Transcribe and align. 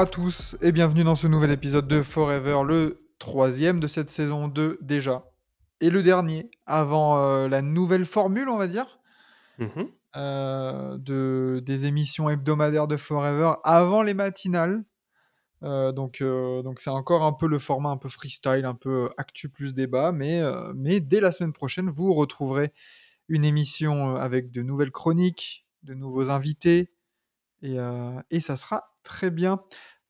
À 0.00 0.06
tous 0.06 0.56
et 0.62 0.72
bienvenue 0.72 1.04
dans 1.04 1.14
ce 1.14 1.26
nouvel 1.26 1.50
épisode 1.50 1.86
de 1.86 2.00
Forever, 2.00 2.62
le 2.66 3.06
troisième 3.18 3.80
de 3.80 3.86
cette 3.86 4.08
saison 4.08 4.48
2 4.48 4.78
déjà. 4.80 5.26
Et 5.82 5.90
le 5.90 6.02
dernier, 6.02 6.50
avant 6.64 7.18
euh, 7.18 7.48
la 7.48 7.60
nouvelle 7.60 8.06
formule, 8.06 8.48
on 8.48 8.56
va 8.56 8.66
dire, 8.66 8.98
Mhm. 9.58 9.88
euh, 10.16 10.96
de, 10.96 11.62
des 11.66 11.84
émissions 11.84 12.30
hebdomadaires 12.30 12.88
de 12.88 12.96
Forever, 12.96 13.52
avant 13.62 14.00
les 14.00 14.14
matinales. 14.14 14.84
Euh, 15.64 15.92
donc 15.92 16.22
donc 16.22 16.80
c'est 16.80 16.88
encore 16.88 17.22
un 17.22 17.34
peu 17.34 17.46
le 17.46 17.58
format 17.58 17.90
un 17.90 17.98
peu 17.98 18.08
freestyle, 18.08 18.64
un 18.64 18.74
peu 18.74 19.10
actu 19.18 19.50
plus 19.50 19.74
débat, 19.74 20.12
mais, 20.12 20.40
mais 20.74 21.00
dès 21.00 21.20
la 21.20 21.30
semaine 21.30 21.52
prochaine, 21.52 21.90
vous 21.90 22.14
retrouverez 22.14 22.72
une 23.28 23.44
émission 23.44 24.16
avec 24.16 24.50
de 24.50 24.62
nouvelles 24.62 24.92
chroniques, 24.92 25.66
de 25.82 25.92
nouveaux 25.92 26.30
invités, 26.30 26.90
et, 27.62 27.78
euh, 27.78 28.20
et 28.30 28.40
ça 28.40 28.56
sera 28.56 28.94
très 29.02 29.30
bien. 29.30 29.60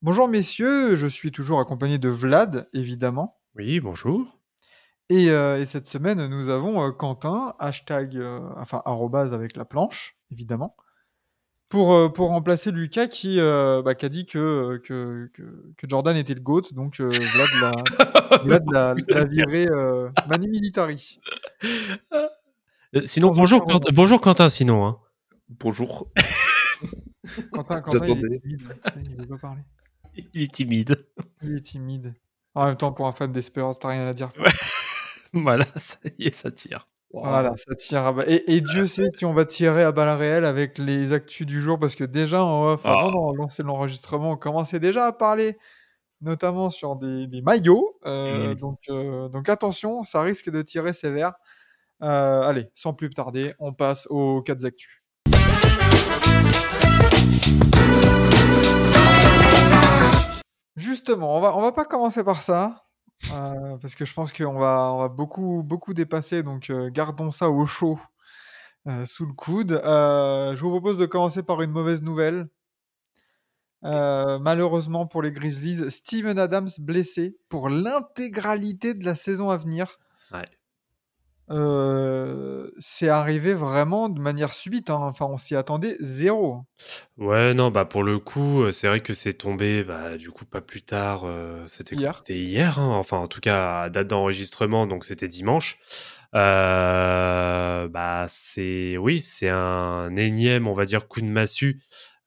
Bonjour 0.02 0.28
messieurs, 0.28 0.96
je 0.96 1.06
suis 1.06 1.30
toujours 1.30 1.60
accompagné 1.60 1.98
de 1.98 2.08
Vlad, 2.08 2.68
évidemment. 2.72 3.38
Oui, 3.56 3.80
bonjour. 3.80 4.38
Et, 5.10 5.30
euh, 5.30 5.60
et 5.60 5.66
cette 5.66 5.86
semaine, 5.86 6.26
nous 6.28 6.48
avons 6.48 6.82
euh, 6.82 6.90
Quentin, 6.90 7.54
hashtag, 7.58 8.16
euh, 8.16 8.40
enfin, 8.56 8.80
arrobase 8.84 9.34
avec 9.34 9.56
la 9.56 9.64
planche, 9.64 10.16
évidemment, 10.30 10.74
pour, 11.68 11.92
euh, 11.92 12.08
pour 12.08 12.28
remplacer 12.28 12.70
Lucas 12.70 13.08
qui, 13.08 13.40
euh, 13.40 13.82
bah, 13.82 13.94
qui 13.94 14.06
a 14.06 14.08
dit 14.08 14.24
que, 14.24 14.78
que, 14.84 15.30
que, 15.34 15.42
que 15.76 15.88
Jordan 15.88 16.16
était 16.16 16.34
le 16.34 16.40
GOAT, 16.40 16.72
donc 16.72 17.00
euh, 17.00 17.10
Vlad 17.10 17.48
l'a 17.60 18.38
Vlad 18.44 18.64
l'a- 18.72 18.94
l'a 19.08 19.24
viré 19.24 19.66
euh, 19.68 20.08
Mani 20.28 20.48
Militari. 20.48 21.20
Euh, 22.14 22.28
sinon, 23.04 23.32
bonjour, 23.32 23.66
Quentin, 23.66 23.90
bonjour 23.92 24.20
Quentin, 24.20 24.48
sinon. 24.48 24.86
hein. 24.86 24.98
Bonjour. 25.48 26.08
Quentin, 27.52 27.82
Quentin 27.82 28.06
il 28.06 28.40
il 28.96 29.16
veut 29.16 29.26
pas 29.26 29.36
parler. 29.38 29.60
Il 30.34 30.42
est 30.42 30.52
timide. 30.52 31.06
Il 31.42 31.56
est 31.56 31.60
timide. 31.60 32.14
En 32.54 32.66
même 32.66 32.76
temps, 32.76 32.92
pour 32.92 33.06
un 33.06 33.12
fan 33.12 33.30
d'Espérance, 33.32 33.78
t'as 33.78 33.88
rien 33.88 34.06
à 34.06 34.12
dire. 34.14 34.32
Voilà, 35.32 35.64
ça 35.76 35.96
y 36.18 36.26
est, 36.26 36.34
ça 36.34 36.50
tire. 36.50 36.88
Voilà, 37.12 37.54
ça 37.56 37.74
tire 37.76 38.00
à 38.06 38.14
et, 38.26 38.52
et 38.56 38.60
Dieu 38.60 38.86
sait 38.86 39.04
si 39.16 39.24
on 39.24 39.32
va 39.32 39.44
tirer 39.44 39.82
à 39.84 39.92
balles 39.92 40.16
réelles 40.18 40.44
avec 40.44 40.76
les 40.78 41.12
actus 41.12 41.46
du 41.46 41.60
jour, 41.60 41.78
parce 41.78 41.94
que 41.94 42.02
déjà, 42.04 42.44
en 42.44 42.64
off, 42.72 42.82
Ah. 42.84 43.06
avant 43.06 43.32
de 43.32 43.36
lancer 43.38 43.62
l'enregistrement, 43.62 44.32
on 44.32 44.36
commençait 44.36 44.80
déjà 44.80 45.06
à 45.06 45.12
parler, 45.12 45.56
notamment 46.20 46.68
sur 46.70 46.96
des, 46.96 47.26
des 47.28 47.42
maillots. 47.42 47.96
euh, 48.06 48.54
Mm. 48.54 48.54
donc, 48.56 48.78
euh, 48.90 49.28
donc 49.28 49.48
attention, 49.48 50.02
ça 50.04 50.20
risque 50.22 50.50
de 50.50 50.62
tirer 50.62 50.92
sévère. 50.92 51.34
Euh, 52.02 52.42
allez, 52.42 52.68
sans 52.74 52.92
plus 52.94 53.10
tarder, 53.10 53.54
on 53.60 53.72
passe 53.72 54.06
aux 54.10 54.42
4 54.42 54.64
actus. 54.64 55.00
Justement, 60.76 61.36
on 61.36 61.40
va, 61.40 61.56
on 61.56 61.60
va 61.60 61.72
pas 61.72 61.84
commencer 61.84 62.24
par 62.24 62.42
ça, 62.42 62.86
euh, 63.32 63.76
parce 63.78 63.94
que 63.94 64.04
je 64.04 64.14
pense 64.14 64.32
qu'on 64.32 64.58
va, 64.58 64.92
on 64.94 65.00
va 65.00 65.08
beaucoup, 65.08 65.62
beaucoup 65.62 65.94
dépasser, 65.94 66.42
donc 66.42 66.70
euh, 66.70 66.90
gardons 66.90 67.30
ça 67.30 67.50
au 67.50 67.66
chaud 67.66 67.98
euh, 68.86 69.04
sous 69.04 69.26
le 69.26 69.32
coude. 69.32 69.72
Euh, 69.72 70.54
je 70.56 70.60
vous 70.60 70.70
propose 70.70 70.96
de 70.96 71.06
commencer 71.06 71.42
par 71.42 71.60
une 71.62 71.70
mauvaise 71.70 72.02
nouvelle. 72.02 72.48
Euh, 73.82 74.38
malheureusement 74.38 75.06
pour 75.06 75.22
les 75.22 75.32
Grizzlies, 75.32 75.90
Steven 75.90 76.38
Adams 76.38 76.68
blessé 76.78 77.38
pour 77.48 77.70
l'intégralité 77.70 78.94
de 78.94 79.04
la 79.04 79.14
saison 79.14 79.50
à 79.50 79.56
venir. 79.56 79.98
Ouais. 80.32 80.46
Euh, 81.50 82.70
c'est 82.78 83.08
arrivé 83.08 83.54
vraiment 83.54 84.08
de 84.08 84.20
manière 84.20 84.54
subite. 84.54 84.90
hein. 84.90 84.98
Enfin, 85.02 85.26
on 85.26 85.36
s'y 85.36 85.56
attendait 85.56 85.96
zéro. 86.00 86.62
Ouais, 87.18 87.52
non, 87.54 87.70
bah 87.70 87.84
pour 87.84 88.02
le 88.02 88.18
coup, 88.18 88.62
euh, 88.62 88.70
c'est 88.72 88.88
vrai 88.88 89.00
que 89.02 89.12
c'est 89.14 89.34
tombé, 89.34 89.84
bah 89.84 90.16
du 90.16 90.30
coup 90.30 90.44
pas 90.46 90.60
plus 90.60 90.82
tard. 90.82 91.22
euh, 91.24 91.64
c'était 91.68 91.96
Hier. 91.96 92.18
C'était 92.18 92.38
hier, 92.38 92.78
hein, 92.78 92.88
enfin 92.96 93.18
en 93.18 93.26
tout 93.26 93.40
cas 93.40 93.82
à 93.82 93.90
date 93.90 94.08
d'enregistrement, 94.08 94.86
donc 94.86 95.04
c'était 95.04 95.28
dimanche. 95.28 95.78
Euh, 96.34 97.88
bah 97.88 98.26
c'est, 98.28 98.96
oui, 98.96 99.20
c'est 99.20 99.48
un 99.50 100.14
énième, 100.16 100.66
on 100.68 100.72
va 100.74 100.84
dire, 100.84 101.08
coup 101.08 101.20
de 101.20 101.26
massue 101.26 101.82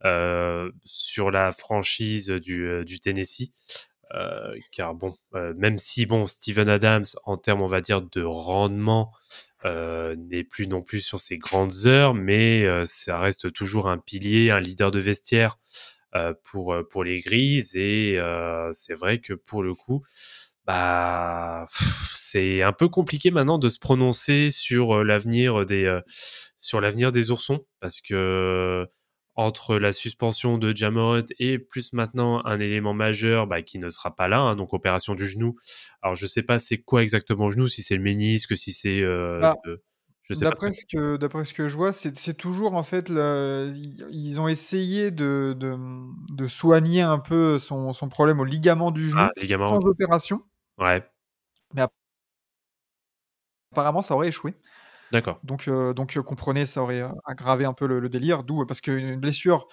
euh, 0.06 0.72
sur 0.83 1.31
la 1.31 1.51
franchise 1.51 2.28
du, 2.29 2.67
euh, 2.67 2.83
du 2.83 3.00
Tennessee. 3.00 3.53
Euh, 4.13 4.56
car 4.72 4.94
bon, 4.96 5.12
euh, 5.35 5.53
même 5.57 5.79
si 5.79 6.06
bon, 6.06 6.25
Steven 6.25 6.69
Adams, 6.69 7.06
en 7.25 7.38
termes, 7.38 7.62
on 7.62 7.68
va 7.68 7.81
dire, 7.81 8.01
de 8.01 8.22
rendement, 8.24 9.12
euh, 9.66 10.16
n'est 10.16 10.44
plus 10.44 10.68
non 10.68 10.81
plus 10.81 11.01
sur 11.01 11.19
ses 11.19 11.38
grandes 11.38 11.88
heures, 11.88 12.13
mais 12.13 12.66
ça 12.85 13.19
reste 13.19 13.51
toujours 13.53 13.90
un 13.90 13.97
pilier, 13.97 14.51
un 14.51 14.59
leader 14.59 14.91
de 14.91 15.00
vestiaire 15.00 15.57
pour 16.44 16.75
pour 16.91 17.03
les 17.03 17.22
Grises. 17.22 17.75
Et 17.75 18.19
c'est 18.72 18.94
vrai 18.94 19.19
que 19.19 19.34
pour 19.34 19.63
le 19.63 19.74
coup, 19.74 20.03
bah 20.66 21.68
c'est 22.16 22.62
un 22.62 22.74
peu 22.74 22.90
compliqué 22.90 23.31
maintenant 23.31 23.57
de 23.57 23.69
se 23.69 23.80
prononcer 23.80 24.51
sur 24.51 25.03
l'avenir 25.03 25.66
des 25.66 26.00
sur 26.57 26.81
l'avenir 26.81 27.12
des 27.12 27.31
oursons 27.31 27.66
parce 27.80 28.01
que 28.01 28.88
entre 29.35 29.77
la 29.77 29.94
suspension 29.94 30.57
de 30.57 30.75
Jamorant 30.75 31.23
et 31.39 31.57
plus 31.59 31.94
maintenant 31.94 32.45
un 32.45 32.59
élément 32.59 32.94
majeur 32.94 33.47
bah, 33.47 33.61
qui 33.61 33.79
ne 33.79 33.89
sera 33.89 34.16
pas 34.16 34.27
là, 34.27 34.39
hein, 34.41 34.55
donc 34.55 34.73
opération 34.73 35.16
du 35.16 35.25
genou. 35.27 35.55
Alors 36.01 36.16
je 36.16 36.25
sais 36.27 36.44
pas 36.44 36.59
c'est 36.59 36.77
quoi 36.77 37.01
exactement 37.03 37.45
le 37.47 37.51
genou, 37.53 37.67
si 37.67 37.81
c'est 37.81 37.95
le 37.95 38.03
ménisque, 38.03 38.55
si 38.55 38.73
c'est 38.73 39.01
euh, 39.01 39.39
Bah. 39.41 39.55
D'après 40.29 40.71
ce 40.71 40.85
que 40.85 41.17
d'après 41.17 41.44
ce 41.44 41.53
que 41.53 41.67
je 41.67 41.75
vois, 41.75 41.91
c'est 41.91 42.33
toujours 42.35 42.75
en 42.75 42.83
fait 42.83 43.09
ils 43.09 44.38
ont 44.39 44.47
essayé 44.47 45.11
de, 45.11 45.53
de, 45.59 45.75
de 46.33 46.47
soigner 46.47 47.01
un 47.01 47.19
peu 47.19 47.59
son, 47.59 47.91
son 47.91 48.07
problème 48.07 48.39
au 48.39 48.45
ligament 48.45 48.91
du 48.91 49.09
genou 49.09 49.21
Ah, 49.21 49.31
ligament. 49.35 49.67
sans 49.67 49.85
opération. 49.85 50.41
Ouais, 50.77 51.03
Apparemment, 53.73 54.03
ça 54.03 54.13
aurait 54.13 54.27
échoué. 54.27 54.53
D'accord. 55.13 55.40
Donc, 55.44 55.68
euh, 55.68 55.94
donc 55.94 56.18
euh, 56.18 56.22
comprenez, 56.24 56.66
ça 56.66 56.81
aurait 56.84 57.01
euh, 57.01 57.09
aggravé 57.25 57.66
un 57.66 57.74
peu 57.74 57.88
le, 57.88 58.00
le 58.00 58.09
délire. 58.09 58.44
D'où 58.44 58.66
parce 58.66 58.81
qu'une 58.81 59.16
blessure 59.18 59.68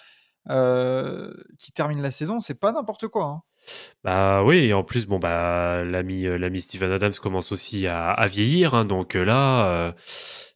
euh, 0.51 1.33
qui 1.59 1.73
termine 1.73 2.03
la 2.03 2.11
saison, 2.11 2.41
c'est 2.41 2.59
pas 2.59 2.73
n'importe 2.73 3.09
quoi. 3.09 3.25
hein. 3.25 3.43
Bah 4.05 4.43
oui, 4.43 4.57
et 4.59 4.73
en 4.73 4.83
plus, 4.83 5.07
bon, 5.07 5.19
bah, 5.19 5.85
l'ami, 5.85 6.27
euh, 6.27 6.39
l'ami 6.39 6.61
Steven 6.61 6.91
Adams 6.93 7.13
commence 7.23 7.53
aussi 7.53 7.87
à, 7.87 8.11
à 8.11 8.27
vieillir, 8.27 8.75
hein, 8.75 8.85
donc 8.87 9.17
euh, 9.17 9.23
là, 9.25 9.73
euh, 9.75 9.93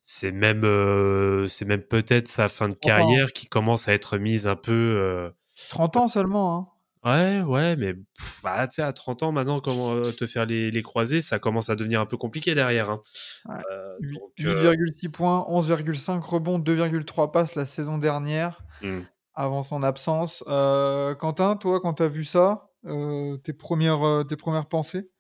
c'est 0.03 0.33
même, 0.33 0.65
euh, 0.65 1.47
c'est 1.49 1.67
même 1.67 1.83
peut-être 1.83 2.29
sa 2.29 2.49
fin 2.49 2.69
de 2.69 2.75
30 2.75 2.93
ans. 2.93 2.97
carrière 2.97 3.33
qui 3.33 3.47
commence 3.47 3.89
à 3.89 3.93
être 3.93 4.17
mise 4.19 4.47
un 4.47 4.57
peu. 4.57 4.73
euh, 4.73 5.31
30 5.69 5.97
ans 5.97 6.09
seulement. 6.09 6.57
hein. 6.57 6.69
Ouais, 7.05 7.43
ouais, 7.43 7.77
mais 7.77 7.93
pff, 7.93 8.41
bah, 8.43 8.67
tu 8.67 8.77
sais, 8.77 8.83
à 8.83 8.95
30 8.95 9.25
ans 9.25 9.33
maintenant, 9.33 9.61
comment 9.61 9.93
euh, 9.93 10.11
te 10.11 10.25
faire 10.25 10.47
les, 10.47 10.71
les 10.71 10.83
croisés, 10.83 11.21
ça 11.21 11.39
commence 11.39 11.69
à 11.69 11.77
devenir 11.77 12.01
un 12.01 12.07
peu 12.07 12.17
compliqué 12.17 12.55
derrière. 12.55 12.91
Hein. 12.91 13.03
Ouais. 13.45 13.57
Euh, 13.71 13.97
donc, 14.01 14.31
euh, 14.41 14.75
8,6 14.75 15.11
points, 15.11 15.47
11,5 15.51 16.21
rebonds, 16.21 16.59
2,3 16.59 17.31
passes 17.31 17.57
la 17.57 17.67
saison 17.67 17.99
dernière 17.99 18.63
hmm. 18.83 19.01
avant 19.35 19.63
son 19.63 19.83
absence. 19.83 20.43
Euh, 20.49 21.15
Quentin, 21.15 21.57
toi, 21.57 21.79
quand 21.81 21.95
tu 21.95 22.03
as 22.05 22.09
vu 22.09 22.25
ça, 22.25 22.71
euh, 22.87 23.37
tes, 23.37 23.53
premières, 23.53 24.07
euh, 24.07 24.25
tes 24.25 24.37
premières 24.37 24.67
pensées? 24.67 25.11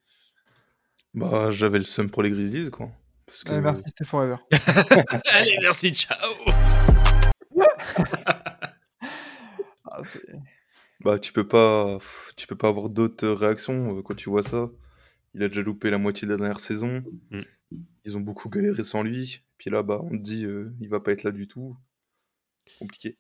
Bah, 1.12 1.50
j'avais 1.50 1.78
le 1.78 1.84
seum 1.84 2.10
pour 2.10 2.22
les 2.22 2.31
Grizzlies, 2.31 2.70
quoi. 2.70 2.88
Parce 3.26 3.44
que... 3.44 3.52
Allez, 3.52 3.60
Merci, 3.60 3.82
c'était 3.86 4.04
Forever. 4.04 4.36
Allez, 5.32 5.58
merci, 5.60 5.92
ciao. 5.92 6.16
Ah, 9.96 10.02
c'est- 10.02 10.34
Bah, 11.04 11.18
tu 11.18 11.34
peux 11.34 11.46
pas, 11.46 11.98
tu 12.34 12.46
peux 12.46 12.56
pas 12.56 12.68
avoir 12.68 12.88
d'autres 12.88 13.28
réactions 13.28 13.98
euh, 13.98 14.02
quand 14.02 14.14
tu 14.14 14.30
vois 14.30 14.42
ça. 14.42 14.70
Il 15.34 15.42
a 15.42 15.48
déjà 15.48 15.60
loupé 15.60 15.90
la 15.90 15.98
moitié 15.98 16.26
de 16.26 16.32
la 16.32 16.38
dernière 16.38 16.60
saison. 16.60 17.04
Mm. 17.30 17.42
Ils 18.04 18.16
ont 18.16 18.20
beaucoup 18.20 18.48
galéré 18.48 18.82
sans 18.84 19.02
lui. 19.02 19.42
Puis 19.58 19.68
là, 19.70 19.82
bah, 19.82 20.00
on 20.02 20.10
te 20.10 20.22
dit, 20.22 20.46
euh, 20.46 20.72
il 20.80 20.88
va 20.88 21.00
pas 21.00 21.12
être 21.12 21.22
là 21.22 21.30
du 21.30 21.46
tout. 21.46 21.76
Compliqué. 22.78 23.18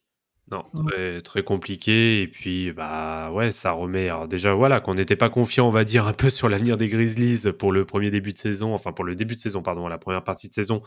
Non, 0.50 0.62
Mm. 0.74 0.86
très, 0.88 1.20
très 1.22 1.42
compliqué. 1.42 2.20
Et 2.20 2.28
puis, 2.28 2.70
bah 2.72 3.30
ouais, 3.32 3.50
ça 3.50 3.72
remet. 3.72 4.10
Alors, 4.10 4.28
déjà, 4.28 4.52
voilà, 4.52 4.78
qu'on 4.80 4.94
n'était 4.94 5.16
pas 5.16 5.30
confiant, 5.30 5.66
on 5.66 5.70
va 5.70 5.84
dire, 5.84 6.06
un 6.06 6.12
peu 6.12 6.28
sur 6.28 6.50
l'avenir 6.50 6.76
des 6.76 6.88
Grizzlies 6.88 7.50
pour 7.58 7.72
le 7.72 7.86
premier 7.86 8.10
début 8.10 8.34
de 8.34 8.38
saison, 8.38 8.74
enfin, 8.74 8.92
pour 8.92 9.06
le 9.06 9.14
début 9.14 9.34
de 9.36 9.40
saison, 9.40 9.62
pardon, 9.62 9.88
la 9.88 9.96
première 9.96 10.22
partie 10.22 10.48
de 10.50 10.52
saison, 10.52 10.82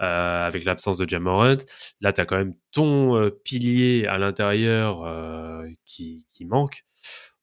euh, 0.00 0.46
avec 0.46 0.64
l'absence 0.64 0.96
de 0.96 1.06
Jamorant. 1.06 1.56
Là, 2.00 2.14
tu 2.14 2.20
as 2.22 2.24
quand 2.24 2.36
même 2.38 2.54
ton 2.72 3.14
euh, 3.16 3.28
pilier 3.30 4.06
à 4.06 4.16
l'intérieur 4.16 5.02
euh, 5.04 5.66
qui, 5.84 6.26
qui 6.30 6.46
manque. 6.46 6.84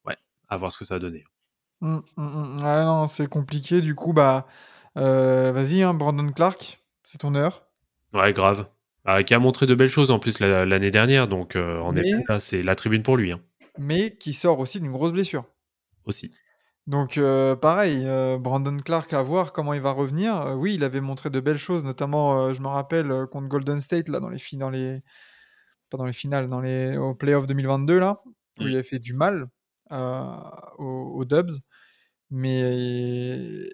Ouais, 0.06 0.18
à 0.50 0.58
voir 0.58 0.72
ce 0.72 0.80
que 0.80 0.86
ça 0.86 0.96
va 0.96 1.00
donner. 1.00 1.24
Mm, 1.82 1.98
mm, 1.98 2.02
mm. 2.24 2.56
Ouais, 2.64 2.84
non, 2.84 3.06
c'est 3.06 3.28
compliqué. 3.28 3.82
Du 3.82 3.94
coup, 3.94 4.14
bah, 4.14 4.48
vas-y, 4.96 5.84
hein, 5.84 5.94
Brandon 5.94 6.32
Clark, 6.32 6.82
c'est 7.04 7.20
ton 7.20 7.36
heure. 7.36 7.68
Ouais, 8.16 8.34
grave. 8.34 8.66
Ah, 9.06 9.24
qui 9.24 9.34
a 9.34 9.40
montré 9.40 9.66
de 9.66 9.74
belles 9.76 9.88
choses 9.90 10.12
en 10.12 10.20
plus 10.20 10.40
la- 10.40 10.66
l'année 10.66 10.92
dernière, 10.92 11.28
donc 11.28 11.56
euh, 11.56 11.80
en 11.80 11.92
Mais- 11.92 12.02
effet, 12.02 12.24
là, 12.30 12.40
c'est 12.40 12.62
la 12.64 12.76
tribune 12.76 13.02
pour 13.04 13.18
lui 13.18 13.32
hein, 13.32 13.42
Mais 13.80 14.16
qui 14.18 14.34
sort 14.34 14.60
aussi 14.60 14.80
d'une 14.80 14.92
grosse 14.92 15.12
blessure. 15.12 15.46
aussi. 16.06 16.32
Donc 16.88 17.18
euh, 17.18 17.56
pareil, 17.56 18.04
euh, 18.06 18.38
Brandon 18.38 18.76
Clark 18.80 19.14
à 19.14 19.22
voir 19.22 19.54
comment 19.54 19.74
il 19.74 19.82
va 19.82 19.92
revenir. 19.92 20.54
Oui, 20.58 20.74
il 20.76 20.84
avait 20.84 21.02
montré 21.02 21.30
de 21.30 21.40
belles 21.40 21.58
choses, 21.58 21.84
notamment, 21.84 22.54
je 22.54 22.62
me 22.62 22.68
rappelle, 22.68 23.26
contre 23.32 23.48
Golden 23.48 23.80
State, 23.82 24.10
là, 24.10 24.20
dans 24.20 24.30
les, 24.30 24.38
dans 24.54 24.70
les... 24.70 25.00
pas 25.90 25.98
dans 25.98 26.06
les 26.06 26.14
finales, 26.14 26.50
dans 26.50 26.60
les... 26.62 26.98
au 26.98 27.14
playoff 27.16 27.48
2022, 27.48 28.00
là, 28.00 28.22
où 28.60 28.64
Mm. 28.64 28.68
il 28.68 28.74
avait 28.76 28.84
fait 28.84 29.00
du 29.00 29.14
mal 29.14 29.48
aux, 29.92 31.14
aux 31.16 31.26
Dubs. 31.26 31.52
Mais 32.30 32.62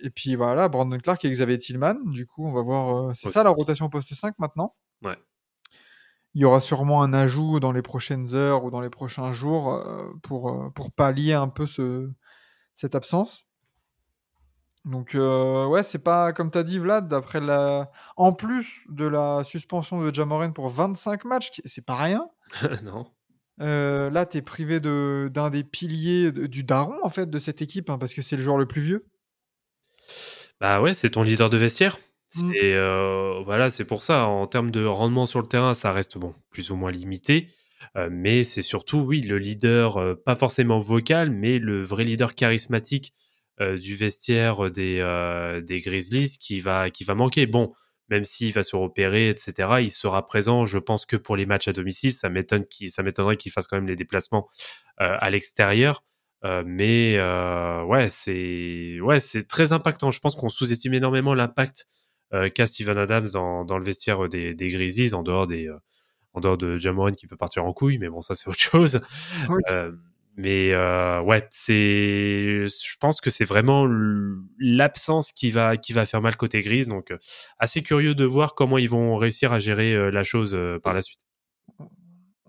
et 0.01 0.09
puis 0.13 0.35
voilà, 0.35 0.67
Brandon 0.67 0.97
Clark 0.97 1.23
et 1.25 1.29
Xavier 1.29 1.57
Tillman, 1.57 1.95
du 2.05 2.25
coup, 2.25 2.45
on 2.47 2.51
va 2.51 2.61
voir. 2.61 3.15
c'est 3.15 3.29
ça 3.29 3.43
la 3.43 3.51
rotation 3.51 3.89
poste 3.89 4.13
5 4.13 4.33
maintenant? 4.39 4.75
Ouais. 5.03 5.17
Il 6.33 6.41
y 6.41 6.45
aura 6.45 6.59
sûrement 6.59 7.01
un 7.01 7.13
ajout 7.13 7.59
dans 7.59 7.71
les 7.71 7.81
prochaines 7.81 8.35
heures 8.35 8.63
ou 8.63 8.71
dans 8.71 8.81
les 8.81 8.89
prochains 8.89 9.31
jours 9.31 9.73
euh, 9.73 10.11
pour, 10.23 10.49
euh, 10.49 10.69
pour 10.69 10.91
pallier 10.91 11.33
un 11.33 11.47
peu 11.47 11.65
ce, 11.65 12.11
cette 12.75 12.93
absence. 12.95 13.45
Donc, 14.85 15.15
euh, 15.15 15.65
ouais, 15.65 15.83
c'est 15.83 15.99
pas 15.99 16.31
comme 16.33 16.49
tu 16.51 16.57
as 16.57 16.63
dit, 16.63 16.79
Vlad, 16.79 17.07
d'après 17.09 17.41
la. 17.41 17.91
En 18.15 18.31
plus 18.31 18.83
de 18.89 19.05
la 19.05 19.43
suspension 19.43 20.01
de 20.01 20.13
Jamoran 20.13 20.51
pour 20.51 20.69
25 20.69 21.25
matchs, 21.25 21.51
c'est 21.65 21.83
pas 21.85 21.95
rien. 21.97 22.29
non. 22.83 23.05
euh, 23.61 24.09
là, 24.11 24.25
tu 24.25 24.37
es 24.37 24.41
privé 24.41 24.79
de- 24.79 25.29
d'un 25.33 25.49
des 25.49 25.63
piliers 25.65 26.31
de- 26.31 26.45
du 26.45 26.63
daron, 26.63 26.97
en 27.03 27.09
fait, 27.09 27.29
de 27.29 27.39
cette 27.39 27.61
équipe, 27.61 27.89
hein, 27.89 27.97
parce 27.97 28.13
que 28.13 28.21
c'est 28.21 28.37
le 28.37 28.43
joueur 28.43 28.57
le 28.57 28.65
plus 28.67 28.81
vieux. 28.81 29.05
Bah 30.61 30.81
ouais, 30.81 30.93
c'est 30.93 31.09
ton 31.09 31.23
leader 31.23 31.49
de 31.49 31.57
vestiaire. 31.57 31.97
Mm. 32.35 32.51
C'est 32.53 33.43
voilà, 33.43 33.69
c'est 33.69 33.85
pour 33.85 34.03
ça. 34.03 34.25
En 34.25 34.47
termes 34.47 34.71
de 34.71 34.85
rendement 34.85 35.25
sur 35.25 35.41
le 35.41 35.47
terrain, 35.47 35.73
ça 35.73 35.91
reste 35.91 36.17
bon, 36.17 36.33
plus 36.51 36.71
ou 36.71 36.75
moins 36.75 36.91
limité. 36.91 37.49
Mais 38.11 38.43
c'est 38.43 38.61
surtout, 38.61 38.99
oui, 38.99 39.21
le 39.21 39.39
leader, 39.39 40.17
pas 40.23 40.35
forcément 40.35 40.79
vocal, 40.79 41.31
mais 41.31 41.57
le 41.57 41.83
vrai 41.83 42.03
leader 42.03 42.35
charismatique 42.35 43.13
du 43.59 43.95
vestiaire 43.95 44.69
des, 44.69 45.61
des 45.65 45.79
Grizzlies 45.81 46.37
qui 46.39 46.59
va, 46.59 46.91
qui 46.91 47.05
va 47.05 47.15
manquer. 47.15 47.47
Bon, 47.47 47.73
même 48.09 48.23
s'il 48.23 48.53
va 48.53 48.61
se 48.61 48.75
repérer, 48.75 49.29
etc., 49.29 49.79
il 49.81 49.89
sera 49.91 50.25
présent, 50.25 50.65
je 50.65 50.77
pense, 50.77 51.07
que 51.07 51.15
pour 51.15 51.35
les 51.35 51.47
matchs 51.47 51.69
à 51.69 51.73
domicile. 51.73 52.13
Ça 52.13 52.29
m'étonnerait 52.29 53.37
qu'il 53.37 53.51
fasse 53.51 53.65
quand 53.65 53.77
même 53.77 53.87
les 53.87 53.95
déplacements 53.95 54.47
à 54.97 55.29
l'extérieur. 55.31 56.03
Mais 56.65 57.15
euh, 57.17 57.83
ouais, 57.83 58.09
c'est 58.09 58.99
ouais, 59.01 59.19
c'est 59.19 59.47
très 59.47 59.73
impactant. 59.73 60.11
Je 60.11 60.19
pense 60.19 60.35
qu'on 60.35 60.49
sous-estime 60.49 60.93
énormément 60.93 61.33
l'impact 61.33 61.87
euh, 62.33 62.49
qu'a 62.49 62.65
Steven 62.65 62.97
Adams 62.97 63.27
dans, 63.33 63.65
dans 63.65 63.77
le 63.77 63.83
vestiaire 63.83 64.27
des, 64.29 64.53
des 64.53 64.67
Grizzlies, 64.69 65.13
en 65.13 65.23
dehors 65.23 65.47
des 65.47 65.67
euh, 65.67 65.77
en 66.33 66.39
dehors 66.39 66.57
de 66.57 66.77
Jamoran 66.77 67.11
qui 67.11 67.27
peut 67.27 67.37
partir 67.37 67.65
en 67.65 67.73
couille, 67.73 67.97
mais 67.97 68.09
bon, 68.09 68.21
ça 68.21 68.35
c'est 68.35 68.47
autre 68.49 68.59
chose. 68.59 69.01
Oui. 69.49 69.61
Euh, 69.69 69.91
mais 70.39 70.71
euh, 70.71 71.19
ouais, 71.21 71.47
c'est, 71.49 72.67
je 72.67 72.97
pense 72.99 73.19
que 73.21 73.31
c'est 73.31 73.43
vraiment 73.43 73.87
l'absence 74.59 75.31
qui 75.31 75.49
va 75.49 75.77
qui 75.77 75.93
va 75.93 76.05
faire 76.05 76.21
mal 76.21 76.35
côté 76.37 76.61
Grise. 76.61 76.87
Donc 76.87 77.09
euh, 77.09 77.17
assez 77.57 77.81
curieux 77.81 78.13
de 78.13 78.23
voir 78.23 78.53
comment 78.53 78.77
ils 78.77 78.89
vont 78.89 79.15
réussir 79.15 79.51
à 79.51 79.57
gérer 79.57 79.93
euh, 79.93 80.11
la 80.11 80.21
chose 80.21 80.53
euh, 80.53 80.77
par 80.79 80.93
la 80.93 81.01
suite. 81.01 81.19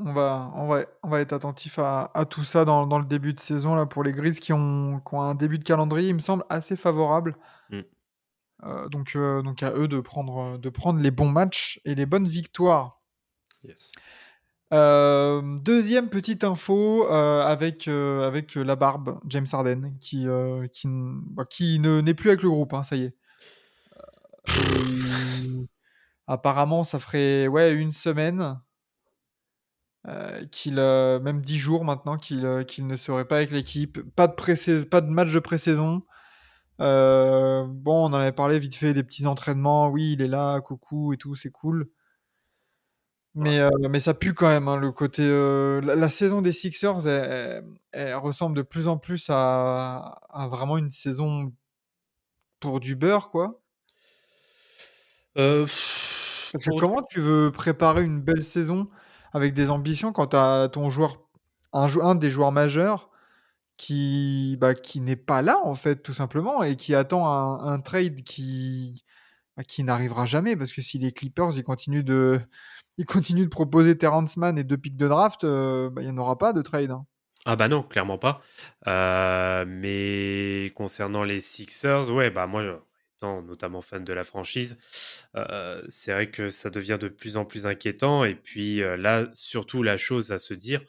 On 0.01 0.13
va, 0.13 0.53
on 0.55 0.69
va, 0.69 0.85
on 1.03 1.09
va 1.09 1.21
être 1.21 1.33
attentif 1.33 1.79
à, 1.79 2.11
à 2.15 2.25
tout 2.27 2.45
ça 2.45 2.65
dans, 2.65 2.87
dans 2.87 2.99
le 3.01 3.07
début 3.07 3.33
de 3.33 3.41
saison 3.41 3.75
là, 3.75 3.87
pour 3.87 4.05
les 4.05 4.13
Grises 4.13 4.39
qui 4.39 4.53
ont, 4.53 5.01
qui 5.01 5.15
ont 5.15 5.23
un 5.23 5.35
début 5.35 5.59
de 5.59 5.65
calendrier, 5.65 6.11
il 6.11 6.15
me 6.15 6.21
semble, 6.21 6.45
assez 6.51 6.77
favorable. 6.77 7.37
Mm. 7.71 7.81
Euh, 8.65 8.89
donc, 8.89 9.15
euh, 9.15 9.43
donc 9.43 9.63
à 9.63 9.73
eux 9.73 9.89
de 9.89 10.01
prendre, 10.01 10.59
de 10.59 10.69
prendre 10.69 11.01
les 11.01 11.11
bons 11.11 11.29
matchs 11.29 11.81
et 11.85 11.95
les 11.95 12.07
bonnes 12.07 12.27
victoires. 12.27 13.01
Yes. 13.63 13.93
Euh, 14.75 15.41
deuxième 15.63 16.11
petite 16.11 16.45
info 16.45 17.07
euh, 17.11 17.43
avec, 17.43 17.89
euh, 17.89 18.27
avec 18.27 18.55
la 18.55 18.77
barbe, 18.77 19.19
James 19.27 19.47
Harden, 19.51 19.93
qui, 19.99 20.29
euh, 20.29 20.67
qui, 20.67 20.89
bah, 20.89 21.45
qui 21.49 21.79
ne, 21.79 22.01
n'est 22.01 22.15
plus 22.15 22.31
avec 22.31 22.43
le 22.43 22.51
groupe, 22.51 22.75
hein, 22.75 22.83
ça 22.83 22.97
y 22.97 23.05
est. 23.05 23.17
Euh, 24.51 25.65
apparemment, 26.27 26.85
ça 26.85 26.99
ferait 26.99 27.47
ouais, 27.47 27.73
une 27.73 27.93
semaine, 27.93 28.61
euh, 30.07 30.45
qu'il, 30.47 30.79
euh, 30.79 31.19
même 31.21 31.41
dix 31.41 31.59
jours 31.59 31.85
maintenant, 31.85 32.17
qu'il 32.17 32.45
euh, 32.45 32.63
qu'il 32.63 32.87
ne 32.87 32.97
serait 32.97 33.27
pas 33.27 33.37
avec 33.37 33.53
l'équipe. 33.53 34.01
Pas 34.17 34.29
de, 34.29 34.85
pas 34.85 35.01
de 35.01 35.11
match 35.11 35.33
de 35.33 35.39
pré-saison. 35.39 36.03
Euh, 36.81 37.65
bon, 37.67 38.05
on 38.05 38.13
en 38.13 38.15
avait 38.15 38.33
parlé 38.33 38.59
vite 38.59 38.75
fait 38.75 38.95
des 38.95 39.03
petits 39.03 39.27
entraînements. 39.27 39.89
Oui, 39.89 40.13
il 40.13 40.23
est 40.23 40.29
là, 40.29 40.61
coucou 40.61 41.13
et 41.13 41.17
tout, 41.17 41.35
c'est 41.35 41.51
cool. 41.51 41.89
Mais, 43.35 43.61
euh, 43.61 43.71
mais 43.89 44.01
ça 44.01 44.15
pue 44.15 44.35
quand 44.35 44.49
même, 44.49 44.67
hein, 44.69 44.77
le 44.77 44.91
côté. 44.91 45.23
euh, 45.25 45.81
la, 45.83 45.95
la 45.95 46.09
saison 46.09 46.43
des 46.43 46.51
Sixers, 46.53 47.07
elle, 47.07 48.15
ressemble 48.15 48.57
de 48.57 48.63
plus 48.63 48.89
en 48.89 48.97
plus 48.99 49.27
à, 49.31 50.21
à 50.31 50.49
vraiment 50.49 50.77
une 50.77 50.91
saison 50.91 51.53
pour 52.61 52.81
du 52.81 52.97
beurre, 52.97 53.31
quoi. 53.31 53.61
Parce 56.53 56.65
que 56.65 56.79
comment 56.81 57.03
tu 57.03 57.21
veux 57.21 57.53
préparer 57.53 58.03
une 58.03 58.21
belle 58.21 58.43
saison 58.43 58.89
avec 59.33 59.55
des 59.55 59.71
ambitions 59.71 60.13
quand 60.13 60.29
tu 60.29 60.37
as 60.37 60.69
ton 60.73 60.91
joueur, 60.91 61.21
un, 61.73 61.87
jou- 61.87 62.03
un 62.03 62.15
des 62.15 62.31
joueurs 62.31 62.51
majeurs 62.53 63.11
qui, 63.79 64.57
bah, 64.61 64.75
qui 64.75 65.01
n'est 65.01 65.17
pas 65.17 65.41
là, 65.41 65.61
en 65.65 65.77
fait, 65.77 66.03
tout 66.03 66.13
simplement, 66.13 66.63
et 66.63 66.77
qui 66.77 66.95
attend 66.95 67.27
un, 67.63 67.81
trade 67.81 68.23
qui, 68.23 69.05
bah, 69.57 69.63
qui 69.65 69.85
n'arrivera 69.85 70.27
jamais, 70.27 70.57
parce 70.57 70.73
que 70.73 70.83
si 70.83 70.99
les 70.99 71.13
Clippers 71.13 71.57
ils 71.57 71.63
continuent 71.65 72.05
de, 72.05 72.41
ils 72.99 73.07
continuent 73.07 73.45
de 73.45 73.49
proposer 73.49 73.97
Terrence 73.97 74.37
Mann 74.37 74.59
et 74.59 74.65
deux 74.65 74.77
pics 74.77 74.97
de 74.97 75.09
draft, 75.09 75.45
euh, 75.45 75.89
bah, 75.91 76.03
il 76.03 76.07
n'y 76.07 76.11
en 76.11 76.19
aura 76.19 76.37
pas 76.37 76.53
de 76.53 76.61
trade. 76.61 76.91
hein. 76.91 77.07
Ah 77.47 77.57
bah 77.57 77.69
non, 77.69 77.83
clairement 77.83 78.19
pas. 78.19 78.43
Euh, 78.89 79.65
mais 79.67 80.73
concernant 80.75 81.23
les 81.25 81.41
Sixers, 81.41 82.11
ouais, 82.11 82.31
bah 82.31 82.47
moi, 82.47 82.63
euh, 82.63 82.77
étant 83.17 83.43
notamment 83.43 83.81
fan 83.81 84.05
de 84.05 84.13
la 84.13 84.25
franchise, 84.25 84.77
c'est 85.89 86.13
vrai 86.13 86.31
que 86.31 86.51
ça 86.51 86.69
devient 86.69 86.99
de 87.01 87.09
plus 87.09 87.37
en 87.37 87.45
plus 87.45 87.67
inquiétant. 87.67 88.25
Et 88.25 88.35
puis 88.35 88.81
là, 88.99 89.29
surtout 89.33 89.83
la 89.83 89.97
chose 89.97 90.31
à 90.33 90.39
se 90.39 90.53
dire, 90.53 90.83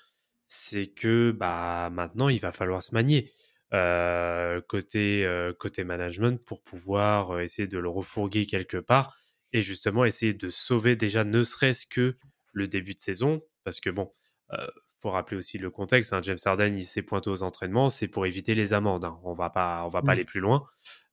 c'est 0.51 0.87
que 0.87 1.31
bah 1.31 1.89
maintenant, 1.91 2.27
il 2.29 2.39
va 2.41 2.51
falloir 2.51 2.83
se 2.83 2.93
manier 2.93 3.31
euh, 3.73 4.61
côté 4.67 5.23
euh, 5.25 5.53
côté 5.53 5.83
management 5.83 6.43
pour 6.43 6.63
pouvoir 6.63 7.39
essayer 7.39 7.67
de 7.67 7.77
le 7.77 7.87
refourguer 7.89 8.47
quelque 8.47 8.77
part 8.77 9.15
et 9.53 9.61
justement 9.61 10.05
essayer 10.05 10.33
de 10.33 10.49
sauver 10.49 10.95
déjà 10.95 11.23
ne 11.23 11.43
serait-ce 11.43 11.85
que 11.87 12.17
le 12.53 12.67
début 12.67 12.95
de 12.95 12.99
saison, 12.99 13.43
parce 13.63 13.79
que 13.79 13.89
bon. 13.91 14.11
euh, 14.53 14.67
faut 15.01 15.11
rappeler 15.11 15.37
aussi 15.37 15.57
le 15.57 15.69
contexte. 15.69 16.11
hein, 16.13 16.21
James 16.23 16.39
Harden, 16.43 16.75
il 16.77 16.85
s'est 16.85 17.03
pointé 17.03 17.29
aux 17.29 17.43
entraînements, 17.43 17.89
c'est 17.89 18.07
pour 18.09 18.25
éviter 18.25 18.55
les 18.55 18.73
amendes. 18.73 19.05
hein. 19.05 19.19
On 19.23 19.33
va 19.33 19.49
pas, 19.49 19.83
on 19.85 19.89
va 19.89 20.01
pas 20.01 20.11
Oui. 20.11 20.13
aller 20.13 20.25
plus 20.25 20.41
loin. 20.41 20.65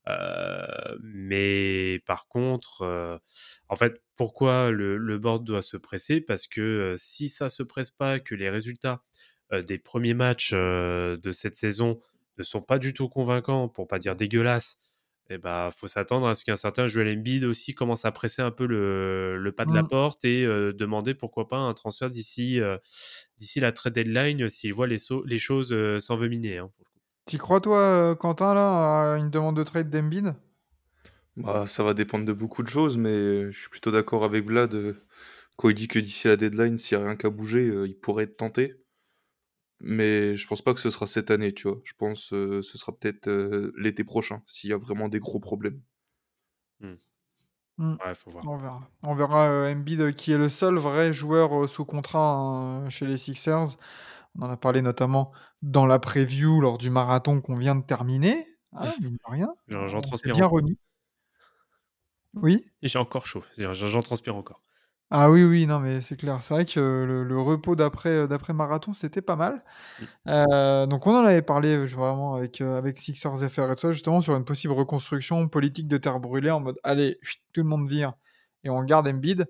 Euh, 0.09 0.67
mais 1.03 2.01
par 2.07 2.29
contre, 2.29 2.83
euh, 2.83 3.19
en 3.69 3.77
fait, 3.77 4.03
pourquoi 4.17 4.71
le, 4.71 4.97
le 4.97 5.19
board 5.19 5.45
doit 5.45 5.63
se 5.63 5.77
presser? 5.77 6.21
Parce 6.21 6.47
que 6.47 6.61
euh, 6.61 6.95
si 6.97 7.29
ça 7.29 7.49
se 7.49 7.63
presse 7.63 7.91
pas, 7.91 8.21
que 8.21 8.35
les 8.35 8.51
résultats 8.51 9.03
des 9.67 9.79
premiers 9.79 10.15
matchs 10.15 10.53
de 10.53 11.31
cette 11.33 11.55
saison 11.55 12.01
ne 12.37 12.43
sont 12.43 12.63
pas 12.63 12.79
du 12.81 12.93
tout 12.95 13.09
convaincants, 13.09 13.69
pour 13.69 13.87
pas 13.87 13.99
dire 14.01 14.17
dégueulasses, 14.17 14.79
eh 15.31 15.39
ben, 15.39 15.71
faut 15.71 15.87
s'attendre 15.89 16.27
à 16.27 16.35
ce 16.35 16.45
qu'un 16.45 16.57
certain 16.57 16.87
Joel 16.89 17.17
Embiid 17.19 17.45
aussi 17.45 17.75
commence 17.75 18.05
à 18.05 18.13
presser 18.13 18.43
un 18.43 18.51
peu 18.51 18.67
le, 18.67 19.37
le 19.39 19.53
pas 19.53 19.65
de 19.65 19.73
la 19.73 19.83
Mm. 19.83 19.89
porte 19.89 20.25
et 20.25 20.45
euh, 20.45 20.73
demander 20.73 21.15
pourquoi 21.15 21.49
pas 21.49 21.59
un 21.59 21.75
transfert 21.75 22.11
d'ici 22.11 22.61
euh, 22.61 22.77
d'ici 23.39 23.61
la 23.61 23.73
trade 23.73 23.95
deadline 23.95 24.49
s'il 24.49 24.75
voit 24.75 24.87
les, 24.89 24.99
so- 24.99 25.25
les 25.25 25.39
choses 25.39 25.73
euh, 25.73 26.01
s'envenimer. 26.01 26.59
Hein, 26.59 26.71
pour. 26.77 26.87
T'y 27.27 27.37
crois, 27.37 27.61
toi, 27.61 27.79
euh, 27.81 28.15
Quentin, 28.15 28.55
là, 28.55 29.13
à 29.13 29.19
une 29.19 29.29
demande 29.29 29.55
de 29.59 29.63
trade 29.65 29.91
d'Embiid? 29.91 30.35
Bah, 31.37 31.67
ça 31.67 31.83
va 31.85 31.95
dépendre 31.95 32.25
de 32.25 32.33
beaucoup 32.33 32.63
de 32.63 32.69
choses, 32.69 32.97
mais 32.97 33.51
je 33.53 33.59
suis 33.59 33.69
plutôt 33.69 33.91
d'accord 33.91 34.25
avec 34.25 34.45
Vlad 34.47 34.75
euh, 34.75 34.95
quand 35.57 35.69
il 35.69 35.75
dit 35.75 35.89
que 35.89 35.99
d'ici 35.99 36.29
la 36.29 36.37
deadline, 36.37 36.79
s'il 36.79 36.99
n'y 36.99 37.05
a 37.05 37.07
rien 37.09 37.17
qu'à 37.17 37.31
bouger, 37.31 37.69
euh, 37.69 37.87
il 37.87 37.99
pourrait 37.99 38.25
être 38.25 38.37
tenté. 38.39 38.75
Mais 39.81 40.37
je 40.37 40.47
pense 40.47 40.63
pas 40.63 40.75
que 40.75 40.81
ce 40.81 40.91
sera 40.91 41.07
cette 41.07 41.31
année, 41.31 41.53
tu 41.55 41.69
vois. 41.69 41.81
Je 41.85 41.93
pense 41.97 42.31
que 42.31 42.63
ce 42.63 42.79
sera 42.79 42.93
peut-être 42.97 43.29
euh, 43.29 43.73
l'été 43.79 44.05
prochain, 44.05 44.43
s'il 44.47 44.71
y 44.71 44.73
a 44.75 44.79
vraiment 44.79 45.09
des 45.09 45.21
gros 45.21 45.41
problèmes. 45.41 45.81
Mmh. 47.79 47.97
Ouais, 48.05 48.15
faut 48.15 48.31
voir. 48.31 48.45
On 48.47 48.57
verra. 48.57 48.81
On 49.03 49.15
verra, 49.15 49.49
heu, 49.51 49.71
Embiid, 49.71 50.15
qui 50.15 50.33
est 50.33 50.39
le 50.39 50.49
seul 50.49 50.77
vrai 50.77 51.13
joueur, 51.13 51.69
sous 51.69 51.85
contrat, 51.85 52.33
hein, 52.35 52.89
chez 52.89 53.07
les 53.07 53.17
Sixers. 53.17 53.77
On 54.39 54.45
en 54.45 54.51
a 54.51 54.57
parlé 54.57 54.83
notamment 54.83 55.33
dans 55.63 55.87
la 55.87 55.99
preview 55.99 56.61
lors 56.61 56.79
du 56.79 56.91
marathon 56.91 57.41
qu'on 57.41 57.55
vient 57.55 57.75
de 57.75 57.85
terminer, 57.85 58.47
mine 59.01 59.17
de 59.17 59.31
rien. 59.31 59.55
J'en 59.69 60.01
transpire 60.01 60.35
bien 60.35 60.47
encore. 60.47 60.59
remis. 60.59 60.79
Oui? 62.35 62.67
J'ai 62.83 62.99
encore 62.99 63.27
chaud, 63.27 63.43
j'en 63.57 64.01
transpire 64.01 64.37
encore. 64.37 64.61
Ah 65.11 65.31
oui, 65.31 65.45
oui, 65.45 65.67
non, 65.69 65.79
mais 65.79 66.01
c'est 66.01 66.17
clair. 66.17 66.43
C'est 66.43 66.53
vrai 66.53 66.65
que 66.65 66.81
le 66.81 67.23
le 67.23 67.41
repos 67.41 67.77
d'après, 67.77 68.11
heu, 68.11 68.29
d'après 68.29 68.53
marathon, 68.53 68.93
c'était 68.93 69.23
pas 69.23 69.37
mal. 69.37 69.65
Mmh. 70.01 70.05
Heu, 70.31 70.87
donc 70.89 71.07
on 71.07 71.13
en 71.17 71.25
avait 71.25 71.43
parlé, 71.43 71.87
je 71.87 71.97
vraiment 71.97 72.35
avec, 72.35 72.61
avec 72.61 72.99
Sixers 72.99 73.39
FR 73.51 73.71
et 73.71 73.75
tout 73.77 73.83
ça, 73.83 73.93
justement 73.93 74.21
sur 74.21 74.37
une 74.37 74.45
possible 74.45 74.73
reconstruction 74.75 75.49
politique 75.49 75.89
de 75.89 75.97
terre 75.99 76.21
brûlée 76.21 76.51
en 76.51 76.61
mode: 76.61 76.79
«Allez, 76.83 77.21
tout 77.53 77.63
le 77.63 77.69
monde 77.69 77.89
vire 77.89 78.15
et 78.65 78.71
on 78.71 78.83
garde 78.83 79.07
Embiid 79.09 79.47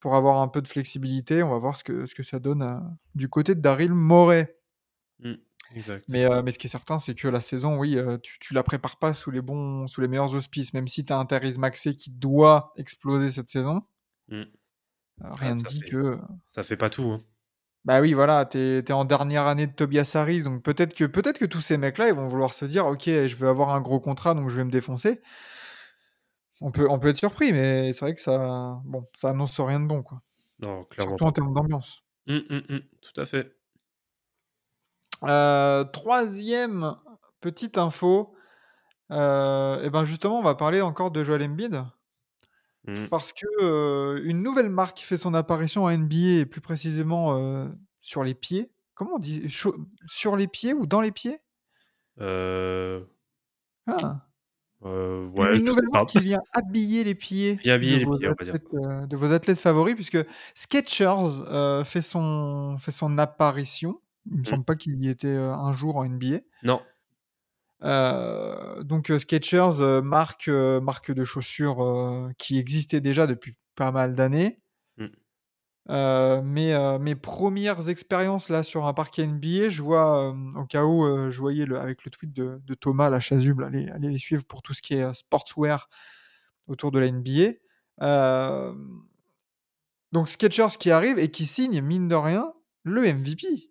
pour 0.00 0.14
avoir 0.16 0.40
un 0.42 0.48
peu 0.48 0.62
de 0.62 0.68
flexibilité». 0.68 1.42
On 1.42 1.50
va 1.50 1.58
voir 1.58 1.76
ce 1.76 1.84
que 1.84 2.06
ce 2.06 2.14
que 2.14 2.22
ça 2.22 2.38
donne, 2.40 2.62
heu, 2.62 2.78
du 3.14 3.28
côté 3.28 3.54
de 3.54 3.60
Daryl 3.60 3.92
Morey. 3.94 4.56
Mmh, 5.20 5.34
exact. 5.74 6.08
Mais, 6.08 6.24
heu, 6.24 6.42
mais 6.42 6.52
ce 6.52 6.58
qui 6.58 6.66
est 6.68 6.70
certain, 6.70 6.98
c'est 6.98 7.14
que 7.14 7.28
la 7.28 7.40
saison, 7.42 7.76
oui, 7.78 7.96
heu, 7.98 8.18
tu 8.22 8.38
tu 8.40 8.54
la 8.54 8.62
prépares 8.62 8.96
pas 8.98 9.12
sous 9.12 9.30
les 9.30 9.42
bons 9.42 9.86
sous 9.88 10.00
les 10.00 10.08
meilleurs 10.08 10.34
auspices, 10.34 10.72
même 10.72 10.88
si 10.88 11.04
tu 11.04 11.12
as 11.12 11.18
un 11.18 11.26
Tyrese 11.26 11.58
Maxey 11.58 11.94
qui 11.94 12.10
doit 12.10 12.72
exploser 12.76 13.28
cette 13.30 13.50
saison. 13.50 13.82
Mmh. 14.28 14.44
Ah, 15.20 15.34
rien 15.34 15.54
ne 15.56 15.62
dit 15.62 15.82
fait 15.82 15.84
que, 15.84 16.18
ça 16.46 16.62
fait 16.64 16.76
pas 16.76 16.90
tout, 16.90 17.10
hein. 17.10 17.20
Bah 17.84 18.00
oui, 18.00 18.12
voilà, 18.12 18.44
tu 18.44 18.58
es 18.58 18.92
en 18.92 19.04
dernière 19.04 19.46
année 19.46 19.66
de 19.66 19.72
Tobias 19.72 20.10
Harris, 20.14 20.42
donc 20.42 20.62
peut-être 20.62 20.94
que 20.94 21.04
peut-être 21.04 21.38
que 21.38 21.44
tous 21.44 21.60
ces 21.60 21.78
mecs-là, 21.78 22.08
ils 22.08 22.14
vont 22.14 22.26
vouloir 22.26 22.52
se 22.52 22.64
dire: 22.64 22.86
«OK, 22.86 23.04
je 23.06 23.36
veux 23.36 23.48
avoir 23.48 23.70
un 23.74 23.80
gros 23.80 24.00
contrat, 24.00 24.34
donc 24.34 24.50
je 24.50 24.56
vais 24.56 24.64
me 24.64 24.70
défoncer». 24.70 25.20
On 26.60 26.70
peut 26.72 26.88
on 26.90 26.98
peut 26.98 27.08
être 27.08 27.16
surpris, 27.16 27.52
mais 27.52 27.92
c'est 27.92 28.00
vrai 28.04 28.14
que 28.14 28.20
ça 28.20 28.80
bon, 28.84 29.06
ça 29.14 29.30
annonce 29.30 29.60
rien 29.60 29.80
de 29.80 29.86
bon, 29.86 30.02
quoi. 30.02 30.22
Non, 30.60 30.84
clairement 30.84 31.18
Surtout 31.18 31.26
en 31.26 31.32
termes 31.32 31.54
d'ambiance. 31.54 32.02
Mmh, 32.26 32.38
mmh 32.50 32.62
mh, 32.68 32.80
tout 33.00 33.20
à 33.20 33.26
fait. 33.26 33.58
Heu, 35.22 35.84
3e 35.92 36.96
petite 37.40 37.78
info, 37.78 38.34
et 39.10 39.90
ben, 39.90 40.04
justement, 40.04 40.38
on 40.40 40.42
va 40.42 40.54
parler 40.56 40.80
encore 40.82 41.10
de 41.12 41.24
Joel 41.24 41.42
Embiid 41.44 41.84
Mmh. 42.86 43.08
parce 43.12 43.32
que, 43.32 43.46
heu, 43.62 44.20
une 44.26 44.42
nouvelle 44.42 44.68
marque 44.68 45.00
fait 45.00 45.16
son 45.16 45.32
apparition 45.34 45.84
en 45.84 45.90
NBA 45.90 46.40
et 46.40 46.46
plus 46.46 46.60
précisément, 46.60 47.68
sur 48.00 48.22
les 48.24 48.34
pieds. 48.34 48.70
Comment 48.94 49.14
on 49.14 49.18
dit? 49.18 49.42
Sur 50.06 50.36
les 50.36 50.48
pieds 50.48 50.74
ou 50.74 50.86
dans 50.86 51.00
les 51.00 51.12
pieds? 51.12 51.40
Ah! 53.86 54.27
Ouais, 55.36 55.58
une 55.58 55.64
je 55.64 55.70
sais 55.70 55.72
nouvelle 55.72 55.88
marque 55.90 56.06
pas. 56.06 56.06
qui 56.08 56.20
vient 56.20 56.40
habiller 56.52 57.04
les 57.04 57.14
pieds 57.14 57.60
Vient 57.62 57.78
de 57.80 57.96
les 57.98 58.06
vos 58.06 58.14
pieds, 58.18 58.28
on 58.28 58.34
va 58.38 58.44
dire. 58.44 58.54
athlètes, 58.54 58.66
heu, 58.74 59.06
de 59.06 59.16
vos 59.16 59.32
athlètes 59.32 59.58
favoris 59.58 59.94
puisque 59.94 60.18
Skechers, 60.54 61.42
heu, 61.48 61.84
fait 61.84 62.02
son 62.02 62.76
fait 62.78 62.92
son 62.92 63.18
apparition. 63.18 64.00
Il 64.32 64.40
me 64.40 64.44
Mmh. 64.44 64.58
semble 64.58 64.64
pas 64.64 64.76
qu'il 64.76 65.02
y 65.02 65.08
était, 65.08 65.28
heu, 65.28 65.50
un 65.50 65.72
jour 65.72 65.96
en 65.96 66.04
NBA. 66.04 66.38
Non. 66.62 66.88
Donc, 68.84 69.10
heu, 69.10 69.18
marque, 70.02 70.48
marque 70.48 71.12
de 71.12 71.24
chaussures, 71.24 72.30
qui 72.38 72.58
existait 72.58 73.00
déjà 73.00 73.26
depuis 73.26 73.54
pas 73.76 73.92
mal 73.92 74.14
d'années. 74.16 74.60
Mmh. 75.88 75.94
Heu, 75.94 76.98
mes, 76.98 77.14
1res 77.14 77.88
expériences 77.88 78.50
là 78.50 78.62
sur 78.62 78.86
un 78.86 78.92
parquet 78.94 79.26
NBA, 79.26 79.68
je 79.70 79.82
vois, 79.82 80.30
hem, 80.30 80.54
au 80.56 80.64
cas 80.66 80.84
où, 80.84 81.30
je 81.30 81.40
voyais 81.40 81.64
avec 81.74 82.04
le 82.04 82.10
tweet 82.10 82.32
de 82.32 82.74
Thomas 82.74 83.10
là, 83.10 83.20
Chasuble, 83.20 83.64
allez 83.64 83.88
allez 83.88 84.08
les 84.08 84.18
suivre 84.18 84.44
pour 84.44 84.62
tout 84.62 84.74
ce 84.74 84.82
qui 84.82 84.94
est, 84.94 85.14
sportswear 85.14 85.88
autour 86.68 86.90
de 86.92 86.98
la 86.98 87.10
NBA. 87.10 87.54
Donc 90.12 90.28
Skechers 90.28 90.78
qui 90.78 90.90
arrive 90.90 91.18
et 91.18 91.30
qui 91.30 91.46
signe, 91.46 91.80
mine 91.82 92.08
de 92.08 92.14
rien, 92.14 92.52
le 92.82 93.02
MVP. 93.02 93.70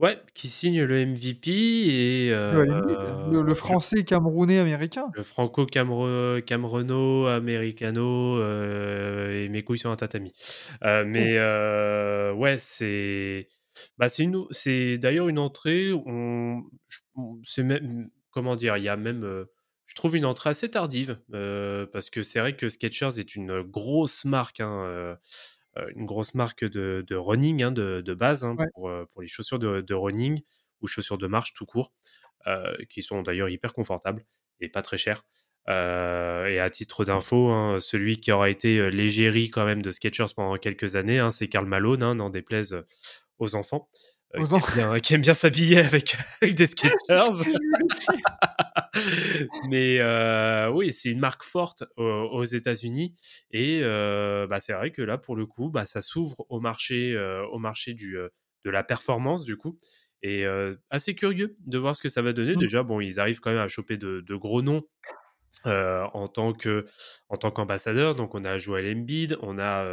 Ouais, 0.00 0.22
qui 0.34 0.46
signe 0.48 0.84
le 0.84 0.96
MVP 1.06 1.50
et 1.50 2.32
Embiid, 2.50 3.18
le 3.24 3.54
français 3.54 4.04
camerounais 4.04 4.58
américain. 4.58 5.14
Le 5.14 5.22
franco-camere 5.22 6.42
camerono-américano, 6.44 8.36
heu 8.42 9.30
et 9.32 9.48
mes 9.48 9.62
couilles 9.64 9.78
sur 9.78 9.90
un 9.90 9.96
tatami. 9.96 10.32
Heu, 10.84 11.04
Oh! 11.16 11.32
mais, 11.32 11.36
heu, 11.38 12.32
ouais, 12.34 12.58
c'est 12.58 13.48
bah, 13.96 14.08
c'est 14.10 14.24
une 14.24 14.44
c'est 14.50 14.98
d'ailleurs 14.98 15.28
une 15.28 15.38
entrée, 15.38 15.92
on 15.94 16.60
j 16.90 16.98
on 17.16 17.40
c'est 17.42 17.62
même 17.62 18.10
comment 18.30 18.54
dire? 18.54 18.76
Il 18.76 18.84
y 18.84 18.88
a 18.90 18.96
même, 18.98 19.46
je 19.86 19.94
trouve 19.94 20.14
une 20.16 20.26
entrée 20.26 20.50
assez 20.50 20.70
tardive, 20.70 21.18
parce 21.92 22.10
que 22.10 22.22
c'est 22.22 22.40
vrai 22.40 22.54
que 22.54 22.68
Skechers 22.68 23.18
est 23.18 23.34
une 23.34 23.62
grosse 23.62 24.26
marque, 24.26 24.60
hein, 24.60 25.16
une 25.96 26.06
grosse 26.06 26.34
marque 26.34 26.64
de 26.64 27.04
de 27.06 27.16
running, 27.16 27.62
hein, 27.62 27.72
de 27.72 28.00
de 28.02 28.14
base, 28.14 28.44
hein, 28.44 28.58
Ouais. 28.58 28.68
pour, 28.74 28.90
les 29.20 29.28
chaussures 29.28 29.58
de 29.58 29.80
de 29.82 29.94
running 29.94 30.42
ou 30.80 30.86
chaussures 30.86 31.18
de 31.18 31.26
marche 31.26 31.54
tout 31.54 31.66
court, 31.66 31.92
heu, 32.46 32.76
qui 32.90 33.02
sont 33.02 33.22
d'ailleurs 33.22 33.48
hyper 33.50 33.72
confortables 33.74 34.24
et 34.60 34.68
pas 34.70 34.82
très 34.82 34.98
chères. 34.98 35.24
Et 35.68 36.60
à 36.60 36.70
titre 36.70 37.04
d'info, 37.04 37.48
hein, 37.50 37.78
celui 37.80 38.18
qui 38.20 38.32
aura 38.32 38.50
été, 38.50 38.90
l'égérie 38.90 39.50
quand 39.50 39.66
même 39.66 39.82
de 39.82 39.90
Skechers 39.92 40.26
pendant 40.36 40.56
quelques 40.56 40.96
années, 40.96 41.18
hein, 41.20 41.30
c'est 41.30 41.48
Karl 41.48 41.66
Malone, 41.66 42.02
hein, 42.02 42.14
n'en 42.16 42.30
déplaise, 42.30 42.82
aux 43.38 43.54
enfants, 43.56 43.88
heu, 44.36 44.46
qui 44.46 44.54
aime 44.54 44.60
bien 44.74 44.98
qui 45.00 45.14
aime 45.14 45.20
bien 45.22 45.34
s'habiller 45.34 45.78
avec 45.78 46.16
avec 46.42 46.54
des 46.54 46.66
dire. 46.66 46.92
Mais, 49.68 49.98
heu, 50.00 50.70
oui, 50.72 50.92
c'est 50.92 51.10
une 51.10 51.20
marque 51.20 51.42
forte 51.44 51.84
aux 51.96 52.04
aux 52.04 52.44
États-Unis 52.44 53.14
et 53.50 53.80
bah, 53.82 54.60
c'est 54.60 54.72
vrai 54.72 54.90
que 54.90 55.02
là, 55.02 55.18
pour 55.18 55.36
le 55.36 55.46
coup, 55.46 55.70
bah, 55.70 55.84
ça 55.84 56.00
s'ouvre 56.02 56.44
au 56.48 56.60
marché, 56.60 57.16
au 57.52 57.58
marché 57.58 57.94
du, 57.94 58.16
de 58.64 58.70
la 58.70 58.82
performance, 58.82 59.44
du 59.44 59.56
coup 59.56 59.76
et 60.22 60.44
assez 60.90 61.14
curieux 61.14 61.56
de 61.66 61.78
voir 61.78 61.94
ce 61.94 62.02
que 62.02 62.08
ça 62.08 62.22
va 62.22 62.32
donner. 62.32 62.56
Mmh. 62.56 62.58
Déjà, 62.58 62.82
bon, 62.82 63.00
ils 63.00 63.20
arrivent 63.20 63.38
quand 63.40 63.50
même 63.50 63.60
à 63.60 63.68
choper 63.68 63.96
de 63.96 64.20
de 64.20 64.34
gros 64.34 64.62
noms, 64.62 64.82
en 65.64 66.28
tant 66.28 66.52
que 66.52 66.86
en 67.28 67.36
tant 67.36 67.50
qu'ambassadeurs. 67.50 68.14
Donc 68.14 68.34
on 68.34 68.44
a 68.44 68.58
Joel 68.58 68.96
Embiid, 68.96 69.36
on 69.42 69.58
a, 69.58 69.84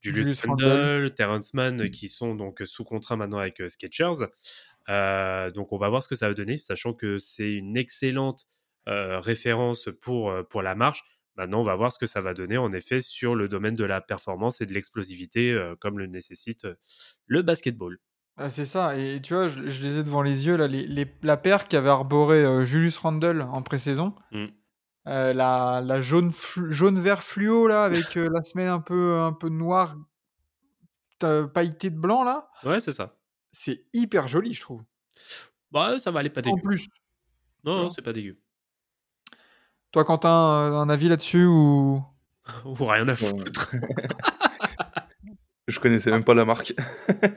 Julius 0.00 0.24
Julius 0.24 0.42
Randle. 0.44 1.14
Terrence 1.14 1.54
Mann 1.54 1.90
qui 1.90 2.08
sont 2.08 2.34
donc 2.34 2.62
sous 2.64 2.84
contrat 2.84 3.16
maintenant 3.16 3.38
avec, 3.38 3.60
heu, 3.60 3.68
Skechers. 3.68 4.26
Donc 4.88 5.72
on 5.72 5.78
va 5.78 5.88
voir 5.88 6.02
ce 6.02 6.08
que 6.08 6.14
ça 6.14 6.28
va 6.28 6.34
donner, 6.34 6.58
sachant 6.58 6.92
que 6.92 7.18
c'est 7.18 7.52
une 7.52 7.76
excellente, 7.76 8.46
référence 8.86 9.88
pour, 10.00 10.32
pour 10.48 10.62
la 10.62 10.74
marche. 10.74 11.02
Maintenant, 11.36 11.60
on 11.60 11.64
va 11.64 11.76
voir 11.76 11.92
ce 11.92 12.00
que 12.00 12.06
ça 12.06 12.20
va 12.20 12.34
donner, 12.34 12.58
en 12.58 12.72
effet, 12.72 13.00
sur 13.00 13.36
le 13.36 13.46
domaine 13.46 13.74
de 13.74 13.84
la 13.84 14.00
performance 14.00 14.60
et 14.60 14.66
de 14.66 14.74
l'explosivité, 14.74 15.56
comme 15.80 15.98
le 15.98 16.06
nécessite, 16.06 16.66
le 17.26 17.42
basketball. 17.42 17.98
Ah, 18.40 18.50
c'est 18.50 18.66
ça 18.66 18.96
et 18.96 19.20
tu 19.20 19.34
vois, 19.34 19.48
je 19.48 19.68
je 19.68 19.82
les 19.82 19.98
ai 19.98 20.02
devant 20.04 20.22
les 20.22 20.46
yeux 20.46 20.56
là, 20.56 20.68
les 20.68 20.86
les 20.86 21.06
la 21.22 21.36
paire 21.36 21.66
qu'avait 21.66 21.88
arboré, 21.88 22.44
Julius 22.64 22.96
Randle 22.96 23.42
en 23.42 23.62
pré-saison. 23.62 24.14
Mmh. 24.30 24.46
Heu, 25.06 25.32
la 25.32 25.80
la 25.80 26.00
jaune 26.00 26.32
flu 26.32 26.72
jaune 26.72 26.98
vert 26.98 27.22
fluo 27.22 27.66
là 27.68 27.84
avec, 27.84 28.16
heu, 28.16 28.28
la 28.28 28.42
semelle 28.42 28.68
un 28.68 28.80
peu 28.80 29.18
un 29.20 29.32
peu 29.32 29.48
noire 29.48 29.96
te 31.18 31.44
pailletée 31.46 31.90
de 31.90 31.98
blanc 31.98 32.24
là. 32.24 32.48
Ouais, 32.64 32.80
c'est 32.80 32.92
ça. 32.92 33.16
C'est 33.52 33.84
hyper 33.92 34.28
joli, 34.28 34.54
je 34.54 34.60
trouve. 34.60 34.82
Bah, 35.72 35.98
ça 35.98 36.10
va, 36.10 36.22
est 36.22 36.30
pas 36.30 36.40
En 36.42 36.54
dégueu. 36.54 36.62
plus, 36.62 36.82
tu 36.82 36.90
Non, 37.64 37.76
non, 37.76 37.88
c'est 37.88 38.02
pas 38.02 38.12
dégueu. 38.12 38.38
Toi, 39.92 40.04
Quentin, 40.04 40.30
un 40.30 40.88
avis 40.88 41.08
là-dessus 41.08 41.44
ou? 41.46 42.02
Ou 42.64 42.74
rien 42.84 43.08
à 43.08 43.16
foutre. 43.16 43.70
Je 45.68 45.80
connaissais 45.80 46.10
même 46.10 46.24
pas 46.24 46.34
la 46.34 46.44
marque. 46.46 46.72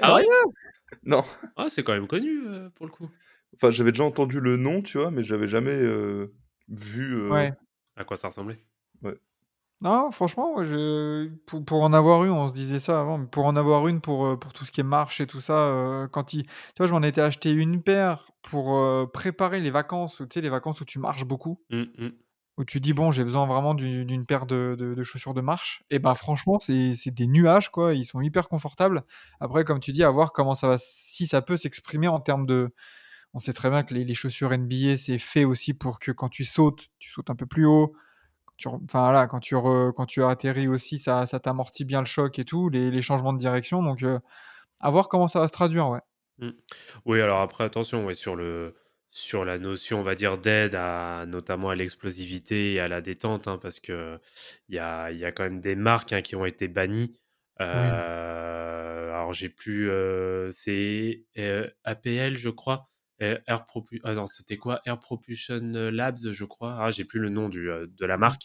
Ah 0.02 0.16
ouais? 0.16 0.26
Non. 1.04 1.24
Ah, 1.58 1.66
c'est 1.68 1.84
quand 1.84 1.94
même 1.94 2.08
connu, 2.08 2.44
pour 2.76 2.86
le 2.86 2.92
coup. 2.92 3.10
Enfin, 3.56 3.72
j'avais 3.72 3.92
déjà 3.92 4.06
entendu 4.06 4.40
le 4.40 4.56
nom, 4.58 4.82
tu 4.82 4.98
vois? 4.98 5.12
Mais 5.12 5.24
j'avais 5.24 5.48
jamais, 5.48 5.78
vu, 6.72 7.16
Ouais. 7.30 7.54
À 7.96 8.04
quoi 8.06 8.18
ça 8.18 8.28
ressemblait? 8.30 8.66
Ouais. 9.02 9.16
Non, 9.82 10.12
franchement, 10.12 10.64
je 10.66 11.30
pour 11.48 11.66
pour 11.66 11.84
en 11.84 11.94
avoir 11.94 12.24
eu, 12.26 12.30
on 12.32 12.50
se 12.50 12.54
disait 12.54 12.80
ça 12.80 13.02
avant, 13.02 13.18
mais 13.20 13.28
pour 13.28 13.46
en 13.48 13.56
avoir 13.58 13.88
une 13.88 14.02
pour, 14.02 14.26
heu, 14.28 14.38
pour 14.40 14.54
tout 14.54 14.66
ce 14.66 14.72
qui 14.72 14.82
est 14.82 14.84
marche 14.84 15.22
et 15.22 15.28
tout 15.28 15.42
ça, 15.42 15.70
heu, 16.06 16.08
quand 16.12 16.34
il 16.34 16.46
tu 16.46 16.52
vois, 16.80 16.88
je 16.88 16.94
m'en 16.94 17.04
étais 17.04 17.22
acheté 17.22 17.52
une 17.52 17.84
paire 17.84 18.32
pour, 18.44 18.76
heu, 18.78 19.08
préparer 19.14 19.62
les 19.62 19.72
vacances, 19.72 20.18
tu 20.20 20.26
sais, 20.34 20.42
les 20.42 20.50
vacances 20.50 20.82
où 20.82 20.86
tu 20.86 21.00
marches 21.00 21.26
beaucoup. 21.26 21.60
Mmh 21.70 21.92
mh. 21.98 22.12
Où 22.58 22.66
tu 22.66 22.80
dis: 22.82 22.94
«Bon, 22.94 23.12
j'ai 23.12 23.24
besoin 23.24 23.48
vraiment 23.48 23.74
d'u 23.74 24.06
d'une 24.06 24.26
paire 24.26 24.46
de 24.46 24.76
de 24.78 24.94
de 24.94 25.04
chaussures 25.04 25.34
de 25.34 25.42
marche» 25.42 25.84
et 25.90 26.00
bah, 26.00 26.16
franchement, 26.16 26.60
c'est 26.60 26.96
c'est 26.96 27.12
des 27.12 27.28
nuages, 27.28 27.70
quoi. 27.72 27.94
Ils 27.94 28.06
sont 28.06 28.22
hyper 28.22 28.50
confortables. 28.50 29.04
Après, 29.40 29.64
comme 29.64 29.80
tu 29.80 29.92
dis, 29.94 30.04
à 30.04 30.10
voir 30.12 30.34
comment 30.34 30.54
ça 30.56 30.68
va 30.68 30.78
si 30.78 31.28
ça 31.28 31.42
peut 31.42 31.58
s'exprimer 31.58 32.08
en 32.10 32.20
termes 32.20 32.46
de 32.46 32.74
on 33.34 33.40
sait 33.40 33.54
très 33.54 33.70
bien 33.70 33.84
que 33.84 33.94
les 33.94 34.04
les 34.04 34.14
chaussures 34.14 34.52
NBA, 34.54 34.98
c'est 34.98 35.18
fait 35.20 35.46
aussi 35.46 35.74
pour 35.74 36.00
que 36.00 36.12
quand 36.12 36.30
tu 36.30 36.46
sautes, 36.46 36.90
tu 37.00 37.12
sautes 37.12 37.30
un 37.30 37.36
peu 37.36 37.46
plus 37.46 37.66
haut. 37.66 37.94
Quand 38.46 38.54
tu 38.58 38.68
enfin, 38.68 39.02
voilà, 39.02 39.28
quand 39.28 39.40
tu 39.40 39.56
re 39.56 39.94
quand 39.96 40.06
tu 40.06 40.24
atterris 40.24 40.68
aussi, 40.68 41.00
ça 41.00 41.26
ça 41.26 41.40
t'amortit 41.40 41.86
bien 41.86 42.00
le 42.02 42.06
choc 42.08 42.40
et 42.40 42.46
tout, 42.46 42.70
les 42.70 42.92
les 42.92 43.02
changements 43.02 43.34
de 43.34 43.40
direction 43.40 43.84
donc 43.84 44.04
heu, 44.04 44.20
à 44.80 44.90
voir 44.92 45.10
comment 45.10 45.28
ça 45.28 45.40
va 45.40 45.48
se 45.48 45.54
traduire, 45.54 45.90
ouais. 45.90 46.02
Mmh. 46.40 46.52
Oui, 47.06 47.22
alors 47.22 47.42
après 47.42 47.64
attention, 47.64 48.06
ouais, 48.06 48.16
sur 48.16 48.36
le 48.36 48.76
sur 49.12 49.44
la 49.46 49.58
notion, 49.60 50.00
on 50.00 50.04
va 50.04 50.16
dire, 50.16 50.38
d'aide 50.38 50.76
à 50.76 51.26
notamment 51.28 51.70
à 51.70 51.76
l'explosivité 51.76 52.74
et 52.74 52.80
à 52.80 52.88
la 52.88 53.02
détente, 53.02 53.48
hein, 53.48 53.60
parce 53.62 53.80
que 53.80 54.20
il 54.70 54.76
y 54.76 54.80
a, 54.80 55.12
y 55.12 55.26
a 55.26 55.32
quand 55.34 55.44
même 55.44 55.60
des 55.60 55.76
marques 55.76 56.14
hein, 56.14 56.22
qui 56.22 56.36
ont 56.36 56.46
été 56.46 56.68
bannies. 56.70 57.14
Euh, 57.60 59.10
alors 59.14 59.34
j'ai 59.34 59.50
plus, 59.50 59.90
euh, 59.92 60.50
c'est 60.52 61.26
euh, 61.38 61.70
APL, 61.84 62.38
je 62.38 62.50
crois. 62.50 62.90
Euh, 63.22 63.38
Air 63.48 63.66
Propu- 63.66 64.00
ah 64.04 64.14
non, 64.14 64.26
c'était 64.26 64.58
quoi? 64.58 64.82
Air 64.86 65.00
Propulsion 65.00 65.60
Labs, 65.74 66.32
je 66.32 66.46
crois. 66.46 66.76
Ah, 66.80 66.92
j'ai 66.92 67.06
plus 67.06 67.20
le 67.20 67.30
nom 67.30 67.50
du, 67.50 67.70
euh, 67.70 67.88
de 67.88 68.06
la 68.06 68.18
marque 68.18 68.44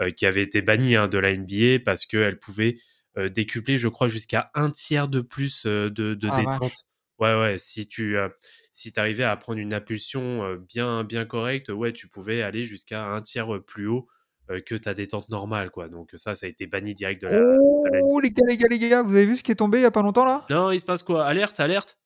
euh, 0.00 0.10
qui 0.10 0.26
avait 0.26 0.42
été 0.42 0.62
bannie 0.62 0.96
hein, 0.96 1.08
de 1.08 1.18
la 1.18 1.30
NBA 1.30 1.82
parce 1.84 2.06
qu'elle 2.06 2.38
pouvait 2.38 2.76
euh, 3.16 3.28
décupler, 3.28 3.76
je 3.78 3.88
crois, 3.88 4.08
jusqu'à 4.08 4.50
un 4.54 4.70
tiers 4.70 5.08
de 5.08 5.20
plus 5.20 5.66
euh, 5.66 5.90
de, 5.90 6.14
de 6.14 6.28
Ah, 6.30 6.36
détente. 6.40 6.86
Ouais, 7.18 7.38
ouais, 7.38 7.58
si 7.58 7.86
tu 7.86 8.16
euh, 8.16 8.28
si 8.72 8.92
arrivais 8.96 9.24
à 9.24 9.36
prendre 9.36 9.58
une 9.58 9.74
impulsion 9.74 10.42
euh, 10.44 10.56
bien, 10.56 11.04
bien 11.04 11.26
correcte, 11.26 11.68
ouais, 11.68 11.92
tu 11.92 12.08
pouvais 12.08 12.40
aller 12.40 12.64
jusqu'à 12.64 13.04
un 13.04 13.20
tiers 13.20 13.54
euh, 13.56 13.60
plus 13.60 13.86
haut 13.88 14.08
euh, 14.50 14.60
que 14.60 14.74
ta 14.74 14.94
détente 14.94 15.28
normale, 15.28 15.70
quoi. 15.70 15.88
Donc 15.88 16.10
ça, 16.14 16.34
ça 16.34 16.46
a 16.46 16.48
été 16.48 16.66
banni 16.66 16.94
direct 16.94 17.20
de 17.22 17.26
la... 17.28 17.40
de 17.40 17.90
la- 17.92 18.00
Oh 18.04 18.20
les 18.20 18.30
gars, 18.30 18.46
les 18.48 18.56
gars, 18.56 18.68
les 18.70 18.78
gars, 18.78 19.02
vous 19.02 19.14
avez 19.14 19.26
vu 19.26 19.36
ce 19.36 19.42
qui 19.42 19.52
est 19.52 19.56
tombé 19.56 19.78
il 19.78 19.82
y 19.82 19.86
a 19.86 19.90
pas 19.90 20.02
longtemps 20.02 20.24
là? 20.24 20.46
Non, 20.48 20.70
il 20.70 20.80
se 20.80 20.84
passe 20.84 21.02
quoi? 21.02 21.26
Alerte, 21.26 21.60
alerte? 21.60 21.98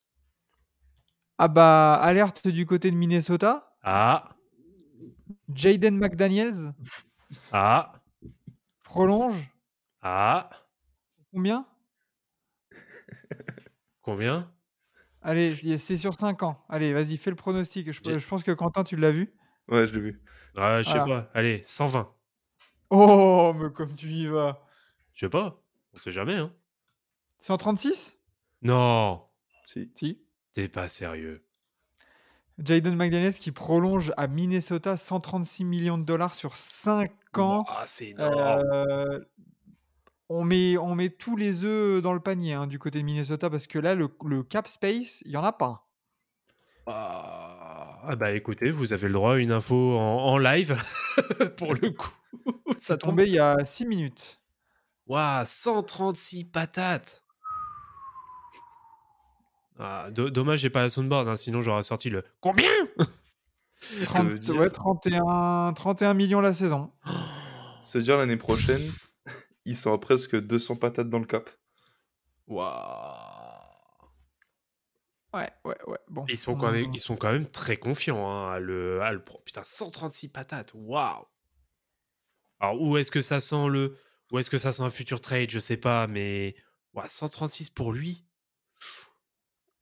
Ah 1.38 1.48
bah, 1.48 1.94
alerte 1.94 2.48
du 2.48 2.64
côté 2.66 2.90
de 2.90 2.96
Minnesota. 2.96 3.76
Ah, 3.82 4.28
Jaden 5.52 5.96
McDaniels 5.98 6.72
ah, 7.52 7.92
prolonge. 8.82 9.50
ah. 10.02 10.50
Combien? 11.32 11.66
Combien? 14.02 14.50
Allez, 15.22 15.78
c'est 15.78 15.96
sur 15.96 16.14
5 16.14 16.42
ans. 16.42 16.64
Allez, 16.68 16.92
vas-y, 16.92 17.16
fais 17.16 17.30
le 17.30 17.36
pronostic. 17.36 17.90
Je, 17.90 18.28
pense 18.28 18.42
que 18.42 18.52
Quentin, 18.52 18.84
tu 18.84 18.96
l'as 18.96 19.10
vu. 19.10 19.34
Ouais, 19.68 19.86
je 19.86 19.94
l'ai 19.94 20.00
vu. 20.00 20.22
Ah, 20.56 20.82
je 20.82 20.88
sais 20.90 20.98
Voilà. 20.98 21.22
pas. 21.22 21.30
Allez, 21.34 21.62
120. 21.64 22.12
Oh, 22.90 23.52
mais 23.58 23.72
comme 23.72 23.94
tu 23.96 24.06
y 24.08 24.26
vas. 24.26 24.62
Je 25.14 25.20
sais 25.20 25.30
pas. 25.30 25.60
On 25.94 25.98
sait 25.98 26.10
jamais, 26.10 26.36
hein. 26.36 26.52
136 27.38 28.16
Non, 28.62 29.26
Si. 29.66 29.90
Si. 29.94 30.22
T'es 30.54 30.68
pas 30.68 30.88
sérieux. 30.88 31.44
Jaden 32.58 32.94
McDaniels 32.94 33.34
qui 33.34 33.50
prolonge 33.50 34.12
à 34.16 34.28
Minnesota 34.28 34.96
136 34.96 35.64
millions 35.64 35.98
de 35.98 36.04
dollars 36.04 36.34
sur 36.34 36.56
5 36.56 37.10
ans. 37.38 37.64
Ah, 37.68 37.84
c'est 37.86 38.10
énorme. 38.10 38.62
Euh, 38.72 39.20
on, 40.28 40.44
met, 40.44 40.78
on 40.78 40.94
met 40.94 41.10
tous 41.10 41.36
les 41.36 41.64
œufs 41.64 42.00
dans 42.00 42.12
le 42.12 42.20
panier 42.20 42.52
hein, 42.52 42.68
du 42.68 42.78
côté 42.78 43.00
de 43.00 43.04
Minnesota 43.04 43.50
parce 43.50 43.66
que 43.66 43.80
là, 43.80 43.96
le, 43.96 44.08
le 44.24 44.44
cap 44.44 44.68
space, 44.68 45.20
il 45.24 45.32
n'y 45.32 45.36
en 45.36 45.42
a 45.42 45.52
pas. 45.52 45.88
Ah, 46.86 47.98
ah 48.04 48.16
bah 48.16 48.32
écoutez, 48.32 48.70
vous 48.70 48.92
avez 48.92 49.08
le 49.08 49.14
droit 49.14 49.34
à 49.34 49.38
une 49.38 49.50
info 49.50 49.96
en, 49.98 50.26
en 50.26 50.38
live 50.38 50.80
pour 51.56 51.74
le 51.74 51.90
coup. 51.90 52.12
Ça 52.76 52.96
tombé 52.96 53.24
il 53.26 53.32
y 53.32 53.38
a 53.40 53.56
6 53.64 53.86
minutes. 53.86 54.40
Waouh, 55.06 55.44
136 55.44 56.44
patates. 56.44 57.23
Ah, 59.78 60.08
do- 60.10 60.30
dommage, 60.30 60.60
j'ai 60.60 60.70
pas 60.70 60.82
la 60.82 60.88
soundboard, 60.88 61.28
hein, 61.28 61.36
sinon 61.36 61.60
j'aurais 61.60 61.82
sorti 61.82 62.10
le 62.10 62.22
combien? 62.40 62.68
30 64.04 64.26
veut 64.28 64.38
dire- 64.38 64.56
ouais, 64.56 64.70
31, 64.70 65.72
31 65.74 66.14
millions 66.14 66.40
la 66.40 66.54
saison. 66.54 66.92
Veut 67.92 68.02
dire 68.02 68.16
l'année 68.16 68.36
prochaine, 68.36 68.92
ils 69.66 69.76
sont 69.76 69.92
à 69.92 69.98
presque 69.98 70.34
200 70.40 70.76
patates 70.76 71.08
dans 71.10 71.18
le 71.20 71.26
cap. 71.26 71.48
Waouh. 72.48 72.70
Ouais, 75.32 75.50
ouais, 75.64 75.76
ouais. 75.86 75.98
Bon, 76.08 76.24
Ils 76.28 76.36
sont 76.38 76.52
on- 76.52 76.56
quand 76.56 76.70
même, 76.72 76.92
ils 76.94 76.98
sont 77.00 77.16
quand 77.16 77.30
même 77.32 77.46
très 77.48 77.76
confiants 77.76 78.28
hein, 78.30 78.52
à 78.52 78.58
le, 78.58 79.00
à 79.02 79.12
le 79.12 79.22
pro- 79.22 79.40
Putain, 79.44 79.62
136 79.64 80.28
patates, 80.28 80.72
waouh. 80.74 81.24
Alors 82.60 82.80
où 82.80 82.96
est-ce 82.96 83.10
que 83.10 83.22
ça 83.22 83.40
sent 83.40 83.68
le, 83.68 83.96
où 84.32 84.38
est-ce 84.38 84.50
que 84.50 84.58
ça 84.58 84.72
sent 84.72 84.82
un 84.82 84.90
futur 84.90 85.20
trade, 85.20 85.50
je 85.50 85.58
sais 85.58 85.76
pas, 85.76 86.06
mais 86.06 86.54
ouah, 86.94 87.08
136 87.08 87.68
pour 87.70 87.92
lui? 87.92 88.23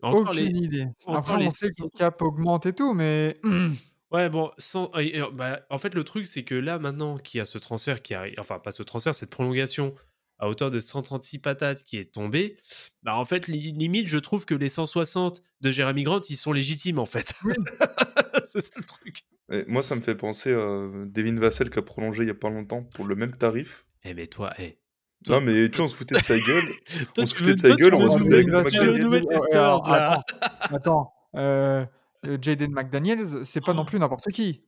Encore 0.02 0.30
Aucune 0.30 0.44
les, 0.44 0.50
idée. 0.50 0.86
encore 1.06 1.16
Après, 1.18 1.38
les 1.38 1.46
on 1.46 1.50
sait 1.50 1.68
que 1.68 1.74
six- 1.76 1.82
le 1.82 1.98
cap 1.98 2.20
augmente 2.22 2.66
et 2.66 2.72
tout, 2.74 2.92
mais 2.94 3.40
Ouais, 4.10 4.28
bon, 4.28 4.50
sans- 4.58 4.90
bah, 5.32 5.60
en 5.70 5.78
fait, 5.78 5.94
le 5.94 6.04
truc, 6.04 6.26
c'est 6.26 6.42
que 6.42 6.54
là, 6.54 6.78
maintenant 6.78 7.16
qu'il 7.16 7.38
y 7.38 7.40
a 7.40 7.46
ce 7.46 7.56
transfert 7.56 8.02
qui 8.02 8.12
arrive, 8.12 8.34
enfin, 8.38 8.58
pas 8.58 8.70
ce 8.70 8.82
transfert, 8.82 9.14
cette 9.14 9.30
prolongation 9.30 9.94
à 10.38 10.48
hauteur 10.50 10.70
de 10.70 10.80
136 10.80 11.38
patates 11.38 11.82
qui 11.84 11.96
est 11.96 12.12
tombée, 12.12 12.56
bah, 13.02 13.16
en 13.16 13.24
fait, 13.24 13.46
li- 13.48 13.72
limite, 13.72 14.08
je 14.08 14.18
trouve 14.18 14.44
que 14.44 14.54
les 14.54 14.68
160 14.68 15.40
de 15.62 15.70
Jérémy 15.70 16.02
Grant, 16.02 16.20
ils 16.28 16.36
sont 16.36 16.52
légitimes, 16.52 16.98
en 16.98 17.06
fait. 17.06 17.32
Oui. 17.44 17.54
c'est 18.44 18.60
ça 18.60 18.72
le 18.76 18.84
truc. 18.84 19.22
Et 19.50 19.64
moi, 19.66 19.82
ça 19.82 19.94
me 19.94 20.00
fait 20.02 20.14
penser 20.14 20.52
à 20.52 20.88
Devin 21.06 21.38
Vassell 21.38 21.70
qui 21.70 21.78
a 21.78 21.82
prolongé 21.82 22.24
il 22.24 22.26
y 22.26 22.30
a 22.30 22.34
pas 22.34 22.50
longtemps 22.50 22.82
pour 22.82 23.06
le 23.06 23.14
même 23.14 23.34
tarif. 23.36 23.86
Eh, 24.04 24.12
mais 24.14 24.26
toi, 24.26 24.52
eh. 24.58 24.78
Non, 25.28 25.40
mais 25.40 25.68
tu 25.68 25.76
vois, 25.76 25.86
on 25.86 25.88
se 25.88 25.96
foutait 25.96 26.14
de 26.16 26.20
sa 26.22 26.38
gueule. 26.38 26.64
Toi, 27.14 27.24
On 27.24 27.26
se 27.26 27.34
foutait 27.34 27.54
de 27.54 27.58
sa 27.60 27.68
toi, 27.68 27.76
gueule, 27.76 27.94
on 27.94 28.18
se 28.18 29.52
alors, 29.52 29.88
là. 29.90 30.10
attends, 30.10 30.74
attends. 30.74 31.12
Euh, 31.36 31.84
euh, 32.26 32.38
Jaden 32.40 32.72
McDaniels, 32.72 33.44
c'est 33.46 33.60
pas 33.60 33.74
non 33.74 33.84
plus 33.84 33.98
n'importe 33.98 34.30
qui. 34.30 34.60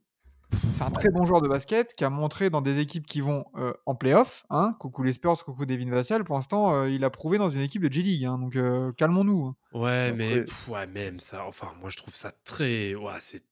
C'est 0.70 0.82
un 0.84 0.90
très 0.90 1.08
bon 1.10 1.24
joueur 1.24 1.40
de 1.40 1.48
basket 1.48 1.94
qui 1.94 2.04
a 2.04 2.10
montré 2.10 2.48
dans 2.50 2.60
des 2.60 2.78
équipes 2.78 3.06
qui 3.06 3.20
vont 3.20 3.44
euh, 3.56 3.72
en 3.86 3.94
playoff. 3.94 4.44
Hein, 4.50 4.72
coucou 4.78 5.02
les 5.02 5.12
Spurs, 5.12 5.42
coucou 5.44 5.66
Devin 5.66 5.90
Vassell. 5.90 6.22
Pour 6.22 6.36
l'instant, 6.36 6.74
euh, 6.74 6.88
il 6.90 7.02
a 7.04 7.10
prouvé 7.10 7.38
dans 7.38 7.50
une 7.50 7.60
équipe 7.60 7.82
de 7.82 7.92
G-League. 7.92 8.24
hein, 8.24 8.38
donc 8.38 8.54
euh, 8.54 8.92
calmons-nous. 8.92 9.46
hein. 9.46 9.56
Ouais, 9.78 10.12
mais 10.12 10.42
pff, 10.42 10.68
ouais, 10.68 10.86
même 10.86 11.18
ça, 11.18 11.44
enfin, 11.46 11.68
moi, 11.80 11.90
je 11.90 11.96
trouve 11.96 12.14
ça 12.14 12.32
très. 12.44 12.94
Ouais, 12.94 13.12
c'est. 13.20 13.42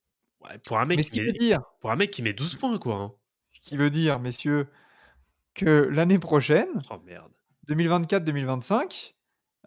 Ouais, 0.45 0.59
pour, 0.65 0.79
un 0.79 0.85
mec 0.85 0.99
Mais 0.99 1.03
ce 1.03 1.11
qui 1.11 1.19
qui 1.21 1.27
met, 1.27 1.33
veut 1.33 1.39
dire, 1.39 1.61
pour 1.81 1.91
un 1.91 1.97
mec 1.97 2.11
qui 2.11 2.23
met 2.23 2.33
12 2.33 2.57
points, 2.57 2.79
quoi. 2.79 2.95
hein. 2.97 3.13
ce 3.51 3.61
qui 3.61 3.77
veut 3.77 3.91
dire, 3.91 4.19
messieurs, 4.21 4.69
que 5.55 5.89
l'année 5.91 6.19
prochaine, 6.19 6.83
Oh 6.91 6.97
merde. 7.05 7.31
2024-2025, 7.69 9.15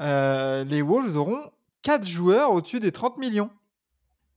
euh, 0.02 0.64
les 0.66 0.82
Wolves 0.82 1.16
auront 1.16 1.52
4 1.84 2.06
joueurs 2.06 2.52
au-dessus 2.52 2.80
des 2.80 2.92
30 2.92 3.18
millions. 3.18 3.50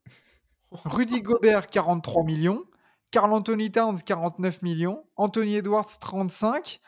Rudy 0.70 1.22
Gobert, 1.22 1.68
43 1.68 2.24
millions. 2.24 2.64
Carl 3.10 3.32
Anthony 3.32 3.72
Towns, 3.72 3.98
49 4.04 4.62
millions. 4.62 5.04
Anthony 5.16 5.56
Edwards, 5.56 5.98
35. 5.98 6.80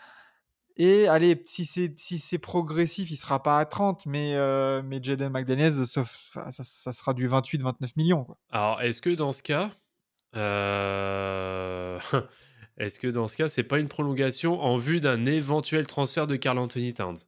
Et 0.77 1.09
allez, 1.09 1.43
si 1.47 1.67
c'est 1.67 1.93
si 1.99 2.19
c'est 2.19 2.39
progressif, 2.39 3.11
il 3.11 3.17
sera 3.17 3.43
pas 3.43 3.59
à 3.59 3.67
30, 3.67 4.07
mais, 4.07 4.35
euh, 4.37 4.81
mais 4.83 4.99
Jaden 5.03 5.31
McDaniels, 5.31 5.87
sauf, 5.87 6.17
enfin, 6.29 6.51
ça, 6.53 6.63
ça 6.65 6.93
sera 6.93 7.13
du 7.13 7.29
28-29 7.29 7.91
millions. 7.97 8.25
Quoi. 8.25 8.39
Alors, 8.51 8.81
est-ce 8.81 9.03
que 9.03 9.11
dans 9.11 9.33
ce 9.33 9.43
cas, 9.43 9.71
euh, 10.37 11.99
est-ce 12.81 12.99
que 12.99 13.07
dans 13.07 13.29
ce 13.29 13.37
cas, 13.37 13.49
c'est 13.49 13.63
pas 13.63 13.79
une 13.79 13.89
prolongation 13.89 14.61
en 14.61 14.77
vue 14.77 15.01
d'un 15.01 15.27
éventuel 15.27 15.87
transfert 15.87 16.27
de 16.27 16.37
Carl 16.37 16.59
Anthony 16.59 16.93
Towns? 16.93 17.19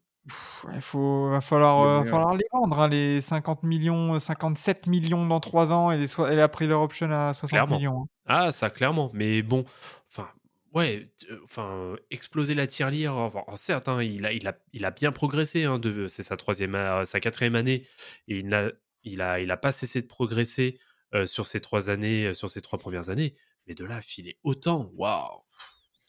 Il 0.75 0.81
faut, 0.81 1.31
va 1.31 1.41
falloir, 1.41 1.83
euh, 1.83 2.05
falloir 2.05 2.35
les 2.35 2.45
vendre, 2.53 2.79
hein, 2.81 2.89
les 2.89 3.21
50 3.21 3.65
millions, 3.65 4.19
57 4.21 4.87
millions 4.87 5.27
dans 5.27 5.41
3 5.41 5.73
ans 5.73 5.91
et, 5.91 5.99
les 5.99 6.13
et 6.31 6.37
la 6.37 6.49
leur 6.61 6.81
option 6.81 7.11
à 7.11 7.35
60 7.35 7.51
Clairement. 7.51 7.77
millions. 7.77 8.03
hein. 8.03 8.07
Ah, 8.27 8.53
ça 8.53 8.71
clairement. 8.71 9.11
Mais 9.15 9.43
bon, 9.43 9.65
enfin, 10.11 10.29
ouais, 10.75 11.09
euh, 11.31 11.39
enfin, 11.45 11.73
euh, 11.73 11.97
exploser 12.13 12.55
la 12.55 12.69
tirelire. 12.69 13.17
Enfin, 13.17 13.43
certes, 13.57 13.89
hein, 13.89 14.01
il 14.03 14.25
a, 14.25 14.33
il 14.33 14.47
a, 14.47 14.57
il 14.73 14.85
a 14.85 14.93
bien 14.93 15.11
progressé. 15.11 15.65
Hein, 15.65 15.81
c'est 16.09 16.23
sa 16.23 16.37
troisième, 16.37 16.79
sa 17.05 17.19
quatrième 17.19 17.57
année, 17.57 17.85
et 18.29 18.39
il 18.39 18.47
n'a, 18.47 18.71
il 19.05 19.21
a, 19.23 19.41
il 19.41 19.51
a 19.51 19.57
pas 19.57 19.73
cessé 19.73 20.03
de 20.03 20.07
progresser 20.07 20.79
euh, 21.15 21.27
sur 21.27 21.47
ces 21.47 21.61
trois 21.61 21.91
années, 21.91 22.27
euh, 22.29 22.35
sur 22.35 22.49
ces 22.49 22.61
trois 22.61 22.79
premières 22.79 23.09
années. 23.11 23.35
Mais 23.67 23.75
de 23.75 23.85
là, 23.85 23.97
à 23.97 24.01
filer 24.01 24.39
autant, 24.43 24.91
waouh. 24.95 25.41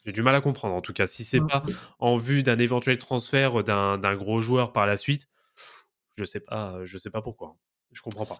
J'ai 0.04 0.12
du 0.12 0.22
mal 0.22 0.34
à 0.34 0.40
comprendre. 0.40 0.74
En 0.74 0.80
tout 0.82 0.92
cas, 0.92 1.06
si 1.06 1.24
c'est 1.24 1.40
Mm. 1.40 1.46
pas 1.48 1.62
en 1.98 2.16
vue 2.16 2.42
d'un 2.42 2.58
éventuel 2.58 2.98
transfert 2.98 3.64
d'un, 3.64 3.96
d'un 3.98 4.14
gros 4.16 4.40
joueur 4.40 4.72
par 4.72 4.86
la 4.86 4.96
suite, 4.96 5.28
je 6.16 6.24
sais 6.24 6.40
pas, 6.40 6.84
je 6.84 6.98
sais 6.98 7.10
pas 7.10 7.22
pourquoi. 7.22 7.56
Je 7.92 8.02
comprends 8.02 8.26
pas. 8.26 8.38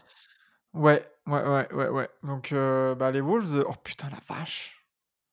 Ouais, 0.74 1.08
ouais, 1.26 1.42
ouais, 1.42 1.72
ouais, 1.72 1.88
ouais. 1.88 2.08
Donc, 2.24 2.52
euh, 2.52 2.94
bah, 2.94 3.10
les 3.12 3.20
Wolves, 3.20 3.54
euh, 3.58 3.64
oh 3.68 3.74
putain, 3.82 4.10
la 4.10 4.18
vache. 4.34 4.84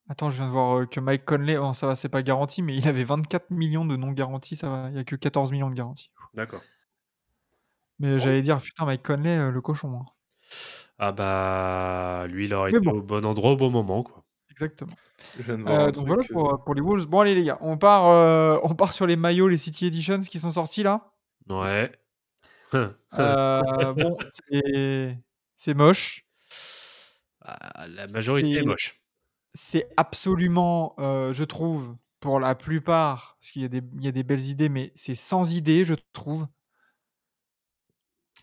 Attends, 0.10 0.30
je 0.30 0.38
viens 0.38 0.46
de 0.48 0.52
voir 0.52 0.80
euh, 0.80 0.86
que 0.86 1.00
Mike 1.00 1.26
Conley, 1.26 1.58
bon, 1.58 1.74
ça 1.74 1.88
va, 1.88 1.96
c'est 1.96 2.10
pas 2.10 2.22
garanti, 2.22 2.62
mais 2.62 2.76
il 2.78 2.88
avait 2.88 3.04
24 3.04 3.50
millions 3.50 3.86
de 3.86 3.96
non 3.96 4.12
garantis, 4.12 4.56
ça 4.56 4.70
va, 4.70 4.90
il 4.90 4.96
y 4.96 5.00
a 5.00 5.04
que 5.04 5.16
14 5.16 5.52
millions 5.52 5.70
de 5.70 5.76
garantis. 5.76 6.12
D'accord. 6.34 6.62
Mais 8.00 8.20
j'allais 8.20 8.42
dire, 8.42 8.60
putain, 8.62 8.86
Mike 8.86 9.04
Conley, 9.04 9.38
euh, 9.38 9.52
le 9.52 9.62
cochon. 9.62 10.02
hein. 10.02 10.06
Ah 11.04 11.12
bah, 11.12 12.28
lui, 12.28 12.46
il 12.46 12.54
aurait 12.54 12.70
Mais 12.72 12.78
été 12.78 12.86
bon. 12.86 12.98
au 12.98 13.02
bon 13.02 13.26
endroit 13.26 13.54
au 13.54 13.56
bon 13.56 13.72
moment, 13.72 14.04
quoi. 14.04 14.24
Exactement. 14.52 14.94
Je 15.38 15.42
viens 15.42 15.58
de 15.58 15.64
voir 15.64 15.74
Euh, 15.80 15.88
un 15.88 15.92
donc 15.92 16.06
truc, 16.06 16.08
voilà 16.08 16.24
euh, 16.24 16.28
pour, 16.58 16.64
pour 16.64 16.76
les 16.76 16.82
Wolves. 16.82 17.08
Bon, 17.08 17.22
allez, 17.22 17.34
les 17.34 17.44
gars, 17.46 17.58
on 17.62 17.76
part, 17.78 18.06
euh, 18.08 18.60
on 18.64 18.76
part 18.76 18.94
sur 18.94 19.08
les 19.08 19.16
maillots, 19.16 19.48
les 19.48 19.58
City 19.58 19.88
Editions 19.88 20.20
qui 20.20 20.38
sont 20.40 20.52
sortis 20.52 20.84
là. 20.84 21.12
Ouais. 21.50 21.92
Euh, 23.20 23.94
bon, 23.94 24.16
c'est 24.52 25.18
c'est 25.58 25.74
moche. 25.74 26.24
Ah, 27.44 27.86
la 27.88 28.08
majorité 28.08 28.52
est 28.54 28.60
C'est- 28.60 28.66
moche. 28.66 29.02
C'est 29.54 29.90
absolument, 29.98 30.96
euh, 31.00 31.34
je 31.34 31.44
trouve, 31.44 31.98
pour 32.22 32.40
la 32.40 32.56
plupart, 32.56 33.36
parce 33.40 33.52
qu'il 33.52 33.64
y, 33.64 33.66
a 33.66 33.68
des- 33.68 33.82
il 33.98 34.06
y 34.06 34.08
a 34.08 34.14
des 34.14 34.24
belles 34.24 34.46
idées, 34.46 34.70
mais 34.70 34.94
c'est 34.96 35.16
sans 35.16 35.52
idée, 35.54 35.84
je 35.84 35.96
trouve. 36.14 36.48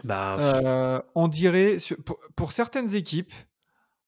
Bah, 0.05 0.37
Euh, 0.41 1.01
on 1.15 1.29
dirait, 1.29 1.79
pour, 2.05 2.19
pour 2.37 2.53
certaines 2.53 2.95
équipes, 2.95 3.33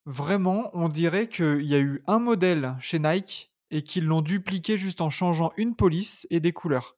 vraiment, 0.05 0.69
on 0.73 0.89
dirait 0.89 1.27
qu'il 1.27 1.63
y 1.65 1.75
a 1.75 1.79
eu 1.79 2.03
un 2.07 2.19
modèle 2.19 2.75
chez 2.79 2.99
Nike 2.99 3.51
et 3.71 3.83
qu'ils 3.83 4.05
l'ont 4.05 4.21
dupliqué 4.21 4.77
juste 4.77 5.01
en 5.01 5.09
changeant 5.09 5.51
une 5.57 5.75
police 5.75 6.27
et 6.29 6.39
des 6.39 6.53
couleurs. 6.53 6.97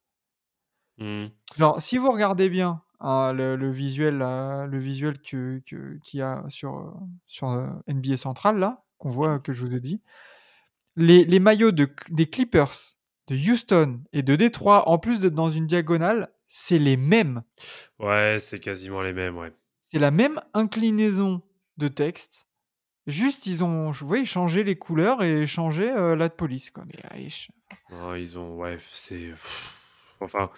Mmh. 0.97 1.25
Genre, 1.58 1.82
si 1.82 1.97
vous 1.97 2.12
regardez 2.12 2.49
bien, 2.49 2.82
hein, 2.99 3.34
le 3.34 3.56
le 3.56 3.71
visuel, 3.71 4.17
là, 4.19 4.65
le 4.67 4.77
visuel 4.79 5.19
que 5.21 5.62
que 5.65 5.97
qu'il 6.03 6.19
y 6.19 6.23
a 6.23 6.43
sur, 6.49 6.93
sur, 7.27 7.49
heu, 7.51 7.67
NBA 7.88 8.17
Central 8.17 8.58
là, 8.60 8.84
qu'on 8.97 9.10
voit, 9.10 9.39
que 9.39 9.53
je 9.53 9.65
vous 9.65 9.75
ai 9.75 9.79
dit. 9.79 10.01
Les 10.95 11.25
les 11.25 11.39
maillots 11.39 11.71
de 11.71 11.89
des 12.10 12.27
Clippers, 12.27 12.95
de 13.27 13.36
Houston 13.36 14.01
et 14.13 14.23
de 14.23 14.36
Détroit, 14.36 14.89
en 14.89 14.99
plus 14.99 15.21
d'être 15.21 15.36
dans 15.36 15.51
une 15.51 15.67
diagonale, 15.67 16.33
c'est 16.55 16.77
les 16.77 16.97
mêmes. 16.97 17.41
Ouais, 17.99 18.37
c'est 18.39 18.59
quasiment 18.59 19.01
les 19.01 19.11
mêmes, 19.11 19.37
ouais. 19.37 19.51
C'est 19.81 19.97
la 19.97 20.11
même 20.11 20.39
inclinaison 20.53 21.41
de 21.77 21.87
texte. 21.87 22.47
Juste, 23.07 23.47
ils 23.47 23.63
ont 23.63 23.91
changé 23.91 24.63
les 24.63 24.75
couleurs 24.75 25.23
et 25.23 25.47
changé, 25.47 25.89
heu, 25.89 26.15
la 26.15 26.29
police, 26.29 26.69
quoi. 26.69 26.85
Mais. 26.85 26.93
Non, 27.89 28.13
ils 28.15 28.37
ont 28.37 28.55
ouais, 28.57 28.77
c'est 28.93 29.31
enfin, 30.19 30.51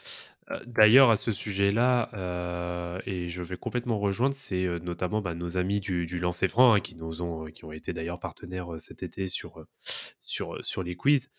heu, 0.52 0.60
d'ailleurs 0.68 1.12
à 1.12 1.18
ce 1.18 1.32
sujet-là, 1.32 2.10
heu 2.14 3.02
et 3.06 3.28
je 3.28 3.42
vais 3.42 3.58
complètement 3.58 3.98
rejoindre, 4.00 4.36
c'est, 4.36 4.68
notamment, 4.82 5.22
bah, 5.22 5.34
nos 5.36 5.58
amis 5.58 5.80
du 5.80 6.06
du 6.06 6.20
Lancer 6.20 6.48
Franc, 6.50 6.74
hein, 6.74 6.82
qui 6.82 6.96
nous 6.96 7.22
ont, 7.22 7.46
qui 7.46 7.66
ont 7.66 7.72
été 7.72 7.94
d'ailleurs 7.94 8.20
partenaires, 8.20 8.80
cet 8.80 9.02
été 9.04 9.28
sur, 9.28 9.66
sur, 10.22 10.64
sur 10.66 10.84
les 10.84 10.96
quiz, 10.96 11.30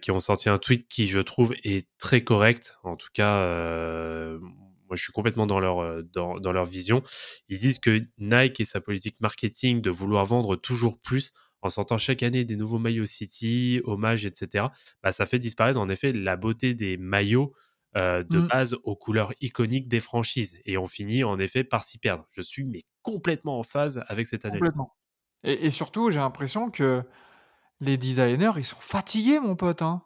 qui 0.00 0.10
ont 0.10 0.20
sorti 0.20 0.48
un 0.48 0.58
tweet 0.58 0.88
qui, 0.88 1.08
je 1.08 1.20
trouve, 1.20 1.54
est 1.64 1.88
très 1.98 2.22
correct. 2.24 2.76
En 2.84 2.96
tout 2.96 3.08
cas, 3.14 3.42
heu, 3.44 4.38
moi, 4.40 4.96
je 4.96 5.02
suis 5.02 5.12
complètement 5.12 5.46
dans 5.46 5.60
leur, 5.60 5.82
heu, 5.82 6.02
dans 6.12 6.38
dans 6.40 6.52
leur 6.52 6.66
vision. 6.66 7.02
Ils 7.48 7.58
disent 7.60 7.78
que 7.78 8.02
Nike 8.18 8.60
et 8.60 8.64
sa 8.64 8.80
politique 8.80 9.20
marketing 9.20 9.80
de 9.80 9.90
vouloir 9.90 10.24
vendre 10.26 10.56
toujours 10.56 11.00
plus 11.00 11.32
en 11.62 11.68
sortant 11.70 11.98
chaque 11.98 12.22
année 12.22 12.44
des 12.44 12.56
nouveaux 12.56 12.78
maillots 12.78 13.04
City, 13.06 13.80
hommages 13.84 14.24
et 14.24 14.32
cetera, 14.34 14.70
bah, 15.02 15.12
ça 15.12 15.26
fait 15.26 15.38
disparaître 15.38 15.78
en 15.78 15.88
effet 15.90 16.12
la 16.12 16.36
beauté 16.36 16.74
des 16.74 16.96
maillots, 16.96 17.54
de 17.94 18.22
Mmh. 18.28 18.50
base 18.52 18.76
aux 18.84 18.94
couleurs 18.96 19.32
iconiques 19.40 19.88
des 19.88 19.98
franchises 20.00 20.56
et 20.64 20.78
on 20.78 20.86
finit 20.86 21.24
en 21.24 21.38
effet 21.40 21.64
par 21.64 21.82
s'y 21.84 21.98
perdre. 21.98 22.24
Je 22.30 22.40
suis 22.40 22.64
mais 22.64 22.84
complètement 23.02 23.58
en 23.58 23.62
phase 23.64 24.04
avec 24.08 24.26
cette 24.26 24.44
analyse. 24.44 24.70
Complètement 24.70 24.96
et 25.44 25.66
et 25.66 25.70
surtout, 25.70 26.10
j'ai 26.10 26.18
l'impression 26.20 26.70
que 26.70 27.04
les 27.80 27.96
designers, 27.96 28.52
ils 28.56 28.64
sont 28.64 28.76
fatigués, 28.80 29.40
mon 29.40 29.56
pote, 29.56 29.82
hein. 29.82 30.02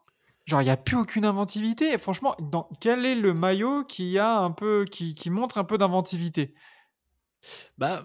Genre, 0.46 0.60
il 0.62 0.66
y 0.66 0.70
a 0.70 0.76
plus 0.76 0.96
aucune 0.98 1.24
inventivité 1.24 1.92
et 1.92 1.98
franchement, 1.98 2.34
dans 2.40 2.68
quel 2.80 3.06
est 3.06 3.14
le 3.14 3.32
maillot 3.32 3.84
qui 3.84 4.18
a 4.18 4.38
un 4.40 4.50
peu 4.50 4.84
qui 4.90 5.14
qui 5.14 5.30
montre 5.30 5.56
un 5.58 5.64
peu 5.64 5.78
d'inventivité? 5.78 6.54
Bah, 7.78 8.04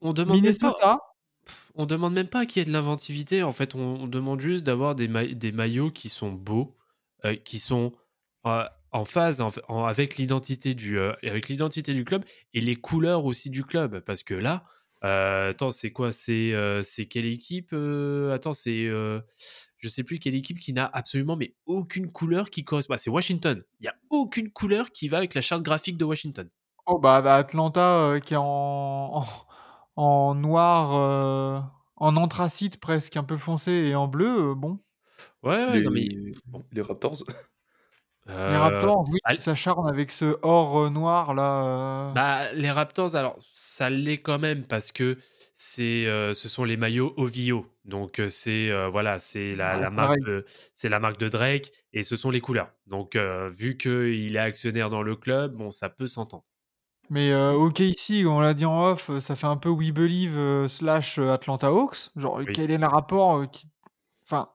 on 0.00 0.12
demande 0.14 0.40
Minnesota 0.40 0.98
on 1.74 1.86
demande 1.86 2.14
même 2.14 2.28
pas 2.28 2.46
qu'il 2.46 2.60
y 2.60 2.62
ait 2.62 2.64
de 2.66 2.72
l'inventivité, 2.72 3.42
en 3.42 3.52
fait, 3.52 3.74
on 3.74 3.80
on 4.02 4.06
demande 4.08 4.40
juste 4.40 4.64
d'avoir 4.64 4.94
des 4.94 5.08
maillots 5.08 5.34
des 5.34 5.52
maillots 5.52 5.90
qui 5.90 6.08
sont 6.08 6.32
beaux, 6.32 6.76
heu, 7.24 7.34
qui 7.34 7.58
sont, 7.60 7.92
heu, 8.46 8.64
en 8.92 9.04
phase 9.04 9.40
en 9.40 9.50
f 9.50 9.58
en 9.68 9.84
avec 9.84 10.16
l'identité 10.16 10.74
du, 10.74 10.98
heu, 10.98 11.14
avec 11.22 11.48
l'identité 11.48 11.94
du 11.94 12.04
club 12.04 12.24
et 12.54 12.60
les 12.60 12.76
couleurs 12.76 13.24
aussi 13.24 13.50
du 13.50 13.64
club. 13.64 14.00
Parce 14.00 14.22
que 14.22 14.34
là, 14.34 14.64
attends, 15.02 15.70
c'est 15.70 15.92
quoi? 15.92 16.12
C'est, 16.12 16.52
c'est 16.82 17.06
quelle 17.06 17.26
équipe, 17.26 17.72
heu? 17.72 18.32
Attends, 18.32 18.52
c'est, 18.52 18.86
je 18.86 19.88
sais 19.88 20.04
plus 20.04 20.18
quelle 20.18 20.34
équipe 20.34 20.58
qui 20.58 20.72
n'a 20.72 20.86
absolument 20.86 21.36
mais 21.36 21.54
aucune 21.66 22.10
couleur 22.10 22.50
qui 22.50 22.64
correspond. 22.64 22.94
Ah, 22.94 22.98
c'est 22.98 23.10
Washington. 23.10 23.62
Il 23.80 23.86
y 23.86 23.88
a 23.88 23.94
aucune 24.10 24.50
couleur 24.50 24.90
qui 24.90 25.08
va 25.08 25.18
avec 25.18 25.34
la 25.34 25.40
charte 25.40 25.62
graphique 25.62 25.96
de 25.96 26.04
Washington. 26.04 26.48
Oh 26.86 26.98
bah 26.98 27.22
bah, 27.22 27.36
Atlanta, 27.36 28.18
qui 28.24 28.34
est 28.34 28.36
en 28.36 28.44
en 29.14 29.24
en 29.96 30.34
noir, 30.34 31.72
en 31.96 32.16
anthracite 32.16 32.80
presque 32.80 33.16
un 33.16 33.24
peu 33.24 33.36
foncé 33.36 33.70
et 33.72 33.94
en 33.94 34.08
bleu, 34.08 34.54
bon. 34.54 34.80
Ouais, 35.42 35.66
ouais, 35.66 35.80
non 35.82 35.90
mais 35.92 36.08
Les 36.08 36.34
bon, 36.46 36.64
les 36.72 36.82
Raptors? 36.82 37.24
Les 38.46 38.56
heu, 38.56 38.56
Raptors, 38.56 39.04
oui, 39.08 39.18
bah 39.24 39.34
s'acharnent 39.38 39.88
avec 39.88 40.10
ce 40.10 40.38
or, 40.42 40.78
heu, 40.86 40.88
noir 40.90 41.34
là, 41.34 42.14
heu 42.16 42.16
Bah, 42.16 42.52
les 42.54 42.70
Raptors, 42.72 43.14
alors 43.14 43.38
ça 43.52 43.88
l'est 43.88 44.18
quand 44.20 44.38
même 44.40 44.66
parce 44.66 44.90
que 44.90 45.18
c'est, 45.54 46.04
ce 46.34 46.48
sont 46.48 46.64
les 46.64 46.76
maillots 46.76 47.14
OVO. 47.16 47.66
Donc, 47.84 48.20
c'est, 48.28 48.70
voilà, 48.90 49.18
c'est 49.20 49.54
la 49.54 49.76
la 49.76 49.90
c'est 49.90 49.90
marque 49.90 50.18
c'est 50.74 50.88
la 50.88 50.98
marque 50.98 51.18
de 51.20 51.28
Drake 51.28 51.70
et 51.92 52.02
ce 52.02 52.16
sont 52.16 52.30
les 52.30 52.40
couleurs. 52.40 52.72
Donc, 52.86 53.16
vu 53.16 53.76
qu'il 53.76 54.34
est 54.34 54.38
actionnaire 54.38 54.88
dans 54.88 55.02
le 55.02 55.14
club, 55.16 55.54
bon, 55.54 55.70
ça 55.70 55.88
peut 55.88 56.06
s'entendre. 56.08 56.44
Mais, 57.08 57.30
heu, 57.32 57.54
OKC, 57.56 58.24
on 58.26 58.40
l'a 58.40 58.54
dit 58.54 58.64
en 58.64 58.84
off, 58.84 59.10
ça 59.20 59.34
fait 59.34 59.46
un 59.46 59.56
peu 59.56 59.68
We 59.68 59.90
Believe, 59.90 60.68
slash, 60.68 61.18
Atlanta 61.18 61.68
Hawks. 61.68 62.10
Genre, 62.16 62.42
Oui. 62.46 62.54
quel 62.54 62.70
est 62.70 62.78
le 62.78 62.86
rapport, 62.86 63.50
qui 63.50 63.66
enfin 64.24 64.50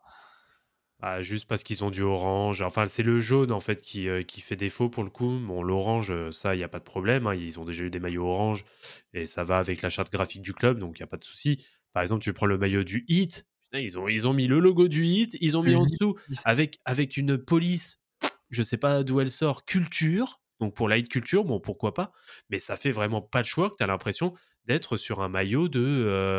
Bah, 1.05 1.21
juste 1.21 1.47
parce 1.47 1.63
qu'ils 1.63 1.83
ont 1.83 1.91
du 1.91 2.01
orange. 2.01 2.63
Enfin, 2.63 2.87
c'est 2.87 3.03
le 3.03 3.19
jaune, 3.19 3.51
en 3.51 3.59
fait, 3.59 3.79
qui, 3.79 4.07
qui 4.27 4.41
fait 4.41 4.55
défaut 4.55 4.89
pour 4.89 5.03
le 5.03 5.11
coup. 5.11 5.37
Bon, 5.39 5.61
l'orange, 5.61 6.09
heu, 6.09 6.31
ça, 6.31 6.55
il 6.55 6.59
y 6.59 6.63
a 6.63 6.67
pas 6.67 6.79
de 6.79 6.83
problème, 6.83 7.27
hein. 7.27 7.35
Ils 7.35 7.59
ont 7.59 7.63
déjà 7.63 7.83
eu 7.83 7.91
des 7.91 7.99
maillots 7.99 8.25
orange 8.25 8.65
et 9.13 9.27
ça 9.27 9.43
va 9.43 9.59
avec 9.59 9.83
la 9.83 9.89
charte 9.89 10.11
graphique 10.11 10.41
du 10.41 10.51
club, 10.55 10.79
donc 10.79 10.97
il 10.97 11.01
y 11.01 11.03
a 11.03 11.07
pas 11.07 11.17
de 11.17 11.23
souci. 11.23 11.63
Par 11.93 12.01
exemple, 12.01 12.23
tu 12.23 12.33
prends 12.33 12.47
le 12.47 12.57
maillot 12.57 12.83
du 12.83 13.05
Heat, 13.07 13.45
putain, 13.65 13.79
ils 13.81 13.99
ont 13.99 14.07
ils 14.07 14.27
ont 14.27 14.33
mis 14.33 14.47
le 14.47 14.59
logo 14.59 14.87
du 14.87 15.05
Heat, 15.05 15.37
ils 15.41 15.55
ont 15.55 15.61
mis 15.61 15.75
en 15.75 15.85
dessous 15.85 16.15
avec 16.43 16.79
avec 16.85 17.17
une 17.17 17.37
police, 17.37 18.01
je 18.49 18.63
sais 18.63 18.77
pas 18.77 19.03
d'où 19.03 19.21
elle 19.21 19.29
sort, 19.29 19.63
culture. 19.63 20.41
Donc 20.59 20.73
pour 20.73 20.89
la 20.89 20.97
Heat 20.97 21.07
culture, 21.09 21.45
bon, 21.45 21.59
pourquoi 21.59 21.93
pas, 21.93 22.13
mais 22.49 22.57
ça 22.57 22.77
fait 22.77 22.91
vraiment 22.91 23.21
patchwork. 23.21 23.77
Tu 23.77 23.83
as 23.83 23.87
l'impression 23.87 24.33
d'être 24.65 24.97
sur 24.97 25.21
un 25.21 25.29
maillot 25.29 25.69
de, 25.69 25.81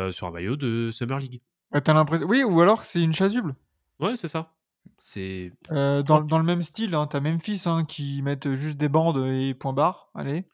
heu, 0.09 0.11
sur 0.11 0.27
un 0.27 0.31
maillot 0.31 0.57
de 0.57 0.89
Summer 0.91 1.19
League. 1.19 1.41
as 1.71 1.93
l'impress 1.93 2.23
oui, 2.23 2.43
ou 2.43 2.59
alors 2.59 2.83
c'est 2.83 3.01
une 3.01 3.13
chasuble. 3.13 3.55
Ouais, 3.99 4.15
c'est 4.15 4.27
ça. 4.27 4.56
C'est 4.99 5.51
Heu, 5.71 6.03
dans 6.03 6.37
le 6.37 6.43
même 6.43 6.63
style, 6.63 6.95
hein, 6.95 7.07
tu 7.07 7.17
as 7.17 7.19
Memphis, 7.19 7.63
hein, 7.65 7.85
qui 7.85 8.21
mettent, 8.21 8.53
juste 8.55 8.77
des 8.77 8.89
bandes 8.89 9.25
et 9.27 9.53
point 9.53 9.73
barre. 9.73 10.09
Allez, 10.15 10.45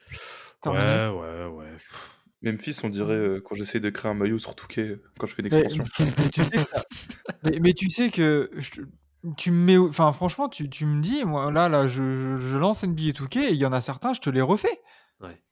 terminé. 0.62 0.84
Ouais, 0.84 1.08
ouais, 1.08 1.46
ouais. 1.46 1.76
Memphis, 2.42 2.78
on 2.84 2.88
dirait, 2.90 3.14
heu, 3.14 3.40
quand 3.40 3.54
j'essaie 3.54 3.80
de 3.80 3.90
créer 3.90 4.10
un 4.10 4.14
maillot 4.14 4.38
sur 4.38 4.54
Touquet, 4.54 4.82
heu, 4.88 5.02
quand 5.18 5.26
je 5.26 5.34
fais 5.34 5.42
une 5.42 5.48
Mais 5.50 5.62
extension. 5.62 5.84
mais 6.18 6.28
tu 6.30 6.42
sais 6.42 6.50
que 6.50 6.58
ça 6.58 6.84
mais 7.42 7.58
mais 7.60 7.72
tu 7.72 7.90
sais 7.90 8.10
que 8.10 8.50
je 8.56 8.70
te 8.70 8.80
tu 9.38 9.50
me 9.50 9.64
mets 9.64 9.78
enfin 9.78 10.12
franchement, 10.12 10.48
tu 10.50 10.68
tu 10.68 10.84
me 10.84 11.00
dis, 11.00 11.24
moi 11.24 11.50
là 11.50 11.68
là, 11.70 11.88
je 11.88 12.02
je 12.12 12.36
je 12.36 12.58
lance 12.58 12.84
NBA 12.84 13.12
2K 13.12 13.36
et 13.36 13.52
il 13.52 13.56
y 13.56 13.64
en 13.66 13.72
a 13.72 13.80
certains, 13.80 14.12
je 14.12 14.20
te 14.20 14.28
les 14.30 14.42
refais. 14.42 14.80
Ouais. 15.20 15.42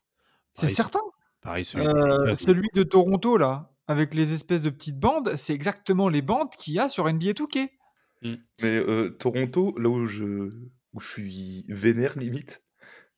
C'est 0.54 0.68
certain. 0.68 1.00
pareil 1.40 1.64
celui 1.64 1.84
est 1.86 2.34
celui 2.34 2.68
de 2.74 2.82
Toronto 2.82 3.38
là, 3.38 3.72
avec 3.88 4.12
les 4.12 4.32
espèces 4.34 4.62
de 4.62 4.70
petites 4.70 4.98
bandes, 4.98 5.34
c'est 5.36 5.54
exactement 5.54 6.08
les 6.10 6.20
bandes 6.22 6.50
qu'il 6.58 6.74
y 6.74 6.78
a 6.78 6.88
sur 6.90 7.08
NBA 7.08 7.32
2K. 7.32 7.70
Mmh. 8.22 8.38
Mais, 8.60 8.78
heu, 8.78 9.16
Toronto, 9.18 9.76
là 9.78 9.88
où 9.90 10.06
je 10.06 10.24
où 10.94 11.00
je 11.00 11.08
suis 11.08 11.64
vénère 11.68 12.18
limite, 12.18 12.64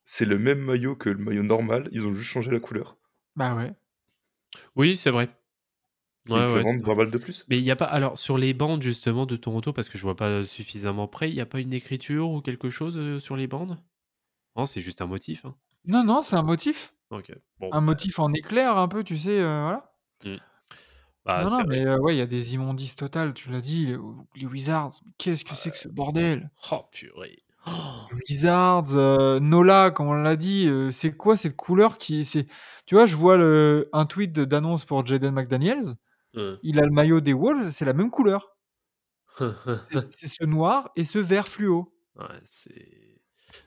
c'est 0.04 0.26
le 0.26 0.38
même 0.38 0.60
maillot 0.60 0.96
que 0.96 1.10
le 1.10 1.18
maillot 1.18 1.42
normal, 1.44 1.88
ils 1.92 2.06
ont 2.06 2.12
juste 2.14 2.30
changé 2.30 2.50
la 2.52 2.60
couleur 2.60 2.98
Bah 3.36 3.54
ouais. 3.54 3.74
Oui, 4.76 4.96
c'est 4.96 5.10
vrai. 5.10 5.28
ils 6.34 6.44
Ouais, 6.44 6.46
ouais, 6.52 6.62
c'est 6.66 6.76
vendent 6.76 6.82
vrai. 6.82 6.84
20 6.84 6.96
balles 6.96 7.10
de 7.10 7.16
plus? 7.16 7.48
Mais 7.48 7.58
il 7.58 7.64
y 7.64 7.70
a 7.72 7.76
pas 7.76 7.86
alors 7.86 8.18
sur 8.18 8.38
les 8.38 8.54
bandes 8.54 8.82
justement 8.82 9.26
de 9.26 9.36
Toronto, 9.36 9.72
parce 9.74 9.88
que 9.90 9.98
je 9.98 10.04
vois 10.04 10.16
pas 10.16 10.44
suffisamment 10.44 11.08
près, 11.08 11.30
il 11.30 11.36
y 11.36 11.40
a 11.42 11.46
pas 11.46 11.60
une 11.60 11.72
écriture 11.74 12.30
ou 12.30 12.42
quelque 12.42 12.70
chose, 12.70 12.98
heu, 12.98 13.18
sur 13.20 13.36
les 13.36 13.46
bandes? 13.48 13.78
Non, 14.56 14.66
c'est 14.66 14.80
juste 14.80 15.00
un 15.00 15.06
motif, 15.06 15.44
hein? 15.44 15.56
Non, 15.86 16.04
non, 16.04 16.22
c'est 16.22 16.36
un 16.36 16.42
motif. 16.42 16.94
OK. 17.10 17.32
Bon, 17.58 17.72
Un 17.72 17.80
bah, 17.82 17.82
motif 17.82 18.18
en 18.20 18.32
éclair 18.34 18.78
un 18.78 18.88
peu, 18.88 19.04
tu 19.04 19.18
sais, 19.18 19.38
heu, 19.40 19.62
voilà. 19.62 19.94
mmh. 20.24 20.40
Bah, 21.26 21.44
Non, 21.44 21.50
non, 21.50 21.64
mais 21.64 21.86
ouais, 21.96 22.14
il 22.14 22.18
y 22.18 22.20
a 22.20 22.26
des 22.26 22.54
immondices 22.54 22.96
totales, 22.96 23.32
tu 23.34 23.50
l'as 23.50 23.60
dit, 23.60 23.86
les 23.86 23.96
les 24.36 24.46
Wizards, 24.46 24.92
qu'est-ce 25.18 25.44
que 25.44 25.54
c'est 25.54 25.70
que 25.70 25.78
ce 25.78 25.88
bordel? 25.88 26.50
Oh 26.70 26.88
purée! 26.90 27.44
Wizards, 28.28 28.92
Nola, 29.40 29.90
comme 29.90 30.08
on 30.08 30.14
l'a 30.14 30.36
dit, 30.36 30.68
c'est 30.92 31.16
quoi 31.16 31.36
cette 31.36 31.56
couleur 31.56 31.98
qui 31.98 32.24
c'est 32.24 32.46
tu 32.86 32.94
vois, 32.94 33.06
je 33.06 33.16
vois 33.16 33.36
le 33.38 33.88
un 33.92 34.04
tweet 34.06 34.32
d'annonce 34.38 34.84
pour 34.84 35.06
Jaden 35.06 35.32
McDaniels, 35.34 35.94
Mmh. 36.34 36.58
il 36.62 36.78
a 36.80 36.84
le 36.84 36.90
maillot 36.92 37.20
des 37.20 37.34
Wolves, 37.34 37.70
c'est 37.72 37.84
la 37.86 37.94
même 37.94 38.10
couleur. 38.10 38.56
C'est 40.10 40.28
ce 40.28 40.44
noir 40.44 40.90
et 40.96 41.04
ce 41.04 41.18
vert 41.18 41.48
fluo. 41.48 41.92
Ouais, 42.16 42.40
c'est 42.44 43.13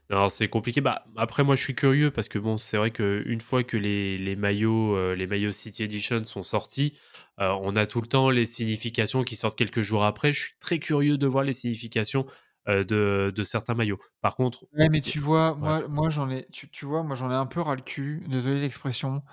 non, 0.09 0.29
c'est 0.29 0.47
compliqué. 0.49 0.81
Bah, 0.81 1.05
après 1.17 1.43
moi 1.43 1.55
je 1.55 1.61
suis 1.63 1.75
curieux 1.75 2.11
parce 2.11 2.27
que 2.29 2.39
bon, 2.39 2.57
c'est 2.57 2.77
vrai 2.77 2.91
qu'une 2.91 3.41
fois 3.41 3.63
que 3.63 3.77
les 3.77 4.17
les 4.17 4.35
maillots, 4.35 4.95
heu, 4.97 5.13
les 5.13 5.27
maillots 5.27 5.51
City 5.51 5.83
Edition 5.83 6.23
sont 6.23 6.43
sortis, 6.43 6.97
heu, 7.39 7.45
on 7.61 7.75
a 7.75 7.85
tout 7.87 8.01
le 8.01 8.07
temps 8.07 8.29
les 8.29 8.45
significations 8.45 9.23
qui 9.23 9.35
sortent 9.35 9.57
quelques 9.57 9.81
jours 9.81 10.05
après. 10.05 10.31
Je 10.33 10.39
suis 10.41 10.53
très 10.59 10.79
curieux 10.79 11.17
de 11.17 11.27
voir 11.27 11.43
les 11.43 11.53
significations, 11.53 12.25
heu, 12.69 12.85
de 12.85 13.31
de 13.35 13.43
certains 13.43 13.73
maillots. 13.75 13.99
Par 14.21 14.35
contre 14.35 14.65
Ouais, 14.73 14.89
mais 14.89 15.01
tu 15.01 15.19
vois, 15.19 15.55
ouais. 15.61 15.73
moi 15.75 15.87
moi 15.87 16.09
j'en 16.09 16.29
ai 16.29 16.45
tu 16.51 16.69
tu 16.69 16.85
vois, 16.85 17.01
moi 17.03 17.15
j'en 17.15 17.31
ai 17.31 17.33
un 17.35 17.45
peu 17.45 17.61
ras 17.61 17.75
le 17.75 17.81
cul, 17.81 18.25
désolé 18.27 18.59
l'expression, 18.59 19.23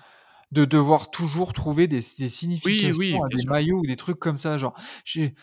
de 0.51 0.65
devoir 0.65 1.11
toujours 1.11 1.53
trouver 1.53 1.87
des 1.87 2.01
des 2.17 2.29
significations 2.29 3.01
oui, 3.03 3.25
à 3.25 3.29
des 3.29 3.43
sûr. 3.45 3.45
maillots 3.45 3.79
ou 3.79 3.87
des 3.87 3.95
trucs 3.97 4.19
comme 4.19 4.37
ça, 4.37 4.57
genre, 4.59 4.75
j'ai 5.05 5.35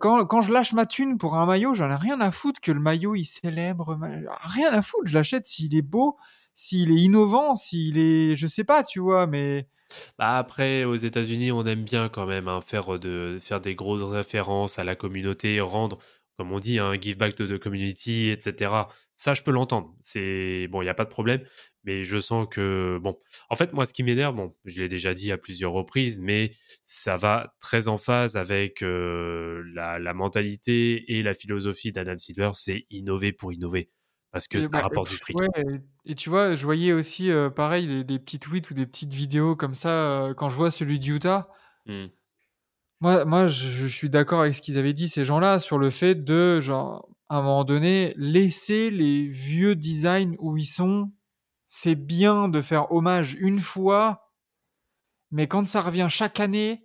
quand 0.00 0.42
je 0.42 0.52
lâche 0.52 0.72
ma 0.72 0.86
thune 0.86 1.18
pour 1.18 1.36
un 1.36 1.46
maillot, 1.46 1.74
j'en 1.74 1.90
ai 1.90 1.94
rien 1.94 2.20
à 2.20 2.30
foutre 2.30 2.60
que 2.60 2.72
le 2.72 2.80
maillot 2.80 3.14
il 3.14 3.24
célèbre 3.24 3.98
rien 4.42 4.72
à 4.72 4.82
foutre, 4.82 5.08
je 5.08 5.14
l'achète 5.14 5.46
s'il 5.46 5.74
est 5.74 5.82
beau, 5.82 6.16
s'il 6.54 6.90
est 6.90 7.00
innovant, 7.00 7.54
s'il 7.54 7.98
est 7.98 8.36
je 8.36 8.46
sais 8.46 8.64
pas, 8.64 8.82
tu 8.82 9.00
vois? 9.00 9.26
Mais 9.26 9.68
Bah, 10.18 10.38
après, 10.38 10.84
aux 10.84 10.94
États-Unis, 10.96 11.52
on 11.52 11.64
aime 11.66 11.84
bien 11.84 12.08
quand 12.08 12.26
même 12.26 12.48
hein, 12.48 12.60
faire, 12.60 12.98
de, 12.98 13.38
faire 13.40 13.60
des 13.60 13.74
grosses 13.74 14.02
références 14.02 14.78
à 14.78 14.84
la 14.84 14.94
communauté, 14.96 15.60
rendre, 15.60 15.98
comme 16.36 16.52
on 16.52 16.58
dit, 16.58 16.78
un 16.78 16.94
give 17.00 17.16
back 17.16 17.34
to 17.34 17.46
the 17.46 17.58
community, 17.58 18.30
etc. 18.30 18.72
Ça, 19.12 19.34
je 19.34 19.42
peux 19.42 19.50
l'entendre. 19.52 19.94
C'est 20.00 20.68
bon, 20.68 20.82
il 20.82 20.84
n'y 20.84 20.90
a 20.90 20.94
pas 20.94 21.04
de 21.04 21.10
problème. 21.10 21.42
Mais 21.84 22.02
je 22.04 22.18
sens 22.18 22.46
que, 22.50 22.98
bon, 23.02 23.18
en 23.50 23.56
fait, 23.56 23.72
moi, 23.74 23.84
ce 23.84 23.92
qui 23.92 24.02
m'énerve, 24.02 24.34
bon, 24.34 24.54
je 24.64 24.80
l'ai 24.80 24.88
déjà 24.88 25.12
dit 25.14 25.30
à 25.32 25.38
plusieurs 25.38 25.72
reprises, 25.72 26.18
mais 26.18 26.52
ça 26.82 27.16
va 27.16 27.54
très 27.60 27.88
en 27.88 27.96
phase 27.98 28.36
avec 28.36 28.82
euh, 28.82 29.62
la, 29.74 29.98
la 29.98 30.14
mentalité 30.14 31.12
et 31.16 31.22
la 31.22 31.34
philosophie 31.34 31.92
d'Adam 31.92 32.16
Silver, 32.16 32.50
c'est 32.54 32.86
innover 32.90 33.32
pour 33.32 33.52
innover 33.52 33.90
parce 34.32 34.48
que 34.48 34.58
Et 34.58 34.62
ça 34.62 34.68
bah, 34.68 34.80
rapporte 34.80 35.10
du 35.10 35.16
fric. 35.16 35.36
ouais 35.36 35.48
et 35.56 36.10
et 36.12 36.14
tu 36.14 36.28
vois, 36.28 36.54
je 36.54 36.64
voyais 36.64 36.92
aussi, 36.92 37.30
pareil 37.56 37.86
des 37.86 38.04
des 38.04 38.18
petits 38.18 38.38
tweets 38.38 38.70
ou 38.70 38.74
des 38.74 38.86
petites 38.86 39.12
vidéos 39.14 39.56
comme 39.56 39.74
ça, 39.74 40.32
quand 40.36 40.48
je 40.48 40.56
vois 40.56 40.70
celui 40.70 40.98
d'Utah, 40.98 41.48
Hmm. 41.86 42.06
moi 43.00 43.24
moi 43.24 43.46
je 43.48 43.68
je 43.68 43.86
suis 43.86 44.10
d'accord 44.10 44.40
avec 44.42 44.54
ce 44.54 44.62
qu'ils 44.62 44.78
avaient 44.78 44.92
dit 44.92 45.08
ces 45.08 45.24
gens-là 45.24 45.58
sur 45.58 45.78
le 45.78 45.90
fait 45.90 46.14
de 46.24 46.60
genre, 46.60 47.08
à 47.28 47.38
un 47.38 47.42
moment 47.42 47.64
donné, 47.64 48.14
laisser 48.16 48.90
les 48.90 49.26
vieux 49.28 49.74
designs 49.76 50.34
où 50.38 50.56
ils 50.56 50.64
sont. 50.66 51.10
C'est 51.76 51.94
bien 51.94 52.48
de 52.48 52.62
faire 52.62 52.90
hommage 52.90 53.34
une 53.34 53.60
fois, 53.60 54.30
mais 55.30 55.46
quand 55.48 55.66
ça 55.66 55.80
revient 55.80 56.06
chaque 56.10 56.40
année, 56.40 56.84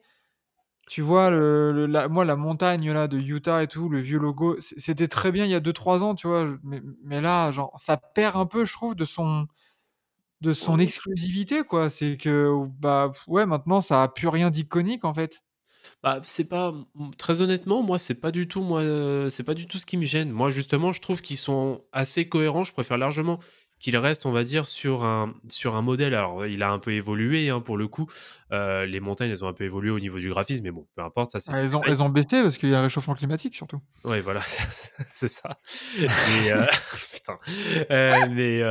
tu 0.89 1.01
vois 1.01 1.29
le 1.31 1.71
le 1.73 1.87
la 1.87 2.07
moi 2.09 2.25
la 2.25 2.35
montagne 2.37 2.91
là 2.91 3.07
de 3.07 3.19
Utah 3.19 3.63
et 3.63 3.67
tout, 3.67 3.89
le 3.89 3.99
vieux 3.99 4.19
logo, 4.19 4.57
c'était 4.61 5.07
très 5.09 5.31
bien 5.31 5.45
il 5.45 5.51
y 5.51 5.55
a 5.55 5.61
deux 5.61 5.73
trois 5.73 6.03
ans, 6.03 6.15
tu 6.15 6.27
vois? 6.27 6.47
Mais 6.63 6.81
mais 7.03 7.21
là, 7.21 7.51
genre, 7.51 7.73
ça 7.79 7.97
perd 7.97 8.37
un 8.37 8.45
peu 8.47 8.65
je 8.65 8.73
trouve 8.73 8.95
de 8.95 9.05
son 9.05 9.47
De 10.41 10.53
son 10.53 10.79
exclusivité 10.79 11.63
quoi, 11.63 11.89
c'est 11.89 12.15
que, 12.17 12.53
bah, 12.79 13.11
ouais, 13.27 13.45
maintenant 13.45 13.81
ça 13.81 14.03
a 14.03 14.07
plus 14.07 14.29
rien 14.29 14.49
d'iconique 14.51 15.03
en 15.05 15.13
fait. 15.13 15.41
Bah, 16.03 16.21
c'est 16.23 16.49
pas 16.49 16.73
très 17.17 17.41
honnêtement, 17.41 17.83
moi, 17.83 17.99
c'est 17.99 18.15
pas 18.21 18.31
du 18.31 18.47
tout 18.47 18.61
moi, 18.63 18.83
heu, 18.83 19.29
c'est 19.29 19.43
pas 19.43 19.53
du 19.55 19.67
tout 19.67 19.79
ce 19.79 19.85
qui 19.85 19.97
me 19.97 20.05
gêne. 20.05 20.31
Moi, 20.31 20.49
justement, 20.49 20.91
je 20.93 21.01
trouve 21.01 21.21
qu'ils 21.21 21.37
sont 21.37 21.83
assez 21.93 22.29
cohérents. 22.29 22.63
Je 22.63 22.73
préfère 22.73 22.97
largement 22.97 23.39
qu'ils 23.79 23.97
restent, 23.97 24.25
on 24.25 24.31
va 24.31 24.43
dire, 24.43 24.65
sur 24.65 25.03
un 25.05 25.33
sur 25.47 25.75
un 25.75 25.81
modèle. 25.81 26.13
Alors, 26.13 26.45
il 26.45 26.61
a 26.63 26.71
un 26.71 26.79
peu 26.79 26.91
évolué, 26.91 27.49
hein, 27.49 27.61
pour 27.61 27.77
le 27.77 27.87
coup. 27.87 28.07
Heu, 28.51 28.85
les 28.85 28.99
montagnes, 28.99 29.31
elles 29.31 29.43
ont 29.43 29.47
un 29.47 29.53
peu 29.53 29.63
évolué 29.63 29.89
au 29.91 29.99
niveau 29.99 30.19
du 30.19 30.29
graphisme, 30.29 30.63
mais 30.63 30.71
bon, 30.71 30.87
peu 30.95 31.01
importe, 31.01 31.31
ça, 31.31 31.39
Ah, 31.53 31.61
elles 31.61 31.75
ont 31.75 31.83
elles 31.85 32.03
ont 32.03 32.09
baissé 32.09 32.41
parce 32.41 32.57
qu'il 32.57 32.69
y 32.69 32.73
a 32.73 32.77
le 32.77 32.83
réchauffement 32.83 33.15
climatique 33.15 33.55
surtout. 33.55 33.79
Ouais, 34.03 34.21
voilà, 34.21 34.41
c'est 35.11 35.27
ça. 35.27 35.59
Et 36.27 36.51
heu, 36.51 36.65
putain, 37.13 37.37
heu, 37.91 38.29
mais 38.29 38.61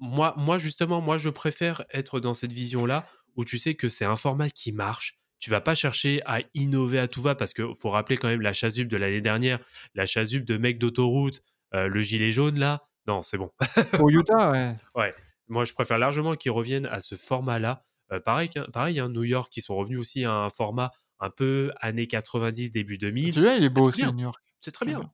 moi 0.00 0.34
moi, 0.36 0.58
justement, 0.58 1.00
moi, 1.00 1.18
je 1.18 1.28
préfère 1.30 1.84
être 1.92 2.20
dans 2.20 2.34
cette 2.34 2.52
vision-là, 2.52 3.06
où 3.36 3.44
tu 3.44 3.58
sais 3.58 3.74
que 3.74 3.88
c'est 3.88 4.04
un 4.04 4.16
format 4.16 4.50
qui 4.50 4.72
marche. 4.72 5.18
Tu 5.38 5.50
vas 5.50 5.60
pas 5.60 5.74
chercher 5.74 6.22
à 6.24 6.40
innover 6.54 6.98
à 7.00 7.08
tout 7.08 7.20
va, 7.22 7.34
parce 7.34 7.52
qu'il 7.52 7.74
faut 7.76 7.90
rappeler 7.90 8.16
quand 8.16 8.28
même 8.28 8.42
la 8.42 8.52
chasuble 8.52 8.90
de 8.90 8.96
l'année 8.96 9.20
dernière, 9.20 9.58
la 9.94 10.06
chasuble 10.06 10.44
de 10.44 10.56
mec 10.56 10.78
d'autoroute, 10.78 11.42
le 11.72 12.02
gilet 12.02 12.30
jaune 12.30 12.58
là. 12.60 12.82
Non, 13.06 13.22
c'est 13.22 13.38
bon. 13.38 13.50
Pour 13.94 14.10
Utah, 14.10 14.50
ouais. 14.52 14.76
Ouais, 14.94 15.14
moi, 15.48 15.64
je 15.64 15.72
préfère 15.72 15.98
largement 15.98 16.34
qu'ils 16.36 16.52
reviennent 16.52 16.86
à 16.86 17.00
ce 17.00 17.14
format-là. 17.14 17.84
Heu, 18.12 18.20
pareil 18.20 18.50
pareil, 18.72 19.00
hein, 19.00 19.08
New 19.08 19.24
York, 19.24 19.56
ils 19.56 19.62
sont 19.62 19.74
revenus 19.76 19.98
aussi 19.98 20.24
à 20.24 20.32
un 20.34 20.50
format 20.50 20.92
un 21.20 21.30
peu 21.30 21.72
années 21.80 22.06
90, 22.06 22.70
début 22.72 22.98
2000. 22.98 23.34
Celui-là, 23.34 23.56
il 23.56 23.64
est 23.64 23.70
beau 23.70 23.88
aussi, 23.88 24.06
bien, 24.06 24.12
New 24.12 24.22
York. 24.22 24.42
c'est 24.60 24.72
très 24.72 24.84
bien. 24.86 25.12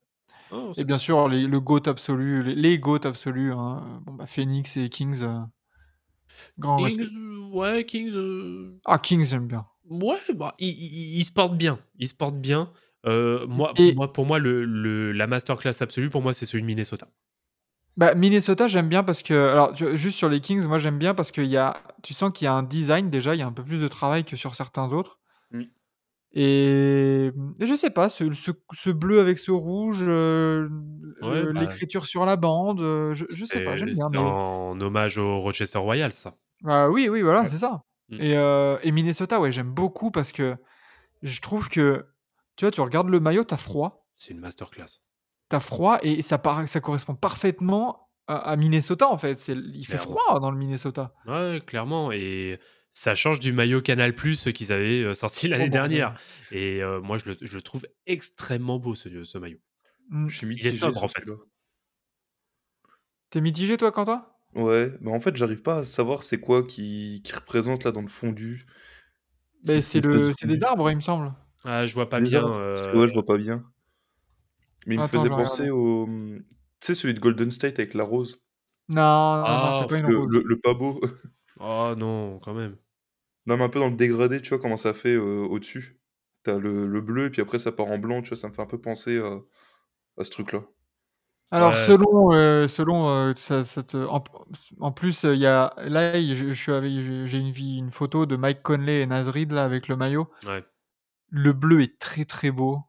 Et 0.76 0.84
c'est 0.84 0.84
bien 0.84 0.98
sûr, 0.98 1.28
les 1.28 1.46
le 1.46 1.60
GOAT 1.60 1.88
absolu, 1.88 2.42
les 2.44 2.54
les 2.54 2.78
GOAT 2.78 3.06
absolus, 3.06 3.52
hein, 3.52 4.02
bon, 4.06 4.14
bah, 4.14 4.26
Phoenix 4.26 4.76
et 4.78 4.88
Kings, 4.90 5.24
grand 6.58 6.80
respect. 6.80 7.08
Kings, 7.08 7.52
ouais, 7.52 7.84
Kings, 7.84 8.14
heu, 8.16 8.80
Ah, 8.84 8.98
Kings, 8.98 9.24
j'aime 9.24 9.46
bien. 9.46 9.66
ouais, 9.90 10.20
bah, 10.34 10.54
ils 10.58 10.68
ils 10.68 11.18
ils 11.18 11.24
se 11.24 11.32
portent 11.32 11.56
bien. 11.56 11.78
Ils 11.98 12.08
se 12.08 12.14
portent 12.14 12.40
bien. 12.40 12.72
Moi 13.46 13.74
Et 13.76 13.94
moi, 13.94 14.12
pour 14.12 14.26
moi, 14.26 14.38
le 14.38 14.64
le 14.64 15.12
la 15.12 15.26
masterclass 15.26 15.80
absolue, 15.82 16.10
pour 16.10 16.22
moi, 16.22 16.32
c'est 16.32 16.46
celui 16.46 16.62
de 16.62 16.66
Minnesota. 16.66 17.08
Bah, 17.98 18.14
Minnesota, 18.14 18.68
j'aime 18.68 18.88
bien 18.88 19.04
parce 19.04 19.22
que 19.24 19.34
alors, 19.34 19.74
tu 19.74 19.96
juste 19.98 20.18
sur 20.18 20.30
les 20.30 20.40
Kings, 20.40 20.64
moi, 20.66 20.78
j'aime 20.78 20.98
bien 20.98 21.14
parce 21.14 21.32
qu'il 21.32 21.46
y 21.46 21.58
a 21.58 21.82
tu 22.02 22.14
sens 22.14 22.32
qu'il 22.32 22.46
y 22.46 22.48
a 22.48 22.54
un 22.54 22.62
design 22.64 23.10
déjà, 23.10 23.34
il 23.34 23.40
y 23.40 23.42
a 23.42 23.46
un 23.46 23.52
peu 23.52 23.64
plus 23.64 23.80
de 23.82 23.88
travail 23.88 24.24
que 24.24 24.36
sur 24.36 24.54
certains 24.54 24.92
autres. 24.94 25.20
Et 26.32 27.30
et 27.60 27.66
je 27.66 27.74
sais 27.74 27.90
pas, 27.90 28.08
ce 28.10 28.32
ce 28.34 28.50
ce 28.72 28.90
bleu 28.90 29.20
avec 29.20 29.38
ce 29.38 29.50
rouge, 29.50 30.02
Ouais, 31.20 31.46
le 31.46 31.52
bah, 31.52 31.78
l'écriture 31.78 32.06
sur 32.06 32.24
la 32.26 32.36
bande, 32.36 32.80
heu, 32.82 33.14
je 33.14 33.24
je 33.30 33.44
sais 33.44 33.60
pas, 33.60 33.76
c'est 33.76 33.78
j'aime 33.78 33.92
bien, 33.92 34.10
c'est 34.10 34.16
mais 34.16 34.36
en 34.36 34.78
hommage 34.80 35.18
au 35.18 35.40
Rochester 35.40 35.78
Royals, 35.78 36.12
ça. 36.12 36.36
bah, 36.62 36.88
oui, 36.90 37.08
oui, 37.08 37.22
voilà, 37.22 37.44
Ouais. 37.44 37.48
c'est 37.48 37.58
ça. 37.58 37.82
Mmh. 38.08 38.18
Et 38.18 38.32
et 38.34 38.92
Minnesota, 38.92 39.40
ouais, 39.40 39.52
j'aime 39.52 39.70
beaucoup 39.72 40.10
parce 40.10 40.32
que 40.32 40.56
je 41.22 41.40
trouve 41.42 41.68
que, 41.68 42.06
tu 42.56 42.64
vois, 42.66 42.72
tu 42.72 42.80
regardes 42.82 43.10
le 43.10 43.20
maillot, 43.20 43.44
tu 43.44 43.54
as 43.54 43.58
froid 43.58 44.08
C'est 44.16 44.34
une 44.34 44.40
masterclass. 44.40 45.00
Tu 45.50 45.56
as 45.56 45.60
froid 45.60 45.98
et 46.02 46.22
ça 46.22 46.38
correspond 46.82 47.14
parfaitement 47.14 48.10
à 48.26 48.36
à 48.52 48.56
Minnesota, 48.56 49.08
en 49.10 49.18
fait. 49.18 49.48
Il 49.48 49.86
fait 49.86 49.96
Clairement. 49.96 49.98
froid 49.98 50.40
dans 50.40 50.50
le 50.50 50.58
Minnesota. 50.58 51.14
Ouais, 51.26 51.60
clairement 51.66 52.12
et 52.12 52.60
ça 52.90 53.14
change 53.14 53.40
du 53.40 53.52
maillot 53.52 53.82
Canal+ 53.82 54.14
qu'ils 54.14 54.72
avaient, 54.72 55.02
heu, 55.02 55.14
sorti 55.14 55.48
Oh 55.58 55.66
l'année 55.66 55.68
bordel. 55.68 56.02
dernière 56.02 56.14
et 56.50 56.80
heu, 56.82 57.00
moi, 57.00 57.18
je 57.18 57.30
le 57.32 57.36
je 57.42 57.56
le 57.56 57.62
trouve 57.62 57.86
extrêmement 58.06 58.78
beau 58.78 58.94
ce 58.94 59.24
ce 59.24 59.38
maillot. 59.38 59.58
Mmh. 60.10 60.28
Je 60.28 60.36
suis 60.38 60.46
Il 60.56 60.66
est 60.66 60.72
mitigé 60.72 60.72
sobre, 60.72 61.04
en 61.04 61.08
fait. 61.08 61.24
celui-là. 61.24 61.36
Tu 63.30 63.38
es 63.38 63.40
mitigé 63.40 63.78
toi, 63.78 63.90
Quentin? 63.90 64.26
Ouais, 64.54 64.90
bah, 65.00 65.10
en 65.10 65.20
fait, 65.20 65.36
j'arrive 65.36 65.62
pas 65.62 65.78
à 65.78 65.84
savoir 65.84 66.22
c'est 66.22 66.40
quoi 66.40 66.62
qui 66.62 67.20
qui 67.24 67.32
représente 67.34 67.84
là 67.84 67.92
dans 67.92 68.00
le 68.02 68.08
fondu. 68.08 68.64
Beh, 69.64 69.82
C'est 69.82 70.00
le 70.00 70.32
des 70.44 70.62
arbres, 70.64 70.90
il 70.90 70.96
me 70.96 71.00
semble. 71.00 71.32
Ah, 71.64 71.86
je 71.86 71.94
vois 71.94 72.08
pas 72.08 72.20
bien, 72.20 72.44
ouais, 72.92 73.08
je 73.08 73.12
vois 73.12 73.24
pas 73.24 73.36
bien. 73.36 73.64
Mais 74.88 74.96
il 74.96 75.00
me 75.00 75.04
Attends, 75.04 75.24
faisait 75.24 75.30
je 75.30 75.34
vais 75.34 75.36
regarder. 75.36 75.64
penser 75.64 75.70
au, 75.70 76.06
mmh, 76.08 76.40
tu 76.80 76.86
sais 76.88 76.96
celui 76.96 77.14
de 77.14 77.20
Golden 77.20 77.50
State 77.52 77.78
avec 77.78 77.94
la 77.94 78.04
rose? 78.04 78.42
Non, 78.88 79.46
non, 79.46 79.58
non, 79.58 79.72
c'est 79.72 79.84
ah! 79.84 79.86
pas 79.86 79.96
une 79.98 80.06
Le 80.06 80.14
rose. 80.14 80.30
le 80.30 80.42
le 80.44 80.58
pas 80.60 80.74
beau. 80.74 81.00
Oh 81.60 81.94
non, 81.96 82.40
quand 82.40 82.54
même. 82.54 82.78
Non, 83.46 83.56
mais 83.56 83.64
un 83.64 83.68
peu 83.68 83.78
dans 83.80 83.88
le 83.90 83.96
dégradé, 83.96 84.40
tu 84.42 84.50
vois 84.50 84.58
comment 84.60 84.76
ça 84.76 84.94
fait, 84.94 85.14
heu, 85.14 85.40
au-dessus? 85.48 86.00
Tu 86.44 86.50
as 86.50 86.58
le 86.58 86.86
le 86.86 87.00
bleu 87.00 87.26
et 87.26 87.30
puis 87.30 87.42
après 87.42 87.58
ça 87.58 87.72
part 87.72 87.86
en 87.86 87.98
blanc, 87.98 88.22
tu 88.22 88.28
vois? 88.30 88.36
Ça 88.38 88.48
me 88.48 88.52
fait 88.54 88.62
un 88.62 88.66
peu 88.66 88.80
penser 88.80 89.18
à 89.18 89.40
à 90.18 90.24
ce 90.24 90.30
truc-là. 90.30 90.64
Alors 91.50 91.78
Ouais, 91.78 91.78
selon, 91.78 92.32
heu, 92.34 92.68
selon, 92.68 93.08
heu, 93.30 93.34
ça 93.36 93.64
ça 93.64 93.82
te 93.82 93.96
en 94.80 94.92
plus, 94.92 95.22
il 95.24 95.38
y 95.38 95.46
a 95.46 95.72
là, 95.78 96.18
il 96.18 96.34
je 96.34 96.48
je 96.52 96.62
suis 96.62 96.72
avec 96.72 96.90
j'ai 96.92 97.26
j'ai 97.26 97.38
une 97.38 97.50
vie 97.50 97.78
une 97.78 97.90
photo 97.90 98.26
de 98.26 98.36
Mike 98.36 98.62
Conley 98.62 99.00
et 99.00 99.06
Naz 99.06 99.28
Reid 99.30 99.52
là 99.52 99.64
avec 99.64 99.88
le 99.88 99.96
maillot. 99.96 100.28
ouais. 100.46 100.64
Le 101.30 101.54
bleu 101.54 101.80
est 101.80 101.98
très, 101.98 102.26
très 102.26 102.50
beau. 102.50 102.82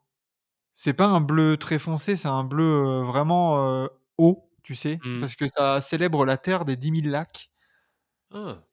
C'est 0.82 0.94
pas 0.94 1.04
un 1.04 1.20
bleu 1.20 1.58
très 1.58 1.78
foncé, 1.78 2.16
c'est 2.16 2.26
un 2.26 2.42
bleu, 2.42 2.64
heu, 2.64 3.02
vraiment, 3.02 3.84
heu, 3.84 3.90
haut, 4.16 4.50
tu 4.62 4.74
sais? 4.74 4.98
Mmh. 5.04 5.20
Parce 5.20 5.34
que 5.34 5.46
ça 5.46 5.82
célèbre 5.82 6.24
la 6.24 6.38
terre 6.38 6.64
des 6.64 6.76
10 6.76 6.90
000 6.90 7.10
lacs 7.10 7.50
Ah, 8.30 8.64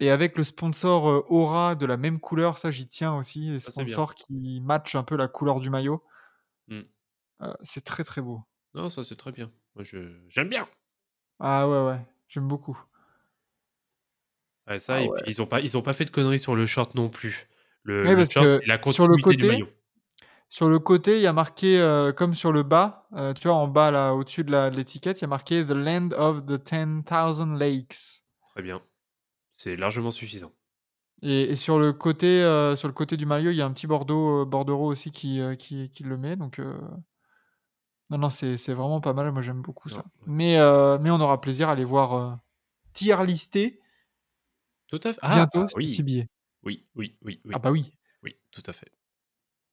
et 0.00 0.10
avec 0.10 0.36
le 0.36 0.44
sponsor, 0.44 1.08
heu, 1.08 1.24
Aura 1.28 1.74
de 1.74 1.84
la 1.86 1.96
même 1.96 2.20
couleur, 2.20 2.58
ça 2.58 2.70
j'y 2.70 2.86
tiens 2.86 3.14
aussi, 3.14 3.50
les 3.50 3.60
sponsors 3.60 4.14
qui 4.14 4.60
matchent 4.62 4.94
un 4.94 5.02
peu 5.04 5.16
la 5.16 5.28
couleur 5.28 5.60
du 5.60 5.70
maillot. 5.70 6.02
Mmh. 6.68 6.86
C'est 7.62 7.84
très, 7.84 8.04
très 8.04 8.20
beau. 8.22 8.42
Non, 8.74 8.90
ça, 8.90 9.02
c'est 9.04 9.16
très 9.16 9.32
bien. 9.32 9.52
Moi, 9.74 9.84
je 9.84 10.20
j'aime 10.28 10.48
bien. 10.48 10.68
Ah 11.40 11.66
ouais, 11.68 11.80
ouais, 11.86 12.06
j'aime 12.28 12.46
beaucoup. 12.48 12.78
Ouais, 14.66 14.78
ça 14.80 14.94
Ah 14.96 15.02
et 15.02 15.08
puis 15.10 15.22
ouais. 15.22 15.30
ils 15.30 15.40
ont 15.42 15.46
pas 15.46 15.60
ils 15.60 15.76
ont 15.76 15.82
pas 15.82 15.92
fait 15.92 16.04
de 16.04 16.10
conneries 16.10 16.38
sur 16.40 16.56
le 16.56 16.66
short 16.66 16.94
non 16.96 17.08
plus. 17.08 17.48
Le 17.84 18.24
short, 18.24 18.50
que 18.60 18.60
la 18.64 18.78
sur 18.84 19.06
le 19.08 19.16
continuité 19.16 19.36
du 19.36 19.44
côté 19.44 19.46
maillot. 19.46 19.68
Sur 20.48 20.68
le 20.68 20.78
côté, 20.78 21.16
il 21.16 21.22
y 21.22 21.26
a 21.26 21.32
marqué, 21.32 21.78
heu, 21.80 22.12
comme 22.12 22.34
sur 22.34 22.52
le 22.52 22.62
bas, 22.62 23.06
heu, 23.16 23.34
tu 23.34 23.48
vois, 23.48 23.56
en 23.56 23.68
bas 23.68 23.90
là, 23.90 24.14
au-dessus 24.14 24.44
de 24.44 24.70
l'étiquette, 24.70 25.18
il 25.18 25.22
y 25.22 25.24
a 25.24 25.28
marqué: 25.28 25.64
«The 25.66 25.70
land 25.70 26.10
of 26.16 26.46
the 26.46 26.62
ten 26.62 27.02
thousand 27.04 27.56
lakes» 27.58 28.24
Très 28.54 28.62
bien. 28.62 28.82
C'est 29.54 29.76
largement 29.76 30.10
suffisant. 30.10 30.52
et 31.22 31.42
et 31.52 31.56
sur 31.56 31.78
le 31.78 31.92
côté, 31.92 32.42
heu, 32.42 32.76
sur 32.76 32.88
le 32.88 32.94
côté 32.94 33.16
du 33.16 33.26
maillot, 33.26 33.50
il 33.50 33.56
y 33.56 33.62
a 33.62 33.66
un 33.66 33.72
petit 33.72 33.86
bordeaux, 33.86 34.46
bordereau 34.46 34.86
aussi 34.90 35.10
qui, 35.10 35.40
qui 35.58 35.90
qui 35.90 36.02
le 36.04 36.16
met 36.16 36.36
donc 36.36 36.60
non, 38.10 38.18
non, 38.18 38.30
c'est 38.30 38.54
vraiment 38.72 39.00
pas 39.00 39.12
mal. 39.12 39.32
Moi, 39.32 39.42
j'aime 39.42 39.62
beaucoup 39.62 39.88
Non, 39.88 39.96
ça. 39.96 40.04
ouais. 40.20 40.26
Mais 40.26 40.56
mais 41.00 41.10
on 41.10 41.20
aura 41.20 41.40
plaisir 41.40 41.68
à 41.68 41.74
les 41.74 41.84
voir, 41.84 42.14
heu, 42.16 42.36
tier 42.92 43.16
listés 43.24 43.80
Tout 44.88 45.00
à 45.04 45.12
fait. 45.12 45.20
Ah, 45.22 45.32
bientôt 45.34 45.68
sur 45.68 45.78
oui. 45.78 45.90
TBA. 45.90 46.24
Oui, 46.64 46.86
oui, 46.94 47.16
oui, 47.22 47.40
Ah 47.52 47.58
oui. 47.58 47.58
bah 47.58 47.70
oui. 47.70 47.92
Oui, 48.22 48.36
tout 48.50 48.62
à 48.66 48.72
fait. 48.72 48.90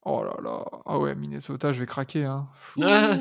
Oh 0.04 0.22
là 0.22 0.36
là. 0.42 0.64
Ah 0.84 0.98
ouais, 0.98 1.14
Minnesota, 1.14 1.72
je 1.72 1.80
vais 1.80 1.86
craquer, 1.86 2.24
hein. 2.24 2.48
Ah! 2.82 3.16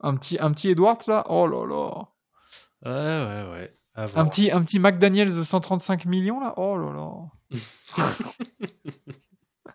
Un 0.00 0.16
petit 0.16 0.38
un 0.40 0.52
petit 0.52 0.70
Edwards 0.70 0.98
là, 1.06 1.24
oh 1.28 1.46
là 1.46 1.66
là. 1.66 2.08
Ouais, 2.84 3.50
ouais, 3.50 3.50
ouais, 3.52 3.74
Un 4.14 4.26
petit 4.28 4.50
un 4.50 4.62
petit 4.62 4.78
McDaniels 4.78 5.34
de 5.34 5.42
135 5.42 6.06
millions 6.06 6.40
là, 6.40 6.54
oh 6.56 6.76
là 6.78 6.92
là. 6.92 7.10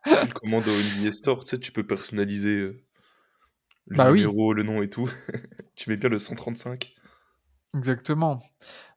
Tu 0.06 0.28
le 0.28 0.34
commandes 0.34 0.68
au 0.68 0.72
NBA 0.72 1.12
Store, 1.14 1.44
tu 1.44 1.52
sais, 1.52 1.60
tu 1.60 1.72
peux 1.72 1.86
personnaliser, 1.86 2.58
heu, 2.58 2.84
le 3.88 3.98
Bah 3.98 4.12
oui. 4.12 4.22
numéro, 4.22 4.54
le 4.54 4.64
nom 4.64 4.82
et 4.82 4.90
tout. 4.90 5.10
Tu 5.76 5.90
mets 5.90 5.98
bien 5.98 6.10
le 6.10 6.20
135. 6.20 6.94
Exactement. 7.76 8.40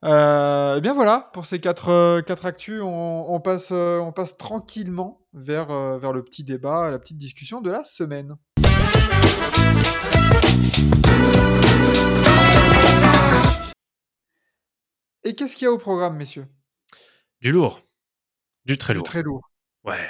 Euh, 0.05 0.77
eh 0.77 0.81
bien 0.83 0.93
voilà, 0.93 1.31
pour 1.33 1.47
ces 1.47 1.61
quatre, 1.61 1.89
euh, 1.89 2.21
quatre 2.21 2.45
actus, 2.45 2.83
on, 2.83 3.25
on 3.29 3.41
passe, 3.41 3.71
euh, 3.73 3.99
on 3.99 4.13
passe 4.13 4.37
tranquillement 4.37 5.27
vers, 5.33 5.71
euh, 5.71 5.99
vers 5.99 6.13
le 6.13 6.23
petit 6.23 6.45
débat, 6.45 6.91
la 6.91 6.99
petite 6.99 7.17
discussion 7.17 7.63
de 7.63 7.71
la 7.71 7.85
semaine. 7.85 8.37
Et 15.25 15.35
qu'est-ce 15.35 15.57
qu'il 15.57 15.65
y 15.65 15.69
a 15.69 15.73
au 15.73 15.79
programme, 15.79 16.17
messieurs? 16.17 16.47
Du 17.41 17.53
lourd. 17.53 17.81
Du 18.65 18.79
très 18.79 18.93
Du 18.93 18.99
lourd. 18.99 19.07
très 19.07 19.23
lourd. 19.23 19.51
Ouais. 19.85 20.09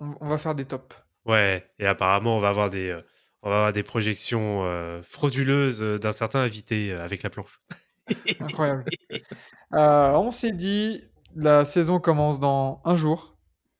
On, 0.00 0.14
on 0.20 0.28
va 0.28 0.38
faire 0.38 0.54
des 0.54 0.64
tops. 0.64 0.96
Ouais. 1.26 1.70
Et 1.78 1.86
apparemment, 1.86 2.36
on 2.36 2.40
va 2.40 2.48
avoir 2.48 2.70
des, 2.70 2.88
euh, 2.88 3.02
on 3.42 3.50
va 3.50 3.56
avoir 3.56 3.72
des 3.72 3.82
projections 3.82 4.64
euh, 4.64 5.02
frauduleuses 5.02 5.82
euh, 5.82 5.98
d'un 5.98 6.12
certain 6.12 6.40
invité 6.40 6.92
euh, 6.92 7.04
avec 7.04 7.22
la 7.22 7.30
planche. 7.30 7.60
Incroyable. 8.40 8.84
On 9.72 10.30
s'est 10.30 10.52
dit, 10.52 11.02
la 11.34 11.64
saison 11.64 11.98
commence 12.00 12.38
dans 12.40 12.80
un 12.84 12.94
jour. 12.94 13.36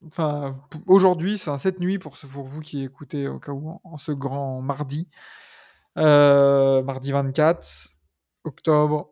Enfin, 0.06 0.60
aujourd'hui, 0.86 1.38
c'est 1.38 1.50
un 1.50 1.58
cette 1.58 1.78
nuit 1.78 1.98
pour, 1.98 2.16
ce- 2.16 2.26
pour 2.26 2.44
vous 2.44 2.60
qui 2.60 2.82
écoutez 2.82 3.28
au 3.28 3.38
cas 3.38 3.52
où 3.52 3.80
en, 3.84 3.96
ce 3.98 4.10
grand 4.12 4.60
mardi. 4.60 5.08
Mardi 5.96 7.12
24 7.12 7.90
octobre. 8.44 9.10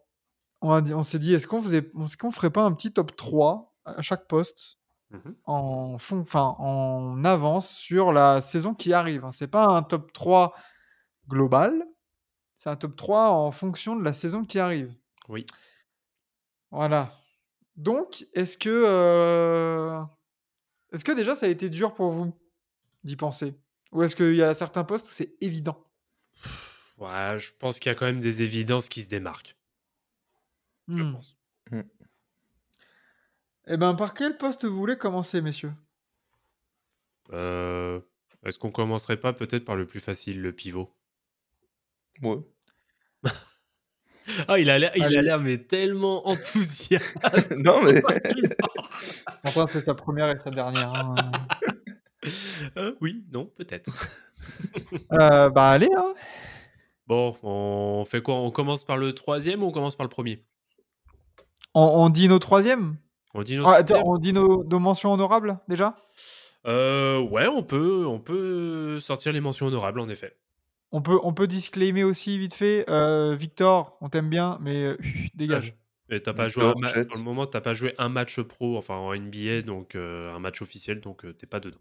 On, 0.62 1.02
s'est 1.04 1.18
dit, 1.18 1.32
est-ce 1.34 1.46
qu'on 1.46 1.62
est-ce 1.62 2.16
qu'on 2.16 2.30
ferait 2.30 2.50
pas 2.50 2.64
un 2.64 2.72
petit 2.72 2.92
top 2.92 3.16
3 3.16 3.74
à 3.84 4.02
chaque 4.02 4.26
poste? 4.26 4.79
Mhm. 5.10 5.34
en, 5.44 5.98
fond, 5.98 6.20
enfin, 6.20 6.54
en 6.58 7.24
avance 7.24 7.68
sur 7.70 8.12
la 8.12 8.40
saison 8.40 8.74
qui 8.74 8.92
arrive. 8.92 9.24
hein. 9.24 9.32
C'est 9.32 9.48
pas 9.48 9.66
un 9.66 9.82
top 9.82 10.12
3 10.12 10.54
global, 11.28 11.84
c'est 12.54 12.70
un 12.70 12.76
top 12.76 12.96
3 12.96 13.30
en 13.30 13.52
fonction 13.52 13.96
de 13.96 14.04
la 14.04 14.12
saison 14.12 14.44
qui 14.44 14.58
arrive. 14.60 14.94
Oui. 15.28 15.46
Voilà. 16.70 17.12
Donc, 17.76 18.26
est-ce 18.34 18.58
que, 18.58 18.68
euh, 18.70 20.00
est-ce 20.92 21.04
que 21.04 21.12
déjà 21.12 21.34
ça 21.34 21.46
a 21.46 21.48
été 21.48 21.70
dur 21.70 21.94
pour 21.94 22.12
vous 22.12 22.34
d'y 23.04 23.16
penser? 23.16 23.54
Ou 23.92 24.02
est-ce 24.02 24.16
qu'il 24.16 24.36
y 24.36 24.42
a 24.42 24.54
certains 24.54 24.84
postes 24.84 25.08
où 25.08 25.12
c'est 25.12 25.34
évident? 25.40 25.84
Ouais, 26.98 27.38
je 27.38 27.50
pense 27.58 27.78
qu'il 27.80 27.90
y 27.90 27.92
a 27.92 27.94
quand 27.96 28.06
même 28.06 28.20
des 28.20 28.42
évidences 28.42 28.88
qui 28.88 29.02
se 29.02 29.08
démarquent. 29.08 29.56
Je 30.88 31.02
Hmm. 31.02 31.12
pense. 31.14 31.36
Eh 33.72 33.76
ben, 33.76 33.94
par 33.94 34.14
quel 34.14 34.36
poste 34.36 34.64
vous 34.64 34.76
voulez 34.76 34.96
commencer, 34.98 35.40
messieurs? 35.40 35.72
Euh, 37.32 38.00
Est-ce 38.44 38.58
qu'on 38.58 38.72
commencerait 38.72 39.16
pas 39.18 39.32
peut-être 39.32 39.64
par 39.64 39.76
le 39.76 39.86
plus 39.86 40.00
facile, 40.00 40.40
le 40.42 40.52
pivot? 40.52 40.92
Ouais. 42.22 42.38
Ah, 44.46 44.60
il 44.60 44.70
a 44.70 44.78
l'air, 44.78 44.92
il 44.94 45.02
a 45.02 45.22
l'air 45.22 45.40
mais 45.40 45.58
tellement 45.58 46.28
enthousiaste. 46.28 47.50
non, 47.58 47.82
mais 47.82 48.00
Enfin, 49.44 49.66
c'est 49.68 49.84
sa 49.84 49.94
première 49.94 50.30
et 50.30 50.38
sa 50.38 50.50
dernière. 50.50 50.92
hein. 50.94 51.16
Euh, 52.76 52.94
oui, 53.00 53.24
non, 53.32 53.46
peut-être. 53.46 53.90
Euh, 55.12 55.50
bah, 55.50 55.70
allez, 55.70 55.88
hein. 55.96 56.14
Bon, 57.08 57.34
on 57.42 58.04
fait 58.04 58.22
quoi? 58.22 58.36
On 58.36 58.52
commence 58.52 58.84
par 58.84 58.98
le 58.98 59.14
troisième 59.14 59.64
ou 59.64 59.66
on 59.66 59.72
commence 59.72 59.96
par 59.96 60.04
le 60.04 60.10
premier? 60.10 60.44
On, 61.74 61.82
on 61.82 62.08
dit 62.08 62.28
nos 62.28 62.38
troisièmes? 62.38 62.98
On 63.34 63.42
dit 63.42 63.58
Ah, 63.64 63.74
attends, 63.74 64.00
troisième 64.00 64.06
On 64.06 64.18
dit 64.18 64.32
nos, 64.32 64.64
nos 64.64 64.78
mentions 64.78 65.12
honorables, 65.12 65.58
déjà? 65.68 65.96
Euh, 66.66 67.18
ouais, 67.20 67.46
on 67.46 67.62
peut, 67.62 68.04
on 68.06 68.18
peut 68.18 69.00
sortir 69.00 69.32
les 69.32 69.40
mentions 69.40 69.66
honorables 69.66 70.00
en 70.00 70.08
effet. 70.08 70.36
on 70.92 71.00
peut, 71.00 71.18
on 71.22 71.32
peut 71.32 71.46
disclaimer 71.46 72.04
aussi, 72.04 72.38
vite 72.38 72.54
fait. 72.54 72.84
euh, 72.90 73.34
Victor, 73.34 73.96
on 74.00 74.08
t'aime 74.08 74.28
bien, 74.28 74.58
mais 74.60 74.84
euh, 74.84 74.98
dégage. 75.34 75.74
Et 76.12 76.20
t'as 76.20 76.32
pas 76.32 76.48
joué 76.48 76.64
un 76.64 77.04
pour 77.04 77.18
le 77.18 77.22
moment, 77.22 77.46
t'as 77.46 77.60
pas 77.60 77.72
joué 77.72 77.94
un 77.98 78.08
match 78.08 78.40
pro, 78.40 78.76
enfin 78.76 78.96
en 78.96 79.14
NBA, 79.14 79.62
donc 79.62 79.94
euh, 79.94 80.34
un 80.34 80.40
match 80.40 80.60
officiel, 80.60 81.00
donc 81.00 81.24
euh, 81.24 81.32
t'es 81.32 81.46
pas 81.46 81.60
dedans. 81.60 81.78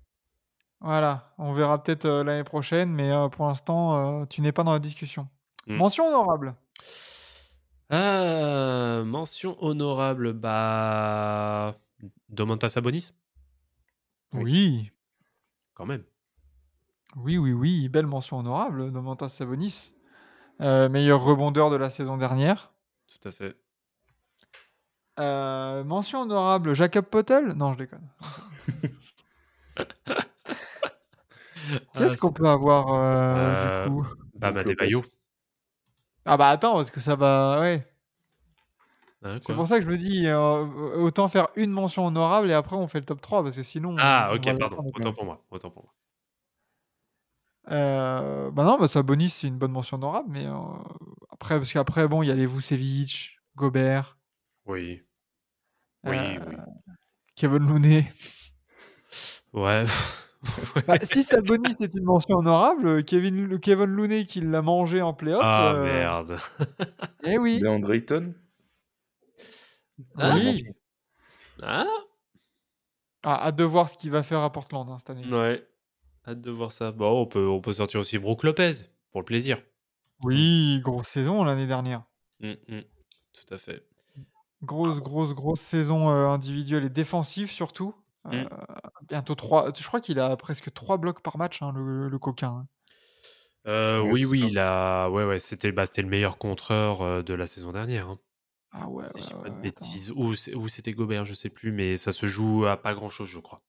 Voilà, 0.81 1.33
on 1.39 1.51
verra 1.51 1.81
peut-être 1.83 2.05
euh, 2.05 2.23
l'année 2.23 2.43
prochaine, 2.43 2.89
mais 2.91 3.11
euh, 3.11 3.27
pour 3.27 3.47
l'instant, 3.47 4.21
euh, 4.21 4.25
tu 4.27 4.41
n'es 4.41 4.51
pas 4.51 4.63
dans 4.63 4.71
la 4.71 4.79
discussion. 4.79 5.27
Mm. 5.67 5.75
Mention 5.75 6.07
honorable. 6.07 6.55
Ah, 7.89 9.01
mention 9.05 9.57
honorable, 9.63 10.33
bah. 10.33 11.75
Domantas 12.29 12.69
Sabonis, 12.69 13.11
Oui. 14.33 14.43
Oui, 14.43 14.91
quand 15.73 15.85
même. 15.87 16.03
oui, 17.15 17.37
oui, 17.37 17.51
oui, 17.53 17.89
belle 17.89 18.05
mention 18.05 18.37
honorable, 18.39 18.91
Domantas 18.91 19.29
Sabonis, 19.29 19.93
Euh, 20.61 20.89
meilleur 20.89 21.23
rebondeur 21.23 21.69
de 21.69 21.77
la 21.77 21.89
saison 21.89 22.17
dernière. 22.17 22.71
Tout 23.07 23.27
à 23.27 23.31
fait. 23.31 23.55
Euh, 25.19 25.83
mention 25.83 26.21
honorable, 26.21 26.73
Jacob 26.75 27.05
Potel 27.05 27.53
Non, 27.53 27.73
je 27.73 27.77
déconne. 27.79 28.07
Qui 31.93 32.03
est-ce 32.03 32.13
Ah, 32.15 32.17
qu'on 32.17 32.31
peut 32.33 32.47
avoir 32.47 32.93
euh, 32.93 33.35
Euh, 33.35 33.85
du 33.85 33.91
coup 33.91 34.07
Bam 34.35 34.57
Adebayo. 34.57 35.03
Ah 36.25 36.37
bah 36.37 36.49
attends, 36.49 36.75
parce 36.75 36.89
que 36.91 36.99
ça 36.99 37.15
va... 37.15 37.59
Ouais. 37.61 37.87
Hein, 39.23 39.39
C'est 39.41 39.53
pour 39.53 39.67
ça 39.67 39.77
que 39.77 39.83
je 39.83 39.89
me 39.89 39.97
dis, 39.97 40.27
euh, 40.27 40.63
autant 40.97 41.27
faire 41.27 41.47
une 41.55 41.71
mention 41.71 42.05
honorable 42.05 42.49
et 42.49 42.53
après 42.53 42.75
on 42.75 42.87
fait 42.87 42.99
le 42.99 43.05
top 43.05 43.21
3, 43.21 43.43
parce 43.43 43.55
que 43.55 43.63
sinon... 43.63 43.95
Ah, 43.99 44.31
ok, 44.33 44.57
pardon. 44.57 44.77
Autant 44.95 45.13
pour 45.13 45.25
moi. 45.25 45.43
Autant 45.51 45.69
pour 45.69 45.83
moi. 45.83 45.93
Euh, 47.71 48.49
bah 48.51 48.63
non, 48.63 48.77
bah 48.77 48.87
Sabonis, 48.87 49.29
c'est 49.29 49.47
une 49.47 49.57
bonne 49.57 49.71
mention 49.71 49.97
honorable, 49.97 50.29
mais 50.31 50.45
euh, 50.45 50.53
après, 51.31 51.57
parce 51.57 51.71
qu'après, 51.71 52.07
bon, 52.07 52.23
il 52.23 52.27
y 52.27 52.31
a 52.31 52.35
les 52.35 52.45
Vucevic, 52.45 53.37
Gobert, 53.55 54.17
Oui. 54.65 55.03
Oui, 56.05 56.17
euh, 56.17 56.39
oui. 56.47 56.55
Kevin 57.35 57.67
Looney. 57.67 58.11
Ouais. 59.53 59.85
Bah, 60.87 60.97
si 61.03 61.23
Sabonis 61.23 61.75
est 61.81 61.93
une 61.93 62.03
mention 62.05 62.37
honorable, 62.37 63.03
Kevin, 63.03 63.59
Kevin 63.59 63.85
Looney 63.87 64.25
qui 64.25 64.39
l'a 64.41 64.61
mangé 64.61 65.01
en 65.01 65.13
playoff. 65.13 65.41
ah, 65.43 65.73
euh, 65.73 65.83
merde. 65.83 66.37
Eh 67.23 67.37
oui. 67.37 67.59
Leandre 67.59 67.91
Ayton 67.93 68.33
Ah, 70.17 70.35
oui. 70.35 70.63
Ah, 71.61 71.85
Ah, 73.23 73.47
hâte 73.47 73.57
de 73.57 73.63
voir 73.65 73.89
ce 73.89 73.97
qu'il 73.97 74.11
va 74.11 74.23
faire 74.23 74.39
à 74.41 74.51
Portland 74.51 74.87
hein, 74.89 74.97
cette 74.97 75.09
année. 75.09 75.25
ouais. 75.29 75.65
Hâte 76.27 76.41
de 76.41 76.51
voir 76.51 76.71
ça. 76.71 76.91
Bon, 76.91 77.21
on 77.21 77.25
peut, 77.25 77.47
on 77.47 77.59
peut 77.59 77.73
sortir 77.73 77.99
aussi 77.99 78.17
Brook 78.17 78.43
Lopez, 78.43 78.71
pour 79.11 79.21
le 79.21 79.25
plaisir. 79.25 79.61
Oui, 80.23 80.79
grosse 80.83 81.07
saison 81.07 81.43
l'année 81.43 81.67
dernière. 81.67 82.03
Mm, 82.41 82.51
mm. 82.67 82.81
Tout 83.33 83.53
à 83.53 83.57
fait. 83.57 83.85
Grosse, 84.61 84.99
grosse, 84.99 85.33
grosse 85.33 85.61
saison 85.61 86.09
euh, 86.09 86.27
individuelle 86.27 86.83
et 86.85 86.89
défensive 86.89 87.49
surtout. 87.49 87.93
Euh, 88.27 88.43
Mm. 88.43 88.47
bientôt 89.07 89.35
3. 89.35 89.71
Je 89.77 89.87
crois 89.87 90.01
qu'il 90.01 90.19
a 90.19 90.35
presque 90.37 90.71
3 90.73 90.97
blocs 90.97 91.21
par 91.21 91.37
match, 91.37 91.61
hein, 91.61 91.71
le, 91.73 92.09
le 92.09 92.19
coquin. 92.19 92.49
hein. 92.49 92.67
Euh, 93.67 94.01
oui, 94.01 94.25
oui, 94.25 94.41
ça. 94.41 94.45
il 94.47 94.59
a. 94.59 95.09
Ouais, 95.09 95.25
ouais, 95.25 95.39
c'était 95.39 95.71
bah, 95.71 95.83
le 95.97 96.03
meilleur 96.03 96.37
contreur 96.37 97.01
euh, 97.01 97.21
de 97.23 97.33
la 97.33 97.47
saison 97.47 97.71
dernière. 97.71 98.09
hein. 98.09 98.19
Ah 98.71 98.87
ouais, 98.89 99.03
si 99.07 99.13
ouais, 99.15 99.21
je 99.21 99.27
dis 99.27 99.33
pas 99.43 99.49
de 99.49 99.61
bêtises. 99.61 100.11
Ou 100.11 100.35
c'était 100.69 100.91
Gobert, 100.91 101.25
je 101.25 101.33
sais 101.33 101.49
plus, 101.49 101.71
mais 101.71 101.97
ça 101.97 102.11
se 102.11 102.27
joue 102.27 102.65
à 102.65 102.77
pas 102.77 102.93
grand 102.93 103.09
chose, 103.09 103.27
je 103.27 103.39
crois. 103.39 103.61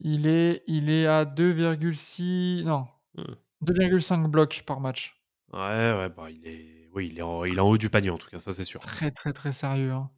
Il 0.00 0.26
est, 0.26 0.64
il 0.66 0.90
est 0.90 1.06
à 1.06 1.24
2,6. 1.24 2.64
Non. 2.64 2.86
Hmm. 3.14 3.34
2,5 3.60 4.26
blocs 4.28 4.64
par 4.66 4.80
match. 4.80 5.16
Ouais, 5.52 5.60
ouais, 5.60 6.08
bah 6.08 6.30
il 6.30 6.46
est. 6.46 6.88
Oui, 6.94 7.08
il 7.10 7.18
est, 7.18 7.22
en, 7.22 7.44
il 7.44 7.56
est 7.56 7.60
en 7.60 7.68
haut 7.68 7.78
du 7.78 7.88
panier 7.88 8.10
en 8.10 8.18
tout 8.18 8.28
cas, 8.28 8.38
ça 8.38 8.52
c'est 8.52 8.64
sûr. 8.64 8.80
Très, 8.80 9.10
très, 9.10 9.32
très 9.32 9.52
sérieux. 9.52 9.92
hein. 9.92 10.10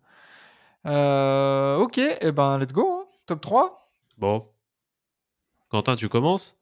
Euh, 0.86 1.76
ok, 1.78 1.98
et 1.98 2.16
eh 2.20 2.32
ben 2.32 2.58
let's 2.58 2.72
go. 2.72 2.93
Top 3.26 3.40
3. 3.40 3.88
Bon. 4.18 4.48
Quentin, 5.70 5.96
tu 5.96 6.08
commences? 6.08 6.58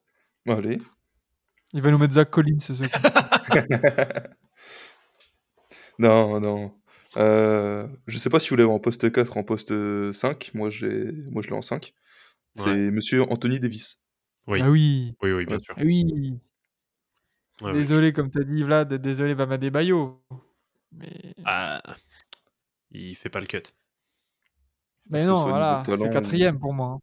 Allez. 0.47 0.79
Il 1.73 1.81
va 1.81 1.91
nous 1.91 1.97
mettre 1.97 2.13
Zach 2.13 2.29
Collins, 2.29 2.59
ce. 2.59 2.73
Non, 5.99 6.39
non. 6.39 6.73
Euh, 7.17 7.87
je 8.07 8.17
sais 8.17 8.29
pas 8.29 8.39
si 8.39 8.49
vous 8.49 8.55
l'avez 8.55 8.69
en 8.71 8.79
poste 8.79 9.11
4 9.11 9.37
en 9.37 9.43
poste 9.43 10.11
5. 10.11 10.51
Moi, 10.53 10.69
j'ai, 10.69 11.11
moi 11.29 11.41
je 11.43 11.49
l'ai 11.49 11.55
en 11.55 11.61
5. 11.61 11.93
C'est 12.57 12.65
Ouais. 12.65 12.91
monsieur 12.91 13.23
Anthony 13.23 13.59
Davis. 13.59 13.99
Oui. 14.47 14.59
Ah 14.63 14.69
oui. 14.71 15.15
Oui, 15.21 15.31
oui, 15.31 15.45
bien 15.45 15.59
sûr. 15.59 15.75
Ah 15.77 15.81
oui. 15.83 16.39
Désolé, 17.61 18.13
comme 18.13 18.29
t'as 18.31 18.43
dit, 18.43 18.63
Vlad. 18.63 18.93
Désolé, 18.95 19.35
Bama 19.35 19.57
Bayo. 19.57 20.23
Mais, 20.91 21.33
Ah, 21.45 21.81
il 22.91 23.15
fait 23.15 23.29
pas 23.29 23.39
le 23.39 23.45
cut. 23.47 23.63
Mais 25.09 25.25
non, 25.25 25.43
voilà. 25.43 25.83
C'est 25.85 25.93
ou- 25.93 26.09
quatrième 26.11 26.59
pour 26.59 26.73
moi. 26.73 26.97
hein. 26.97 26.99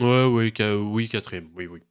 Ouais, 0.00 0.24
oui, 0.24 0.52
oui, 0.76 1.08
quatrième. 1.08 1.48
Oui, 1.54 1.66
oui. 1.66 1.82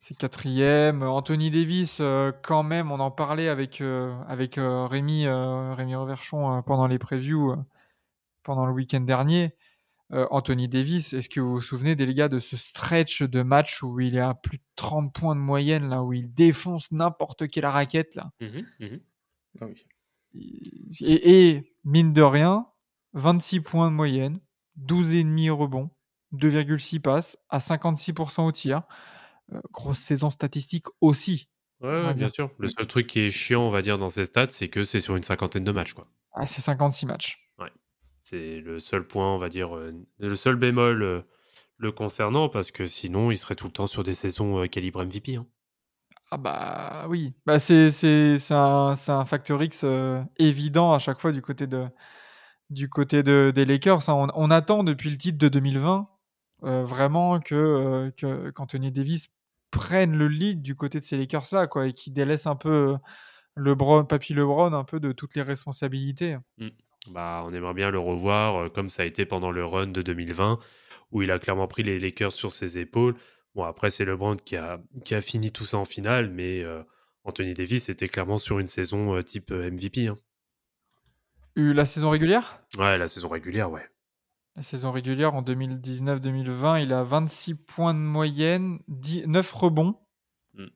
C'est 0.00 0.16
quatrième. 0.16 1.02
Anthony 1.02 1.50
Davis, 1.50 1.98
euh, 2.00 2.32
quand 2.42 2.62
même, 2.62 2.90
on 2.90 3.00
en 3.00 3.10
parlait 3.10 3.48
avec, 3.48 3.80
euh, 3.80 4.14
avec 4.26 4.58
euh, 4.58 4.86
Rémi, 4.86 5.26
euh, 5.26 5.74
Rémi 5.74 5.94
Reverchon 5.94 6.52
euh, 6.52 6.60
pendant 6.60 6.88
les 6.88 6.98
previews, 6.98 7.52
euh, 7.52 7.56
pendant 8.42 8.66
le 8.66 8.72
week-end 8.72 9.00
dernier. 9.00 9.54
Euh, 10.12 10.26
Anthony 10.30 10.68
Davis, 10.68 11.14
est-ce 11.14 11.28
que 11.30 11.40
vous 11.40 11.52
vous 11.52 11.60
souvenez 11.62 11.96
des 11.96 12.12
gars 12.12 12.28
de 12.28 12.38
ce 12.38 12.56
stretch 12.56 13.22
de 13.22 13.42
match 13.42 13.82
où 13.82 13.98
il 14.00 14.16
est 14.16 14.20
à 14.20 14.34
plus 14.34 14.58
de 14.58 14.64
30 14.76 15.14
points 15.14 15.34
de 15.34 15.40
moyenne, 15.40 15.88
là, 15.88 16.02
où 16.02 16.12
il 16.12 16.34
défonce 16.34 16.92
n'importe 16.92 17.48
quelle 17.48 17.64
raquette, 17.64 18.14
là? 18.16 18.30
Mhm, 18.40 18.66
mhm. 18.80 19.00
Ah 19.60 19.66
oui. 19.66 19.86
Et, 21.00 21.48
et, 21.48 21.74
mine 21.84 22.12
de 22.12 22.22
rien, 22.22 22.66
26 23.14 23.60
points 23.60 23.90
de 23.90 23.94
moyenne, 23.94 24.40
12,5 24.80 25.50
rebonds, 25.50 25.90
2,6 26.32 27.00
passes, 27.00 27.36
à 27.48 27.58
56% 27.58 28.42
au 28.46 28.52
tir. 28.52 28.82
Euh, 29.52 29.60
grosse 29.72 29.98
saison 29.98 30.30
statistique 30.30 30.86
aussi. 31.00 31.48
Ouais, 31.80 31.88
ouais, 31.88 32.02
bien 32.14 32.26
dire. 32.26 32.30
sûr. 32.30 32.50
Le 32.58 32.68
seul 32.68 32.86
truc 32.86 33.06
qui 33.06 33.20
est 33.20 33.28
chiant, 33.30 33.62
on 33.62 33.70
va 33.70 33.82
dire, 33.82 33.98
dans 33.98 34.08
ces 34.08 34.24
stats, 34.24 34.46
c'est 34.50 34.68
que 34.68 34.84
c'est 34.84 35.00
sur 35.00 35.16
une 35.16 35.22
cinquantaine 35.24 35.64
de 35.64 35.72
matchs, 35.72 35.94
quoi. 35.94 36.06
Ah, 36.32 36.46
c'est 36.46 36.62
56 36.62 37.06
matchs. 37.06 37.38
C'est 38.24 38.60
le 38.60 38.78
seul 38.78 39.04
point, 39.04 39.34
on 39.34 39.38
va 39.38 39.48
dire, 39.48 39.76
euh, 39.76 39.92
le 40.20 40.36
seul 40.36 40.54
bémol 40.54 41.02
euh, 41.02 41.22
le 41.76 41.90
concernant, 41.90 42.48
parce 42.48 42.70
que 42.70 42.86
sinon, 42.86 43.32
il 43.32 43.36
serait 43.36 43.56
tout 43.56 43.66
le 43.66 43.72
temps 43.72 43.88
sur 43.88 44.04
des 44.04 44.14
saisons 44.14 44.64
calibre 44.68 45.04
MVP. 45.04 45.34
hein. 45.34 45.46
Ah 46.30 46.36
bah 46.38 47.06
oui, 47.08 47.34
bah 47.44 47.58
c'est 47.58 47.90
un, 48.52 48.94
un 49.08 49.24
facteur 49.24 49.60
X 49.60 49.84
évident 50.38 50.92
à 50.92 51.00
chaque 51.00 51.20
fois 51.20 51.32
du 51.32 51.42
côté 51.42 51.66
de 51.66 51.84
du 52.72 52.88
côté 52.88 53.22
de, 53.22 53.52
des 53.54 53.64
Lakers. 53.64 54.08
hein. 54.08 54.28
On, 54.34 54.50
attend 54.50 54.84
depuis 54.84 55.10
le 55.10 55.16
titre 55.16 55.38
de 55.38 55.48
2020 55.48 56.08
euh, 56.64 56.84
vraiment 56.84 57.40
que 57.40 57.54
euh, 58.24 58.52
qu'Anthony 58.52 58.92
Davis 58.92 59.28
prenne 59.72 60.16
le 60.16 60.28
lead 60.28 60.62
du 60.62 60.76
côté 60.76 61.00
de 61.00 61.04
ces 61.04 61.16
Lakers 61.16 61.46
là 61.52 61.68
et 61.84 61.92
qui 61.92 62.12
délaisse 62.12 62.46
un 62.46 62.54
peu 62.54 62.92
euh, 62.92 62.96
LeBron, 63.56 64.04
Papy 64.04 64.32
LeBron 64.32 64.72
un 64.72 64.84
peu 64.84 65.00
de 65.00 65.12
toutes 65.12 65.34
les 65.34 65.42
responsabilités. 65.42 66.36
Bah, 67.10 67.42
on 67.44 67.52
aimerait 67.52 67.74
bien 67.74 67.90
le 67.90 67.98
revoir, 67.98 68.70
comme 68.72 68.90
ça 68.90 69.02
a 69.02 69.06
été 69.06 69.26
pendant 69.26 69.50
le 69.50 69.64
run 69.64 69.88
de 69.88 70.02
2020, 70.02 70.60
où 71.10 71.22
il 71.22 71.32
a 71.32 71.40
clairement 71.40 71.66
pris 71.66 71.82
les 71.82 71.98
Lakers 71.98 72.30
sur 72.30 72.52
ses 72.52 72.78
épaules. 72.78 73.16
Bon, 73.56 73.64
après, 73.64 73.90
c'est 73.90 74.04
LeBron 74.04 74.36
qui 74.36 74.56
a, 74.56 74.80
qui 75.04 75.16
a 75.16 75.20
fini 75.20 75.50
tout 75.50 75.66
ça 75.66 75.78
en 75.78 75.84
finale, 75.84 76.30
mais 76.30 76.64
Anthony 77.24 77.54
Davis 77.54 77.88
était 77.88 78.08
clairement 78.08 78.38
sur 78.38 78.60
une 78.60 78.68
saison 78.68 79.20
type 79.20 79.50
MVP. 79.50 80.06
hein. 80.06 80.16
Eu 81.56 81.72
la 81.72 81.84
saison 81.86 82.10
régulière? 82.10 82.62
Ouais, 82.78 82.96
la 82.98 83.08
saison 83.08 83.28
régulière, 83.28 83.70
ouais. 83.70 83.86
La 84.56 84.62
saison 84.62 84.90
régulière 84.92 85.34
en 85.34 85.42
2019-2020, 85.42 86.82
il 86.82 86.92
a 86.92 87.04
26 87.04 87.54
points 87.54 87.94
de 87.94 87.98
moyenne, 87.98 88.80
10 88.88 89.26
9 89.26 89.50
rebonds. 89.52 89.98
Mm. 90.54 90.66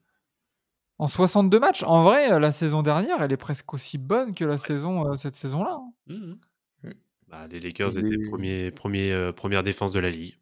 En 0.99 1.07
62 1.07 1.59
matchs. 1.59 1.83
En 1.83 2.03
vrai, 2.03 2.31
euh, 2.31 2.39
la 2.39 2.51
saison 2.51 2.81
dernière, 2.81 3.21
elle 3.21 3.31
est 3.31 3.37
presque 3.37 3.71
aussi 3.73 3.97
bonne 3.97 4.33
que 4.33 4.45
la 4.45 4.57
saison, 4.57 5.11
euh, 5.11 5.17
cette 5.17 5.35
saison-là. 5.35 5.79
hein. 5.79 5.93
Mhm. 6.07 6.39
Mm. 6.83 6.91
Bah, 7.27 7.47
les 7.47 7.59
Lakers 7.59 7.97
étaient 7.97 8.07
est- 8.15 8.29
premier, 8.29 8.71
premier, 8.71 9.11
euh, 9.11 9.31
première 9.31 9.61
défense 9.63 9.91
de 9.91 9.99
la 9.99 10.09
ligue. 10.09 10.39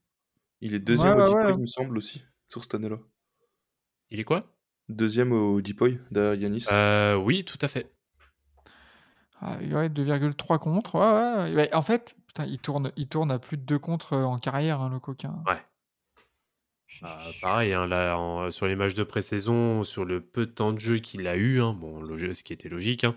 Il 0.61 0.73
est 0.73 0.79
deuxième 0.79 1.17
Ouais, 1.17 1.27
au 1.27 1.33
ouais. 1.35 1.51
il 1.53 1.57
me 1.59 1.65
semble 1.65 1.97
aussi, 1.97 2.23
sur 2.49 2.61
cette 2.63 2.75
année-là. 2.75 2.99
Il 4.11 4.19
est 4.19 4.23
quoi? 4.23 4.39
Deuxième 4.87 5.31
au 5.31 5.61
Deepoy, 5.61 5.99
derrière 6.11 6.35
Yanis. 6.35 6.65
Euh, 6.71 7.15
Oui, 7.15 7.43
tout 7.43 7.57
à 7.61 7.67
fait. 7.67 7.91
Ah, 9.47 9.57
ouais, 9.59 9.89
2,3 9.89 10.57
contre. 10.57 10.95
Ouais, 10.95 11.51
ouais, 11.51 11.55
ouais. 11.55 11.75
En 11.75 11.83
fait, 11.83 12.15
putain, 12.25 12.45
il, 12.45 12.57
tourne, 12.57 12.91
il 12.97 13.07
tourne 13.07 13.29
à 13.31 13.37
plus 13.37 13.57
de 13.57 13.61
2 13.61 13.77
contre 13.77 14.13
euh, 14.13 14.23
en 14.23 14.39
carrière, 14.39 14.81
hein, 14.81 14.89
le 14.91 14.99
coquin. 14.99 15.43
Ouais. 15.45 15.61
Bah, 17.01 17.19
pareil, 17.41 17.73
hein, 17.73 17.85
là, 17.85 18.17
en- 18.17 18.49
sur 18.49 18.65
les 18.65 18.75
matchs 18.75 18.95
de 18.95 19.03
pré-saison, 19.03 19.83
sur 19.83 20.03
le 20.03 20.21
peu 20.21 20.47
de 20.47 20.51
temps 20.51 20.71
de 20.71 20.79
jeu 20.79 20.97
qu'il 20.97 21.27
a 21.27 21.35
eu, 21.35 21.61
hein, 21.61 21.73
bon, 21.73 22.01
le 22.01 22.33
ce 22.33 22.43
qui 22.43 22.53
était 22.53 22.69
logique, 22.69 23.03
hein, 23.03 23.15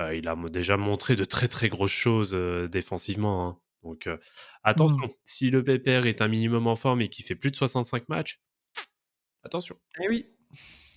euh, 0.00 0.16
il 0.16 0.26
a 0.26 0.34
déjà 0.48 0.76
montré 0.76 1.14
de 1.14 1.24
très 1.24 1.46
très 1.46 1.68
grosses 1.68 1.92
choses 1.92 2.32
euh, 2.34 2.66
défensivement. 2.66 3.60
Donc 3.84 4.08
euh, 4.08 4.16
attention, 4.64 5.08
si 5.22 5.50
le 5.50 5.62
PPR 5.62 6.06
est 6.06 6.22
un 6.22 6.28
minimum 6.28 6.66
en 6.66 6.74
forme 6.74 7.02
et 7.02 7.08
qu'il 7.08 7.24
fait 7.24 7.36
plus 7.36 7.50
de 7.52 7.56
65 7.56 8.08
matchs, 8.08 8.40
attention. 9.44 9.76
Et 10.00 10.08
oui. 10.08 10.26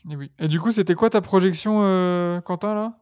Et 0.09 0.15
oui. 0.15 0.31
Et 0.39 0.47
du 0.47 0.59
coup, 0.59 0.71
c'était 0.71 0.95
quoi 0.95 1.09
ta 1.11 1.21
projection, 1.21 1.81
euh, 1.83 2.41
Quentin, 2.41 2.73
là? 2.73 3.00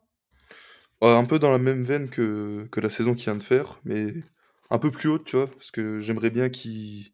Ouais, 1.01 1.09
un 1.11 1.25
peu 1.25 1.39
dans 1.39 1.51
la 1.51 1.59
même 1.59 1.83
veine 1.83 2.09
que, 2.09 2.67
que 2.71 2.79
la 2.81 2.89
saison 2.89 3.13
qu'il 3.13 3.25
vient 3.25 3.35
de 3.37 3.43
faire, 3.43 3.79
mais 3.85 4.13
un 4.69 4.79
peu 4.79 4.91
plus 4.91 5.07
haute, 5.09 5.23
tu 5.25 5.37
vois, 5.37 5.47
parce 5.47 5.71
que 5.71 6.01
j'aimerais 6.01 6.29
bien 6.29 6.49
qu'il, 6.49 7.13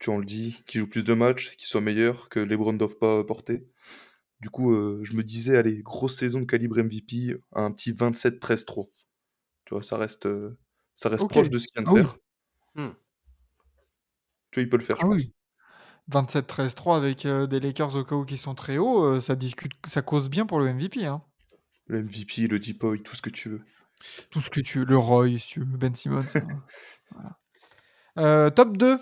tu 0.00 0.06
vois, 0.06 0.16
on 0.16 0.18
le 0.18 0.26
dit, 0.26 0.62
qu'il 0.66 0.80
joue 0.80 0.88
plus 0.88 1.04
de 1.04 1.14
matchs, 1.14 1.56
qu'il 1.56 1.68
soit 1.68 1.80
meilleur, 1.80 2.28
que 2.30 2.40
LeBron 2.40 2.72
ne 2.74 2.78
doivent 2.78 2.98
pas 2.98 3.24
porter. 3.24 3.66
Du 4.40 4.50
coup, 4.50 4.72
euh, 4.74 5.00
je 5.04 5.14
me 5.16 5.24
disais, 5.24 5.56
allez, 5.58 5.82
grosse 5.82 6.16
saison 6.18 6.40
de 6.40 6.46
calibre 6.46 6.78
MVP, 6.80 7.36
un 7.54 7.72
petit 7.72 7.92
27-13-3. 7.92 8.90
Tu 9.66 9.74
vois, 9.74 9.82
ça 9.84 9.98
reste, 9.98 10.26
euh, 10.26 10.58
ça 10.96 11.08
reste 11.10 11.26
Ok. 11.26 11.30
proche 11.30 11.50
de 11.50 11.58
ce 11.58 11.66
qu'il 11.68 11.74
vient 11.76 11.84
de 11.84 11.88
Ah 11.88 11.94
oui. 11.94 12.04
faire. 12.04 12.16
Hmm. 12.76 12.90
Tu 14.50 14.60
vois, 14.60 14.62
il 14.64 14.68
peut 14.68 14.76
le 14.76 14.82
faire, 14.84 14.98
Ah 14.98 15.06
je 15.06 15.06
pense. 15.06 15.22
oui. 15.22 15.34
27-13-3 16.08 16.96
avec 16.96 17.26
euh, 17.26 17.46
des 17.46 17.60
Lakers 17.60 17.96
au 17.96 18.04
cas 18.04 18.14
où 18.16 18.24
qui 18.24 18.38
sont 18.38 18.54
très 18.54 18.78
hauts, 18.78 19.04
euh, 19.04 19.20
ça 19.20 19.36
discute, 19.36 19.72
ça 19.88 20.02
cause 20.02 20.28
bien 20.30 20.46
pour 20.46 20.60
le 20.60 20.68
MVP. 20.68 21.06
Hein. 21.06 21.22
Le 21.88 22.02
MVP, 22.02 22.46
le 22.48 22.58
Deepoy, 22.58 23.02
tout 23.02 23.16
ce 23.16 23.22
que 23.22 23.30
tu 23.30 23.48
veux. 23.48 23.60
Tout 24.30 24.40
ce 24.40 24.48
que 24.50 24.60
tu 24.60 24.78
veux, 24.80 24.84
le 24.84 24.96
Roy, 24.96 25.38
si 25.38 25.48
tu 25.48 25.60
veux, 25.60 25.66
Ben 25.66 25.94
Simmons. 25.94 26.24
hein. 26.34 26.62
Voilà. 27.10 27.38
Euh, 28.18 28.50
top 28.50 28.76
2 28.76 28.98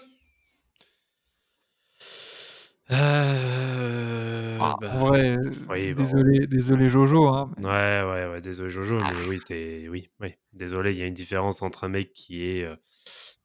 Euh, 2.91 4.59
Ah, 4.61 4.77
bah, 4.81 4.91
En 4.95 5.07
vrai, 5.07 5.37
oui, 5.69 5.93
bah, 5.93 6.03
désolé, 6.03 6.47
désolé 6.47 6.89
Jojo. 6.89 7.29
Hein, 7.29 7.51
mais- 7.59 7.65
Ouais, 7.67 8.03
ouais, 8.05 8.31
ouais, 8.33 8.41
désolé 8.41 8.71
Jojo, 8.71 8.99
mais 8.99 9.29
oui, 9.29 9.41
t'es, 9.41 9.87
oui, 9.91 10.09
oui, 10.21 10.35
désolé, 10.55 10.93
il 10.93 10.99
y 10.99 11.03
a 11.03 11.07
une 11.07 11.15
différence 11.15 11.63
entre 11.63 11.85
un 11.85 11.89
mec 11.89 12.13
qui 12.15 12.45
est, 12.45 12.63
euh, 12.65 12.77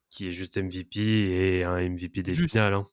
qui 0.10 0.28
est 0.28 0.32
juste 0.32 0.58
MVP 0.58 1.00
et 1.00 1.64
un 1.64 1.78
MVP 1.78 2.22
des 2.22 2.34
Juste. 2.36 2.52
finales. 2.52 2.74
hein. 2.76 2.84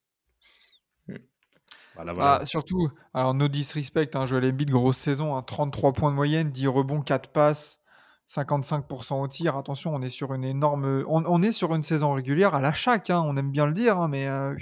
Voilà, 1.99 2.13
voilà. 2.13 2.39
Ah, 2.43 2.47
surtout, 2.47 2.89
alors 3.13 3.35
no 3.35 3.49
disrespect, 3.49 4.11
hein, 4.15 4.25
Joel 4.25 4.45
Embiid, 4.45 4.71
grosse 4.71 4.99
saison, 4.99 5.37
hein, 5.37 5.43
33 5.43 5.93
points 5.93 6.11
de 6.11 6.15
moyenne, 6.17 6.51
10 6.53 6.69
rebonds, 6.69 7.01
4 7.03 7.31
passes, 7.33 7.81
55% 8.29 9.21
au 9.21 9.27
tir. 9.27 9.57
Attention, 9.57 9.93
on 9.95 10.01
est 10.01 10.09
sur 10.09 10.33
une 10.33 10.45
énorme, 10.45 11.05
on, 11.09 11.25
on 11.27 11.43
est 11.43 11.51
sur 11.51 11.75
une 11.75 11.83
saison 11.83 12.13
régulière 12.13 12.55
à 12.55 12.61
la 12.61 12.73
chaque, 12.73 13.11
hein, 13.11 13.21
on 13.27 13.37
aime 13.37 13.51
bien 13.51 13.67
le 13.67 13.73
dire, 13.73 13.99
hein, 13.99 14.07
mais 14.09 14.27
euh, 14.29 14.55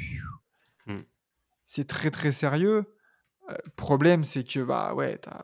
Mm. 0.86 1.00
c'est 1.66 1.86
très 1.86 2.10
très 2.10 2.32
sérieux. 2.32 2.94
Euh, 3.50 3.54
problème, 3.76 4.24
c'est 4.24 4.44
que 4.44 4.60
bah 4.60 4.94
ouais, 4.94 5.18
t'as 5.18 5.42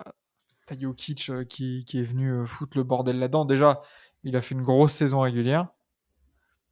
as 0.70 0.78
Jokic 0.78 1.28
euh, 1.28 1.44
qui, 1.44 1.84
qui 1.84 1.98
est 1.98 2.04
venu 2.04 2.46
foutre 2.46 2.78
le 2.78 2.84
bordel 2.84 3.18
là-dedans. 3.18 3.44
Déjà, 3.44 3.82
il 4.24 4.36
a 4.36 4.40
fait 4.42 4.54
une 4.54 4.62
grosse 4.62 4.92
saison 4.92 5.20
régulière. 5.20 5.68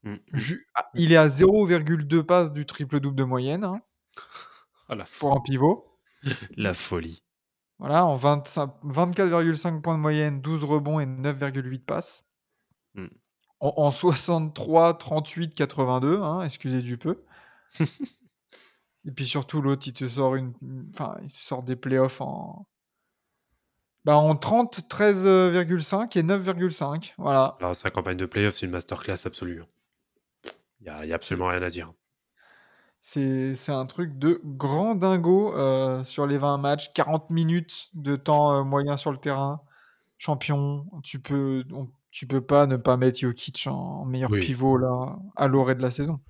Mm, 0.05 0.13
mm. 0.13 0.19
Ju- 0.33 0.67
ah, 0.75 0.89
il 0.95 1.13
est 1.13 1.17
à 1.17 1.29
0,2 1.29 2.23
passes 2.23 2.53
du 2.53 2.65
triple-double 2.65 3.17
de 3.17 3.25
moyenne 3.25 3.65
hein, 3.65 3.83
Ah, 4.91 4.97
la, 4.97 5.05
pour 5.05 5.33
un 5.33 5.41
pivot. 5.41 5.87
la 6.57 6.75
folie. 6.75 7.23
Voilà, 7.79 8.05
en 8.05 8.17
25 8.17 8.73
24,5 8.85 9.81
points 9.81 9.95
de 9.95 10.01
moyenne, 10.01 10.41
12 10.41 10.65
rebonds 10.65 11.01
et 11.01 11.07
9,8 11.07 11.79
passes. 11.85 12.25
Mm. 12.95 13.07
En, 13.61 13.75
en 13.77 13.91
63, 13.93 14.99
38, 14.99 15.55
82, 15.55 16.21
hein, 16.21 16.43
excusez 16.43 16.83
du 16.83 16.99
peu. 16.99 17.23
et 17.81 19.13
puis 19.15 19.25
surtout, 19.25 19.63
l'autre, 19.63 19.87
il 19.87 19.93
te 19.93 20.09
sort 20.09 20.35
une, 20.35 20.53
enfin, 20.93 21.17
il 21.23 21.31
te 21.31 21.37
sort 21.37 21.63
des 21.63 21.77
playoffs 21.77 22.21
en, 22.21 22.67
bah, 24.05 24.17
en 24.17 24.35
30, 24.35 24.81
13,5 24.89 26.19
et 26.19 26.23
9,5. 26.23 27.13
Voilà. 27.17 27.57
Alors, 27.61 27.77
sa 27.77 27.91
campagne 27.91 28.17
de 28.17 28.27
playoff, 28.27 28.55
c'est 28.55 28.67
une 28.67 28.73
masterclass 28.73 29.25
absolue. 29.25 29.63
Il 30.81 30.85
n'y 30.85 31.13
a 31.13 31.15
absolument 31.15 31.47
rien 31.47 31.63
à 31.63 31.69
dire. 31.69 31.93
C'est 33.03 33.55
c'est 33.55 33.73
un 33.73 33.87
truc 33.87 34.19
de 34.19 34.41
grand 34.45 34.95
dingo 34.95 35.55
euh, 35.57 36.05
sur 36.05 36.27
les 36.27 36.39
20 36.39 36.59
matchs. 36.59 36.93
40 36.93 37.31
minutes 37.31 37.89
de 37.95 38.17
temps 38.17 38.53
euh, 38.53 38.63
moyen 38.65 38.97
sur 38.97 39.11
le 39.13 39.19
terrain. 39.19 39.63
Champion. 40.19 40.87
Tu 41.03 41.19
peux, 41.19 41.65
on- 41.73 41.89
tu 42.11 42.27
peux 42.27 42.41
pas 42.41 42.67
ne 42.67 42.77
pas 42.77 42.97
mettre 42.97 43.21
Jokic 43.21 43.67
en, 43.69 43.73
en 43.73 44.05
meilleur 44.05 44.31
Oui. 44.31 44.41
pivot 44.41 44.77
là, 44.77 45.17
à 45.37 45.47
l'orée 45.47 45.75
de 45.77 45.81
la 45.83 45.91
saison. 45.93 46.21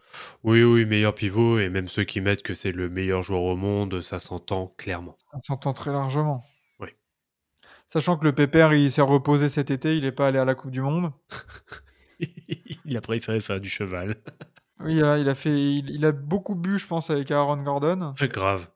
Oui, 0.45 0.63
oui, 0.63 0.85
meilleur 0.85 1.15
pivot, 1.15 1.59
et 1.59 1.69
même 1.71 1.89
ceux 1.89 2.05
qui 2.05 2.21
mettent 2.21 2.43
que 2.43 2.53
c'est 2.55 2.71
le 2.73 2.89
meilleur 2.91 3.23
joueur 3.23 3.43
au 3.43 3.57
monde, 3.57 4.01
ça 4.03 4.19
s'entend 4.21 4.75
clairement. 4.77 5.17
Ça 5.33 5.39
s'entend 5.43 5.73
très 5.73 5.91
largement. 5.91 6.45
Oui. 6.81 6.91
Sachant 7.89 8.19
que 8.19 8.25
le 8.27 8.35
Pépère, 8.35 8.75
il 8.75 8.91
s'est 8.93 9.01
reposé 9.01 9.49
cet 9.49 9.71
été, 9.71 9.97
il 9.97 10.03
n'est 10.03 10.13
pas 10.13 10.27
allé 10.29 10.39
à 10.39 10.45
la 10.45 10.55
Coupe 10.55 10.71
du 10.71 10.83
Monde. 10.83 11.13
il 12.85 12.97
a 12.97 13.01
préféré 13.01 13.41
faire 13.41 13.61
du 13.61 13.69
cheval. 13.71 14.17
Oui, 14.83 14.95
il 14.97 15.05
a, 15.05 15.19
il 15.19 15.29
a 15.29 15.35
fait, 15.35 15.51
il, 15.53 15.91
il 15.91 16.05
a 16.07 16.13
beaucoup 16.13 16.55
bu, 16.55 16.79
je 16.79 16.87
pense, 16.87 17.11
avec 17.11 17.31
Aaron 17.31 17.63
Gordon. 17.63 18.15
Grave. 18.19 18.69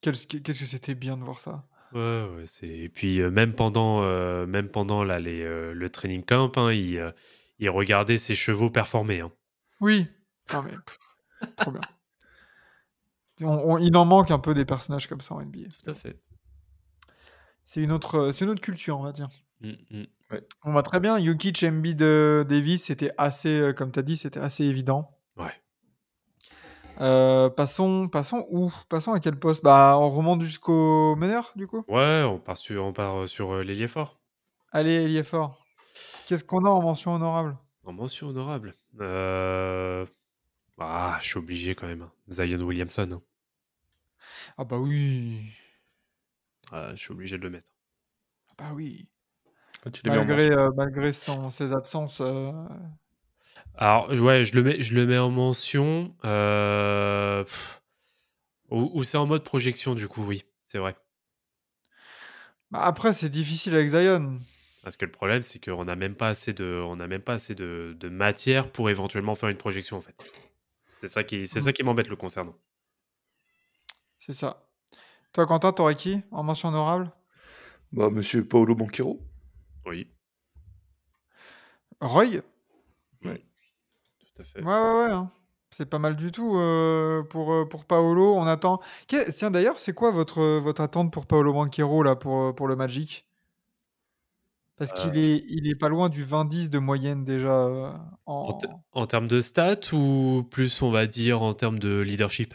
Qu'est-ce 0.00 0.26
que 0.26 0.52
c'était 0.66 0.94
bien 0.94 1.16
de 1.16 1.24
voir 1.24 1.40
ça. 1.40 1.66
Ouais, 1.92 2.28
ouais, 2.36 2.44
c'est... 2.46 2.68
Et 2.68 2.88
puis, 2.88 3.20
euh, 3.20 3.30
même 3.30 3.54
pendant, 3.54 4.02
euh, 4.02 4.46
même 4.46 4.68
pendant 4.68 5.02
là, 5.02 5.18
les, 5.18 5.42
euh, 5.42 5.72
le 5.72 5.88
training 5.88 6.22
camp, 6.24 6.56
hein, 6.58 6.72
il, 6.72 7.14
il 7.58 7.70
regardait 7.70 8.18
ses 8.18 8.34
chevaux 8.36 8.70
performer. 8.70 9.20
hein. 9.20 9.32
Oui. 9.80 10.06
Non, 10.52 10.62
mais, 10.62 10.72
pff, 10.72 10.98
trop 11.56 11.70
bien. 11.72 11.80
On- 13.42 13.46
on- 13.74 13.78
il 13.78 13.96
en 13.96 14.04
manque 14.04 14.30
un 14.30 14.38
peu 14.38 14.54
des 14.54 14.64
personnages 14.64 15.06
comme 15.08 15.20
ça 15.20 15.34
en 15.34 15.40
NBA. 15.40 15.68
Tout 15.82 15.90
à 15.90 15.94
fait. 15.94 16.20
C'est 17.64 17.80
une 17.82 17.92
autre, 17.92 18.30
c'est 18.32 18.44
une 18.44 18.50
autre 18.50 18.60
culture, 18.60 18.98
on 18.98 19.02
va 19.02 19.12
dire. 19.12 19.28
Mm, 19.60 19.72
mm. 19.90 20.04
On 20.64 20.72
va 20.72 20.82
très 20.82 21.00
bien. 21.00 21.18
Jokic, 21.22 21.62
Embiid, 21.64 22.02
euh, 22.02 22.44
Davis, 22.44 22.84
c'était 22.84 23.12
assez, 23.18 23.58
euh, 23.58 23.72
comme 23.72 23.90
tu 23.92 23.98
as 23.98 24.02
dit, 24.02 24.16
c'était 24.16 24.40
assez 24.40 24.64
évident. 24.64 25.16
Ouais. 25.36 25.52
Euh, 27.00 27.48
passons, 27.48 28.08
passons 28.08 28.46
où? 28.50 28.72
Passons 28.88 29.12
à 29.12 29.20
quel 29.20 29.38
poste? 29.38 29.62
Bah, 29.64 29.96
on 29.98 30.10
remonte 30.10 30.42
jusqu'au 30.42 31.14
meneur, 31.16 31.52
du 31.56 31.66
coup? 31.66 31.84
Ouais, 31.88 32.22
on 32.24 32.38
part 32.38 32.56
sur, 32.56 32.84
on 32.84 32.92
part 32.92 33.20
euh, 33.22 33.26
sur 33.26 33.52
euh, 33.52 33.62
l'ailier 33.62 33.88
fort. 33.88 34.20
Allez, 34.72 35.04
il 35.04 35.16
est 35.16 35.22
fort. 35.24 35.64
Qu'est-ce 36.26 36.44
qu'on 36.44 36.64
a 36.64 36.68
en 36.68 36.82
mention 36.82 37.14
honorable? 37.14 37.56
En 37.84 37.92
mention 37.92 38.28
honorable. 38.28 38.74
Euh... 39.00 40.04
Ah, 40.78 41.18
je 41.22 41.26
suis 41.28 41.38
obligé 41.38 41.74
quand 41.74 41.86
même. 41.86 42.02
hein. 42.02 42.12
Zion 42.28 42.60
Williamson. 42.60 43.08
hein. 43.12 43.22
Ah 44.58 44.64
bah 44.64 44.76
oui. 44.78 45.40
Ah, 46.70 46.90
je 46.94 47.00
suis 47.00 47.12
obligé 47.12 47.38
de 47.38 47.42
le 47.44 47.50
mettre. 47.50 47.72
Ah 48.50 48.54
Bah 48.58 48.70
oui. 48.74 49.08
Ah, 49.84 49.90
tu 49.90 50.02
l'as 50.06 50.12
Malgré, 50.14 50.50
euh, 50.52 50.70
malgré 50.76 51.12
son- 51.12 51.50
ses 51.50 51.72
absences. 51.72 52.20
euh, 52.20 52.50
Alors, 53.76 54.10
ouais, 54.10 54.44
je 54.44 54.54
le 54.54 54.62
mets, 54.62 54.82
je 54.82 54.94
le 54.94 55.06
mets 55.06 55.18
en 55.18 55.30
mention. 55.30 56.14
Euh... 56.24 57.44
Ou, 58.70 58.90
ou 58.94 59.02
c'est 59.02 59.18
en 59.18 59.26
mode 59.26 59.44
projection, 59.44 59.94
du 59.94 60.08
coup, 60.08 60.24
oui, 60.24 60.44
c'est 60.64 60.78
vrai. 60.78 60.96
bah 62.70 62.80
après, 62.82 63.12
c'est 63.12 63.28
difficile 63.30 63.74
avec 63.74 63.88
Zion. 63.88 64.40
Parce 64.82 64.96
que 64.96 65.04
le 65.04 65.12
problème, 65.12 65.42
c'est 65.42 65.62
qu'on 65.64 65.84
n'a 65.84 65.94
même 65.96 66.14
pas 66.16 66.28
assez 66.28 66.52
de, 66.52 66.82
on 66.84 66.96
n'a 66.96 67.06
même 67.06 67.22
pas 67.22 67.34
assez 67.34 67.54
de, 67.54 67.96
de 67.98 68.08
matière 68.08 68.70
pour 68.72 68.90
éventuellement 68.90 69.34
faire 69.34 69.48
une 69.50 69.56
projection, 69.56 69.96
en 69.96 70.00
fait. 70.00 70.16
C'est 71.00 71.08
ça 71.08 71.24
qui, 71.24 71.46
c'est 71.46 71.60
ça 71.60 71.72
qui 71.72 71.82
m'embête 71.84 72.08
le 72.08 72.16
concernant. 72.16 72.56
C'est 74.20 74.32
ça. 74.32 74.68
Toi, 75.32 75.46
Quentin, 75.46 75.72
t'aurais 75.72 75.96
qui 75.96 76.22
en 76.32 76.42
mention 76.44 76.68
honorable? 76.70 77.12
Bah, 77.92 78.10
monsieur 78.10 78.44
Paolo 78.46 78.74
Banquero. 78.74 79.20
Oui, 79.86 80.08
Roy? 82.00 82.42
Tout 83.22 84.42
à 84.42 84.44
fait. 84.44 84.60
Ouais, 84.62 84.66
ouais, 84.66 85.06
ouais. 85.06 85.12
hein. 85.12 85.30
C'est 85.76 85.86
pas 85.88 85.98
mal 85.98 86.16
du 86.16 86.32
tout 86.32 86.56
euh, 86.56 87.22
pour, 87.22 87.52
euh, 87.52 87.64
pour 87.68 87.84
Paolo. 87.84 88.34
On 88.34 88.46
attend. 88.46 88.80
Tiens, 89.06 89.50
d'ailleurs, 89.50 89.78
c'est 89.78 89.92
quoi 89.92 90.10
votre, 90.10 90.42
votre 90.58 90.80
attente 90.80 91.12
pour 91.12 91.26
Paolo 91.26 91.52
Banquero 91.52 92.02
là, 92.02 92.16
pour, 92.16 92.40
euh, 92.42 92.52
pour 92.52 92.66
le 92.68 92.76
Magic? 92.76 93.26
Parce 94.76 94.92
qu'il 94.92 95.16
est, 95.18 95.44
il 95.48 95.66
est 95.68 95.74
pas 95.74 95.88
loin 95.88 96.08
du 96.08 96.22
20-10 96.22 96.70
de 96.70 96.78
moyenne 96.78 97.24
déjà. 97.24 97.50
euh, 97.66 97.92
En, 98.26 98.58
en 98.92 99.06
termes 99.06 99.26
de 99.28 99.40
stats 99.40 99.92
ou 99.92 100.44
plus, 100.50 100.82
on 100.82 100.90
va 100.90 101.06
dire, 101.06 101.42
en 101.42 101.52
termes 101.54 101.78
de 101.80 101.98
leadership? 101.98 102.54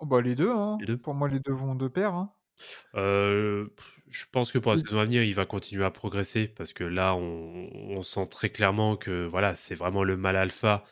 Oh, 0.00 0.06
bah, 0.06 0.20
les 0.20 0.34
deux, 0.34 0.50
hein. 0.50 0.78
Les 0.80 0.86
deux. 0.86 0.96
Pour 0.96 1.14
moi, 1.14 1.28
les 1.28 1.38
deux 1.40 1.52
vont 1.52 1.74
de 1.74 1.86
pair. 1.88 2.14
hein. 2.14 2.32
Euh, 2.96 3.68
je 4.10 4.24
pense 4.32 4.52
que 4.52 4.58
pour 4.58 4.72
la 4.72 4.76
Oui. 4.78 4.82
saison 4.84 4.98
à 5.00 5.04
venir, 5.04 5.22
il 5.22 5.34
va 5.34 5.46
continuer 5.46 5.84
à 5.84 5.90
progresser 5.90 6.48
parce 6.48 6.72
que 6.72 6.84
là, 6.84 7.14
on, 7.14 7.68
on 7.72 8.02
sent 8.02 8.26
très 8.30 8.50
clairement 8.50 8.96
que 8.96 9.26
voilà, 9.26 9.54
c'est 9.54 9.74
vraiment 9.74 10.04
le 10.04 10.16
mal 10.16 10.36
alpha 10.36 10.84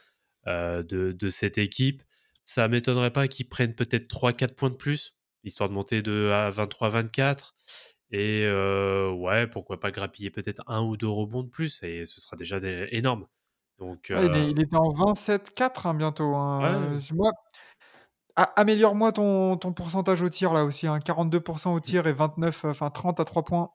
euh, 0.46 0.82
de, 0.82 1.12
de 1.12 1.28
cette 1.30 1.58
équipe. 1.58 2.02
Ça 2.42 2.68
m'étonnerait 2.68 3.12
pas 3.12 3.28
qu'ils 3.28 3.48
prennent 3.48 3.74
peut-être 3.74 4.08
3-4 4.08 4.54
points 4.54 4.70
de 4.70 4.76
plus, 4.76 5.16
histoire 5.44 5.68
de 5.68 5.74
monter 5.74 6.02
de 6.02 6.30
à 6.32 6.50
23-24. 6.50 7.54
Et 8.10 8.44
euh, 8.46 9.10
ouais, 9.12 9.46
pourquoi 9.46 9.78
pas 9.80 9.90
grappiller 9.90 10.30
peut-être 10.30 10.62
un 10.66 10.80
ou 10.82 10.96
deux 10.96 11.08
rebonds 11.08 11.42
de 11.42 11.50
plus, 11.50 11.82
et 11.82 12.06
ce 12.06 12.20
sera 12.22 12.36
déjà 12.36 12.58
des- 12.60 12.88
énorme. 12.92 13.26
Donc, 13.78 14.06
Ouais, 14.10 14.26
il, 14.26 14.32
euh, 14.32 14.34
est- 14.46 14.50
il 14.50 14.60
était 14.62 14.76
en 14.76 14.90
27-4 14.92 15.86
hein, 15.86 15.94
bientôt. 15.94 16.34
hein. 16.34 16.60
Ouais. 16.60 16.96
Euh, 16.96 17.00
c'est 17.00 17.14
moi... 17.14 17.30
Ah, 18.40 18.52
Améliore-moi 18.54 19.10
ton, 19.10 19.56
ton 19.56 19.72
pourcentage 19.72 20.22
au 20.22 20.28
tir 20.28 20.52
là 20.52 20.64
aussi. 20.64 20.86
Hein. 20.86 21.00
42% 21.00 21.74
au 21.74 21.80
tir 21.80 22.06
et 22.06 22.12
29, 22.12 22.64
euh, 22.64 22.70
enfin 22.70 22.88
30 22.88 23.18
à 23.18 23.24
3 23.24 23.42
points. 23.42 23.70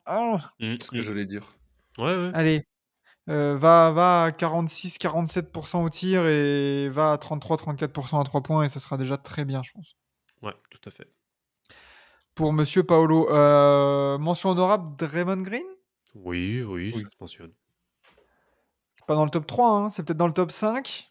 C'est 0.57 0.81
ce 0.83 0.89
que 0.89 0.97
mm. 0.97 1.01
j'allais 1.01 1.25
dire. 1.25 1.57
ouais, 1.97 2.15
ouais. 2.15 2.31
Allez, 2.33 2.65
euh, 3.27 3.57
va, 3.57 3.91
va 3.91 4.23
à 4.23 4.29
46-47% 4.31 5.83
au 5.83 5.89
tir 5.89 6.25
et 6.25 6.87
va 6.87 7.11
à 7.11 7.17
33-34% 7.17 8.21
à 8.21 8.23
3 8.23 8.41
points 8.41 8.63
et 8.63 8.69
ça 8.69 8.79
sera 8.79 8.95
déjà 8.97 9.17
très 9.17 9.43
bien, 9.43 9.61
je 9.63 9.73
pense. 9.73 9.97
ouais, 10.43 10.53
tout 10.69 10.79
à 10.87 10.91
fait. 10.91 11.11
Pour 12.33 12.53
Monsieur 12.53 12.83
Paolo, 12.83 13.29
euh, 13.31 14.17
mention 14.17 14.51
honorable, 14.51 14.95
Draymond 14.95 15.41
Green? 15.41 15.65
Oui, 16.15 16.63
oui, 16.63 16.91
ça 16.93 16.99
Oui. 16.99 17.03
se 17.03 17.17
mentionne. 17.19 17.51
C'est 18.95 19.05
pas 19.07 19.15
dans 19.15 19.25
le 19.25 19.29
top 19.31 19.45
3, 19.45 19.69
hein, 19.71 19.89
c'est 19.89 20.03
peut-être 20.03 20.17
dans 20.17 20.27
le 20.27 20.33
top 20.33 20.51
5. 20.53 21.09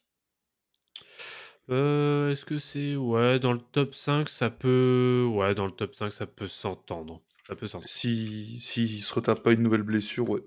Euh, 1.73 2.31
Est-ce 2.31 2.45
que 2.45 2.59
c'est. 2.59 2.97
Ouais, 2.97 3.39
dans 3.39 3.53
le 3.53 3.61
top 3.61 3.95
5, 3.95 4.29
ça 4.29 4.51
peut. 4.51 5.27
Ouais, 5.33 5.55
dans 5.55 5.67
le 5.67 5.73
top 5.73 5.95
5, 5.95 6.13
ça 6.13 6.27
peut 6.27 6.47
s'entendre. 6.49 7.23
Ça 7.47 7.57
peut 7.57 7.67
s'entendre. 7.67 7.89
Si, 7.89 8.61
si 8.61 8.85
il 8.85 9.01
se 9.03 9.13
retape 9.15 9.43
pas 9.43 9.53
une 9.53 9.63
nouvelle 9.63 9.83
blessure, 9.83 10.29
ouais. 10.31 10.43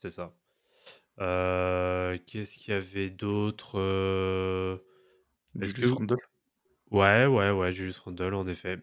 C'est 0.00 0.10
ça. 0.10 0.32
Euh, 1.20 2.16
Qu'est-ce 2.26 2.56
qu'il 2.58 2.72
y 2.72 2.76
avait 2.76 3.10
d'autre 3.10 3.80
euh, 3.80 4.78
Julius 5.56 5.90
que- 5.90 5.94
Randle. 5.94 6.16
Ouais, 6.90 7.26
ouais, 7.26 7.50
ouais, 7.50 7.72
Julius 7.72 7.98
Randle, 7.98 8.34
en 8.34 8.46
effet. 8.46 8.78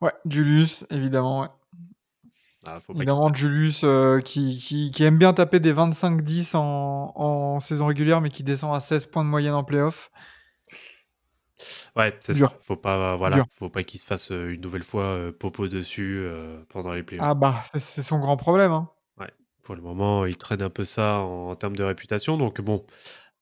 Ouais, 0.00 0.12
Julius, 0.28 0.84
évidemment. 0.90 1.40
ouais. 1.42 1.48
Ah, 2.66 2.80
faut 2.80 2.94
Julius 3.34 3.82
euh, 3.84 4.20
qui, 4.20 4.58
qui, 4.58 4.90
qui 4.90 5.04
aime 5.04 5.18
bien 5.18 5.32
taper 5.32 5.60
des 5.60 5.72
25-10 5.72 6.56
en, 6.56 7.12
en 7.14 7.60
saison 7.60 7.86
régulière, 7.86 8.20
mais 8.20 8.30
qui 8.30 8.42
descend 8.42 8.74
à 8.74 8.80
16 8.80 9.06
points 9.06 9.24
de 9.24 9.28
moyenne 9.28 9.54
en 9.54 9.64
playoff. 9.64 10.10
Ouais, 11.96 12.16
c'est 12.20 12.34
Dur. 12.34 12.54
Faut 12.60 12.76
pas, 12.76 13.16
voilà, 13.16 13.36
Dur. 13.36 13.46
faut 13.50 13.70
pas 13.70 13.84
qu'il 13.84 14.00
se 14.00 14.06
fasse 14.06 14.30
euh, 14.32 14.50
une 14.52 14.60
nouvelle 14.60 14.82
fois 14.82 15.04
euh, 15.04 15.32
popo 15.32 15.68
dessus 15.68 16.18
euh, 16.24 16.62
pendant 16.68 16.92
les 16.92 17.02
playoffs. 17.02 17.24
Ah 17.26 17.34
bah, 17.34 17.62
c'est- 17.78 18.02
son 18.02 18.18
grand 18.18 18.36
problème. 18.36 18.72
Hein. 18.72 18.88
Pour 19.62 19.74
le 19.76 19.80
moment, 19.80 20.26
il 20.26 20.36
traîne 20.36 20.60
un 20.60 20.68
peu 20.68 20.84
ça 20.84 21.20
en, 21.20 21.48
en 21.48 21.54
termes 21.54 21.74
de 21.74 21.82
réputation. 21.82 22.36
Donc 22.36 22.60
bon, 22.60 22.84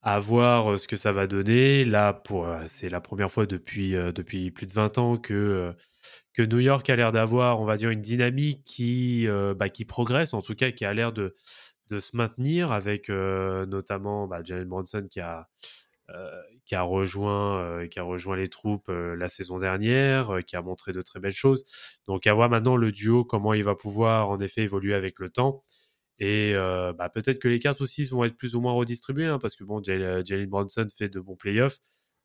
à 0.02 0.20
voir 0.20 0.78
ce 0.78 0.86
que 0.86 0.94
ça 0.94 1.10
va 1.10 1.26
donner. 1.26 1.84
Là, 1.84 2.12
pour 2.12 2.46
c'est 2.68 2.88
la 2.88 3.00
première 3.00 3.32
fois 3.32 3.44
depuis, 3.44 3.90
depuis 3.90 4.52
plus 4.52 4.66
de 4.68 4.72
20 4.72 4.98
ans 4.98 5.16
que, 5.16 5.74
que 6.34 6.42
New 6.42 6.60
York 6.60 6.88
a 6.90 6.96
l'air 6.96 7.12
d'avoir, 7.12 7.60
on 7.60 7.64
va 7.64 7.76
dire, 7.76 7.90
une 7.90 8.00
dynamique 8.00 8.64
qui, 8.64 9.26
euh, 9.28 9.54
bah, 9.54 9.68
qui 9.68 9.84
progresse, 9.84 10.34
en 10.34 10.42
tout 10.42 10.54
cas, 10.54 10.70
qui 10.70 10.84
a 10.84 10.94
l'air 10.94 11.12
de, 11.12 11.34
se 12.00 12.16
maintenir 12.16 12.72
avec 12.72 13.10
euh, 13.10 13.66
notamment 13.66 14.26
bah, 14.26 14.40
Jalen 14.42 14.70
a, 15.18 15.48
euh, 16.10 16.42
qui, 16.64 16.74
a 16.74 16.82
rejoint, 16.82 17.76
les 18.36 18.48
troupes 18.48 18.88
la 18.88 19.28
saison 19.28 19.58
dernière, 19.58 20.38
qui 20.46 20.56
a 20.56 20.62
montré 20.62 20.92
de 20.92 21.02
très 21.02 21.20
belles 21.20 21.32
choses. 21.32 21.64
Donc 22.08 22.26
à 22.26 22.32
voir 22.34 22.48
maintenant 22.48 22.76
le 22.76 22.92
duo, 22.92 23.24
comment 23.24 23.52
il 23.52 23.64
va 23.64 23.74
pouvoir 23.74 24.30
en 24.30 24.38
effet 24.38 24.62
évoluer 24.62 24.94
avec 24.94 25.18
le 25.18 25.28
temps. 25.28 25.64
Et 26.18 26.54
bah, 26.54 27.10
peut-être 27.10 27.40
que 27.40 27.48
les 27.48 27.58
cartes 27.60 27.82
aussi 27.82 28.04
vont 28.04 28.24
être 28.24 28.36
plus 28.36 28.54
ou 28.54 28.60
moins 28.62 28.72
redistribuées, 28.72 29.26
hein, 29.26 29.38
parce 29.38 29.54
que 29.56 29.64
bon, 29.64 29.82
Jal- 29.82 30.24
Jalen 30.24 30.48
Brunson 30.48 30.88
fait 30.96 31.08
de 31.10 31.20
bons 31.20 31.36
playoffs. 31.36 31.78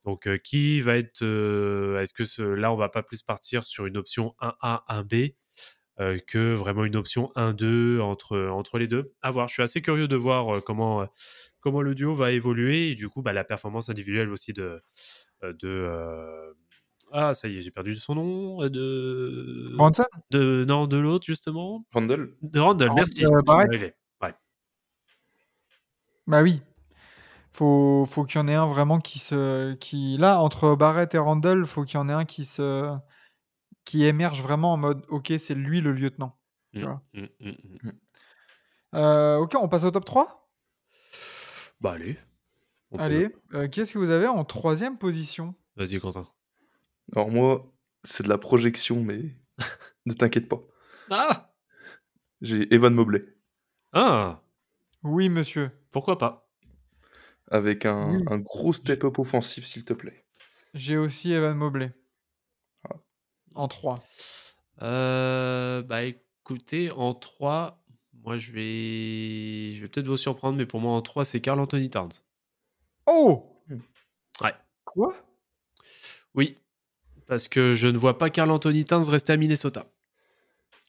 Donc, 0.07 0.25
euh, 0.25 0.37
qui 0.37 0.79
va 0.79 0.95
être. 0.97 1.21
euh, 1.21 1.99
Est-ce 1.99 2.13
que 2.13 2.23
ce, 2.25 2.41
là, 2.41 2.71
on 2.71 2.77
va 2.77 2.87
pas 2.89 3.03
plus 3.03 3.21
partir 3.21 3.63
sur 3.65 3.85
une 3.85 3.97
option 3.97 4.33
1A, 4.41 4.83
1B 4.87 5.35
euh, 5.99 6.17
que 6.25 6.53
vraiment 6.55 6.85
une 6.85 6.95
option 6.95 7.29
1-2 7.35 7.99
entre, 7.99 8.39
entre 8.47 8.77
les 8.79 8.87
deux? 8.87 9.13
À 9.21 9.31
voir. 9.31 9.49
Je 9.49 9.53
suis 9.53 9.63
assez 9.63 9.81
curieux 9.81 10.07
de 10.07 10.15
voir 10.15 10.55
euh, 10.55 10.61
comment, 10.61 11.01
euh, 11.01 11.05
comment 11.59 11.81
le 11.81 11.93
duo 11.93 12.13
va 12.13 12.31
évoluer 12.31 12.89
et 12.91 12.95
du 12.95 13.09
coup, 13.09 13.21
bah, 13.21 13.33
la 13.33 13.43
performance 13.43 13.89
individuelle 13.89 14.29
aussi 14.31 14.53
de. 14.53 14.81
de 15.43 15.57
euh, 15.65 16.53
Ah, 17.11 17.33
ça 17.33 17.49
y 17.49 17.57
est, 17.57 17.61
j'ai 17.61 17.71
perdu 17.71 17.93
son 17.95 18.15
nom. 18.15 18.69
De. 18.69 19.73
Bronson 19.75 20.05
de 20.31 20.63
non, 20.65 20.87
de 20.87 20.95
l'autre, 20.97 21.25
justement. 21.25 21.85
Randle. 21.91 22.33
De 22.41 22.59
Randall, 22.61 22.87
Rand- 22.89 22.95
merci. 22.95 23.25
euh. 23.25 23.41
Ouais. 24.21 24.33
Bah 26.27 26.43
oui. 26.43 26.61
Faut, 27.57 28.05
faut 28.05 28.23
qu'il 28.23 28.39
y 28.39 28.43
en 28.43 28.47
ait 28.47 28.53
un 28.53 28.67
vraiment 28.67 28.99
qui 28.99 29.17
se. 29.17 29.73
Qui... 29.75 30.17
Là, 30.19 30.39
entre 30.41 30.75
Barrett 30.75 31.15
et 31.15 31.17
Randall, 31.17 31.65
faut 31.65 31.85
qu'il 31.85 31.95
y 31.95 31.97
en 31.97 32.07
ait 32.07 32.13
un 32.13 32.23
qui 32.25 32.45
se. 32.45 32.95
qui 33.83 34.05
émerge 34.05 34.43
vraiment 34.43 34.73
en 34.73 34.77
mode 34.77 35.03
ok, 35.09 35.33
c'est 35.39 35.55
lui 35.55 35.81
le 35.81 35.91
lieutenant. 35.91 36.37
Tu 36.73 36.81
Mm, 36.81 36.83
vois. 36.83 37.01
mm, 37.15 37.25
mm. 37.39 37.91
Euh, 38.93 39.37
ok, 39.37 39.55
on 39.59 39.67
passe 39.67 39.85
au 39.85 39.91
top 39.91 40.05
3 40.05 40.51
Bah 41.81 41.93
allez. 41.93 42.17
On 42.91 42.97
peut- 42.97 43.03
Allez, 43.03 43.35
euh, 43.55 43.67
qu'est-ce 43.67 43.93
que 43.93 43.97
vous 43.97 44.11
avez 44.11 44.27
en 44.27 44.45
troisième 44.45 44.97
position? 44.99 45.55
Vas-y, 45.75 45.99
Quentin. 45.99 46.27
Alors 47.15 47.29
moi, 47.31 47.73
c'est 48.03 48.21
de 48.23 48.29
la 48.29 48.37
projection, 48.37 49.01
mais 49.01 49.35
ne 50.05 50.13
t'inquiète 50.13 50.47
pas. 50.47 50.59
Ah 51.09 51.53
J'ai 52.41 52.71
Evan 52.73 52.93
Mobley 52.93 53.21
Ah 53.93 54.41
Oui, 55.01 55.27
monsieur. 55.29 55.71
Pourquoi 55.91 56.19
pas? 56.19 56.46
Avec 57.51 57.85
un, 57.85 58.15
Oui. 58.17 58.23
un 58.29 58.37
gros 58.39 58.73
step-up 58.73 59.19
offensif, 59.19 59.65
s'il 59.65 59.85
te 59.85 59.93
plaît. 59.93 60.23
J'ai 60.73 60.97
aussi 60.97 61.31
Evan 61.31 61.57
Mobley. 61.57 61.91
Ah. 62.89 62.95
En 63.55 63.67
3. 63.67 64.03
Euh, 64.81 65.81
Bah 65.83 66.03
écoutez, 66.03 66.91
en 66.91 67.13
3, 67.13 67.83
moi 68.23 68.37
je 68.37 68.51
vais. 68.51 69.75
Je 69.75 69.81
vais 69.81 69.87
peut-être 69.87 70.07
vous 70.07 70.17
surprendre, 70.17 70.57
mais 70.57 70.65
pour 70.65 70.79
moi 70.81 70.93
en 70.93 71.01
3, 71.01 71.25
c'est 71.25 71.41
Carl 71.41 71.59
Anthony 71.59 71.89
Towns. 71.89 72.11
Oh 73.05 73.63
Ouais. 74.41 74.53
Quoi? 74.85 75.15
Oui. 76.35 76.57
Parce 77.25 77.47
que 77.47 77.73
je 77.73 77.87
ne 77.87 77.97
vois 77.97 78.17
pas 78.17 78.29
Carl 78.29 78.51
Anthony 78.51 78.85
Towns 78.85 79.09
rester 79.09 79.33
à 79.33 79.37
Minnesota. 79.37 79.85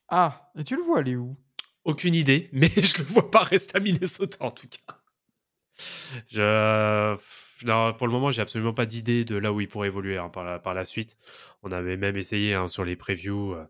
Ah, 0.09 0.50
et 0.59 0.64
tu 0.64 0.76
le 0.76 0.82
vois 0.82 0.98
aller 0.98 1.16
où? 1.16 1.36
Aucune 1.84 2.14
idée, 2.14 2.48
mais 2.52 2.68
je 2.68 2.98
le 2.98 3.04
vois 3.04 3.30
pas 3.30 3.42
rester 3.42 3.76
à 3.76 3.80
Minnesota 3.80 4.44
en 4.44 4.50
tout 4.50 4.68
cas. 4.68 4.97
Je, 6.29 7.16
non, 7.66 7.93
pour 7.95 8.07
le 8.07 8.12
moment, 8.12 8.31
j'ai 8.31 8.43
absolument 8.43 8.72
pas 8.74 8.87
d'idée 8.87 9.24
de 9.24 9.37
là 9.37 9.53
où 9.53 9.61
il 9.61 9.68
pourrait 9.68 9.89
évoluer 9.89 10.16
hein, 10.18 10.29
par, 10.29 10.45
la, 10.45 10.59
par 10.59 10.74
la 10.74 10.85
suite. 10.85 11.16
On 11.62 11.72
avait 11.72 11.97
même 11.97 12.16
essayé 12.16 12.55
hein, 12.55 12.68
sur 12.68 12.85
les 12.85 12.97
previews, 12.97 13.55
euh, 13.55 13.64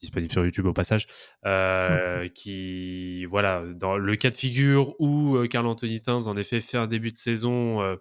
disponibles 0.00 0.32
sur 0.32 0.44
YouTube 0.44 0.66
au 0.66 0.72
passage, 0.74 1.06
euh, 1.46 2.28
qui, 2.34 3.24
voilà, 3.26 3.64
dans 3.74 3.96
le 3.98 4.16
cas 4.16 4.30
de 4.30 4.34
figure 4.36 4.94
où 5.00 5.36
euh, 5.36 5.46
Carl 5.48 5.66
Anthony 5.66 6.02
Towns, 6.02 6.28
en 6.28 6.36
effet, 6.36 6.60
fait 6.60 6.78
un 6.78 6.86
début 6.88 7.12
de 7.12 7.16
saison, 7.18 7.82
on 7.82 7.98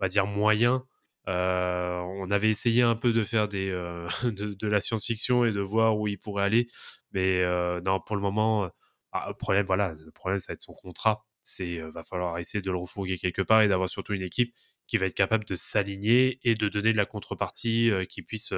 va 0.00 0.08
dire 0.08 0.26
moyen. 0.26 0.84
euh, 1.28 1.98
on 2.00 2.30
avait 2.30 2.50
essayé 2.50 2.82
un 2.82 2.94
peu 2.96 3.12
de 3.12 3.22
faire 3.24 3.48
des, 3.48 3.70
euh, 3.70 4.08
de, 4.24 4.54
de 4.54 4.68
la 4.68 4.80
science-fiction 4.80 5.44
et 5.44 5.52
de 5.52 5.60
voir 5.60 5.98
où 5.98 6.08
il 6.08 6.18
pourrait 6.18 6.44
aller, 6.44 6.68
mais 7.12 7.42
euh, 7.42 7.80
non, 7.82 8.00
pour 8.00 8.16
le 8.16 8.22
moment, 8.22 8.70
ah, 9.12 9.26
le 9.28 9.34
problème, 9.34 9.66
voilà, 9.66 9.94
le 10.04 10.10
problème, 10.12 10.38
ça 10.40 10.52
va 10.52 10.54
être 10.54 10.60
son 10.62 10.74
contrat. 10.74 11.26
C'est, 11.42 11.78
va 11.78 12.02
falloir 12.02 12.38
essayer 12.38 12.60
de 12.60 12.70
le 12.70 12.78
refourguer 12.78 13.18
quelque 13.18 13.42
part 13.42 13.62
et 13.62 13.68
d'avoir 13.68 13.88
surtout 13.88 14.12
une 14.12 14.22
équipe 14.22 14.54
qui 14.86 14.96
va 14.98 15.06
être 15.06 15.14
capable 15.14 15.44
de 15.44 15.54
s'aligner 15.54 16.40
et 16.42 16.54
de 16.54 16.68
donner 16.68 16.92
de 16.92 16.98
la 16.98 17.06
contrepartie 17.06 17.90
qui 18.08 18.22
puisse, 18.22 18.52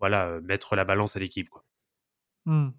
voilà, 0.00 0.40
mettre 0.42 0.76
la 0.76 0.84
balance 0.84 1.16
à 1.16 1.20
l'équipe, 1.20 1.48
quoi. 1.48 1.64
Hmm. 2.44 2.70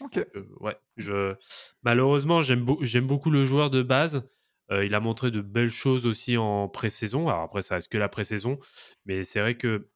Ok. 0.00 0.18
Euh, 0.18 0.46
ouais, 0.60 0.76
je... 0.96 1.34
malheureusement, 1.82 2.42
j'aime 2.42 2.66
j'aime 2.80 3.06
beaucoup 3.06 3.30
le 3.30 3.44
joueur 3.44 3.70
de 3.70 3.82
base. 3.82 4.28
Euh, 4.70 4.84
il 4.84 4.94
a 4.94 5.00
montré 5.00 5.30
de 5.30 5.40
belles 5.40 5.68
choses 5.68 6.06
aussi 6.06 6.36
en 6.36 6.68
pré-saison. 6.68 7.28
Alors 7.28 7.42
après, 7.42 7.62
ça 7.62 7.74
reste 7.74 7.88
que 7.88 7.98
la 7.98 8.08
pré-saison, 8.08 8.58
mais 9.04 9.24
c'est 9.24 9.40
vrai 9.40 9.56
que 9.56 9.88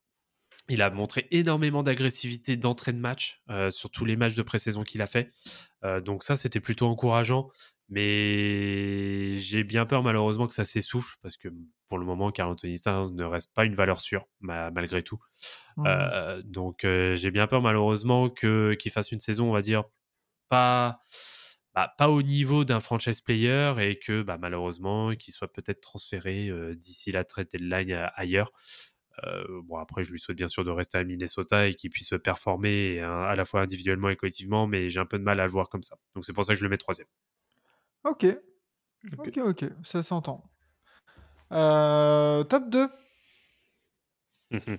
il 0.69 0.81
a 0.81 0.89
montré 0.89 1.27
énormément 1.31 1.83
d'agressivité 1.83 2.57
d'entrée 2.57 2.91
de 2.91 2.97
match 2.97 3.41
euh, 3.49 3.69
sur 3.69 3.89
tous 3.91 4.05
les 4.05 4.15
matchs 4.15 4.35
de 4.35 4.41
pré-saison 4.41 4.83
qu'il 4.83 5.01
a 5.01 5.07
fait. 5.07 5.31
Donc 6.03 6.23
ça, 6.23 6.35
c'était 6.35 6.59
plutôt 6.59 6.87
encourageant. 6.87 7.47
Mais 7.89 9.35
j'ai 9.37 9.63
bien 9.63 9.85
peur 9.85 10.01
malheureusement 10.01 10.47
que 10.47 10.53
ça 10.55 10.63
s'essouffle 10.63 11.17
parce 11.21 11.37
que 11.37 11.49
pour 11.87 11.99
le 11.99 12.05
moment, 12.05 12.31
Carl 12.31 12.49
Anthony 12.49 12.79
Towns 12.79 13.13
ne 13.13 13.23
reste 13.23 13.53
pas 13.53 13.63
une 13.65 13.75
valeur 13.75 14.01
sûre 14.01 14.27
ma- 14.39 14.71
malgré 14.71 15.03
tout. 15.03 15.19
Hmm. 15.77 15.83
Euh, 15.85 16.41
donc 16.43 16.83
euh, 16.83 17.15
j'ai 17.15 17.31
bien 17.31 17.47
peur 17.47 17.61
malheureusement 17.61 18.29
que 18.29 18.73
qu'il 18.73 18.91
fasse 18.91 19.11
une 19.11 19.19
saison, 19.19 19.49
on 19.49 19.53
va 19.53 19.61
dire 19.61 19.83
pas 20.49 21.01
bah, 21.75 21.93
pas 21.97 22.09
au 22.09 22.21
niveau 22.23 22.65
d'un 22.65 22.79
franchise 22.79 23.21
player 23.21 23.73
et 23.79 23.99
que 23.99 24.21
bah, 24.23 24.37
malheureusement 24.39 25.13
qu'il 25.15 25.33
soit 25.33 25.51
peut-être 25.51 25.81
transféré 25.81 26.49
euh, 26.49 26.73
d'ici 26.75 27.11
la 27.11 27.23
trade 27.23 27.47
deadline 27.51 28.09
ailleurs. 28.15 28.51
Euh, 29.23 29.61
bon 29.63 29.77
après 29.77 30.03
je 30.03 30.11
lui 30.11 30.19
souhaite 30.19 30.37
bien 30.37 30.47
sûr 30.47 30.65
de 30.65 30.71
rester 30.71 30.97
à 30.97 31.03
Minnesota 31.03 31.67
et 31.67 31.73
qu'il 31.75 31.89
puisse 31.89 32.13
performer 32.23 32.99
hein, 33.01 33.23
à 33.23 33.35
la 33.35 33.45
fois 33.45 33.61
individuellement 33.61 34.09
et 34.09 34.15
collectivement, 34.15 34.67
mais 34.67 34.89
j'ai 34.89 34.99
un 34.99 35.05
peu 35.05 35.19
de 35.19 35.23
mal 35.23 35.39
à 35.39 35.45
le 35.45 35.51
voir 35.51 35.69
comme 35.69 35.83
ça. 35.83 35.97
Donc 36.15 36.25
c'est 36.25 36.33
pour 36.33 36.45
ça 36.45 36.53
que 36.53 36.59
je 36.59 36.63
le 36.63 36.69
mets 36.69 36.77
troisième. 36.77 37.07
Ok. 38.05 38.25
Ok, 39.17 39.37
ok, 39.37 39.65
ça 39.83 40.01
s'entend. 40.03 40.43
Euh, 41.51 42.43
top 42.43 42.69
2, 42.69 42.87
Mhm. 44.51 44.77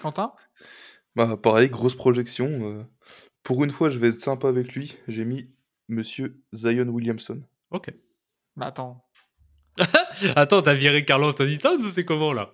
Quentin? 0.00 0.32
Bah, 1.14 1.36
pareil, 1.36 1.68
grosse 1.70 1.94
projection. 1.94 2.46
euh, 2.48 2.82
Pour 3.42 3.62
une 3.64 3.70
fois, 3.70 3.90
je 3.90 3.98
vais 3.98 4.08
être 4.08 4.20
sympa 4.20 4.48
avec 4.48 4.72
lui. 4.74 4.96
J'ai 5.08 5.24
mis 5.24 5.54
Monsieur 5.88 6.42
Zion 6.52 6.88
Williamson. 6.88 7.42
ok. 7.70 7.92
Bah 8.56 8.66
attends. 8.66 9.04
Attends, 10.36 10.62
t'as 10.62 10.74
viré 10.74 11.04
Carl 11.04 11.24
Anthony 11.24 11.58
Towns 11.58 11.80
ou 11.84 11.88
c'est 11.90 12.04
comment 12.04 12.32
là? 12.32 12.52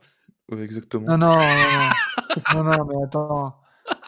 Ouais, 0.50 0.62
exactement. 0.62 1.06
Non, 1.06 1.18
non, 1.18 1.36
non, 2.54 2.64
non, 2.64 2.84
mais 2.86 3.04
attends. 3.04 3.60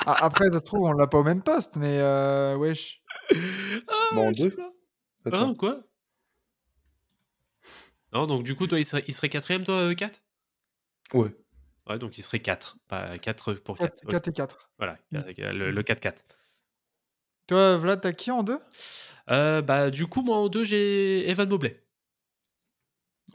Après, 0.07 0.47
ça 0.47 0.55
se 0.55 0.59
trouve, 0.61 0.85
on 0.85 0.93
l'a 0.93 1.07
pas 1.07 1.19
au 1.19 1.23
même 1.23 1.43
poste, 1.43 1.77
mais 1.77 1.99
euh, 2.01 2.57
wesh. 2.57 3.03
Ah, 4.17 4.35
sais 4.35 4.51
deux. 4.51 4.57
Attends. 5.25 5.51
Hein, 5.51 5.55
quoi? 5.55 5.83
Non, 8.13 8.27
donc 8.27 8.43
du 8.45 8.55
coup, 8.55 8.67
toi, 8.67 8.79
il 8.79 8.85
serait, 8.85 9.05
il 9.07 9.15
serait 9.15 9.29
quatrième, 9.29 9.65
toi, 9.65 9.77
euh, 9.77 9.95
4 9.95 10.21
Ouais. 11.15 11.35
Ouais, 11.89 11.99
donc 11.99 12.19
il 12.19 12.23
serait 12.23 12.41
4. 12.41 12.77
Pas 12.89 13.19
4 13.19 13.55
pour 13.55 13.77
4, 13.77 14.01
4. 14.03 14.11
4 14.11 14.29
et 14.29 14.33
4. 14.33 14.71
Voilà, 14.79 14.99
Mm. 15.13 15.21
le, 15.53 15.71
le 15.71 15.83
4-4. 15.83 16.23
Toi, 17.49 17.77
Vlad, 17.77 18.01
t'as 18.01 18.13
qui 18.13 18.31
en 18.31 18.43
2 18.43 18.59
Euh, 19.31 19.63
bah, 19.63 19.91
du 19.91 20.07
coup, 20.07 20.23
moi, 20.23 20.37
en 20.37 20.49
2, 20.49 20.65
j'ai 20.65 21.29
Evan 21.29 21.49
Mobley. 21.49 21.83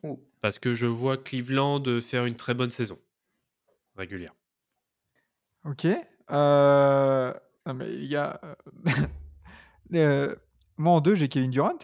Oh. 0.04 0.24
Parce 0.42 0.60
que 0.60 0.74
je 0.74 0.86
vois 0.86 1.18
Cleveland 1.18 1.84
faire 2.02 2.26
une 2.26 2.36
très 2.36 2.54
bonne 2.54 2.70
saison. 2.70 3.00
Régulière. 3.96 4.34
Ok. 5.66 5.86
Euh... 6.30 7.34
Non, 7.66 7.74
mais 7.74 7.90
les 7.90 8.08
gars. 8.08 8.40
euh, 8.44 8.56
euh, 9.96 10.36
Moi, 10.78 10.94
en 10.94 11.02
2, 11.02 11.16
j'ai 11.16 11.28
Kevin 11.28 11.50
Durant. 11.52 11.78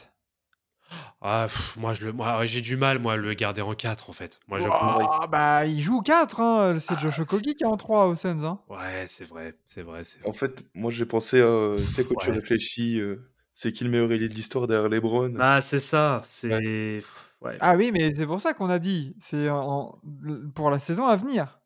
Ah, 1.21 1.45
pff, 1.47 1.77
moi, 1.77 1.93
je 1.93 2.05
le, 2.05 2.11
moi, 2.11 2.45
j'ai 2.45 2.61
du 2.61 2.75
mal, 2.75 2.99
moi, 2.99 3.13
à 3.13 3.15
le 3.15 3.33
garder 3.33 3.61
en 3.61 3.73
4, 3.73 4.09
en 4.09 4.13
fait. 4.13 4.39
Moi, 4.47 4.59
je 4.59 4.67
Ouah, 4.67 5.27
bah, 5.27 5.65
il 5.65 5.81
joue 5.81 6.01
4. 6.01 6.41
Hein. 6.41 6.77
C'est 6.79 6.99
Josh 6.99 7.19
Okogie 7.19 7.55
qui 7.55 7.63
est 7.63 7.67
en 7.67 7.77
3 7.77 8.07
au 8.07 8.15
Suns. 8.15 8.43
Hein. 8.43 8.59
Ouais, 8.67 9.05
c'est 9.07 9.25
vrai, 9.27 9.55
c'est 9.65 9.81
vrai, 9.83 10.03
c'est 10.03 10.19
vrai. 10.19 10.29
En 10.29 10.33
fait, 10.33 10.51
moi, 10.73 10.91
j'ai 10.91 11.05
pensé 11.05 11.41
à. 11.41 11.75
Tu 11.77 11.93
sais, 11.93 12.03
quand 12.03 12.15
tu 12.19 12.29
réfléchis, 12.29 12.99
euh, 12.99 13.29
c'est 13.53 13.71
qui 13.71 13.83
le 13.85 13.89
meilleur 13.89 14.11
ailier 14.11 14.27
de 14.29 14.33
l'histoire 14.35 14.67
derrière 14.67 14.89
LeBron? 14.89 15.29
Bah, 15.29 15.61
c'est 15.61 15.79
ça, 15.79 16.21
c'est... 16.25 17.01
Ouais. 17.41 17.57
Ah 17.59 17.75
oui, 17.75 17.91
mais 17.91 18.13
c'est 18.15 18.25
pour 18.27 18.41
ça 18.41 18.53
qu'on 18.53 18.69
a 18.69 18.79
dit. 18.79 19.15
C'est 19.19 19.49
en- 19.49 19.97
pour 20.55 20.69
la 20.71 20.79
saison 20.79 21.07
à 21.07 21.15
venir. 21.15 21.59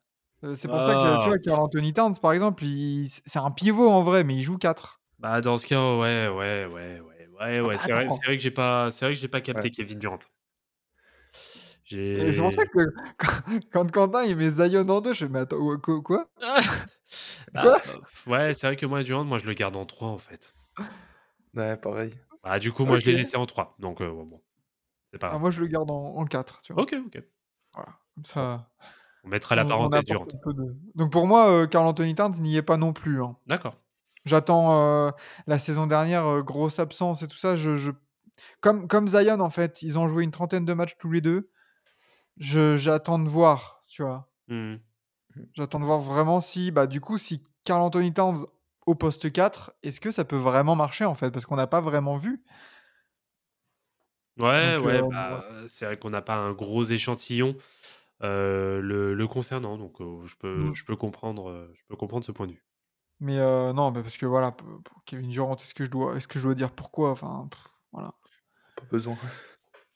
Euh, 0.44 0.54
C'est 0.54 0.68
pour 0.68 0.82
ça 0.82 0.94
que 0.94 0.98
Ah. 1.00 1.18
tu 1.22 1.28
vois, 1.28 1.38
Carl 1.38 1.60
Anthony 1.60 1.92
Towns, 1.92 2.14
par 2.22 2.32
exemple, 2.32 2.64
il- 2.64 3.08
c'est 3.08 3.38
un 3.40 3.50
pivot 3.50 3.88
en 3.88 4.02
vrai, 4.02 4.22
mais 4.24 4.36
il 4.36 4.42
joue 4.42 4.56
4. 4.56 5.00
Bah, 5.18 5.40
dans 5.40 5.58
ce 5.58 5.66
cas, 5.66 5.80
ouais, 5.98 6.28
ouais, 6.28 6.66
ouais, 6.66 7.00
ouais, 7.00 7.17
ouais, 7.40 7.60
ouais. 7.60 7.74
bah, 7.74 7.78
c'est 7.78 7.92
vrai, 7.92 8.06
vrai 8.06 8.36
que 8.36 8.42
j'ai 8.42 8.50
pas, 8.50 8.90
c'est 8.90 9.04
vrai 9.04 9.14
que 9.14 9.20
j'ai 9.20 9.28
pas 9.28 9.40
capté 9.40 9.64
Ouais. 9.64 9.70
Kevin 9.70 9.98
Durant. 9.98 10.18
C'est 11.90 12.36
pour 12.38 12.52
ça 12.52 12.64
que 12.66 12.78
quand, 13.16 13.26
quand 13.72 13.90
Quentin 13.92 14.24
il 14.24 14.36
met 14.36 14.50
Zion 14.50 14.86
en 14.88 15.00
2, 15.00 15.14
je 15.14 15.24
mais 15.24 15.40
attends, 15.40 15.78
quoi, 15.78 16.02
quoi? 16.02 16.28
Bah, 17.54 17.62
Quoi? 17.62 17.80
euh, 17.86 18.30
ouais, 18.30 18.52
c'est 18.54 18.66
vrai 18.66 18.76
que 18.76 18.84
moi, 18.84 19.02
Durant, 19.02 19.24
moi, 19.24 19.38
je 19.38 19.46
le 19.46 19.54
garde 19.54 19.74
en 19.76 19.86
3, 19.86 20.08
en 20.08 20.18
fait. 20.18 20.52
Ouais, 21.54 21.76
pareil. 21.78 22.12
Bah, 22.44 22.58
du 22.58 22.72
coup, 22.72 22.84
moi, 22.84 22.98
je 22.98 23.06
l'ai 23.10 23.16
laissé 23.16 23.38
en 23.38 23.46
3. 23.46 23.74
Donc, 23.78 24.02
euh, 24.02 24.10
bon, 24.10 24.42
c'est 25.06 25.16
pas 25.18 25.30
Ah. 25.32 25.38
Moi, 25.38 25.50
je 25.50 25.60
le 25.62 25.66
garde 25.68 25.90
en, 25.90 26.14
en 26.16 26.24
4. 26.26 26.60
Tu 26.60 26.74
vois. 26.74 26.82
Ok, 26.82 26.94
ok. 27.06 27.22
Voilà. 27.72 27.88
Comme 28.14 28.24
ça, 28.26 28.68
On 29.24 29.28
mettra 29.28 29.56
la 29.56 29.64
on- 29.64 29.68
parenthèse 29.68 30.04
Durant. 30.04 30.26
de- 30.26 30.76
Donc 30.94 31.10
pour 31.10 31.26
moi, 31.26 31.48
euh, 31.50 31.66
Carl 31.66 31.86
Anthony 31.86 32.14
Towns 32.14 32.34
n'y 32.40 32.56
est 32.56 32.62
pas 32.62 32.76
non 32.76 32.92
plus. 32.92 33.22
hein. 33.22 33.36
D'accord. 33.46 33.76
J'attends 34.24 34.72
euh, 35.08 35.10
la 35.46 35.58
saison 35.58 35.86
dernière, 35.86 36.26
euh, 36.26 36.42
grosse 36.42 36.78
absence 36.78 37.22
et 37.22 37.28
tout 37.28 37.36
ça. 37.38 37.56
Je, 37.56 37.76
je- 37.76 37.92
Comme, 38.60 38.88
comme 38.88 39.08
Zion, 39.08 39.40
en 39.40 39.50
fait, 39.50 39.82
ils 39.82 39.98
ont 39.98 40.08
joué 40.08 40.24
une 40.24 40.30
trentaine 40.32 40.64
de 40.66 40.74
matchs 40.74 40.96
tous 40.98 41.12
les 41.12 41.20
deux. 41.22 41.50
J'attends 42.38 43.18
de 43.20 43.28
voir, 43.28 43.84
tu 43.88 44.02
vois. 44.02 44.30
Hmm. 44.48 44.80
J'attends 45.54 45.80
de 45.80 45.84
voir 45.84 46.00
vraiment 46.00 46.40
si, 46.40 46.70
bah, 46.70 46.86
du 46.86 47.00
coup, 47.00 47.18
si 47.18 47.44
Carl 47.64 47.82
Anthony 47.82 48.12
Towns 48.12 48.46
au 48.86 48.94
poste 48.94 49.30
4, 49.30 49.72
est-ce 49.82 50.00
que 50.00 50.10
ça 50.10 50.24
peut 50.24 50.36
vraiment 50.36 50.74
marcher, 50.74 51.04
en 51.04 51.14
fait 51.14 51.30
Parce 51.30 51.44
qu'on 51.46 51.56
n'a 51.56 51.66
pas 51.66 51.80
vraiment 51.80 52.16
vu. 52.16 52.42
Ouais, 54.38 54.76
Donc, 54.76 54.76
ouais, 54.76 55.02
euh, 55.02 55.02
bah, 55.02 55.44
c'est 55.66 55.84
vrai 55.84 55.98
qu'on 55.98 56.10
n'a 56.10 56.22
pas 56.22 56.36
un 56.36 56.52
gros 56.52 56.84
échantillon 56.84 57.56
euh, 58.22 58.80
le, 58.80 59.14
le 59.14 59.28
concernant, 59.28 59.78
donc 59.78 60.00
euh, 60.00 60.24
je, 60.26 60.36
peux, 60.36 60.70
Mm. 60.70 60.74
je, 60.74 60.84
peux 60.84 60.96
comprendre, 60.96 61.70
je 61.74 61.82
peux 61.88 61.96
comprendre 61.96 62.24
ce 62.24 62.32
point 62.32 62.46
de 62.48 62.52
vue. 62.52 62.66
Mais 63.20 63.38
euh, 63.38 63.72
non, 63.72 63.90
bah, 63.90 64.02
parce 64.02 64.16
que 64.16 64.26
voilà, 64.26 64.52
pour 64.52 65.04
Kevin 65.04 65.28
Durant, 65.30 65.56
est-ce 65.56 65.74
que, 65.74 65.84
je 65.84 65.90
dois, 65.90 66.16
est-ce 66.16 66.28
que 66.28 66.38
je 66.38 66.44
dois 66.44 66.54
dire 66.54 66.70
pourquoi? 66.70 67.10
Enfin, 67.10 67.48
pff, 67.50 67.60
voilà. 67.92 68.14
Pas 68.76 68.84
besoin. 68.90 69.16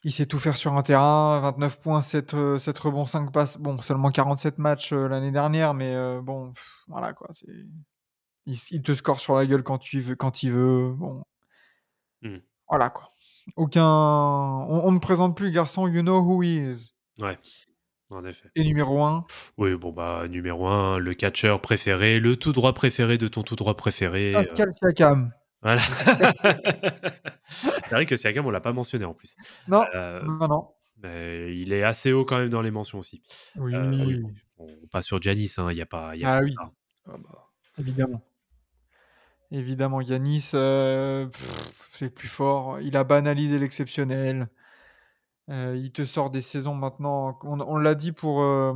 Il 0.05 0.11
sait 0.11 0.25
tout 0.25 0.39
faire 0.39 0.57
sur 0.57 0.73
un 0.73 0.83
terrain, 0.83 1.39
29 1.39 1.79
points, 1.79 2.01
7, 2.01 2.33
euh, 2.33 2.59
7 2.59 2.77
rebonds, 2.77 3.05
5 3.05 3.31
passes. 3.31 3.57
Bon, 3.57 3.79
seulement 3.79 4.11
47 4.11 4.57
matchs 4.57 4.91
euh, 4.91 5.07
l'année 5.07 5.31
dernière, 5.31 5.73
mais 5.73 5.95
euh, 5.95 6.21
bon, 6.21 6.51
pff, 6.51 6.83
voilà 6.87 7.13
quoi. 7.13 7.27
C'est... 7.31 7.47
Il, 8.45 8.81
te 8.81 8.93
score 8.93 9.21
sur 9.21 9.35
la 9.35 9.45
gueule 9.45 9.63
quand, 9.63 9.77
tu 9.77 10.01
veux, 10.01 10.15
quand 10.15 10.43
il 10.43 10.51
veut. 10.51 10.93
Bon. 10.97 11.23
Hmm. 12.21 12.39
Voilà 12.67 12.89
quoi. 12.89 13.13
Aucun. 13.55 13.85
On, 13.85 14.81
on 14.83 14.91
ne 14.91 14.99
présente 14.99 15.37
plus 15.37 15.45
le 15.45 15.53
garçon, 15.53 15.87
you 15.87 16.01
know 16.01 16.19
who 16.19 16.43
he 16.43 16.57
is. 16.57 16.93
Ouais, 17.19 17.37
en 18.13 18.25
effet. 18.25 18.49
Et 18.55 18.63
numéro 18.63 19.03
1, 19.03 19.25
Oui, 19.57 19.75
bon, 19.75 19.91
bah, 19.91 20.27
numéro 20.29 20.67
1, 20.67 20.97
le 20.99 21.13
catcheur 21.13 21.61
préféré, 21.61 22.19
le 22.19 22.35
tout 22.35 22.51
droit 22.53 22.73
préféré 22.73 23.17
de 23.17 23.27
ton 23.27 23.43
tout 23.43 23.55
droit 23.55 23.75
préféré. 23.75 24.31
euh, 24.31 24.33
Pascal 24.43 24.71
Siakam. 24.79 25.31
voilà. 25.61 25.81
c'est 27.49 27.91
vrai 27.91 28.05
que 28.05 28.15
Siakam, 28.15 28.45
on 28.45 28.51
l'a 28.51 28.61
pas 28.61 28.73
mentionné 28.73 29.05
en 29.05 29.13
plus. 29.13 29.35
Non, 29.67 29.85
Euh, 29.93 30.21
non, 30.23 30.47
non. 30.47 30.67
mais 31.01 31.55
il 31.57 31.73
est 31.73 31.83
assez 31.83 32.11
haut 32.13 32.25
quand 32.25 32.37
même 32.37 32.49
dans 32.49 32.61
les 32.61 32.71
mentions 32.71 32.99
aussi. 32.99 33.21
Oui, 33.55 33.73
Euh, 33.75 33.89
oui, 34.05 34.21
bon, 34.57 34.67
on 34.83 34.87
passe 34.87 35.05
sur 35.05 35.21
Giannis, 35.21 35.55
hein, 35.57 35.67
il 35.71 35.75
n'y 35.75 35.81
a 35.81 35.85
pas. 35.85 36.15
il 36.15 36.21
y 36.21 36.25
a 36.25 36.35
Ah 36.35 36.39
pas 36.39 36.45
oui. 36.45 36.55
Ah 37.07 37.17
bah. 37.17 37.49
évidemment. 37.79 38.21
Évidemment, 39.51 40.01
Yanis, 40.01 40.49
euh, 40.55 41.27
c'est 41.91 42.05
le 42.05 42.11
plus 42.11 42.27
fort. 42.27 42.79
Il 42.81 42.97
a 42.97 43.03
banalisé 43.03 43.59
l'exceptionnel. 43.59 44.47
Euh, 45.49 45.75
il 45.77 45.91
te 45.91 46.05
sort 46.05 46.29
des 46.29 46.41
saisons 46.41 46.73
maintenant. 46.75 47.37
On, 47.43 47.59
on 47.59 47.77
l'a 47.77 47.95
dit 47.95 48.11
pour, 48.13 48.41
euh, 48.43 48.73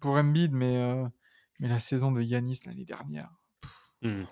pour 0.00 0.16
Embiid, 0.16 0.52
mais, 0.52 0.76
euh, 0.78 1.06
mais 1.60 1.68
la 1.68 1.78
saison 1.78 2.10
de 2.12 2.22
Yanis 2.22 2.60
l'année 2.66 2.84
dernière, 2.86 3.30
Hmm. 4.02 4.24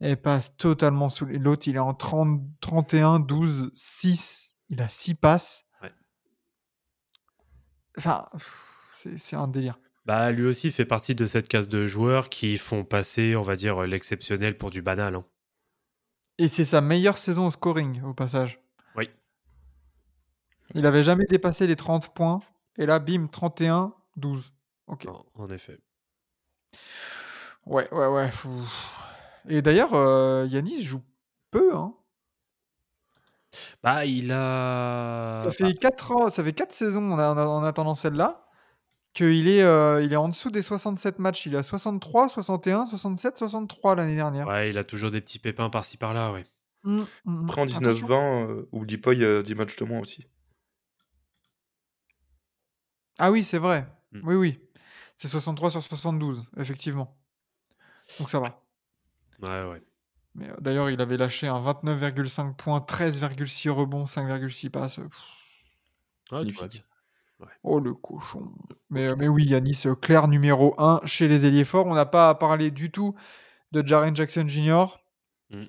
elle 0.00 0.20
passe 0.20 0.56
totalement 0.56 1.08
sous 1.08 1.24
les. 1.26 1.38
L'autre, 1.38 1.68
il 1.68 1.76
est 1.76 1.80
en 1.80 1.94
30, 1.94 2.40
31, 2.60 3.18
12, 3.20 3.70
6. 3.74 4.54
Il 4.70 4.80
a 4.82 4.88
6 4.88 5.14
passes. 5.14 5.64
Ouais. 5.82 5.92
Enfin, 7.96 8.26
c'est 9.16 9.36
un 9.36 9.48
délire. 9.48 9.78
Bah, 10.04 10.30
lui 10.30 10.46
aussi 10.46 10.70
fait 10.70 10.84
partie 10.86 11.14
de 11.14 11.24
cette 11.26 11.48
case 11.48 11.68
de 11.68 11.84
joueurs 11.86 12.28
qui 12.30 12.56
font 12.58 12.84
passer, 12.84 13.36
on 13.36 13.42
va 13.42 13.56
dire, 13.56 13.82
l'exceptionnel 13.86 14.56
pour 14.56 14.70
du 14.70 14.80
banal. 14.82 15.16
hein. 15.16 15.24
Et 16.38 16.48
c'est 16.48 16.64
sa 16.64 16.80
meilleure 16.80 17.18
saison 17.18 17.46
au 17.46 17.50
scoring, 17.50 18.02
au 18.02 18.14
passage. 18.14 18.60
Il 20.74 20.84
avait 20.86 21.04
jamais 21.04 21.24
dépassé 21.26 21.66
les 21.66 21.76
30 21.76 22.14
points. 22.14 22.40
Et 22.78 22.86
là, 22.86 22.98
bim, 22.98 23.26
31, 23.26 23.92
12. 24.16 24.52
Ok. 24.86 25.06
En, 25.08 25.24
en 25.42 25.46
effet. 25.46 25.78
Ouais, 27.66 27.88
ouais, 27.92 28.06
ouais. 28.06 28.30
Et 29.48 29.62
d'ailleurs, 29.62 29.94
euh, 29.94 30.46
Yanis 30.48 30.82
joue 30.82 31.02
peu. 31.50 31.74
Hein. 31.74 31.94
Bah, 33.82 34.04
il 34.04 34.30
a. 34.32 35.40
Ça 35.44 35.50
fait 35.50 35.74
4 35.74 36.12
ans, 36.12 36.30
ça 36.30 36.44
fait 36.44 36.52
4 36.52 36.72
saisons 36.72 37.12
en, 37.12 37.18
a- 37.18 37.34
en 37.46 37.62
attendant 37.62 37.94
celle-là 37.94 38.44
qu'il 39.14 39.48
est, 39.48 39.62
euh, 39.62 40.02
il 40.02 40.12
est 40.12 40.16
en 40.16 40.28
dessous 40.28 40.50
des 40.50 40.62
67 40.62 41.18
matchs. 41.18 41.46
Il 41.46 41.54
est 41.54 41.58
à 41.58 41.62
63, 41.62 42.28
61, 42.28 42.86
67, 42.86 43.38
63 43.38 43.96
l'année 43.96 44.14
dernière. 44.16 44.46
Ouais, 44.46 44.68
il 44.70 44.78
a 44.78 44.84
toujours 44.84 45.10
des 45.10 45.20
petits 45.20 45.38
pépins 45.38 45.70
par-ci 45.70 45.96
par-là, 45.96 46.30
ouais. 46.30 46.44
Mm, 46.84 46.98
mm, 47.00 47.04
mm. 47.24 47.44
Après, 47.48 47.60
en 47.62 47.64
Attention. 47.64 48.06
19-20, 48.06 48.48
euh, 48.48 48.68
oublie 48.72 48.98
pas, 48.98 49.14
il 49.14 49.20
y 49.20 49.24
a 49.24 49.42
10 49.42 49.54
matchs 49.54 49.76
de 49.76 49.84
moins 49.84 50.00
aussi. 50.00 50.26
Ah 53.18 53.30
oui, 53.30 53.44
c'est 53.44 53.58
vrai. 53.58 53.86
Mm. 54.12 54.20
Oui, 54.24 54.34
oui. 54.34 54.60
C'est 55.16 55.28
63 55.28 55.70
sur 55.70 55.82
72, 55.82 56.46
effectivement. 56.56 57.16
Donc 58.18 58.30
ça 58.30 58.40
va. 58.40 58.62
Ouais, 59.42 59.68
ouais. 59.70 59.82
Mais 60.34 60.48
euh, 60.48 60.54
d'ailleurs, 60.60 60.90
il 60.90 61.00
avait 61.00 61.16
lâché 61.16 61.48
un 61.48 61.60
29,5 61.60 62.54
points, 62.54 62.80
13,6 62.80 63.68
rebonds, 63.70 64.04
5,6 64.04 64.70
passes. 64.70 65.00
Ah, 66.30 66.44
tu 66.44 66.52
vois 66.52 66.68
bien. 66.68 66.82
Oh 67.62 67.80
le 67.80 67.94
cochon. 67.94 68.52
Mais, 68.90 69.08
euh, 69.08 69.14
mais 69.16 69.28
oui, 69.28 69.44
Yanis, 69.44 69.82
euh, 69.86 69.94
clair 69.94 70.28
numéro 70.28 70.74
1 70.78 71.00
chez 71.04 71.28
les 71.28 71.46
ailiers 71.46 71.64
forts. 71.64 71.86
On 71.86 71.94
n'a 71.94 72.06
pas 72.06 72.34
parlé 72.34 72.70
du 72.70 72.90
tout 72.90 73.14
de 73.72 73.86
Jaren 73.86 74.14
Jackson 74.14 74.46
Jr. 74.46 74.86
Mm. 75.50 75.64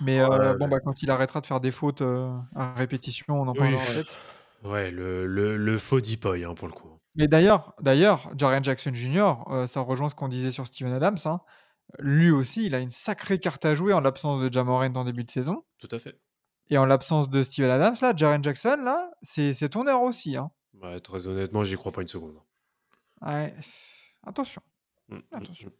Mais 0.00 0.20
euh, 0.20 0.28
Ouais, 0.28 0.58
bon, 0.58 0.68
bah, 0.68 0.80
quand 0.80 1.02
il 1.02 1.10
arrêtera 1.10 1.40
de 1.40 1.46
faire 1.46 1.60
des 1.60 1.72
fautes 1.72 2.02
euh, 2.02 2.36
à 2.54 2.72
répétition, 2.74 3.40
on 3.40 3.48
en 3.48 3.52
Oui. 3.52 3.58
parlera. 3.58 4.02
Ouais, 4.64 4.90
le, 4.90 5.26
le, 5.26 5.56
le 5.56 5.78
faux 5.78 6.00
Deepoy, 6.00 6.44
hein, 6.44 6.54
pour 6.54 6.68
le 6.68 6.72
coup. 6.74 6.88
Mais 7.14 7.28
d'ailleurs, 7.28 7.74
d'ailleurs, 7.80 8.30
Jaren 8.36 8.62
Jackson 8.62 8.92
Jr., 8.94 9.34
euh, 9.50 9.66
ça 9.66 9.80
rejoint 9.80 10.08
ce 10.08 10.14
qu'on 10.14 10.28
disait 10.28 10.50
sur 10.50 10.66
Steven 10.66 10.92
Adams. 10.92 11.16
hein. 11.24 11.40
Lui 11.98 12.30
aussi, 12.30 12.66
il 12.66 12.74
a 12.74 12.80
une 12.80 12.90
sacrée 12.90 13.38
carte 13.38 13.64
à 13.64 13.74
jouer 13.74 13.92
en 13.92 14.00
l'absence 14.00 14.40
de 14.40 14.52
Jamorant 14.52 14.92
en 14.94 15.04
début 15.04 15.24
de 15.24 15.30
saison. 15.30 15.64
Tout 15.78 15.88
à 15.90 15.98
fait. 15.98 16.18
Et 16.70 16.76
en 16.76 16.84
l'absence 16.84 17.30
de 17.30 17.42
Steven 17.42 17.70
Adams, 17.70 17.94
là, 18.02 18.12
Jaren 18.14 18.44
Jackson, 18.44 18.78
là, 18.84 19.10
c'est 19.22 19.54
c'est 19.54 19.70
ton 19.70 19.86
heure 19.86 20.02
aussi. 20.02 20.36
Hein. 20.36 20.50
Ouais, 20.82 21.00
très 21.00 21.26
honnêtement, 21.26 21.64
j'y 21.64 21.76
crois 21.76 21.92
pas 21.92 22.02
une 22.02 22.08
seconde. 22.08 22.36
Ouais. 23.22 23.54
Attention. 24.26 24.60
Mm, 25.08 25.16
mm, 25.16 25.20
Attention. 25.32 25.68
mm. 25.68 25.72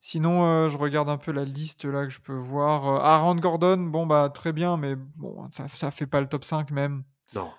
Sinon, 0.00 0.44
euh, 0.46 0.68
je 0.68 0.76
regarde 0.78 1.08
un 1.08 1.16
peu 1.18 1.32
la 1.32 1.44
liste 1.44 1.84
là 1.84 2.04
que 2.04 2.10
je 2.10 2.20
peux 2.20 2.36
voir. 2.36 2.88
Euh, 2.88 2.98
Aaron 3.00 3.36
Gordon, 3.36 3.76
bon, 3.78 4.06
bah, 4.06 4.28
très 4.30 4.52
bien, 4.52 4.76
mais 4.76 4.96
bon, 4.96 5.50
ça, 5.50 5.68
ça 5.68 5.90
fait 5.90 6.06
pas 6.06 6.20
le 6.20 6.28
top 6.28 6.44
5 6.44 6.70
même. 6.70 7.04
Non. 7.34 7.50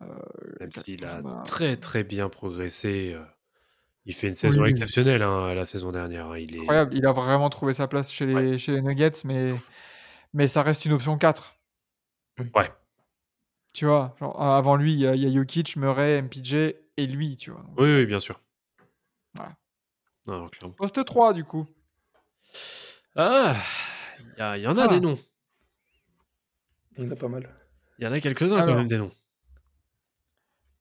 Euh, 0.00 0.06
Même 0.60 0.72
s'il 0.72 1.04
a 1.04 1.16
Kuzma. 1.16 1.42
très 1.44 1.76
très 1.76 2.02
bien 2.04 2.28
progressé. 2.28 3.12
euh, 3.14 3.22
Il 4.04 4.14
fait 4.14 4.28
une 4.28 4.34
saison 4.34 4.58
Oui, 4.58 4.64
oui. 4.64 4.70
exceptionnelle 4.70 5.22
hein, 5.22 5.54
la 5.54 5.64
saison 5.64 5.92
dernière. 5.92 6.26
hein. 6.30 6.38
Il 6.38 6.56
est 6.56 6.60
Incroyable, 6.60 6.96
il 6.96 7.06
a 7.06 7.12
vraiment 7.12 7.50
trouvé 7.50 7.72
sa 7.74 7.86
place 7.86 8.10
chez 8.10 8.26
les, 8.26 8.34
Ouais. 8.34 8.58
chez 8.58 8.72
les 8.72 8.82
Nuggets, 8.82 9.12
mais, 9.24 9.54
mais 10.32 10.48
ça 10.48 10.62
reste 10.62 10.84
une 10.86 10.92
option 10.92 11.16
4. 11.18 11.54
Ouais. 12.54 12.72
Tu 13.72 13.86
vois, 13.86 14.16
genre, 14.18 14.40
avant 14.42 14.74
lui, 14.76 14.92
il 14.94 14.98
y, 15.00 15.06
a- 15.06 15.30
Jokic, 15.32 15.76
Murray, 15.76 16.20
MPJ 16.20 16.54
et 16.96 17.06
lui, 17.06 17.36
tu 17.36 17.50
vois. 17.52 17.62
Donc, 17.62 17.78
Oui, 17.78 17.94
oui, 17.94 18.06
bien 18.06 18.18
sûr. 18.20 18.40
Voilà. 19.34 19.56
Non. 20.26 20.50
Poste 20.76 21.04
3, 21.04 21.32
du 21.32 21.44
coup. 21.44 21.66
Ah, 23.14 23.56
il 24.56 24.62
y, 24.62 24.66
en 24.66 24.76
a 24.78 24.84
Ah. 24.84 24.88
des 24.88 25.00
noms. 25.00 25.18
Il 26.98 27.04
y 27.04 27.06
en 27.06 27.10
a 27.12 27.16
pas 27.16 27.28
mal. 27.28 27.54
Il 27.98 28.04
y 28.04 28.08
en 28.08 28.12
a 28.12 28.20
quelques-uns 28.20 28.60
quand 28.66 28.74
même 28.74 28.86
des 28.86 28.98
noms. 28.98 29.10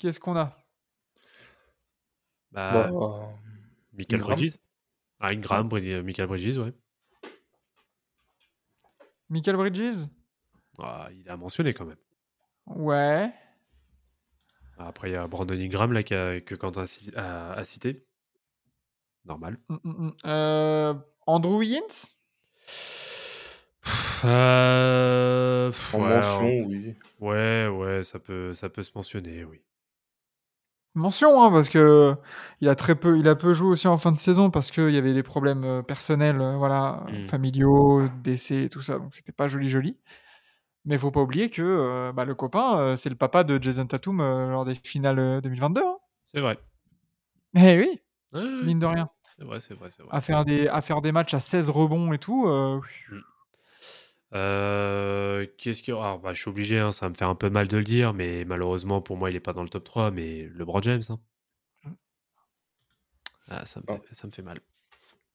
Qu'est-ce 0.01 0.19
qu'on 0.19 0.35
a? 0.35 0.57
Bah, 2.51 2.89
Bah, 2.91 3.29
Michael 3.93 4.19
Ingram. 4.21 4.35
Bridges. 4.39 4.57
Ah, 5.19 5.27
Ingram, 5.27 5.69
Brid- 5.69 5.87
euh, 5.91 6.01
Michael 6.01 6.25
Bridges, 6.27 6.57
ouais. 6.57 6.73
Michael 9.29 9.57
Bridges? 9.57 10.07
Ah, 10.79 11.07
il 11.15 11.29
a 11.29 11.37
mentionné 11.37 11.75
quand 11.75 11.85
même. 11.85 11.99
Ouais. 12.65 13.31
Après, 14.79 15.11
il 15.11 15.13
y 15.13 15.15
a 15.15 15.27
Brandon 15.27 15.53
Ingram 15.53 15.93
là, 15.93 16.01
qui 16.01 16.15
a- 16.15 16.41
que 16.41 16.55
Quentin 16.55 16.81
a, 16.81 16.87
ci- 16.87 17.11
a- 17.15 17.53
a 17.53 17.63
cité. 17.63 18.07
Normal. 19.25 19.59
Mm, 19.69 19.75
mm, 19.83 19.91
mm. 20.07 20.13
Euh, 20.25 20.93
Andrew 21.27 21.59
Wiggins? 21.59 22.07
Euh, 24.23 25.71
en 25.93 25.99
ouais, 26.01 26.09
mention, 26.15 26.63
oui. 26.65 26.95
Ouais, 27.19 27.67
ouais, 27.67 28.03
ça 28.03 28.17
peut, 28.19 28.55
ça 28.55 28.67
peut 28.69 28.81
se 28.81 28.91
mentionner, 28.95 29.43
oui. 29.45 29.61
Mention, 30.93 31.41
hein, 31.41 31.51
parce 31.51 31.69
que 31.69 32.15
il 32.59 32.67
a 32.67 32.75
très 32.75 32.95
peu, 32.95 33.17
il 33.17 33.27
a 33.29 33.35
peu 33.35 33.53
joué 33.53 33.69
aussi 33.69 33.87
en 33.87 33.97
fin 33.97 34.11
de 34.11 34.17
saison 34.19 34.49
parce 34.49 34.71
qu'il 34.71 34.89
y 34.89 34.97
avait 34.97 35.13
des 35.13 35.23
problèmes 35.23 35.63
euh, 35.63 35.81
personnels, 35.81 36.41
euh, 36.41 36.57
voilà, 36.57 37.05
euh, 37.07 37.19
Mm. 37.23 37.27
familiaux, 37.27 38.07
décès 38.23 38.63
et 38.65 38.69
tout 38.69 38.81
ça, 38.81 38.99
donc 38.99 39.13
c'était 39.15 39.31
pas 39.31 39.47
joli 39.47 39.69
joli. 39.69 39.97
Mais 40.85 40.97
faut 40.97 41.11
pas 41.11 41.21
oublier 41.21 41.49
que 41.49 41.61
euh, 41.61 42.11
bah, 42.13 42.25
le 42.25 42.35
copain, 42.35 42.77
euh, 42.79 42.97
c'est 42.97 43.09
le 43.09 43.15
papa 43.15 43.43
de 43.43 43.61
Jason 43.61 43.85
Tatum 43.87 44.19
euh, 44.21 44.49
lors 44.51 44.65
des 44.65 44.75
finales 44.75 45.19
euh, 45.19 45.41
2022. 45.41 45.81
Hein. 45.81 45.97
C'est 46.33 46.41
vrai. 46.41 46.59
Eh 47.55 47.77
oui, 47.79 48.01
Ouais, 48.33 48.41
ouais, 48.41 48.63
mine 48.63 48.79
de 48.79 48.85
rien. 48.85 49.09
C'est 49.37 49.45
vrai, 49.45 49.59
c'est 49.59 49.73
vrai, 49.75 49.89
c'est 49.91 50.03
vrai. 50.03 50.09
À 50.15 50.21
faire 50.21 50.45
des, 50.45 50.67
à 50.67 50.81
faire 50.81 51.01
des 51.01 51.11
matchs 51.11 51.33
à 51.33 51.39
16 51.39 51.69
rebonds 51.69 52.11
et 52.13 52.17
tout. 52.17 52.47
euh, 52.47 52.79
Euh, 54.33 55.45
Qu'est-ce 55.57 55.83
que. 55.83 55.91
Alors, 55.91 56.19
bah, 56.19 56.33
je 56.33 56.39
suis 56.41 56.49
obligé, 56.49 56.79
hein, 56.79 56.91
ça 56.91 57.05
va 57.05 57.09
me 57.09 57.15
faire 57.15 57.29
un 57.29 57.35
peu 57.35 57.49
mal 57.49 57.67
de 57.67 57.77
le 57.77 57.83
dire, 57.83 58.13
mais 58.13 58.45
malheureusement 58.45 59.01
pour 59.01 59.17
moi, 59.17 59.29
il 59.29 59.35
est 59.35 59.39
pas 59.41 59.53
dans 59.53 59.63
le 59.63 59.69
top 59.69 59.83
3, 59.83 60.11
mais 60.11 60.49
LeBron 60.53 60.81
James. 60.81 61.01
hein. 61.09 61.19
Ah, 63.47 63.65
ça 63.65 63.81
me, 63.81 63.85
Ah. 63.89 63.97
fait, 64.07 64.15
ça 64.15 64.27
me 64.27 64.31
fait 64.31 64.41
mal. 64.41 64.59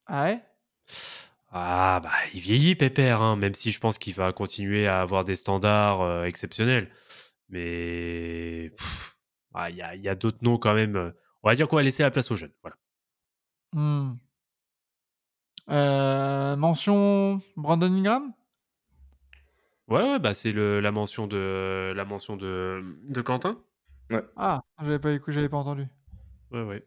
Ah 0.07 0.23
ouais? 0.23 0.41
Ah, 1.51 1.99
bah, 2.03 2.11
il 2.33 2.39
vieillit, 2.39 2.75
Pépère, 2.75 3.21
hein, 3.21 3.35
même 3.35 3.53
si 3.53 3.71
je 3.71 3.79
pense 3.79 3.97
qu'il 3.99 4.13
va 4.15 4.33
continuer 4.33 4.87
à 4.87 5.01
avoir 5.01 5.23
des 5.23 5.35
standards 5.35 6.01
euh, 6.01 6.23
exceptionnels. 6.23 6.89
Mais. 7.49 8.73
ah, 9.53 9.69
Il 9.69 9.75
y 9.77 9.81
a, 9.81 9.95
il 9.95 10.01
y 10.01 10.09
a 10.09 10.15
d'autres 10.15 10.39
noms 10.43 10.57
quand 10.57 10.73
même. 10.73 10.95
euh, 10.95 11.11
On 11.43 11.49
va 11.49 11.53
dire 11.55 11.67
qu'on 11.67 11.75
va 11.75 11.83
laisser 11.83 12.01
la 12.03 12.09
place 12.11 12.31
aux 12.31 12.35
jeunes. 12.35 12.51
Voilà. 12.63 12.77
Hmm. 13.73 14.15
Euh, 15.69 16.55
mention 16.55 17.41
Brandon 17.57 17.93
Ingram? 17.93 18.33
Ouais, 19.87 20.01
ouais, 20.03 20.19
bah, 20.19 20.33
c'est 20.33 20.51
le- 20.51 20.79
la 20.81 20.91
mention 20.91 21.27
de, 21.27 21.93
la 21.95 22.05
mention 22.05 22.35
de, 22.35 22.81
de 23.07 23.21
Quentin. 23.21 23.57
Ah, 24.35 24.61
j'avais 24.81 24.99
pas 24.99 25.11
écouté, 25.11 25.33
j'avais 25.33 25.49
pas 25.49 25.57
entendu. 25.57 25.87
Ouais, 26.51 26.63
ouais. 26.63 26.85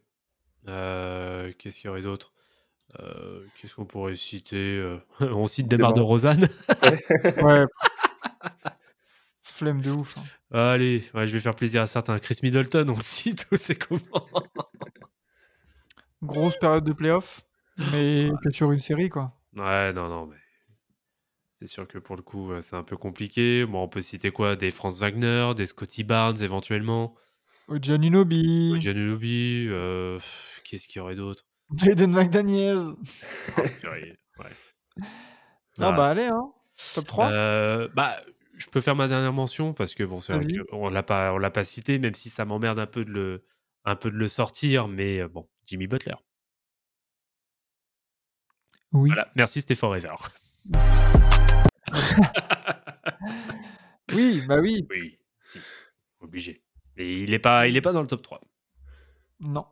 Euh, 0.67 1.51
Qu'est-ce 1.57 1.77
qu'il 1.79 1.87
y 1.87 1.89
aurait 1.89 2.01
d'autre? 2.01 2.33
Euh, 2.99 3.45
Qu'est-ce 3.57 3.75
qu'on 3.75 3.85
pourrait 3.85 4.15
citer? 4.15 4.77
Euh, 4.77 4.97
On 5.21 5.47
cite 5.47 5.67
Demar 5.67 5.93
de. 5.93 6.01
Rosanne. 6.01 6.47
Ouais. 7.41 7.65
Flemme 9.43 9.81
de 9.81 9.91
ouf. 9.91 10.17
hein. 10.17 10.23
Allez, 10.73 11.03
ouais, 11.13 11.27
je 11.27 11.33
vais 11.33 11.39
faire 11.39 11.55
plaisir 11.55 11.81
à 11.81 11.87
certains. 11.87 12.19
Chris 12.19 12.37
Middleton, 12.43 12.85
on 12.89 12.95
le 12.95 13.01
cite 13.01 13.47
ou 13.51 13.57
c'est 13.57 13.75
comment? 13.75 13.99
Grosse 16.23 16.57
période 16.57 16.83
de 16.83 16.93
playoff, 16.93 17.41
mais 17.91 18.29
que 18.43 18.51
sur 18.51 18.71
une 18.71 18.79
série, 18.79 19.09
quoi. 19.09 19.33
Ouais, 19.55 19.91
non, 19.93 20.07
non, 20.09 20.27
mais 20.27 20.37
c'est 21.61 21.67
sûr 21.67 21.87
que 21.87 21.99
pour 21.99 22.15
le 22.15 22.23
coup, 22.23 22.51
euh, 22.51 22.61
c'est 22.61 22.75
un 22.75 22.81
peu 22.81 22.97
compliqué? 22.97 23.67
Bon, 23.67 23.83
on 23.83 23.87
peut 23.87 24.01
citer 24.01 24.31
quoi? 24.31 24.55
Des 24.55 24.71
Franz 24.71 24.99
Wagner, 24.99 25.51
des 25.55 25.67
Scotty 25.67 26.03
Barnes 26.03 26.41
éventuellement, 26.41 27.13
Giannunobi, 27.71 28.79
Giannunobi, 28.79 29.67
euh, 29.69 30.17
pff, 30.17 30.61
qu'est-ce 30.65 30.87
qu'il 30.87 30.99
y 30.99 31.03
aurait 31.03 31.13
d'autre? 31.15 31.45
Jaden 31.77 32.11
McDaniels. 32.13 32.95
Purée, 33.79 34.17
ouais. 34.39 35.05
Non, 35.77 35.89
Ah, 35.89 35.91
bah 35.91 36.09
allez, 36.09 36.25
hein. 36.25 36.51
Top 36.95 37.05
3 37.05 37.31
Euh, 37.31 37.87
bah, 37.93 38.19
je 38.57 38.65
peux 38.65 38.81
faire 38.81 38.95
ma 38.95 39.07
dernière 39.07 39.31
mention 39.31 39.73
parce 39.73 39.93
que 39.93 40.03
bon, 40.03 40.17
c'est 40.19 40.33
qu'on 40.71 40.89
l'a 40.89 41.03
pas, 41.03 41.31
on 41.31 41.37
l'a 41.37 41.51
pas 41.51 41.63
cité, 41.63 41.99
même 41.99 42.15
si 42.15 42.29
ça 42.29 42.43
m'emmerde 42.43 42.79
un 42.79 42.87
peu 42.87 43.05
de 43.05 43.11
le, 43.11 43.45
un 43.85 43.95
peu 43.95 44.09
de 44.09 44.17
le 44.17 44.27
sortir, 44.27 44.87
mais 44.87 45.19
euh, 45.19 45.27
bon, 45.27 45.47
Jimmy 45.67 45.85
Butler. 45.85 46.15
Oui. 48.93 49.09
Voilà, 49.09 49.31
merci 49.35 49.61
Stay 49.61 49.75
Forever. 49.75 50.15
Oui, 54.13 54.41
bah 54.47 54.59
oui. 54.59 54.85
oui, 54.89 55.17
si, 55.47 55.59
obligé. 56.19 56.61
Et 56.97 57.21
il 57.23 57.33
est 57.33 57.39
pas, 57.39 57.67
il 57.67 57.77
est 57.77 57.81
pas 57.81 57.93
dans 57.93 58.01
le 58.01 58.07
top 58.07 58.21
3. 58.21 58.41
Non. 59.39 59.65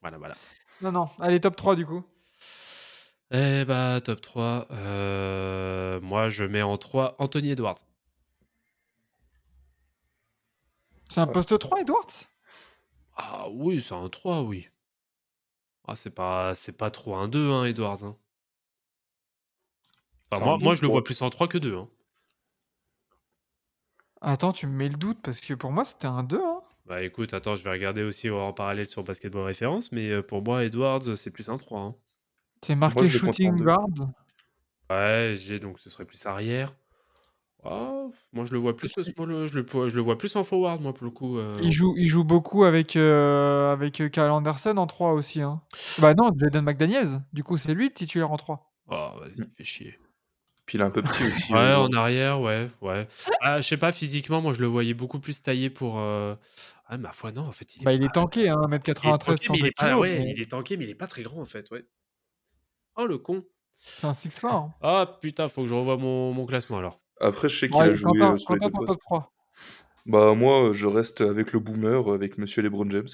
Voilà, 0.00 0.18
voilà. 0.18 0.34
Non, 0.82 0.92
non. 0.92 1.08
Allez, 1.20 1.40
top 1.40 1.56
3 1.56 1.76
du 1.76 1.86
coup. 1.86 2.04
Eh 3.30 3.64
bah, 3.64 4.00
top 4.00 4.20
3. 4.20 4.66
euh, 4.72 6.00
moi, 6.00 6.28
je 6.28 6.44
mets 6.44 6.62
en 6.62 6.76
3 6.76 7.14
Anthony 7.18 7.50
Edwards. 7.50 7.78
C'est 11.08 11.20
un 11.20 11.26
poste 11.26 11.58
3, 11.58 11.80
Edwards? 11.80 12.06
Ah 13.16 13.48
oui, 13.50 13.82
c'est 13.82 13.94
un 13.94 14.08
3, 14.08 14.42
oui. 14.42 14.68
Ah, 15.86 15.96
c'est 15.96 16.14
pas, 16.14 16.54
c'est 16.54 16.76
pas 16.76 16.90
trop 16.90 17.16
un 17.16 17.28
2, 17.28 17.50
hein, 17.50 17.64
Edwards. 17.64 18.04
hein. 18.04 18.16
Enfin, 20.32 20.58
moi, 20.58 20.74
je 20.74 20.82
le 20.82 20.88
vois 20.88 21.02
plus 21.04 21.20
en 21.22 21.30
3 21.30 21.48
que 21.48 21.58
2. 21.58 21.74
Hein. 21.76 21.88
Attends, 24.20 24.52
tu 24.52 24.66
me 24.66 24.72
mets 24.72 24.88
le 24.88 24.96
doute 24.96 25.18
parce 25.22 25.40
que 25.40 25.54
pour 25.54 25.72
moi 25.72 25.84
c'était 25.84 26.06
un 26.06 26.22
2. 26.22 26.40
Hein. 26.42 26.60
Bah 26.86 27.02
écoute, 27.02 27.32
attends, 27.34 27.56
je 27.56 27.64
vais 27.64 27.70
regarder 27.70 28.02
aussi 28.02 28.28
en 28.30 28.52
parallèle 28.52 28.86
sur 28.86 29.02
Basketball 29.04 29.44
Référence, 29.44 29.92
mais 29.92 30.10
euh, 30.10 30.22
pour 30.22 30.42
moi, 30.42 30.64
Edwards, 30.64 31.16
c'est 31.16 31.30
plus 31.30 31.48
un 31.48 31.56
3. 31.56 31.80
hein. 31.80 31.94
C'est 32.64 32.74
marqué 32.74 33.08
shooting 33.08 33.56
guard? 33.56 33.86
Ouais, 34.90 35.34
j'ai 35.38 35.60
donc 35.60 35.78
ce 35.78 35.88
serait 35.88 36.04
plus 36.04 36.24
arrière. 36.26 36.74
Ah, 37.62 38.06
moi, 38.32 38.44
je 38.46 38.52
le 38.54 38.58
vois 38.58 38.74
plus, 38.74 38.90
je, 38.96 39.02
le, 39.22 39.46
je 39.46 39.96
le 39.96 40.00
vois 40.02 40.16
plus 40.18 40.34
en 40.34 40.42
forward, 40.44 40.80
moi, 40.80 40.94
pour 40.94 41.04
le 41.04 41.10
coup. 41.10 41.38
euh, 41.38 41.58
Il 41.62 41.70
joue, 41.72 41.94
il 41.96 42.08
joue 42.08 42.24
beaucoup 42.24 42.64
avec, 42.64 42.96
euh, 42.96 43.70
avec 43.72 44.00
euh, 44.00 44.08
Kyle 44.08 44.22
Anderson 44.24 44.76
en 44.78 44.86
3 44.86 45.12
aussi. 45.12 45.42
Hein. 45.42 45.60
Bah 45.98 46.14
non, 46.14 46.30
Jaden 46.36 46.64
McDaniels. 46.64 47.20
Du 47.34 47.44
coup, 47.44 47.58
c'est 47.58 47.74
lui 47.74 47.88
le 47.88 47.94
titulaire 47.94 48.32
en 48.32 48.36
3. 48.38 48.72
Oh, 48.88 49.10
vas-y, 49.20 49.44
fais 49.56 49.64
chier. 49.64 49.98
Puis 50.70 50.78
il 50.78 50.82
est 50.82 50.84
un 50.84 50.90
peu 50.92 51.02
petit 51.02 51.24
aussi. 51.26 51.52
Ouais, 51.52 51.58
euh, 51.58 51.78
en 51.78 51.92
arrière, 51.94 52.40
ouais, 52.40 52.70
ouais. 52.80 53.08
Ah, 53.40 53.60
je 53.60 53.66
sais 53.66 53.76
pas, 53.76 53.90
physiquement, 53.90 54.40
moi, 54.40 54.52
je 54.52 54.60
le 54.60 54.68
voyais 54.68 54.94
beaucoup 54.94 55.18
plus 55.18 55.42
taillé 55.42 55.68
pour. 55.68 55.98
euh, 55.98 56.36
Ah, 56.86 56.96
ma 56.96 57.12
foi, 57.12 57.32
non, 57.32 57.42
en 57.42 57.50
fait, 57.50 57.74
il 57.74 57.82
est 57.82 57.84
Bah, 57.84 57.92
il 57.92 58.04
est 58.04 58.06
pas- 58.06 58.12
tanké, 58.12 58.48
hein, 58.48 58.54
il 58.60 58.72
est 58.74 58.76
1m93, 58.78 59.18
tanké, 59.18 59.48
mais 59.50 59.58
il 59.58 59.66
est 59.66 59.70
102 59.70 59.72
pas. 59.76 59.84
kilos. 59.88 60.00
Ouais, 60.00 60.18
mais 60.24 60.32
il 60.36 60.40
est 60.40 60.50
tanké, 60.52 60.76
mais 60.76 60.84
il 60.84 60.90
est 60.90 60.94
pas 60.94 61.08
très 61.08 61.24
grand, 61.24 61.40
en 61.40 61.44
fait, 61.44 61.68
ouais. 61.72 61.84
Oh, 62.94 63.04
le 63.04 63.18
con. 63.18 63.44
C'est 63.74 64.06
un 64.06 64.14
6 64.14 64.30
fort. 64.38 64.70
Ah, 64.80 65.18
putain, 65.20 65.48
faut 65.48 65.62
que 65.62 65.66
je 65.68 65.74
revoie 65.74 65.96
mon, 65.96 66.32
mon 66.32 66.46
classement, 66.46 66.78
alors. 66.78 67.00
Après, 67.20 67.48
je 67.48 67.58
sais 67.58 67.68
qu'il 67.68 67.76
Bon, 67.80 67.90
a 67.90 67.92
joué 67.94 68.20
Quentin, 68.20 68.34
euh, 68.34 68.38
sur 68.38 68.52
les 68.54 68.60
Quentin, 68.60 68.66
deux 68.68 68.72
ton 68.72 68.78
postes. 68.78 68.92
top 68.92 69.00
3. 69.00 69.32
Bah 70.06 70.34
moi, 70.34 70.70
je 70.72 70.86
reste 70.86 71.20
avec 71.20 71.52
le 71.52 71.58
boomer, 71.58 72.08
avec 72.10 72.38
Monsieur 72.38 72.62
LeBron 72.62 72.88
James, 72.90 73.08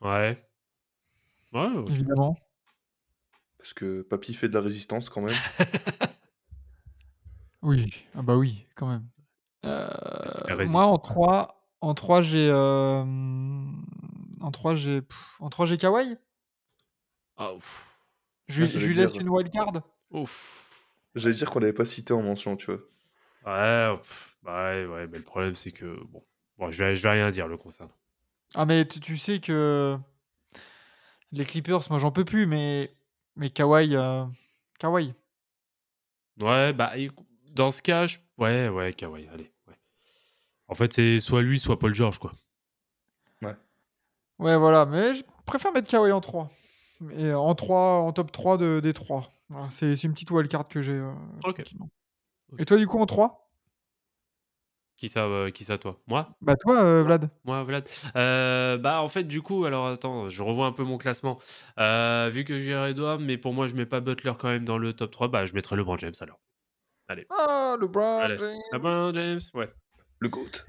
Ouais. 0.00 0.44
Ouais, 1.52 1.68
ok. 1.76 1.88
Évidemment. 1.90 2.36
parce 3.58 3.74
que 3.74 4.02
Papy 4.02 4.34
fait 4.34 4.48
de 4.48 4.54
la 4.54 4.60
résistance 4.60 5.08
quand 5.08 5.20
même. 5.22 5.34
Oui, 7.66 8.04
ah 8.14 8.22
bah 8.22 8.36
oui, 8.36 8.64
quand 8.76 8.86
même. 8.86 9.04
Euh, 9.64 9.88
super 10.24 10.46
moi, 10.46 10.56
résistant. 10.56 10.92
en 10.92 10.98
3, 10.98 11.68
en 11.80 11.94
3 11.94 12.22
j'ai. 12.22 12.48
euh, 12.48 13.02
En 14.40 14.50
3, 14.52 14.76
j'ai. 14.76 15.02
pff, 15.02 15.36
En 15.40 15.50
3, 15.50 15.66
j'ai 15.66 15.76
Kawhi? 15.76 16.16
Ah, 17.36 17.52
ouf. 17.54 17.92
Je 18.46 18.62
lui, 18.62 18.68
j'allais 18.70 18.80
je 18.80 18.86
lui 18.88 18.94
laisse 18.94 19.12
dire. 19.14 19.20
une 19.22 19.28
wildcard? 19.30 19.82
Ouf. 20.12 20.70
J'allais 21.16 21.34
dire 21.34 21.50
qu'on 21.50 21.58
l'avait 21.58 21.72
pas 21.72 21.84
cité 21.84 22.12
en 22.12 22.22
mention, 22.22 22.56
tu 22.56 22.66
vois. 22.66 22.80
Ouais, 23.44 23.96
pff, 23.98 24.36
bah 24.44 24.70
ouais, 24.70 24.86
ouais, 24.86 25.06
mais 25.08 25.18
le 25.18 25.24
problème, 25.24 25.56
c'est 25.56 25.72
que. 25.72 25.98
Bon, 26.04 26.24
bon 26.58 26.70
je, 26.70 26.84
vais, 26.84 26.94
je 26.94 27.02
vais 27.02 27.10
rien 27.10 27.30
dire 27.30 27.48
le 27.48 27.56
concernant. 27.56 27.90
Ah, 28.54 28.64
mais 28.64 28.86
tu, 28.86 29.00
tu 29.00 29.18
sais 29.18 29.40
que. 29.40 29.98
Les 31.32 31.44
Clippers, 31.44 31.80
moi, 31.90 31.98
j'en 31.98 32.12
peux 32.12 32.24
plus, 32.24 32.46
mais. 32.46 32.94
Mais 33.34 33.50
Kawhi. 33.50 33.96
euh, 33.96 34.24
Kawhi. 34.78 35.14
Ouais, 36.40 36.72
bah, 36.72 36.96
écou- 36.96 37.25
dans 37.56 37.70
ce 37.72 37.82
cas, 37.82 38.06
je- 38.06 38.18
ouais, 38.38 38.68
ouais, 38.68 38.92
Kawhi, 38.92 39.26
allez. 39.32 39.50
Ouais. 39.66 39.74
En 40.68 40.74
fait, 40.74 40.92
c'est 40.92 41.20
soit 41.20 41.42
lui, 41.42 41.58
soit 41.58 41.78
Paul 41.78 41.94
George, 41.94 42.18
quoi. 42.18 42.32
Ouais, 44.38 44.54
voilà, 44.58 44.84
mais 44.84 45.14
je 45.14 45.24
préfère 45.46 45.72
mettre 45.72 45.88
Kawhi 45.90 46.12
en 46.12 46.20
3. 46.20 46.50
Et 47.12 47.32
en 47.32 47.54
3, 47.54 48.00
en 48.02 48.12
top 48.12 48.30
3 48.32 48.58
de, 48.58 48.80
des 48.80 48.92
3. 48.92 49.30
Voilà, 49.48 49.70
c'est 49.70 49.96
c'est 49.96 50.06
une 50.08 50.12
petite 50.12 50.30
wildcard 50.30 50.68
que 50.68 50.82
j'ai. 50.82 50.92
euh, 50.92 51.10
Ok. 51.42 51.54
tranquillement. 51.54 51.88
Ok. 52.52 52.60
Et 52.60 52.66
toi, 52.66 52.76
du 52.76 52.86
coup, 52.86 52.98
en 52.98 53.06
3 53.06 53.48
Qui 54.98 55.08
ça, 55.08 55.24
euh, 55.24 55.50
qui 55.50 55.64
ça, 55.64 55.78
toi? 55.78 56.00
Moi? 56.06 56.28
Bah, 56.42 56.54
toi, 56.56 56.82
euh, 56.82 57.02
Vlad. 57.02 57.30
Moi, 57.44 57.62
Vlad. 57.64 57.88
Euh, 58.16 58.76
bah, 58.76 59.00
en 59.00 59.08
fait, 59.08 59.24
du 59.24 59.40
coup, 59.40 59.64
alors 59.64 59.86
attends, 59.86 60.28
je 60.28 60.42
revois 60.42 60.66
un 60.66 60.72
peu 60.72 60.84
mon 60.84 60.98
classement. 60.98 61.38
Euh, 61.78 62.28
vu 62.30 62.44
que 62.44 62.60
j'ai 62.60 62.72
Edouard, 62.72 63.18
mais 63.18 63.38
pour 63.38 63.54
moi, 63.54 63.68
je 63.68 63.74
mets 63.74 63.86
pas 63.86 64.00
Butler 64.00 64.32
quand 64.38 64.48
même 64.48 64.66
dans 64.66 64.76
le 64.76 64.92
top 64.92 65.12
3, 65.12 65.28
bah, 65.28 65.46
je 65.46 65.54
mettrai 65.54 65.76
LeBron 65.76 65.96
James 65.96 66.12
alors. 66.20 66.38
Ah, 67.30 67.76
LeBron 67.80 68.20
Allez. 68.20 68.38
James. 68.38 68.60
LeBron 68.72 69.12
James, 69.14 69.40
ouais. 69.54 69.72
Le 70.18 70.28
GOAT. 70.28 70.64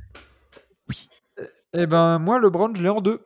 Eh 1.73 1.85
ben, 1.87 2.19
moi, 2.19 2.39
LeBron, 2.39 2.73
je 2.75 2.81
l'ai 2.81 2.89
en 2.89 3.01
2. 3.01 3.25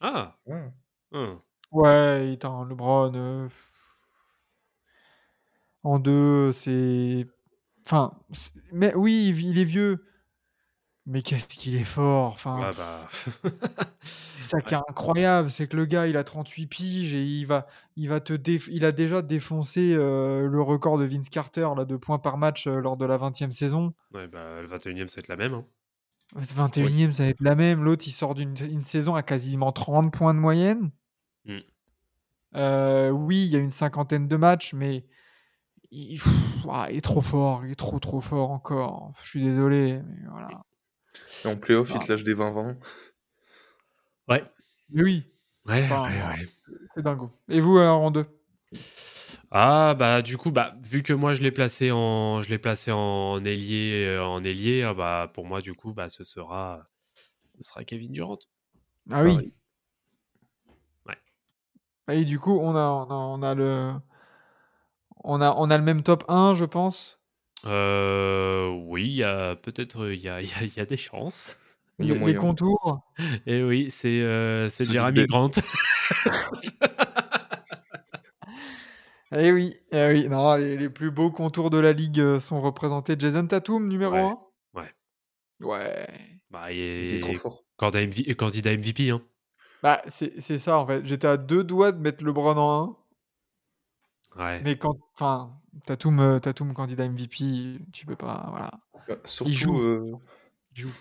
Ah, 0.00 0.36
Ah. 0.50 0.70
hum. 1.12 1.40
Ouais, 1.72 2.32
attends, 2.34 2.64
LeBron. 2.64 3.12
euh, 3.14 3.48
En 5.84 5.98
2, 5.98 6.52
c'est. 6.52 7.26
Enfin, 7.86 8.12
mais 8.72 8.94
oui, 8.94 9.28
il 9.28 9.58
est 9.58 9.64
vieux. 9.64 10.04
Mais 11.10 11.22
qu'est-ce 11.22 11.46
qu'il 11.46 11.74
est 11.74 11.84
fort. 11.84 12.34
Enfin, 12.34 12.60
Ah 12.62 12.70
bah. 12.76 13.50
c'est 14.36 14.42
ça 14.42 14.60
qui 14.60 14.74
est 14.74 14.76
incroyable, 14.76 15.50
c'est 15.50 15.66
que 15.66 15.74
le 15.74 15.86
gars, 15.86 16.06
il 16.06 16.18
a 16.18 16.22
38 16.22 16.66
piges 16.66 17.14
et 17.14 17.24
il 17.24 17.46
va, 17.46 17.66
il 17.96 18.10
va 18.10 18.20
te 18.20 18.34
déf- 18.34 18.68
il 18.70 18.84
a 18.84 18.92
déjà 18.92 19.22
défoncé 19.22 19.94
euh, 19.94 20.46
le 20.46 20.60
record 20.60 20.98
de 20.98 21.04
Vince 21.04 21.30
Carter 21.30 21.66
là, 21.74 21.86
de 21.86 21.96
points 21.96 22.18
par 22.18 22.36
match 22.36 22.66
euh, 22.66 22.80
lors 22.80 22.98
de 22.98 23.06
la 23.06 23.16
20e 23.16 23.52
saison. 23.52 23.94
ouais, 24.12 24.28
bah, 24.28 24.60
le 24.60 24.66
21 24.66 25.06
e 25.06 25.08
ça 25.08 25.16
va 25.16 25.20
être 25.20 25.28
la 25.28 25.36
même. 25.36 25.54
Hein. 25.54 25.64
21e, 26.36 27.10
ça 27.10 27.22
va 27.22 27.30
être 27.30 27.40
la 27.40 27.54
même. 27.54 27.82
L'autre, 27.82 28.06
il 28.06 28.10
sort 28.10 28.34
d'une 28.34 28.54
une 28.70 28.84
saison 28.84 29.14
à 29.14 29.22
quasiment 29.22 29.72
30 29.72 30.12
points 30.12 30.34
de 30.34 30.38
moyenne. 30.38 30.90
Mm. 31.46 31.58
Euh, 32.56 33.08
oui, 33.08 33.46
il 33.46 33.50
y 33.50 33.56
a 33.56 33.60
une 33.60 33.70
cinquantaine 33.70 34.28
de 34.28 34.36
matchs, 34.36 34.74
mais 34.74 35.06
il, 35.90 36.20
pff, 36.20 36.28
il 36.90 36.96
est 36.98 37.00
trop 37.00 37.22
fort. 37.22 37.64
Il 37.64 37.72
est 37.72 37.76
trop, 37.76 37.98
trop 37.98 38.20
fort 38.20 38.50
encore. 38.50 39.14
Je 39.22 39.30
suis 39.30 39.42
désolé. 39.42 40.02
Mais 40.06 40.28
voilà. 40.30 40.48
Et 41.44 41.48
en 41.48 41.56
playoff, 41.56 41.90
il 41.90 41.96
Ah. 42.00 42.04
te 42.04 42.12
lâche 42.12 42.24
des 42.24 42.34
20-20. 42.34 42.76
Ouais. 44.28 44.44
Mais 44.90 45.02
oui, 45.02 45.24
Ouais, 45.66 45.84
Enfin, 45.84 46.04
ouais, 46.04 46.38
ouais. 46.40 46.48
c'est 46.94 47.02
dingo. 47.02 47.30
Et 47.48 47.60
vous, 47.60 47.76
alors, 47.78 48.00
en 48.00 48.10
deux? 48.10 48.26
Ah 49.50 49.94
bah 49.98 50.20
du 50.20 50.36
coup 50.36 50.50
bah 50.50 50.74
vu 50.82 51.02
que 51.02 51.14
moi 51.14 51.32
je 51.32 51.42
l'ai 51.42 51.50
placé 51.50 51.90
en 51.90 52.42
je 52.42 52.50
l'ai 52.50 52.58
placé 52.58 52.92
en 52.92 53.42
ailier 53.46 54.04
euh, 54.06 54.22
en 54.22 54.44
ailier 54.44 54.82
ah, 54.82 54.92
bah 54.92 55.30
pour 55.32 55.46
moi 55.46 55.62
du 55.62 55.72
coup 55.72 55.94
bah 55.94 56.10
ce 56.10 56.22
sera 56.22 56.86
ce 57.56 57.62
sera 57.62 57.82
Kevin 57.84 58.12
Durant. 58.12 58.38
Ah 59.10 59.22
oui. 59.22 59.32
Pareil. 59.32 59.52
Et 62.10 62.24
du 62.24 62.38
coup, 62.38 62.58
on 62.58 62.74
a, 62.74 62.80
on 62.88 63.10
a, 63.10 63.14
on 63.14 63.42
a 63.42 63.54
le. 63.54 63.92
On 65.24 65.40
a, 65.40 65.52
on 65.56 65.68
a 65.70 65.76
le 65.76 65.82
même 65.84 66.02
top 66.02 66.24
1, 66.28 66.54
je 66.54 66.64
pense. 66.64 67.17
Euh, 67.66 68.68
oui, 68.86 69.04
il 69.04 69.16
y 69.16 69.24
a 69.24 69.56
peut-être 69.56 70.10
il 70.12 70.20
y 70.20 70.28
a, 70.28 70.40
il 70.42 70.48
y 70.48 70.52
a- 70.52 70.62
il 70.64 70.74
y 70.76 70.80
a 70.80 70.86
des 70.86 70.96
chances. 70.96 71.56
Il 71.98 72.06
y 72.06 72.10
a 72.10 72.14
Les, 72.14 72.14
les 72.14 72.20
moyen. 72.20 72.38
contours. 72.38 73.00
Et 73.46 73.62
oui, 73.64 73.90
c'est 73.90 74.20
euh, 74.22 74.68
c'est 74.68 74.88
Jeremy. 74.88 75.26
Grant. 75.26 75.50
Eh 79.32 79.52
oui, 79.52 79.74
eh 79.92 80.06
oui. 80.08 80.28
Non, 80.28 80.54
les, 80.56 80.76
les 80.76 80.88
plus 80.88 81.10
beaux 81.10 81.30
contours 81.30 81.70
de 81.70 81.78
la 81.78 81.92
ligue 81.92 82.20
euh, 82.20 82.40
sont 82.40 82.60
représentés. 82.60 83.14
Jason 83.18 83.46
Tatum, 83.46 83.86
numéro 83.88 84.12
Ouais, 84.14 84.20
1. 84.20 84.38
ouais. 84.80 84.92
Ouais. 85.60 86.06
bah, 86.50 86.72
il 86.72 86.78
Il 86.78 87.14
est 87.16 87.18
trop 87.18 87.34
fort. 87.34 87.64
candidat 87.76 88.06
MV 88.06 88.34
candidat 88.36 88.76
MVP 88.76 89.10
hein. 89.10 89.20
Bah, 89.82 90.02
c'est 90.08 90.40
c'est 90.40 90.58
ça, 90.58 90.78
en 90.78 90.86
fait. 90.86 91.04
J'étais 91.04 91.26
à 91.26 91.36
deux 91.36 91.62
doigts 91.62 91.92
de 91.92 91.98
mettre 91.98 92.24
LeBron 92.24 92.56
en 92.56 92.84
1. 92.90 92.96
Ouais. 94.36 94.60
Mais 94.62 94.76
quand. 94.78 94.96
Enfin, 95.14 95.58
Tatum, 95.86 96.20
euh, 96.20 96.38
Tatum, 96.38 96.72
candidat 96.74 97.04
MVP, 97.08 97.78
tu 97.92 98.06
peux 98.06 98.16
pas. 98.16 98.46
Voilà. 98.50 98.70
Bah, 99.08 99.16
surtout, 99.24 99.52
joue. 99.52 99.78
euh, 99.80 100.12
Il 100.76 100.82
joue. 100.82 100.92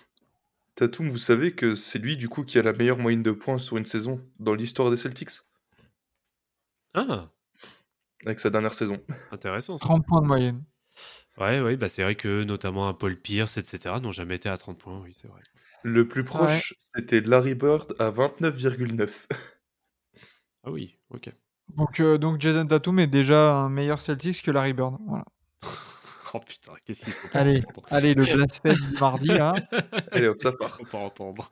Tatum, 0.76 1.10
vous 1.10 1.18
savez 1.18 1.54
que 1.54 1.76
c'est 1.76 2.00
lui, 2.00 2.18
du 2.18 2.30
coup, 2.30 2.44
qui 2.44 2.60
a 2.60 2.62
la 2.64 2.74
meilleure 2.74 3.00
moyenne 3.00 3.24
de 3.24 3.32
points 3.32 3.58
sur 3.58 3.78
une 3.78 3.86
saison 3.86 4.22
dans 4.40 4.54
l'histoire 4.54 4.92
des 4.92 4.98
Celtics, 4.98 5.32
Ah, 6.94 7.30
avec 8.26 8.40
sa 8.40 8.50
dernière 8.50 8.74
saison. 8.74 9.00
intéressant 9.32 9.78
ça. 9.78 9.86
30 9.86 10.06
points 10.06 10.22
de 10.22 10.28
moyenne. 10.28 10.64
Ouais, 11.38 11.62
ouais, 11.62 11.78
bah 11.78 11.88
c'est 11.88 12.02
vrai 12.02 12.16
que 12.16 12.44
notamment 12.44 12.88
un 12.88 12.94
Paul 12.96 13.20
Pierce, 13.20 13.58
etc., 13.58 14.00
n'ont 14.00 14.12
jamais 14.12 14.36
été 14.36 14.50
à 14.50 14.58
30 14.58 14.80
points, 14.80 15.00
oui, 15.02 15.14
c'est 15.14 15.28
vrai. 15.28 15.42
Le 15.84 16.08
plus 16.08 16.24
proche, 16.24 16.74
c'était 16.96 17.22
Larry 17.22 17.54
Bird 17.54 17.96
à 18.00 18.10
29,9. 18.10 19.28
Ah 20.64 20.72
oui, 20.72 20.98
ok. 21.12 21.32
Donc, 21.76 21.99
euh, 21.99 22.18
donc 22.18 22.39
Jason 22.41 22.65
Tatum 22.65 22.99
est 22.99 23.07
déjà 23.07 23.53
un 23.53 23.70
meilleur 23.70 24.01
Celtics 24.01 24.41
que 24.41 24.51
Larry 24.51 24.74
Bird. 24.74 24.95
Voilà. 25.05 25.26
oh 26.34 26.39
putain, 26.39 26.74
qu'est-ce 26.86 27.05
qu'il 27.05 27.13
faut 27.13 27.28
pas 27.28 27.39
Allez, 27.39 27.63
entendre 27.68 27.88
allez, 27.91 28.13
le 28.13 28.24
blasphème 28.26 28.76
du 28.76 28.97
mardi, 28.99 29.28
là. 29.28 29.53
Allez, 30.11 30.28
hop, 30.28 30.38
ça 30.38 30.49
qu'il 30.49 30.57
part. 30.59 30.76
faut 30.78 30.86
pas 30.86 30.97
entendre. 30.99 31.51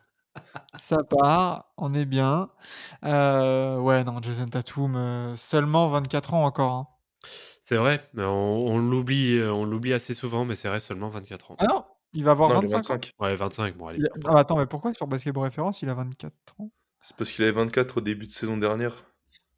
Ça 0.78 0.98
part, 1.04 1.72
on 1.76 1.94
est 1.94 2.04
bien. 2.04 2.50
Euh, 3.04 3.78
ouais, 3.78 4.04
non, 4.04 4.20
Jason 4.20 4.46
Tatum, 4.46 4.96
euh, 4.96 5.36
seulement 5.36 5.88
24 5.88 6.34
ans 6.34 6.44
encore. 6.44 6.72
hein. 6.72 6.88
C'est 7.62 7.76
vrai, 7.76 8.08
mais 8.14 8.24
on, 8.24 8.66
on 8.66 8.78
l'oublie, 8.78 9.40
on 9.42 9.64
l'oublie 9.64 9.92
assez 9.92 10.14
souvent, 10.14 10.44
mais 10.44 10.54
c'est 10.54 10.68
vrai, 10.68 10.78
seulement 10.80 11.08
24 11.08 11.52
ans. 11.52 11.56
Ah 11.58 11.66
non, 11.68 11.84
il 12.12 12.22
va 12.24 12.32
avoir 12.32 12.50
Non, 12.50 12.60
il 12.60 12.64
est 12.66 12.74
25 12.74 12.92
ans. 12.94 12.98
25. 12.98 13.12
Ouais, 13.18 13.34
25, 13.34 13.76
bon 13.76 13.86
allez. 13.88 13.98
Il 14.00 14.06
a- 14.06 14.10
peu 14.10 14.20
Ah, 14.26 14.38
attends, 14.38 14.56
mais 14.58 14.66
pourquoi 14.66 14.92
sur 14.94 15.06
Basketball 15.06 15.44
Référence, 15.44 15.82
il 15.82 15.88
a 15.88 15.94
24 15.94 16.32
ans? 16.58 16.70
C'est 17.00 17.16
parce 17.16 17.30
qu'il 17.32 17.44
avait 17.44 17.52
24 17.52 17.98
au 17.98 18.00
début 18.00 18.26
de 18.26 18.32
saison 18.32 18.56
dernière. 18.56 19.04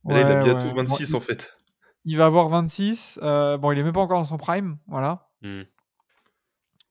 Mais 0.05 0.15
là, 0.15 0.21
il 0.23 0.27
a 0.27 0.37
Ouais, 0.37 0.43
bientôt 0.43 0.69
ouais. 0.69 0.75
26 0.75 1.13
Bon, 1.13 1.19
en 1.19 1.21
fait. 1.21 1.57
il, 2.05 2.13
il 2.13 2.17
va 2.19 2.27
avoir 2.27 2.49
26. 2.49 3.19
euh, 3.23 3.57
bon, 3.59 3.73
il 3.73 3.79
est 3.79 3.83
même 3.83 3.93
pas 3.93 4.01
encore 4.01 4.19
dans 4.21 4.25
son 4.25 4.39
prime, 4.39 4.79
voilà. 4.89 5.31
Hmm. 5.43 5.63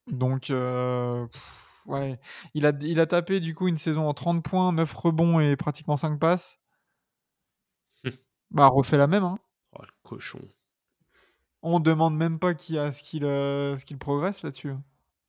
Donc, 0.07 0.49
euh, 0.49 1.27
pff, 1.27 1.81
ouais. 1.87 2.19
Il 2.53 2.65
a, 2.65 2.71
il 2.81 2.99
a 2.99 3.05
tapé 3.05 3.39
du 3.39 3.53
coup 3.55 3.67
une 3.67 3.77
saison 3.77 4.07
en 4.07 4.13
30 4.13 4.43
points, 4.43 4.71
9 4.71 4.91
rebonds 4.93 5.39
et 5.39 5.55
pratiquement 5.55 5.97
5 5.97 6.19
passes. 6.19 6.59
bah, 8.51 8.67
refait 8.67 8.97
la 8.97 9.07
même. 9.07 9.23
Hein. 9.23 9.37
Oh, 9.73 9.81
le 9.83 9.91
cochon. 10.03 10.39
On 11.61 11.79
demande 11.79 12.15
même 12.15 12.39
pas 12.39 12.53
qui 12.53 12.77
a 12.77 12.91
ce 12.91 13.03
qu'il 13.03 13.25
euh, 13.25 13.77
ce 13.77 13.85
qu'il 13.85 13.97
progresse 13.97 14.43
là-dessus. 14.43 14.73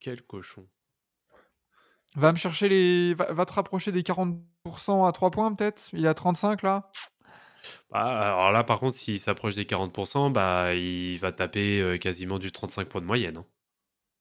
Quel 0.01 0.22
cochon. 0.22 0.66
Va 2.16 2.33
me 2.33 2.37
chercher 2.39 2.68
les. 2.68 3.14
Va, 3.14 3.33
va 3.33 3.45
te 3.47 3.53
rapprocher 3.53 3.93
des 3.93 4.03
40% 4.03 5.07
à 5.07 5.12
3 5.12 5.31
points 5.31 5.55
peut-être? 5.55 5.89
Il 5.93 6.05
est 6.05 6.09
à 6.09 6.14
35 6.14 6.62
là? 6.62 6.91
Bah, 7.91 8.01
alors 8.35 8.53
là, 8.53 8.65
par 8.65 8.79
contre, 8.81 8.97
s'il 8.97 9.19
s'approche 9.21 9.55
des 9.55 9.65
40%, 9.65 10.31
bah, 10.33 10.75
il 10.75 11.17
va 11.19 11.33
taper 11.33 11.81
euh, 11.81 11.97
quasiment 11.99 12.39
du 12.39 12.53
35 12.53 12.89
points 12.89 13.01
de 13.01 13.07
moyenne. 13.07 13.39
hein. 13.39 13.47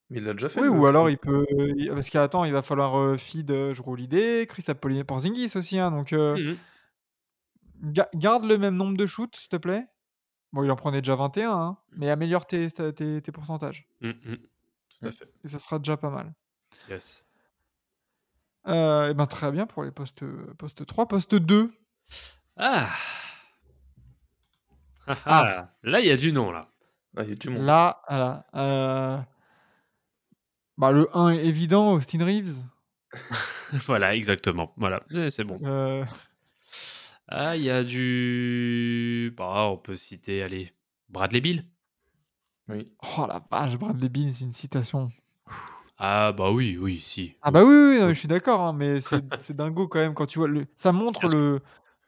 Mais 0.10 0.20
il 0.20 0.24
l'a 0.24 0.34
déjà 0.34 0.48
fait. 0.50 0.62
Oui, 0.62 0.68
le 0.68 0.72
ou 0.72 0.86
alors 0.86 1.10
il 1.10 1.18
peut. 1.18 1.46
il- 1.78 1.90
Parce 1.90 2.10
qu'attends, 2.10 2.46
il 2.46 2.54
va 2.54 2.62
falloir 2.62 2.98
euh, 2.98 3.18
feed 3.18 3.52
euh, 3.52 3.74
je 3.74 3.82
roule 3.82 4.00
l'idée, 4.00 4.46
Chris 4.48 4.64
Apolliné 4.68 5.04
Porzingis 5.04 5.52
aussi. 5.56 5.78
Hein, 5.80 5.92
donc 5.92 6.14
euh, 6.14 6.38
Mhm. 6.38 6.58
ga- 7.94 8.10
garde 8.16 8.46
le 8.46 8.58
même 8.58 8.76
nombre 8.76 8.96
de 8.96 9.06
shoots, 9.06 9.36
s'il 9.36 9.50
te 9.50 9.58
plaît. 9.58 9.86
Bon, 10.54 10.64
il 10.64 10.72
en 10.72 10.78
prenait 10.78 11.02
déjà 11.02 11.16
21, 11.18 11.52
hein, 11.52 11.78
mais 11.92 12.10
améliore 12.10 12.46
tes, 12.48 12.72
tes, 12.72 12.94
tes- 12.94 13.22
tes 13.22 13.32
pourcentages. 13.34 13.86
Mhm, 14.00 14.14
mhm. 14.26 14.38
Tout 15.02 15.08
à 15.08 15.12
fait. 15.12 15.30
Et 15.44 15.50
ça 15.50 15.60
sera 15.60 15.78
déjà 15.78 15.98
pas 15.98 16.10
mal. 16.10 16.34
Yes. 16.90 17.26
Euh, 18.68 19.10
et 19.10 19.14
ben 19.14 19.26
très 19.26 19.52
bien 19.52 19.66
pour 19.66 19.84
les 19.84 19.92
postes, 19.92 20.24
postes 20.58 20.86
3. 20.86 21.08
Poste 21.08 21.36
2. 21.36 21.72
Ah. 22.56 22.90
Ah, 25.08 25.16
Ah. 25.26 25.70
Là, 25.84 25.99
il 26.01 26.08
y 26.08 26.12
a 26.12 26.18
du 26.18 26.32
nom, 26.34 26.51
là. 26.51 26.70
Ah, 27.16 27.24
il 27.24 27.30
y 27.30 27.32
a 27.34 27.36
du 27.36 27.49
monde. 27.49 27.64
Là, 27.64 28.01
voilà. 28.10 28.45
euh, 28.55 29.18
Bah, 30.78 30.91
le 30.91 31.10
1 31.18 31.30
est 31.30 31.45
évident, 31.45 31.93
Austin 31.93 32.24
Reeves. 32.24 32.62
voilà, 33.88 34.16
exactement. 34.16 34.74
Voilà, 34.78 35.01
c'est 35.30 35.43
bon. 35.43 35.60
Euh, 35.64 36.05
Ah, 37.30 37.55
il 37.58 37.64
y 37.64 37.70
a 37.70 37.84
du. 37.84 39.34
Bah, 39.38 39.68
on 39.70 39.78
peut 39.78 39.95
citer, 39.95 40.43
allez, 40.43 40.72
Bradley 41.10 41.41
Bill. 41.41 41.66
Oui. 42.70 42.91
Oh 43.18 43.26
la 43.28 43.41
vache, 43.49 43.78
Bradley 43.78 44.10
Beal, 44.10 44.34
c'est 44.34 44.43
une 44.45 44.51
citation. 44.51 45.08
Ah, 45.97 46.32
bah 46.32 46.51
oui, 46.51 46.78
oui, 46.80 46.99
si. 47.01 47.36
Ah 47.41 47.49
bah 47.49 47.64
oui, 47.64 47.74
oui, 47.76 47.99
non, 47.99 48.08
mais 48.08 48.14
je 48.14 48.20
suis 48.20 48.28
d'accord, 48.28 48.62
hein, 48.62 48.74
mais 48.74 48.99
c'est 49.39 49.55
dingo 49.55 49.88
quand 49.88 49.99
même 49.99 50.14
quand 50.14 50.26
tu 50.28 50.38
vois 50.39 50.47
le. 50.47 50.66
Ça 50.76 50.91
montre 50.91 51.28
le, 51.28 51.62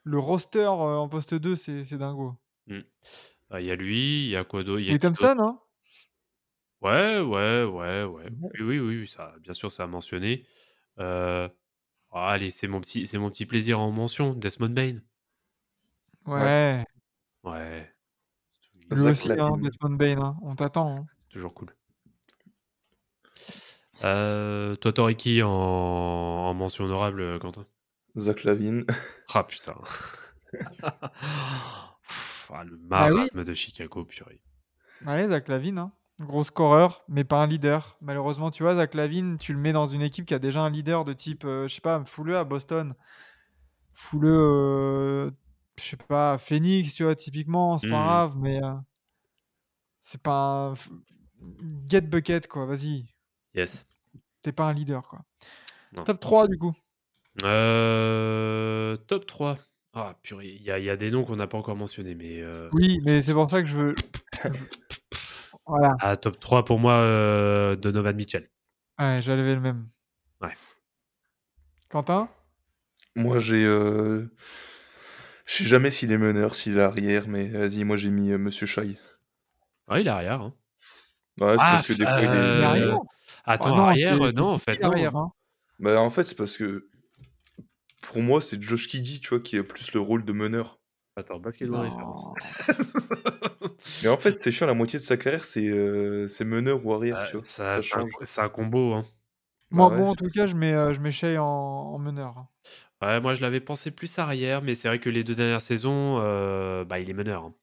le 0.04 0.20
roster 0.20 0.60
euh, 0.68 0.98
en 0.98 1.10
poste 1.10 1.34
2, 1.34 1.56
c'est 1.56 1.84
c'est 1.86 1.98
dingo. 2.70 2.86
Ah, 3.50 3.62
Il 3.62 3.68
y 3.68 3.72
a 3.72 3.76
lui, 3.76 4.26
il 4.26 4.30
y 4.32 4.36
a 4.36 4.44
quoi 4.46 4.64
d'autre? 4.64 4.82
Il 4.82 4.88
y 4.88 4.92
a 4.92 4.96
Et 4.96 5.00
qui 5.00 5.12
d'autre? 5.18 5.32
Thompson, 5.32 5.36
hein? 5.40 5.60
Ouais, 6.82 7.20
ouais, 7.20 7.64
ouais, 7.66 8.04
ouais. 8.04 8.30
Ouais. 8.42 8.50
Oui, 8.54 8.62
oui, 8.62 8.80
oui, 8.80 9.00
oui, 9.02 9.08
ça, 9.08 9.36
bien 9.42 9.54
sûr, 9.54 9.72
ça 9.72 9.84
a 9.84 9.88
mentionné. 9.88 10.46
Euh, 11.00 11.50
ah, 12.12 12.32
allez, 12.32 12.52
c'est 12.52 12.68
mon 12.68 12.82
petit, 12.82 13.08
c'est 13.08 13.18
mon 13.20 13.30
petit 13.32 13.46
plaisir 13.48 13.80
en 13.82 13.92
mention. 13.92 14.34
Desmond 14.34 14.70
Bain. 14.72 15.02
Ouais. 16.26 16.86
Ouais. 17.44 17.94
Lui 18.92 19.00
Zach 19.00 19.06
aussi, 19.08 19.34
hein, 19.40 19.58
Lavine. 19.58 19.60
Desmond 19.60 19.96
Bain, 19.98 20.20
hein, 20.22 20.38
on 20.44 20.56
t'attend. 20.56 20.96
hein. 20.96 21.06
C'est 21.18 21.30
toujours 21.30 21.54
cool. 21.54 21.76
Euh, 24.04 24.76
toi, 24.78 24.94
t'aurais 24.94 25.16
qui 25.16 25.42
en, 25.44 25.50
en 25.50 26.54
mention 26.54 26.86
honorable, 26.86 27.22
euh, 27.22 27.40
Quentin? 27.40 27.66
Zach 28.16 28.44
Lavine. 28.44 28.86
Ah 29.34 29.44
putain. 29.44 29.76
Ah, 32.52 32.64
le 32.64 32.78
Bah 32.78 33.10
oui. 33.14 33.30
marasme 33.30 33.44
de 33.44 33.54
Chicago, 33.54 34.06
purée. 34.06 34.42
Ouais, 35.06 35.28
Zach 35.28 35.48
Lavine, 35.48 35.78
hein. 35.78 35.92
gros 36.20 36.44
scoreur, 36.44 37.04
mais 37.08 37.24
pas 37.24 37.42
un 37.42 37.48
leader. 37.48 37.98
Malheureusement, 38.02 38.52
tu 38.52 38.64
vois, 38.64 38.76
Zach 38.76 38.94
Lavine, 38.94 39.38
tu 39.38 39.54
le 39.54 39.60
mets 39.60 39.72
dans 39.74 39.88
une 39.88 40.02
équipe 40.02 40.26
qui 40.26 40.34
a 40.34 40.40
déjà 40.40 40.62
un 40.62 40.70
leader 40.70 41.06
de 41.06 41.14
type, 41.14 41.46
euh, 41.46 41.68
je 41.68 41.76
sais 41.76 41.82
pas, 41.82 42.04
fous-le 42.06 42.38
à 42.38 42.44
Boston. 42.44 42.96
Fous-le, 43.94 44.30
euh, 44.32 45.32
je 45.78 45.84
sais 45.84 45.98
pas, 45.98 46.38
Phoenix, 46.38 46.94
tu 46.96 47.04
vois, 47.04 47.16
typiquement, 47.16 47.78
c'est 47.78 47.90
pas 47.90 47.98
Mhm. 48.00 48.06
grave, 48.06 48.38
mais 48.38 48.64
euh, 48.64 48.74
c'est 50.02 50.22
pas 50.22 50.72
un. 50.72 50.74
Get 51.88 52.02
bucket, 52.02 52.48
quoi, 52.48 52.66
vas-y. 52.66 53.06
Yes. 53.54 53.86
T'es 54.42 54.52
pas 54.52 54.66
un 54.68 54.74
leader, 54.74 55.08
quoi. 55.08 55.22
Non. 55.94 56.04
Top 56.04 56.20
3, 56.20 56.48
du 56.48 56.58
coup. 56.58 56.74
Top 59.08 59.26
3. 59.26 59.58
Ah, 60.02 60.16
purée, 60.24 60.48
il 60.48 60.64
y, 60.64 60.72
a- 60.72 60.80
il 60.80 60.86
y 60.86 60.90
a 60.90 60.96
des 60.98 61.12
noms 61.12 61.26
qu'on 61.26 61.36
n'a 61.36 61.48
pas 61.48 61.58
encore 61.58 61.76
mentionnés, 61.76 62.16
mais. 62.16 62.40
euh, 62.42 62.70
Oui, 62.72 63.00
mais 63.04 63.22
c'est 63.22 63.34
pour 63.34 63.50
ça 63.50 63.62
que 63.62 63.68
je 63.68 63.76
veux. 63.76 63.96
Voilà. 65.66 65.96
Ah, 66.00 66.16
top 66.18 66.40
3 66.40 66.64
pour 66.66 66.80
moi, 66.80 66.94
euh, 66.94 67.76
Donovan 67.76 68.16
Mitchell. 68.16 68.50
Ouais, 68.98 69.20
j'avais 69.22 69.56
le 69.56 69.60
même. 69.62 69.88
Ouais. 70.42 70.54
Quentin? 71.90 72.30
Moi, 73.16 73.40
j'ai. 73.40 73.66
Euh... 73.66 74.32
Je 75.46 75.56
sais 75.58 75.64
jamais 75.66 75.90
s'il 75.92 76.12
est 76.12 76.18
meneur, 76.18 76.56
s'il 76.56 76.78
est 76.78 76.82
arrière, 76.82 77.28
mais 77.28 77.48
vas-y, 77.48 77.84
moi 77.84 77.98
j'ai 77.98 78.10
mis 78.12 78.32
euh, 78.32 78.38
Monsieur 78.38 78.68
Chai. 78.68 78.98
Ah, 79.88 80.00
il 80.00 80.06
est 80.08 80.10
arrière. 80.12 80.42
hein. 80.42 80.54
Ouais, 81.42 81.54
c'est 81.54 81.58
Ah, 81.60 81.68
parce 81.72 81.88
que 81.88 81.94
des 81.94 82.04
fois, 82.06 82.14
il 82.20 82.26
Il 82.26 82.28
est 82.28 82.36
euh, 82.36 82.66
arrière? 82.68 82.98
Attends, 83.46 83.66
Ah 83.74 83.78
non, 83.78 83.88
arrière, 83.88 84.18
c'est- 84.18 84.24
euh, 84.26 84.32
non, 84.32 84.50
en 84.54 84.58
fait, 84.60 84.80
non. 84.84 84.92
arrière, 84.92 85.16
hein. 85.16 85.32
Bah, 85.80 86.00
en 86.02 86.10
fait, 86.12 86.24
c'est 86.24 86.38
parce 86.38 86.56
que. 86.58 86.88
Pour 88.02 88.22
moi, 88.22 88.42
c'est 88.42 88.62
Josh 88.62 88.88
Kiddy, 88.88 89.20
tu 89.22 89.30
vois, 89.30 89.40
qui 89.40 89.58
a 89.58 89.64
plus 89.64 89.94
le 89.94 90.00
rôle 90.00 90.24
de 90.26 90.32
meneur. 90.34 90.80
Attends, 91.16 91.40
basketball 91.40 91.82
référence. 91.82 92.26
Mais 94.04 94.10
en 94.10 94.18
fait, 94.18 94.40
c'est 94.42 94.52
chiant, 94.52 94.68
la 94.68 94.74
moitié 94.74 95.00
de 95.00 95.04
sa 95.04 95.18
carrière, 95.18 95.44
c'est 95.44 95.68
euh, 95.68 96.28
c'est 96.28 96.46
meneur 96.46 96.86
ou 96.86 96.94
arrière, 96.94 97.18
Ah, 97.20 97.26
tu 97.28 97.38
vois. 97.38 97.46
ça, 97.46 97.76
Ça 97.76 97.82
c'est 97.82 97.96
un- 97.96 98.00
change. 98.02 98.12
c'est 98.24 98.42
un, 98.42 98.50
combo. 98.50 98.94
Hein. 98.94 99.06
Moi, 99.72 99.90
Bah 99.90 99.96
ouais, 99.96 100.02
moi, 100.02 100.10
en 100.12 100.16
tout 100.16 100.30
cas, 100.30 100.46
je 100.48 100.56
mets, 100.56 100.74
euh, 100.74 100.94
je 100.94 101.00
mets 101.00 101.12
Shea 101.12 101.38
en, 101.38 101.46
en 101.46 101.98
meneur. 102.00 102.46
Ouais, 103.02 103.20
moi, 103.22 103.34
je 103.36 103.42
l'avais 103.42 103.60
pensé 103.60 103.92
plus 103.92 104.18
arrière, 104.20 104.62
mais 104.62 104.76
c'est 104.76 104.88
vrai 104.88 105.00
que 105.00 105.10
les 105.10 105.24
deux 105.24 105.36
dernières 105.36 105.62
saisons, 105.62 106.20
euh, 106.20 106.84
bah, 106.86 107.00
il 107.00 107.10
est 107.10 107.14
meneur. 107.14 107.44
hein. 107.46 107.54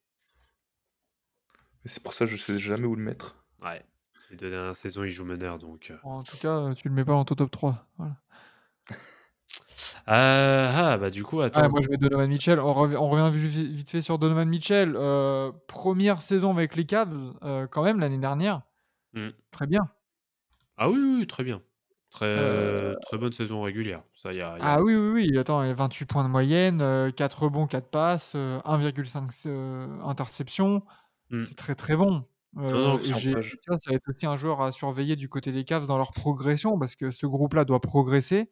C'est 1.84 2.02
pour 2.02 2.14
ça 2.14 2.24
que 2.26 2.30
je 2.32 2.36
sais 2.36 2.58
jamais 2.58 2.86
où 2.86 2.94
le 2.96 3.02
mettre. 3.02 3.44
Ouais. 3.62 3.82
Les 4.30 4.36
deux 4.36 4.50
dernières 4.50 4.74
saisons, 4.74 5.04
il 5.04 5.10
joue 5.10 5.24
meneur, 5.24 5.58
donc. 5.58 5.90
euh. 5.90 5.96
En 6.02 6.22
tout 6.22 6.36
cas, 6.36 6.74
tu 6.74 6.88
le 6.88 6.94
mets 6.94 7.04
pas 7.04 7.12
dans 7.12 7.24
ton 7.24 7.34
top 7.36 7.50
3. 7.50 7.86
Voilà. 7.96 8.16
Euh, 10.08 10.70
ah, 10.74 10.98
bah, 10.98 11.10
du 11.10 11.22
coup, 11.22 11.40
attends. 11.40 11.62
Ouais, 11.62 11.68
moi, 11.68 11.80
je 11.82 11.88
mets 11.88 11.96
Donovan 11.96 12.28
Mitchell. 12.28 12.60
On, 12.60 12.72
rev- 12.72 12.96
on 12.96 13.08
revient 13.08 13.36
vite 13.36 13.70
vite 13.72 13.90
fait 13.90 14.02
sur 14.02 14.18
Donovan 14.18 14.48
Mitchell. 14.48 14.94
Euh, 14.96 15.50
première 15.66 16.22
saison 16.22 16.50
avec 16.52 16.76
les 16.76 16.84
Cavs, 16.84 17.14
euh, 17.42 17.66
quand 17.66 17.82
même, 17.82 18.00
l'année 18.00 18.18
dernière. 18.18 18.62
Mm. 19.14 19.28
Très 19.50 19.66
bien. 19.66 19.88
Ah 20.76 20.90
oui, 20.90 20.96
oui, 20.98 21.16
oui, 21.20 21.26
très 21.26 21.44
bien. 21.44 21.60
Très, 22.10 22.26
Euh, 22.26 22.94
très 23.02 23.18
bonne 23.18 23.32
saison 23.32 23.62
régulière. 23.62 24.02
Ça, 24.14 24.32
y 24.32 24.40
a, 24.40 24.56
y 24.56 24.60
a- 24.60 24.62
Ah 24.62 24.82
oui, 24.82 24.94
oui, 24.94 25.28
oui. 25.30 25.38
Attends, 25.38 25.62
il 25.62 25.68
y 25.68 25.70
a 25.70 25.74
28 25.74 26.06
points 26.06 26.24
de 26.24 26.28
moyenne, 26.28 26.80
euh, 26.80 27.10
4 27.10 27.42
rebonds, 27.44 27.66
4 27.66 27.88
passes, 27.90 28.32
euh, 28.36 28.60
1,5 28.64 29.46
euh, 29.46 29.86
interceptions. 30.04 30.82
Mm. 31.30 31.44
C'est 31.48 31.54
très, 31.56 31.74
très 31.74 31.96
bon. 31.96 32.24
Euh, 32.58 32.70
non, 32.70 32.98
j'ai- 32.98 33.34
ça 33.34 33.76
va 33.88 33.94
être 33.94 34.08
aussi 34.08 34.24
un 34.24 34.36
joueur 34.36 34.62
à 34.62 34.72
surveiller 34.72 35.14
du 35.16 35.28
côté 35.28 35.52
des 35.52 35.64
Cavs 35.64 35.86
dans 35.86 35.98
leur 35.98 36.12
progression 36.12 36.78
parce 36.78 36.94
que 36.96 37.10
ce 37.10 37.26
groupe-là 37.26 37.66
doit 37.66 37.80
progresser 37.80 38.50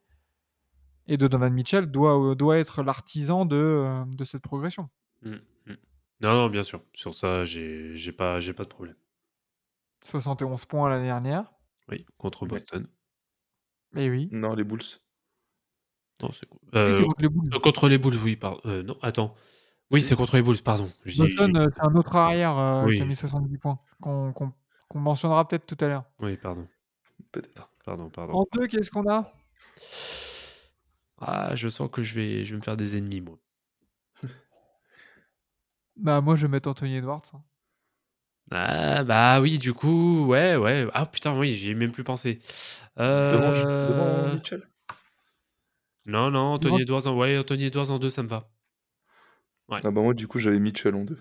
et 1.06 1.16
Donovan 1.16 1.52
Mitchell 1.52 1.86
doit, 1.86 2.18
euh, 2.30 2.34
doit 2.34 2.58
être 2.58 2.82
l'artisan 2.82 3.44
de, 3.44 3.56
euh, 3.56 4.04
de 4.06 4.24
cette 4.24 4.42
progression. 4.42 4.88
Mm, 5.22 5.32
mm. 5.66 5.76
Non, 6.20 6.32
non, 6.34 6.48
bien 6.48 6.62
sûr. 6.62 6.82
Sur 6.94 7.14
ça, 7.14 7.44
j'ai 7.44 7.96
j'ai 7.96 8.12
pas, 8.12 8.40
j'ai 8.40 8.52
pas 8.52 8.64
de 8.64 8.68
problème. 8.68 8.96
71 10.04 10.64
points 10.66 10.88
l'année 10.88 11.06
dernière. 11.06 11.52
Oui, 11.88 12.06
contre. 12.18 12.46
Boston. 12.46 12.86
Mais 13.92 14.08
oui. 14.10 14.28
Non, 14.32 14.54
les 14.54 14.64
Bulls. 14.64 14.80
Non, 16.22 16.30
c'est 16.32 16.46
Oui, 16.50 16.58
euh, 16.74 17.02
contre 17.04 17.22
les 17.22 17.28
Bulls. 17.28 17.50
euh, 17.54 17.58
contre 17.58 17.88
les 17.88 17.98
Bulls, 17.98 18.16
oui, 18.22 18.36
pardon. 18.36 18.60
Euh, 18.66 18.82
non, 18.82 18.96
attends. 19.02 19.34
Oui, 19.90 20.02
c'est 20.02 20.16
contre 20.16 20.36
les 20.36 20.42
Bulls, 20.42 20.62
pardon. 20.62 20.90
Boston, 21.18 21.70
c'est 21.74 21.82
un 21.82 21.94
autre 21.94 22.16
arrière 22.16 22.56
euh, 22.58 22.92
qui 22.92 23.00
a 23.02 23.04
mis 23.04 23.16
70 23.16 23.58
points, 23.58 23.78
qu'on 24.00 24.32
qu'on- 24.32 24.52
qu'on 24.88 24.98
mentionnera 25.00 25.46
peut-être 25.46 25.66
tout 25.66 25.82
à 25.84 25.88
l'heure. 25.88 26.04
Oui, 26.20 26.36
pardon. 26.36 26.66
Peut-être. 27.32 27.70
Pardon, 27.84 28.08
pardon. 28.10 28.32
En 28.34 28.46
deux, 28.54 28.66
qu'est-ce 28.66 28.90
qu'on 28.90 29.08
a? 29.10 29.30
Ah, 31.24 31.54
je 31.56 31.68
sens 31.68 31.90
que 31.90 32.02
je 32.02 32.14
vais, 32.14 32.44
je 32.44 32.52
vais 32.52 32.58
me 32.58 32.62
faire 32.62 32.76
des 32.76 32.96
ennemis, 32.96 33.20
moi. 33.20 33.38
Bah 35.96 36.20
moi, 36.20 36.36
je 36.36 36.42
vais 36.46 36.50
mettre 36.50 36.68
Anthony 36.68 36.96
Edwards. 36.96 37.30
hein. 37.34 37.42
Ah, 38.50 39.04
bah 39.04 39.40
oui, 39.40 39.58
du 39.58 39.72
coup, 39.72 40.26
ouais, 40.26 40.56
ouais. 40.56 40.86
Ah 40.92 41.06
putain, 41.06 41.36
oui, 41.38 41.54
j'y 41.54 41.70
ai 41.70 41.74
même 41.74 41.92
plus 41.92 42.04
pensé. 42.04 42.40
Devant, 42.96 43.52
Euh, 43.52 43.84
devant 43.88 44.34
Mitchell 44.34 44.68
Non, 46.06 46.30
non, 46.30 46.52
Anthony 46.54 46.82
Edwards 46.82 47.06
en... 47.06 47.16
Ouais, 47.18 47.36
Anthony 47.38 47.64
Edwards 47.64 47.90
en 47.90 47.98
deux, 47.98 48.10
ça 48.10 48.22
me 48.22 48.28
va. 48.28 48.48
Ah 49.70 49.80
bah 49.82 49.90
moi, 49.90 50.14
du 50.14 50.28
coup, 50.28 50.38
j'avais 50.38 50.58
Mitchell 50.60 50.94
en 50.94 51.04
deux. 51.04 51.18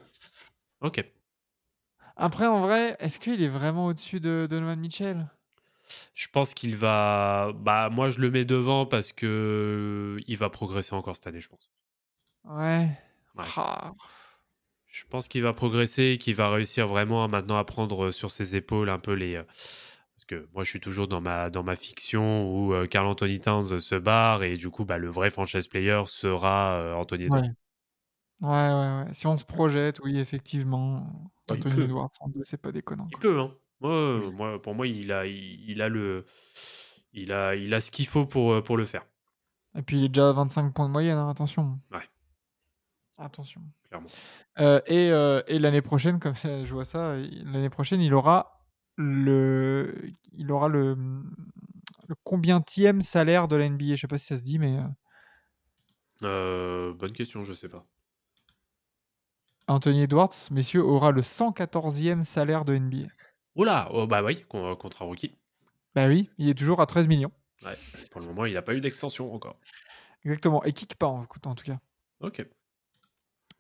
Ok. 0.81 1.03
Après, 2.15 2.47
en 2.47 2.61
vrai, 2.61 2.95
est-ce 2.99 3.19
qu'il 3.19 3.41
est 3.41 3.49
vraiment 3.49 3.85
au-dessus 3.87 4.19
de 4.19 4.47
Donovan 4.49 4.79
Mitchell? 4.79 5.29
Je 6.13 6.27
pense 6.27 6.53
qu'il 6.53 6.75
va... 6.75 7.51
Bah, 7.55 7.89
moi, 7.89 8.09
je 8.09 8.19
le 8.19 8.31
mets 8.31 8.45
devant 8.45 8.85
parce 8.85 9.11
que 9.11 10.17
il 10.27 10.37
va 10.37 10.49
progresser 10.49 10.95
encore 10.95 11.15
cette 11.15 11.27
année, 11.27 11.39
je 11.39 11.49
pense. 11.49 11.69
Ouais. 12.45 12.89
Ouais. 13.35 13.45
Ah. 13.55 13.93
Je 14.87 15.03
pense 15.09 15.27
qu'il 15.27 15.41
va 15.41 15.53
progresser, 15.53 16.17
qu'il 16.19 16.35
va 16.35 16.49
réussir 16.49 16.87
vraiment 16.87 17.23
à 17.23 17.27
maintenant 17.27 17.57
à 17.57 17.63
prendre 17.63 18.11
sur 18.11 18.31
ses 18.31 18.55
épaules 18.55 18.89
un 18.89 18.99
peu 18.99 19.13
les... 19.13 19.35
euh, 19.35 19.43
Parce 19.43 20.25
que 20.27 20.47
moi, 20.53 20.63
je 20.63 20.69
suis 20.69 20.79
toujours 20.79 21.07
dans 21.07 21.21
ma, 21.21 21.49
dans 21.49 21.63
ma 21.63 21.75
fiction 21.75 22.49
où 22.51 22.73
euh, 22.73 22.85
Carl 22.85 23.07
Anthony 23.07 23.39
Towns 23.39 23.79
se 23.79 23.95
barre 23.95 24.43
et 24.43 24.55
du 24.55 24.69
coup, 24.69 24.85
bah, 24.85 24.97
le 24.97 25.09
vrai 25.09 25.29
franchise 25.29 25.67
player 25.67 26.03
sera 26.05 26.77
euh, 26.77 26.93
Anthony 26.93 27.25
Edwards. 27.25 27.41
Ouais. 27.41 27.49
Ouais, 28.41 28.49
ouais, 28.49 29.05
ouais. 29.05 29.13
Si 29.13 29.25
on 29.25 29.37
se 29.37 29.45
projette, 29.45 29.99
oui, 30.03 30.19
effectivement. 30.19 31.31
Anthony. 31.49 31.83
Edwards 31.83 32.11
en 32.19 32.29
deux, 32.29 32.43
c'est 32.43 32.61
pas 32.61 32.71
déconnant. 32.71 33.07
Il 33.09 33.17
quoi. 33.17 33.21
peut, 33.21 33.39
hein. 33.39 33.55
Ouais, 33.83 34.31
moi, 34.31 34.61
pour 34.61 34.75
moi, 34.75 34.87
il 34.87 35.11
a, 35.11 35.25
il, 35.25 35.69
il 35.69 35.81
a 35.81 35.89
le, 35.89 36.25
il 37.13 37.31
a, 37.31 37.55
il 37.55 37.73
a 37.73 37.81
ce 37.81 37.91
qu'il 37.91 38.07
faut 38.07 38.25
pour, 38.25 38.53
euh, 38.53 38.61
pour 38.61 38.77
le 38.77 38.85
faire, 38.85 39.05
Et 39.75 39.81
puis 39.81 39.97
il 39.97 40.05
est 40.05 40.09
déjà 40.09 40.29
à 40.29 40.33
25 40.33 40.73
points 40.73 40.87
de 40.87 40.91
moyenne, 40.91 41.17
hein, 41.17 41.29
attention. 41.29 41.79
Ouais. 41.91 42.07
Attention. 43.17 43.61
clairement. 43.89 44.09
Euh, 44.59 44.81
et 44.87 45.11
euh, 45.11 45.41
et 45.47 45.59
l'année 45.59 45.81
prochaine, 45.81 46.19
comme 46.19 46.35
ça, 46.35 46.63
je 46.63 46.73
vois 46.73 46.85
ça, 46.85 47.15
l'année 47.15 47.69
prochaine, 47.69 48.01
il 48.01 48.13
aura 48.13 48.65
le, 48.95 50.11
il 50.33 50.51
aura 50.51 50.67
le, 50.67 50.95
le 52.07 53.01
salaire 53.01 53.47
de 53.47 53.55
la 53.55 53.69
NBA. 53.69 53.95
Je 53.95 54.01
sais 54.01 54.07
pas 54.07 54.17
si 54.17 54.25
ça 54.25 54.37
se 54.37 54.43
dit, 54.43 54.59
mais 54.59 54.77
Euh, 56.23 56.93
bonne 56.93 57.11
question, 57.13 57.43
je 57.43 57.53
sais 57.53 57.69
pas. 57.69 57.85
Anthony 59.67 60.03
Edwards, 60.03 60.49
messieurs, 60.51 60.83
aura 60.83 61.11
le 61.11 61.21
114e 61.21 62.23
salaire 62.23 62.65
de 62.65 62.75
NBA. 62.75 63.07
Oula, 63.55 63.89
oh, 63.93 64.07
bah 64.07 64.23
oui, 64.23 64.43
con- 64.49 64.75
contrat 64.75 65.05
rookie. 65.05 65.35
Bah 65.95 66.07
oui, 66.07 66.29
il 66.37 66.49
est 66.49 66.53
toujours 66.57 66.81
à 66.81 66.85
13 66.85 67.07
millions. 67.07 67.31
Ouais, 67.63 67.77
pour 68.11 68.19
le 68.21 68.27
moment, 68.27 68.45
il 68.45 68.53
n'a 68.53 68.61
pas 68.61 68.73
eu 68.73 68.81
d'extension 68.81 69.33
encore. 69.33 69.57
Exactement. 70.25 70.63
Et 70.63 70.73
kick 70.73 70.95
pas, 70.95 71.07
en, 71.07 71.27
en 71.45 71.55
tout 71.55 71.63
cas. 71.65 71.77
Ok. 72.21 72.45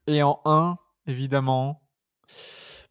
Et 0.07 0.23
en 0.23 0.41
1, 0.45 0.77
évidemment, 1.07 1.81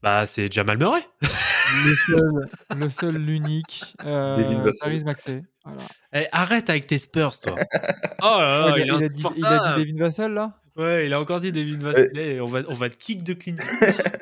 Bah, 0.03 0.26
c'est 0.26 0.50
Jamal 0.53 0.78
Murray. 0.78 1.03
le 1.84 1.96
seul, 2.07 2.50
le 2.76 2.88
seul, 2.88 3.16
l'unique, 3.16 3.94
Devin 4.00 4.11
euh, 4.11 4.62
Vassell. 4.62 4.90
Tyrese 4.90 5.05
Maxey. 5.05 5.42
Voilà. 5.64 5.82
Eh, 6.12 6.26
arrête 6.32 6.70
avec 6.70 6.86
tes 6.86 6.98
Spurs, 6.98 7.40
toi. 7.40 7.57
Oh 8.22 8.38
là 8.38 8.68
là, 8.70 8.74
il, 8.78 8.84
il, 8.86 8.90
a, 8.90 8.96
est 8.98 8.98
il 9.00 9.05
a 9.05 9.09
dit, 9.30 9.34
il 9.38 9.44
a 9.44 9.72
dit. 9.76 9.84
Devin 9.92 10.05
Vassell, 10.05 10.32
là? 10.32 10.61
Ouais, 10.76 11.07
il 11.07 11.12
a 11.12 11.20
encore 11.20 11.40
dit 11.40 11.50
David 11.53 11.82
Vassell. 11.82 12.11
Eh, 12.16 12.40
On 12.40 12.46
va, 12.46 12.61
on 12.68 12.74
va 12.74 12.88
te 12.88 12.96
kick 12.96 13.22
de 13.24 13.34
clean. 13.34 13.57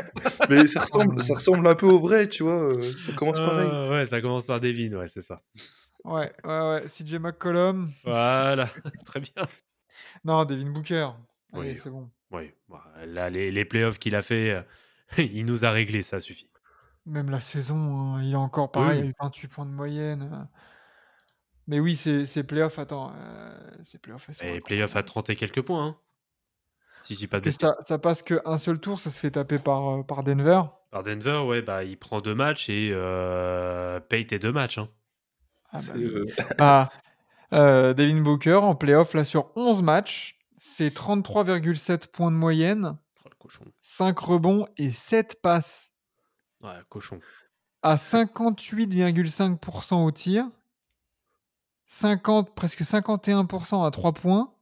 Mais 0.51 0.66
ça 0.66 0.80
ressemble, 0.80 1.22
ça 1.22 1.34
ressemble 1.34 1.66
un 1.66 1.74
peu 1.74 1.86
au 1.86 1.98
vrai, 2.01 2.28
tu 2.28 2.42
vois. 2.42 2.74
euh, 2.74 2.80
Ça 2.82 3.12
commence 3.12 3.38
pareil. 3.38 3.68
Ah, 3.72 3.88
ouais, 3.90 4.07
ça 4.07 4.20
commence 4.20 4.46
par 4.46 4.61
Devin, 4.61 4.92
ouais, 4.98 5.09
c'est 5.09 5.20
ça. 5.22 5.40
Ouais, 6.05 6.32
ouais, 6.44 6.61
ouais. 6.68 6.84
CJ 6.88 7.14
McCollum. 7.18 7.90
Voilà, 8.05 8.66
très 9.05 9.20
bien. 9.20 9.46
Non, 10.24 10.44
Devin 10.44 10.70
Booker. 10.70 11.11
Allez, 11.53 11.72
Oui. 11.72 11.80
c'est 11.82 11.90
bon. 11.90 12.11
Oui, 12.30 12.53
bah, 12.68 12.84
là, 13.07 13.28
les, 13.30 13.51
les 13.51 13.64
playoffs 13.64 13.98
qu'il 13.98 14.14
a 14.14 14.22
fait, 14.22 14.51
euh, 14.51 14.62
il 15.18 15.44
nous 15.46 15.64
a 15.64 15.70
réglé, 15.70 16.03
ça 16.03 16.20
suffit. 16.20 16.48
Même 17.07 17.30
la 17.30 17.40
saison, 17.40 18.14
hein, 18.16 18.22
il 18.22 18.32
est 18.32 18.36
encore 18.36 18.70
pareil, 18.70 19.01
Oui. 19.01 19.05
il 19.05 19.07
a 19.07 19.11
eu 19.11 19.14
28 19.20 19.48
points 19.48 19.66
de 19.66 19.70
moyenne. 19.72 20.30
euh. 20.32 20.44
Mais 21.66 21.78
oui, 21.80 21.94
c'est 21.96 22.26
c'est 22.26 22.42
playoffs, 22.44 22.78
attends. 22.78 23.12
Euh, 23.16 23.70
c'est 23.84 24.01
sont 24.05 24.44
Et 24.44 24.61
playoffs 24.61 24.96
à 24.96 25.03
30 25.03 25.30
et 25.30 25.36
quelques 25.36 25.62
points, 25.62 25.84
hein, 25.86 25.96
si 27.03 27.14
je 27.14 27.20
dis 27.20 27.26
pas 27.26 27.40
de 27.40 27.51
ça, 27.51 27.76
ça 27.86 27.98
passe 27.98 28.22
qu'un 28.22 28.59
seul 28.59 28.78
tour, 28.78 29.01
ça 29.01 29.11
se 29.11 29.18
fait 29.18 29.32
taper 29.32 29.59
par, 29.59 30.01
euh, 30.01 30.03
par 30.03 30.22
Denver. 30.22 30.62
Par 30.90 31.03
Denver, 31.03 31.42
ouais, 31.46 31.62
bah, 31.62 31.84
il 31.84 31.96
prend 31.96 32.20
deux 32.20 32.34
matchs 32.34 32.68
et 32.68 32.90
euh, 32.92 34.01
paye 34.01 34.26
tes 34.26 34.38
deux 34.38 34.53
matchs. 34.53 34.76
Hein. 34.78 34.88
Ah 35.72 35.80
bah 35.86 35.92
euh, 35.96 36.26
Ah, 36.59 36.88
euh, 37.53 37.94
Devin 37.94 38.20
Booker 38.20 38.57
en 38.57 38.74
playoff, 38.74 39.14
là, 39.14 39.24
sur 39.24 39.51
11 39.57 39.82
matchs, 39.82 40.38
c'est 40.57 40.94
33,7 40.94 42.09
points 42.09 42.30
de 42.30 42.36
moyenne, 42.36 42.96
Oh, 43.24 43.28
le 43.30 43.36
cochon. 43.36 43.64
5 43.80 44.18
rebonds 44.18 44.66
et 44.76 44.90
7 44.90 45.40
passes. 45.42 45.92
Ouais, 46.62 46.70
cochon. 46.88 47.20
À 47.82 47.96
58,5% 47.96 50.05
au 50.05 50.11
tir, 50.11 50.46
50, 51.86 52.55
presque 52.55 52.82
51% 52.82 53.86
à 53.86 53.90
3 53.90 54.12
points 54.12 54.53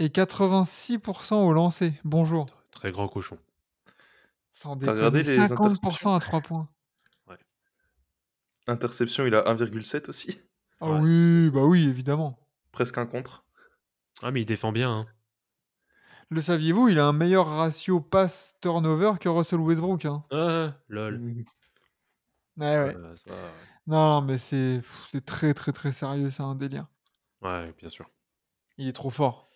et 0.00 0.08
86% 0.08 1.34
au 1.34 1.52
lancer. 1.52 1.94
Bonjour. 2.04 2.46
Très 2.72 2.90
grand 2.90 3.06
cochon. 3.06 3.38
Sans 4.52 4.76
T'as 4.76 4.92
regardé 4.92 5.22
les 5.22 5.36
50% 5.38 6.16
à 6.16 6.20
3 6.20 6.40
points. 6.40 6.68
interception, 8.66 9.26
il 9.26 9.34
a 9.34 9.42
1,7 9.52 10.08
aussi. 10.08 10.40
Ah 10.80 10.90
Ouais. 10.90 11.00
oui, 11.00 11.50
bah 11.50 11.64
oui, 11.64 11.88
évidemment. 11.88 12.38
Presque 12.72 12.98
un 12.98 13.06
contre. 13.06 13.44
Ah, 14.22 14.30
mais 14.30 14.42
il 14.42 14.46
défend 14.46 14.70
bien. 14.72 14.90
Hein. 14.90 15.06
Le 16.30 16.40
saviez-vous, 16.40 16.88
il 16.88 16.98
a 16.98 17.06
un 17.06 17.12
meilleur 17.12 17.46
ratio 17.46 18.00
pass-turnover 18.00 19.14
que 19.20 19.28
Russell 19.28 19.58
Westbrook. 19.60 20.04
Hein. 20.04 20.24
Ah, 20.30 20.72
lol. 20.88 21.20
Ouais, 22.56 22.66
ouais. 22.78 22.94
Euh, 22.96 23.16
ça, 23.16 23.32
Non, 23.88 24.20
mais 24.22 24.38
c'est 24.38 24.80
très, 25.26 25.52
très, 25.52 25.72
très 25.72 25.90
sérieux, 25.92 26.30
c'est 26.30 26.42
un 26.42 26.54
délire. 26.54 26.86
ouais, 27.42 27.72
bien 27.76 27.88
sûr. 27.88 28.08
Il 28.78 28.86
est 28.88 28.92
trop 28.92 29.10
fort. 29.10 29.49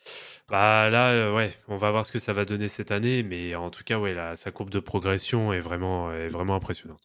Bah 0.48 0.90
là, 0.90 1.10
euh, 1.12 1.34
ouais, 1.34 1.54
on 1.68 1.76
va 1.76 1.90
voir 1.90 2.04
ce 2.04 2.12
que 2.12 2.18
ça 2.18 2.32
va 2.32 2.44
donner 2.44 2.68
cette 2.68 2.90
année, 2.90 3.22
mais 3.22 3.54
en 3.54 3.70
tout 3.70 3.82
cas, 3.82 3.98
ouais, 3.98 4.14
là, 4.14 4.36
sa 4.36 4.50
courbe 4.50 4.70
de 4.70 4.80
progression 4.80 5.52
est 5.52 5.60
vraiment, 5.60 6.12
est 6.12 6.28
vraiment 6.28 6.54
impressionnante. 6.54 7.02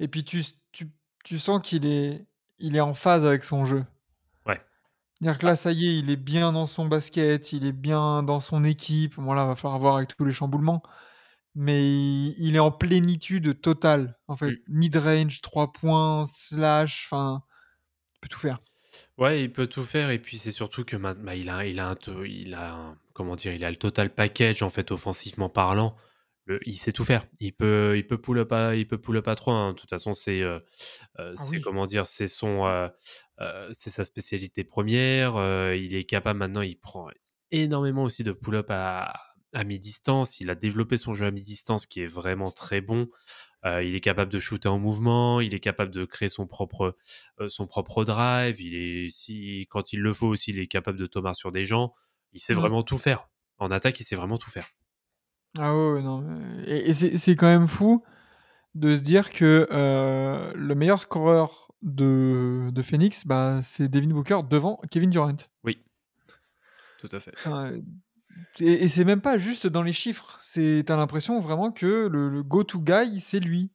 Et 0.00 0.08
puis 0.08 0.24
tu, 0.24 0.42
tu, 0.72 0.88
tu 1.24 1.38
sens 1.38 1.60
qu'il 1.62 1.86
est, 1.86 2.26
il 2.58 2.76
est 2.76 2.80
en 2.80 2.94
phase 2.94 3.24
avec 3.24 3.44
son 3.44 3.64
jeu. 3.64 3.84
Ouais. 4.46 4.60
C'est-à-dire 5.14 5.38
que 5.38 5.46
là, 5.46 5.56
ça 5.56 5.72
y 5.72 5.86
est, 5.86 5.98
il 5.98 6.10
est 6.10 6.16
bien 6.16 6.52
dans 6.52 6.66
son 6.66 6.86
basket, 6.86 7.52
il 7.52 7.66
est 7.66 7.72
bien 7.72 8.22
dans 8.22 8.40
son 8.40 8.64
équipe. 8.64 9.14
Voilà, 9.16 9.46
va 9.46 9.56
falloir 9.56 9.78
voir 9.78 9.96
avec 9.96 10.14
tous 10.16 10.24
les 10.24 10.32
chamboulements. 10.32 10.82
Mais 11.54 11.82
il, 12.38 12.54
est 12.54 12.58
en 12.60 12.70
plénitude 12.70 13.60
totale. 13.62 14.18
En 14.28 14.36
fait, 14.36 14.54
mid-range, 14.68 15.40
3 15.40 15.72
points, 15.72 16.26
slash, 16.34 17.06
enfin, 17.06 17.42
il 18.14 18.20
peut 18.20 18.28
tout 18.28 18.38
faire. 18.38 18.60
Ouais, 19.18 19.42
il 19.44 19.52
peut 19.52 19.66
tout 19.66 19.84
faire 19.84 20.10
et 20.10 20.18
puis 20.18 20.38
c'est 20.38 20.52
surtout 20.52 20.84
que 20.84 20.96
ma- 20.96 21.14
bah, 21.14 21.34
il 21.34 21.48
a, 21.48 21.64
il 21.66 21.80
a 21.80 21.90
un, 21.90 21.96
il 22.26 22.52
a 22.54 22.74
un- 22.74 22.98
comment 23.14 23.34
dire, 23.34 23.54
il 23.54 23.64
a 23.64 23.70
le 23.70 23.76
total 23.76 24.14
package 24.14 24.62
en 24.62 24.68
fait 24.70 24.90
offensivement 24.90 25.48
parlant. 25.48 25.96
Le, 26.44 26.60
il 26.66 26.76
sait 26.76 26.92
tout 26.92 27.04
faire. 27.04 27.26
Il 27.40 27.52
peut, 27.54 27.94
il 27.96 28.06
peut 28.06 28.18
pull 28.20 28.38
up 28.38 28.52
à, 28.52 28.74
il 28.76 28.86
peut 28.86 28.98
pull 28.98 29.16
up 29.16 29.26
à 29.26 29.34
3. 29.34 29.54
hein. 29.54 29.72
De 29.72 29.78
toute 29.78 29.88
façon, 29.90 30.12
c'est, 30.12 30.42
euh, 30.42 30.60
euh, 31.18 31.34
Ah 31.38 31.42
oui. 31.50 31.60
comment 31.60 31.86
dire, 31.86 32.06
c'est 32.06 32.28
son, 32.28 32.66
euh, 32.66 32.88
euh, 33.40 33.68
c'est 33.72 33.90
sa 33.90 34.04
spécialité 34.04 34.64
première. 34.64 35.34
il 35.74 35.94
est 35.94 36.04
capable 36.04 36.38
maintenant. 36.38 36.62
Il 36.62 36.78
prend 36.78 37.08
énormément 37.50 38.02
aussi 38.04 38.22
de 38.22 38.32
pull 38.32 38.56
up 38.56 38.66
à, 38.70 39.14
à 39.54 39.64
mi-distance. 39.64 40.40
Il 40.40 40.50
a 40.50 40.54
développé 40.54 40.96
son 40.98 41.14
jeu 41.14 41.26
à 41.26 41.30
mi-distance 41.30 41.86
qui 41.86 42.02
est 42.02 42.06
vraiment 42.06 42.50
très 42.52 42.80
bon. 42.80 43.08
Euh, 43.66 43.82
il 43.82 43.94
est 43.96 44.00
capable 44.00 44.30
de 44.30 44.38
shooter 44.38 44.68
en 44.68 44.78
mouvement, 44.78 45.40
il 45.40 45.52
est 45.52 45.60
capable 45.60 45.90
de 45.90 46.04
créer 46.04 46.28
son 46.28 46.46
propre, 46.46 46.96
euh, 47.40 47.48
son 47.48 47.66
propre 47.66 48.04
drive. 48.04 48.60
Il 48.60 48.74
est, 48.74 49.08
si, 49.10 49.66
quand 49.70 49.92
il 49.92 50.00
le 50.00 50.12
faut 50.12 50.28
aussi, 50.28 50.52
il 50.52 50.60
est 50.60 50.68
capable 50.68 50.98
de 50.98 51.06
tomber 51.06 51.34
sur 51.34 51.50
des 51.50 51.64
gens. 51.64 51.92
Il 52.32 52.40
sait 52.40 52.54
vraiment 52.54 52.82
tout 52.82 52.98
faire. 52.98 53.28
En 53.58 53.70
attaque, 53.70 53.98
il 53.98 54.04
sait 54.04 54.14
vraiment 54.14 54.38
tout 54.38 54.50
faire. 54.50 54.68
Ah 55.58 55.74
ouais, 55.74 56.02
non. 56.02 56.24
Et, 56.66 56.90
et 56.90 56.94
c'est 56.94 57.34
quand 57.34 57.46
même 57.46 57.66
fou 57.66 58.04
de 58.74 58.94
se 58.94 59.00
dire 59.00 59.32
que 59.32 59.66
euh, 59.72 60.52
le 60.54 60.74
meilleur 60.74 61.00
scoreur 61.00 61.72
de, 61.82 62.68
de 62.70 62.82
Phoenix, 62.82 63.26
bah, 63.26 63.60
c'est 63.62 63.88
Devin 63.88 64.10
Booker 64.10 64.40
devant 64.48 64.78
Kevin 64.90 65.10
Durant. 65.10 65.36
Oui, 65.64 65.82
tout 66.98 67.08
à 67.10 67.20
fait. 67.20 67.32
Enfin, 67.36 67.72
et 68.60 68.84
et 68.84 68.88
c'est 68.88 69.04
même 69.04 69.20
pas 69.20 69.38
juste 69.38 69.66
dans 69.66 69.82
les 69.82 69.92
chiffres. 69.92 70.38
C'est 70.42 70.82
T'as 70.86 70.96
l'impression 70.96 71.40
vraiment 71.40 71.72
que 71.72 72.06
le, 72.06 72.28
le 72.28 72.42
go-to 72.42 72.78
guy, 72.80 73.20
c'est 73.20 73.40
lui. 73.40 73.70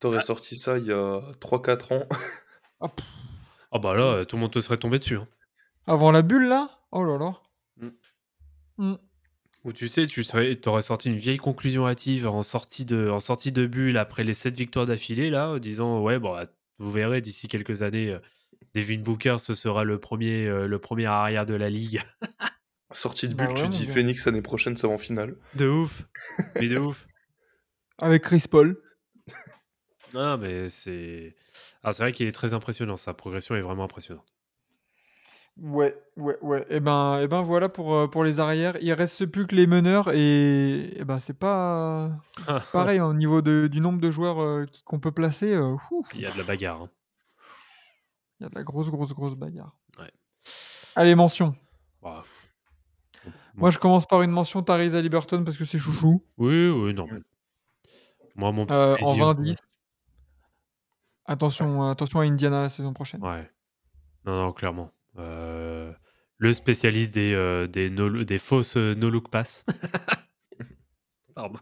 T'aurais 0.00 0.22
sorti 0.22 0.56
ça 0.56 0.78
il 0.78 0.86
y 0.86 0.92
a 0.92 1.20
3-4 1.40 1.92
ans. 1.94 2.06
Ah, 2.80 2.86
Ah 3.72 3.78
bah 3.80 3.96
là, 3.96 4.24
tout 4.24 4.36
le 4.36 4.42
monde 4.42 4.52
te 4.52 4.60
serait 4.60 4.76
tombé 4.76 5.00
dessus. 5.00 5.16
hein. 5.16 5.26
avant 5.88 6.12
la 6.12 6.22
bulle, 6.22 6.46
là? 6.46 6.70
Oh 6.92 7.02
là 7.04 7.18
là. 7.18 7.34
Mm. 7.76 7.88
Mm. 8.92 8.94
Ou 9.64 9.72
tu 9.72 9.88
sais, 9.88 10.06
tu 10.06 10.22
serais, 10.22 10.56
aurais 10.68 10.82
sorti 10.82 11.10
une 11.10 11.16
vieille 11.16 11.38
conclusion 11.38 11.88
hâtive 11.88 12.28
en 12.28 12.44
sortie 12.44 12.84
de, 12.84 13.08
en 13.10 13.18
sortie 13.18 13.50
de 13.50 13.66
bulle 13.66 13.96
après 13.98 14.22
les 14.22 14.32
7 14.34 14.56
victoires 14.56 14.86
d'affilée, 14.86 15.28
là, 15.30 15.50
en 15.50 15.58
disant 15.58 16.00
Ouais, 16.00 16.20
bon, 16.20 16.30
bah, 16.34 16.44
vous 16.78 16.92
verrez 16.92 17.20
d'ici 17.20 17.48
quelques 17.48 17.82
années, 17.82 18.10
euh, 18.12 18.20
Devin 18.76 19.00
Booker, 19.00 19.38
ce 19.40 19.54
sera 19.54 19.82
le 19.82 19.98
premier, 19.98 20.46
euh, 20.46 20.68
le 20.68 20.78
premier 20.78 21.06
arrière 21.06 21.44
de 21.46 21.54
la 21.54 21.68
ligue. 21.70 22.00
Sortie 22.92 23.28
de 23.28 23.34
Bah 23.34 23.46
bulle, 23.46 23.56
ouais, 23.56 23.62
tu 23.64 23.68
dis. 23.68 23.86
Phoenix 23.86 24.24
l'année 24.26 24.42
prochaine, 24.42 24.76
ça 24.76 24.88
va 24.88 24.94
en 24.94 24.98
finale. 24.98 25.36
De 25.54 25.68
ouf. 25.68 26.04
Mais 26.56 26.68
de 26.68 26.78
ouf. 26.78 27.06
Avec 28.00 28.22
Chris 28.22 28.44
Paul. 28.50 28.80
Non, 30.14 30.38
mais 30.38 30.70
c'est. 30.70 31.36
Alors, 31.82 31.94
c'est 31.94 32.02
vrai 32.02 32.12
qu'il 32.12 32.26
est 32.26 32.32
très 32.32 32.54
impressionnant. 32.54 32.96
Sa 32.96 33.12
progression 33.12 33.54
est 33.56 33.60
vraiment 33.60 33.84
impressionnante. 33.84 34.24
Ouais, 35.58 35.94
ouais, 36.16 36.38
ouais. 36.40 36.64
Et 36.70 36.80
ben, 36.80 37.18
et 37.20 37.28
ben 37.28 37.42
voilà 37.42 37.68
pour, 37.68 37.92
euh, 37.94 38.06
pour 38.08 38.24
les 38.24 38.40
arrières. 38.40 38.78
Il 38.80 38.90
reste 38.94 39.26
plus 39.26 39.46
que 39.46 39.54
les 39.54 39.66
meneurs 39.66 40.08
et, 40.14 40.98
et 40.98 41.04
ben 41.04 41.20
c'est 41.20 41.36
pas 41.38 42.10
c'est 42.46 42.70
pareil 42.72 43.00
hein, 43.00 43.06
au 43.06 43.12
niveau 43.12 43.42
de, 43.42 43.68
du 43.70 43.80
nombre 43.82 44.00
de 44.00 44.10
joueurs 44.10 44.40
euh, 44.40 44.64
qu'on 44.86 44.98
peut 44.98 45.12
placer. 45.12 45.52
euh, 45.52 45.76
Il 46.14 46.20
y 46.22 46.26
a 46.26 46.30
de 46.30 46.38
la 46.38 46.44
bagarre. 46.44 46.82
hein. 46.82 46.90
il 48.40 48.44
y 48.44 48.46
a 48.46 48.48
de 48.48 48.54
la 48.54 48.62
grosse, 48.62 48.88
grosse, 48.88 49.12
grosse 49.12 49.34
bagarre. 49.34 49.76
Ouais. 49.98 50.10
Allez, 50.96 51.14
mention. 51.16 51.54
Bah, 52.00 52.24
Moi, 53.60 53.70
je 53.70 53.78
commence 53.78 54.06
par 54.06 54.22
une 54.22 54.30
mention 54.30 54.62
Tyrese 54.62 54.94
Liberton 54.96 55.44
parce 55.44 55.56
que 55.58 55.64
c'est 55.64 55.78
chouchou. 55.78 56.24
Oui, 56.36 56.68
oui, 56.68 56.94
normal. 56.94 57.22
Moi, 58.36 58.52
mon 58.52 58.66
petit 58.66 58.78
Euh, 58.78 58.94
en 59.02 59.14
plaisir. 59.14 59.24
20-10. 59.24 59.56
Attention, 61.26 61.90
attention 61.90 62.20
à 62.20 62.24
Indiana 62.24 62.62
la 62.62 62.68
saison 62.68 62.92
prochaine. 62.92 63.22
Ouais. 63.22 63.50
Non, 64.24 64.36
non, 64.36 64.52
clairement. 64.52 64.90
Euh, 65.18 65.92
le 66.38 66.52
spécialiste 66.54 67.14
des, 67.14 67.34
euh, 67.34 67.66
des, 67.66 67.90
no- 67.90 68.24
des 68.24 68.38
fausses 68.38 68.76
euh, 68.76 68.94
no-look 68.94 69.28
pass. 69.30 69.64
Pardon. 71.34 71.58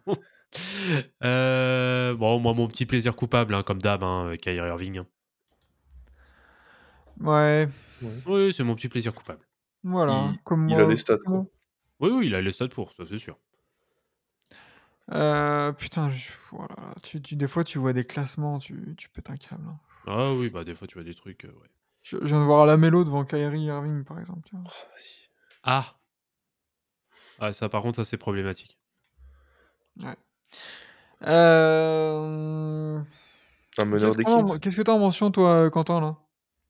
Euh, 1.24 2.14
bon, 2.14 2.38
moi, 2.38 2.54
mon 2.54 2.68
petit 2.68 2.86
plaisir 2.86 3.16
coupable, 3.16 3.54
hein, 3.54 3.62
comme 3.62 3.80
d'hab, 3.82 4.02
hein, 4.04 4.34
Kyrie 4.40 4.68
Irving. 4.68 4.98
hein. 4.98 5.06
Ouais, 7.20 7.68
Oui, 8.26 8.52
c'est 8.52 8.62
mon 8.64 8.74
petit 8.74 8.88
plaisir 8.88 9.14
coupable. 9.14 9.40
voilà. 9.82 10.28
Il- 10.32 10.38
comme 10.42 10.68
il 10.68 10.74
moi, 10.76 10.84
a 10.84 10.88
les 10.88 10.96
stats, 10.96 11.16
comme 11.18 11.32
moi. 11.34 11.46
Oui, 12.00 12.10
oui, 12.10 12.26
il 12.26 12.34
a 12.34 12.40
les 12.42 12.52
stats 12.52 12.68
pour, 12.68 12.92
ça 12.92 13.04
c'est 13.06 13.18
sûr. 13.18 13.38
Euh, 15.12 15.72
putain, 15.72 16.10
je- 16.10 16.30
voilà. 16.50 16.74
tu, 17.02 17.22
tu- 17.22 17.36
des 17.36 17.46
fois 17.46 17.62
tu 17.64 17.78
vois 17.78 17.92
des 17.92 18.04
classements, 18.04 18.58
tu, 18.58 18.94
tu 18.96 19.08
pètes 19.08 19.30
un 19.30 19.36
câble. 19.36 19.66
hein. 19.68 19.78
Ah 20.06 20.32
oui, 20.34 20.50
bah 20.50 20.64
des 20.64 20.74
fois 20.74 20.86
tu 20.88 20.94
vois 20.94 21.04
des 21.04 21.14
trucs. 21.14 21.44
euh, 21.44 21.52
ouais. 21.52 21.68
Je, 22.02 22.16
je 22.20 22.26
viens 22.26 22.40
de 22.40 22.44
voir 22.44 22.66
la 22.66 22.76
mélo 22.76 23.04
devant 23.04 23.24
Kyrie 23.24 23.62
Irving 23.64 24.04
par 24.04 24.18
exemple. 24.18 24.40
tu 24.48 24.56
vois. 24.56 24.64
Vas-y. 24.64 25.28
Ah 25.62 25.96
Ah, 27.38 27.52
ça 27.52 27.68
par 27.68 27.82
contre, 27.82 27.96
ça 27.96 28.04
c'est 28.04 28.16
problématique. 28.18 28.78
Euh... 31.66 33.00
Un 33.78 33.84
meneur 33.84 34.14
Qu'est-ce 34.16 34.24
qu'on 34.24 34.32
en- 34.32 34.44
d'équipe. 34.44 34.60
qu'est-ce 34.62 34.76
que 34.76 34.82
t'as 34.82 34.92
en 34.92 34.98
mention 34.98 35.30
toi, 35.30 35.70
Quentin 35.70 36.00
là? 36.00 36.16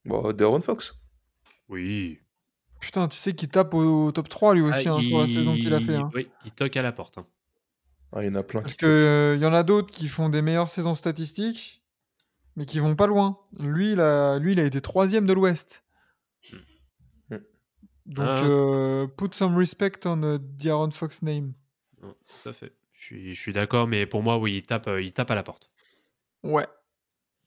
Bon, 0.04 0.32
De'Aaron 0.32 0.60
Fox. 0.62 0.94
Oui. 1.68 2.20
Putain, 2.80 3.08
tu 3.08 3.16
sais 3.16 3.34
qu'il 3.34 3.48
tape 3.48 3.74
au, 3.74 4.12
top 4.12 4.28
3 4.28 4.54
lui 4.54 4.62
aussi 4.62 4.88
Ah, 4.88 4.94
hein, 4.94 5.02
sur 5.02 5.18
la 5.18 5.26
saison 5.26 5.54
qu'il 5.54 5.72
a 5.74 5.80
fait. 5.80 5.96
hein. 5.96 6.10
Oui, 6.14 6.28
il 6.44 6.52
toque 6.52 6.76
à 6.76 6.82
la 6.82 6.92
porte. 6.92 7.18
hein. 7.18 7.26
Ah, 8.12 8.22
il 8.22 8.26
y 8.26 8.30
en 8.30 8.34
a 8.36 8.42
plein 8.42 8.60
Parce 8.60 8.74
qui 8.74 8.78
que 8.78 8.86
euh, 8.86 9.36
y 9.36 9.44
en 9.46 9.52
a 9.52 9.62
d'autres 9.62 9.92
qui 9.92 10.08
font 10.08 10.28
des 10.28 10.40
meilleures 10.42 10.68
saisons 10.68 10.94
statistiques, 10.94 11.82
mais 12.54 12.64
qui 12.64 12.78
vont 12.78 12.94
pas 12.94 13.06
loin. 13.06 13.38
Lui, 13.58 13.92
il 13.92 14.00
a, 14.00 14.38
lui, 14.38 14.52
il 14.52 14.60
a 14.60 14.64
été 14.64 14.80
troisième 14.80 15.26
de 15.26 15.32
l'Ouest. 15.32 15.84
Hmm. 17.30 17.36
Donc, 18.06 18.26
Ah. 18.28 18.44
euh, 18.44 19.06
put 19.08 19.30
some 19.32 19.56
respect 19.56 20.06
on 20.06 20.22
uh, 20.36 20.38
the 20.58 20.66
Aaron 20.66 20.90
Fox 20.92 21.22
name. 21.22 21.54
Tout 22.00 22.48
à 22.48 22.52
fait. 22.52 22.72
Je 22.92 23.04
suis, 23.04 23.34
je 23.34 23.40
suis 23.40 23.52
d'accord, 23.52 23.88
mais 23.88 24.06
pour 24.06 24.22
moi, 24.22 24.38
oui, 24.38 24.54
il 24.56 24.62
tape, 24.62 24.86
euh, 24.86 25.02
il 25.02 25.12
tape 25.12 25.30
à 25.30 25.34
la 25.34 25.42
porte. 25.42 25.70
Ouais. 26.44 26.66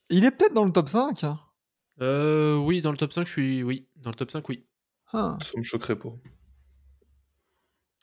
Il 0.09 0.25
est 0.25 0.31
peut-être 0.31 0.53
dans 0.53 0.65
le 0.65 0.71
top 0.71 0.89
5. 0.89 1.23
hein. 1.23 1.39
Euh, 2.01 2.55
oui, 2.57 2.81
dans 2.81 2.91
le 2.91 2.97
top 2.97 3.13
5, 3.13 3.25
je 3.25 3.31
suis. 3.31 3.63
Oui, 3.63 3.87
dans 3.95 4.09
le 4.09 4.15
top 4.15 4.31
5, 4.31 4.47
oui. 4.49 4.65
Ah. 5.13 5.37
Ça 5.41 5.51
me 5.57 5.63
choquerait 5.63 5.97
pas. 5.97 6.09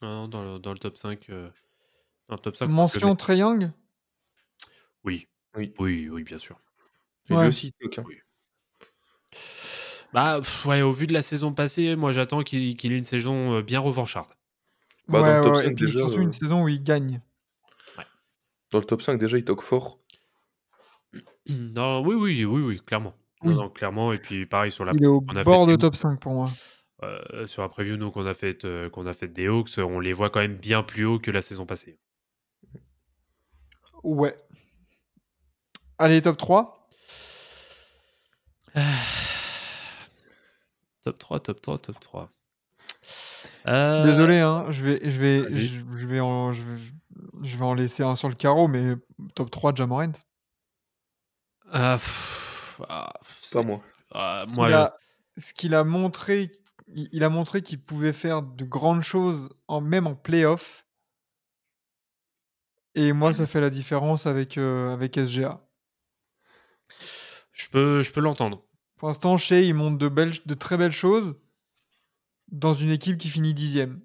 Ah 0.03 0.07
non, 0.07 0.29
dans, 0.29 0.43
le, 0.43 0.59
dans 0.59 0.73
le 0.73 0.79
top 0.79 0.97
5. 0.97 1.31
euh, 1.31 1.49
Dans 2.29 2.37
le 2.37 2.41
top 2.41 2.57
5. 2.57 2.69
Mention 2.69 3.17
Trae 3.17 3.37
Young 3.37 3.73
Oui. 5.05 5.29
Oui. 5.57 5.73
Oui, 5.79 6.09
oui, 6.11 6.25
bien 6.25 6.39
sûr. 6.39 6.61
Et 7.31 7.35
Ouais. 7.35 7.43
lui 7.43 7.49
aussi, 7.49 7.69
il 7.69 7.73
toque, 7.73 7.99
hein. 7.99 8.05
Bah, 10.13 10.39
pff, 10.41 10.65
ouais, 10.67 10.83
au 10.83 10.93
vu 10.93 11.07
de 11.07 11.13
la 11.13 11.23
saison 11.23 11.53
passée, 11.53 11.97
moi 11.97 12.13
j'attends 12.13 12.43
qu'il 12.43 12.77
qu'il 12.77 12.93
ait 12.93 12.99
une 12.99 13.05
saison 13.05 13.55
euh, 13.55 13.63
bien 13.63 13.81
revancharde. 13.81 14.31
Bah, 15.09 15.21
dans 15.23 15.37
le 15.39 15.43
top 15.43 15.57
ouais, 15.57 15.63
5, 15.65 15.71
et 15.71 15.75
puis 15.75 15.87
déjà, 15.87 15.99
surtout 15.99 16.19
euh, 16.19 16.23
une 16.23 16.33
saison 16.33 16.63
où 16.65 16.69
il 16.69 16.83
gagne. 16.83 17.21
Dans 18.71 18.79
le 18.79 18.85
top 18.85 19.03
5, 19.03 19.19
déjà, 19.19 19.37
il 19.39 19.45
toque 19.45 19.63
fort. 19.63 20.01
Non, 21.49 22.03
oui, 22.05 22.15
oui, 22.17 22.45
oui, 22.45 22.63
oui, 22.63 22.81
clairement. 22.85 23.15
Non, 23.45 23.51
Oui. 23.51 23.55
non, 23.55 23.71
clairement. 23.71 24.13
Et 24.13 24.19
puis 24.19 24.47
pareil 24.47 24.73
sur 24.73 24.85
la 24.85 24.93
Il 24.95 25.05
est 25.05 25.07
au 25.07 25.23
on 25.29 25.37
a 25.37 25.39
fait 25.39 25.45
bord 25.45 25.67
de 25.67 25.77
top 25.77 25.95
5 25.95 26.19
pour 26.19 26.33
moi. 26.33 26.47
Euh, 27.03 27.47
sur 27.47 27.63
la 27.63 27.69
preview 27.69 27.97
nous 27.97 28.11
qu'on 28.11 28.27
a 28.27 28.35
fait 28.35 28.65
euh, 28.65 28.89
qu'on 28.91 29.07
a 29.07 29.13
fait 29.13 29.29
des 29.29 29.47
Hawks, 29.49 29.71
on 29.79 30.01
les 30.01 30.13
voit 30.13 30.31
quand 30.31 30.41
même 30.41 30.57
bien 30.57 30.83
plus 30.83 31.05
haut 31.05 31.19
que 31.19 31.31
la 31.31 31.43
saison 31.43 31.67
passée. 31.67 31.99
Ouais. 34.03 34.35
Allez, 35.99 36.21
top 36.23 36.37
3. 36.37 36.89
Top 41.03 41.19
3, 41.19 41.41
top 41.41 41.63
3, 41.63 41.79
top 41.79 42.01
3. 42.01 42.31
Euh, 43.69 44.05
Désolé, 44.05 44.39
hein, 44.41 44.67
je 44.71 44.83
vais, 44.85 45.01
je 45.09 45.21
vais, 45.21 45.49
je, 45.51 45.85
je 45.95 46.07
vais 46.07 46.19
en, 46.21 46.53
je, 46.53 46.63
vais, 46.63 46.81
je 47.43 47.57
vais 47.57 47.65
en 47.65 47.75
laisser 47.75 48.03
un 48.03 48.17
sur 48.17 48.29
le 48.29 48.35
carreau, 48.35 48.67
mais 48.67 48.95
top 49.37 49.51
3 49.53 49.73
Jamorant. 49.75 50.13
ah, 51.71 51.95
pff, 51.97 52.81
ah, 52.89 53.13
c'est- 53.41 53.55
Pas 53.59 53.63
moi. 53.65 53.81
ah, 54.11 54.45
Ce 54.49 54.55
moi, 54.57 54.67
qu'il 54.67 54.75
a, 54.75 54.97
ce 55.37 55.53
qu'il 55.53 55.75
a 55.75 55.85
montré, 55.85 56.51
il, 56.95 57.25
a 57.25 57.29
montré 57.29 57.63
qu'il 57.63 57.81
pouvait 57.81 58.13
faire 58.13 58.43
de 58.43 58.65
grandes 58.65 59.03
choses, 59.03 59.51
en, 59.69 59.81
même 59.81 60.07
en 60.07 60.15
playoff. 60.15 60.87
Et 62.95 63.13
moi, 63.13 63.33
ça 63.33 63.47
fait 63.47 63.61
la 63.61 63.71
différence 63.71 64.27
avec, 64.27 64.57
euh, 64.57 64.93
avec 64.93 65.17
SGA. 65.17 65.61
je 67.53 67.69
peux, 67.69 68.01
je 68.01 68.11
peux 68.11 68.21
l'entendre. 68.21 68.63
Pour 68.97 69.09
l'instant, 69.09 69.37
Shea, 69.37 69.61
il 69.61 69.75
montre 69.75 69.99
de, 69.99 70.09
belles, 70.09 70.33
de 70.47 70.55
très 70.55 70.79
belles 70.79 70.93
choses 70.93 71.35
dans 72.49 72.75
une 72.75 72.91
équipe 72.91 73.19
qui 73.19 73.29
finit 73.29 73.53
dixième. 73.53 74.01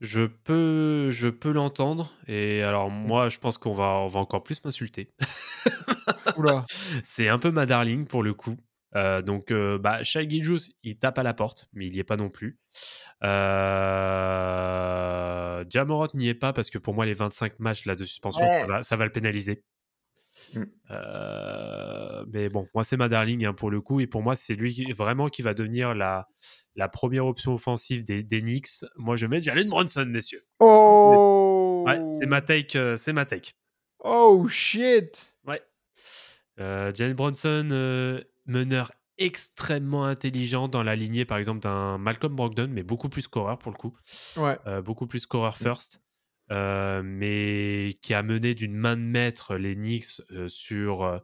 Je 0.00 0.22
peux, 0.22 1.10
je 1.10 1.28
peux 1.28 1.50
l'entendre. 1.50 2.12
Et 2.26 2.62
alors 2.62 2.90
moi, 2.90 3.28
je 3.28 3.38
pense 3.38 3.58
qu'on 3.58 3.74
va, 3.74 3.98
on 3.98 4.08
va 4.08 4.20
encore 4.20 4.42
plus 4.42 4.62
m'insulter. 4.64 5.12
C'est 7.02 7.28
un 7.28 7.38
peu 7.38 7.50
ma 7.50 7.66
darling 7.66 8.06
pour 8.06 8.22
le 8.22 8.32
coup. 8.32 8.56
Euh, 8.96 9.22
donc, 9.22 9.50
euh, 9.52 9.78
bah, 9.78 10.02
Shai 10.02 10.28
Gilgeous, 10.28 10.72
il 10.82 10.98
tape 10.98 11.18
à 11.18 11.22
la 11.22 11.32
porte, 11.34 11.68
mais 11.72 11.86
il 11.86 11.92
n'y 11.92 11.98
est 12.00 12.04
pas 12.04 12.16
non 12.16 12.28
plus. 12.28 12.58
Euh... 13.90 15.64
Jamorot 15.68 16.08
n'y 16.14 16.28
est 16.28 16.34
pas 16.34 16.52
parce 16.52 16.70
que 16.70 16.78
pour 16.78 16.94
moi, 16.94 17.06
les 17.06 17.12
25 17.14 17.58
matchs 17.60 17.84
là, 17.86 17.94
de 17.94 18.04
suspension, 18.04 18.44
ça, 18.46 18.66
va, 18.66 18.82
ça 18.82 18.96
va 18.96 19.04
le 19.04 19.12
pénaliser. 19.12 19.62
Mm. 20.54 20.62
Euh, 20.90 22.24
mais 22.32 22.48
bon, 22.48 22.66
moi, 22.74 22.82
c'est 22.82 22.96
ma 22.96 23.08
darling 23.08 23.44
hein, 23.44 23.52
pour 23.52 23.70
le 23.70 23.80
coup. 23.80 24.00
Et 24.00 24.06
pour 24.06 24.22
moi, 24.22 24.34
c'est 24.34 24.54
lui 24.54 24.72
qui, 24.72 24.90
vraiment 24.92 25.28
qui 25.28 25.42
va 25.42 25.54
devenir 25.54 25.94
la, 25.94 26.26
la 26.74 26.88
première 26.88 27.26
option 27.26 27.54
offensive 27.54 28.04
des, 28.04 28.22
des 28.22 28.40
Knicks. 28.40 28.84
Moi, 28.96 29.16
je 29.16 29.26
mets 29.26 29.40
Jalen 29.40 29.68
Bronson, 29.68 30.06
messieurs. 30.06 30.42
Oh 30.58 31.84
Ouais, 31.86 32.00
c'est 32.18 32.26
ma 32.26 32.40
take. 32.42 32.76
euh, 32.76 32.96
c'est 32.96 33.12
ma 33.12 33.24
take. 33.24 33.52
Oh 34.00 34.46
shit 34.48 35.34
Ouais. 35.46 35.62
Jalen 36.58 37.14
Bronson, 37.14 38.20
meneur 38.50 38.92
extrêmement 39.18 40.04
intelligent 40.04 40.68
dans 40.68 40.82
la 40.82 40.96
lignée, 40.96 41.24
par 41.24 41.38
exemple, 41.38 41.60
d'un 41.60 41.98
Malcolm 41.98 42.34
Brogdon, 42.34 42.68
mais 42.70 42.82
beaucoup 42.82 43.08
plus 43.08 43.22
scoreur 43.22 43.58
pour 43.58 43.70
le 43.72 43.76
coup. 43.76 43.94
Ouais. 44.36 44.58
Euh, 44.66 44.82
beaucoup 44.82 45.06
plus 45.06 45.20
scoreur 45.20 45.56
first. 45.56 46.00
euh, 46.50 47.02
mais 47.04 47.98
qui 48.02 48.14
a 48.14 48.22
mené 48.22 48.54
d'une 48.54 48.74
main 48.74 48.96
de 48.96 49.02
maître 49.02 49.56
les 49.56 49.74
Knicks 49.74 50.20
euh, 50.32 50.48
sur, 50.48 51.20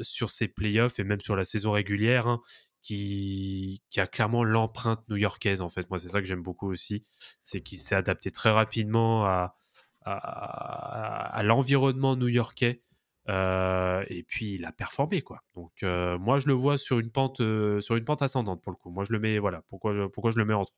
sur 0.00 0.30
ses 0.30 0.48
playoffs 0.48 0.98
et 0.98 1.04
même 1.04 1.20
sur 1.20 1.36
la 1.36 1.44
saison 1.44 1.72
régulière, 1.72 2.26
hein, 2.26 2.40
qui, 2.82 3.82
qui 3.90 4.00
a 4.00 4.06
clairement 4.06 4.42
l'empreinte 4.44 5.02
new-yorkaise, 5.08 5.60
en 5.60 5.68
fait. 5.68 5.88
Moi, 5.90 5.98
c'est 5.98 6.08
ça 6.08 6.20
que 6.20 6.26
j'aime 6.26 6.42
beaucoup 6.42 6.68
aussi. 6.70 7.04
C'est 7.40 7.62
qu'il 7.62 7.78
s'est 7.78 7.94
adapté 7.94 8.30
très 8.30 8.50
rapidement 8.50 9.24
à, 9.26 9.56
à, 10.04 11.36
à 11.36 11.42
l'environnement 11.42 12.16
new-yorkais. 12.16 12.80
Euh, 13.28 14.04
et 14.08 14.22
puis 14.24 14.54
il 14.54 14.64
a 14.64 14.72
performé 14.72 15.22
quoi. 15.22 15.42
Donc 15.54 15.72
euh, 15.82 16.18
moi 16.18 16.38
je 16.40 16.46
le 16.48 16.54
vois 16.54 16.76
sur 16.78 16.98
une 16.98 17.10
pente 17.10 17.40
euh, 17.40 17.80
sur 17.80 17.96
une 17.96 18.04
pente 18.04 18.22
ascendante 18.22 18.62
pour 18.62 18.72
le 18.72 18.76
coup. 18.76 18.90
Moi 18.90 19.04
je 19.04 19.12
le 19.12 19.18
mets 19.20 19.38
voilà 19.38 19.62
pourquoi 19.68 19.94
je, 19.94 20.06
pourquoi 20.06 20.30
je 20.32 20.38
le 20.38 20.44
mets 20.44 20.54
en 20.54 20.64
3 20.64 20.76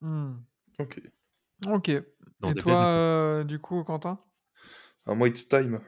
Hmm. 0.00 0.34
Ok. 0.78 1.00
Ok. 1.66 1.90
Non, 2.40 2.50
Et 2.52 2.54
toi, 2.54 2.86
euh, 2.94 3.42
du 3.42 3.58
coup, 3.58 3.82
Quentin? 3.82 4.20
Ah, 5.06 5.14
moi, 5.16 5.26
it's 5.26 5.48
time. 5.48 5.80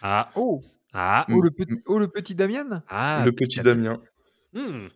Ah 0.00 0.30
Oh 0.34 0.62
ah 0.94 1.26
Oh, 1.28 1.32
Mm. 1.34 1.44
le 1.44 1.50
petit, 1.50 1.82
oh, 1.86 1.98
le 1.98 2.08
petit 2.08 2.34
Damien? 2.34 2.82
Ah 2.88 3.22
le 3.24 3.32
petit 3.32 3.60
Damien. 3.60 4.00
Hmm. 4.54 4.88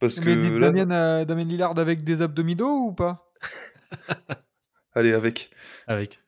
Parce 0.00 0.18
Mais 0.18 0.24
que 0.34 0.58
là, 0.58 0.72
Damien, 0.72 0.90
euh, 0.90 1.24
Damien 1.24 1.44
Lillard 1.44 1.78
avec 1.78 2.02
des 2.02 2.22
abdominaux 2.22 2.88
ou 2.88 2.92
pas? 2.92 3.30
Allez, 4.94 5.12
avec. 5.12 5.50
avec 5.86 6.18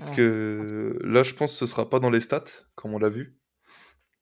Parce 0.00 0.16
que 0.16 0.98
là, 1.02 1.22
je 1.22 1.34
pense 1.34 1.52
que 1.52 1.58
ce 1.58 1.66
sera 1.66 1.88
pas 1.90 2.00
dans 2.00 2.10
les 2.10 2.20
stats, 2.20 2.44
comme 2.74 2.94
on 2.94 2.98
l'a 2.98 3.08
vu. 3.10 3.36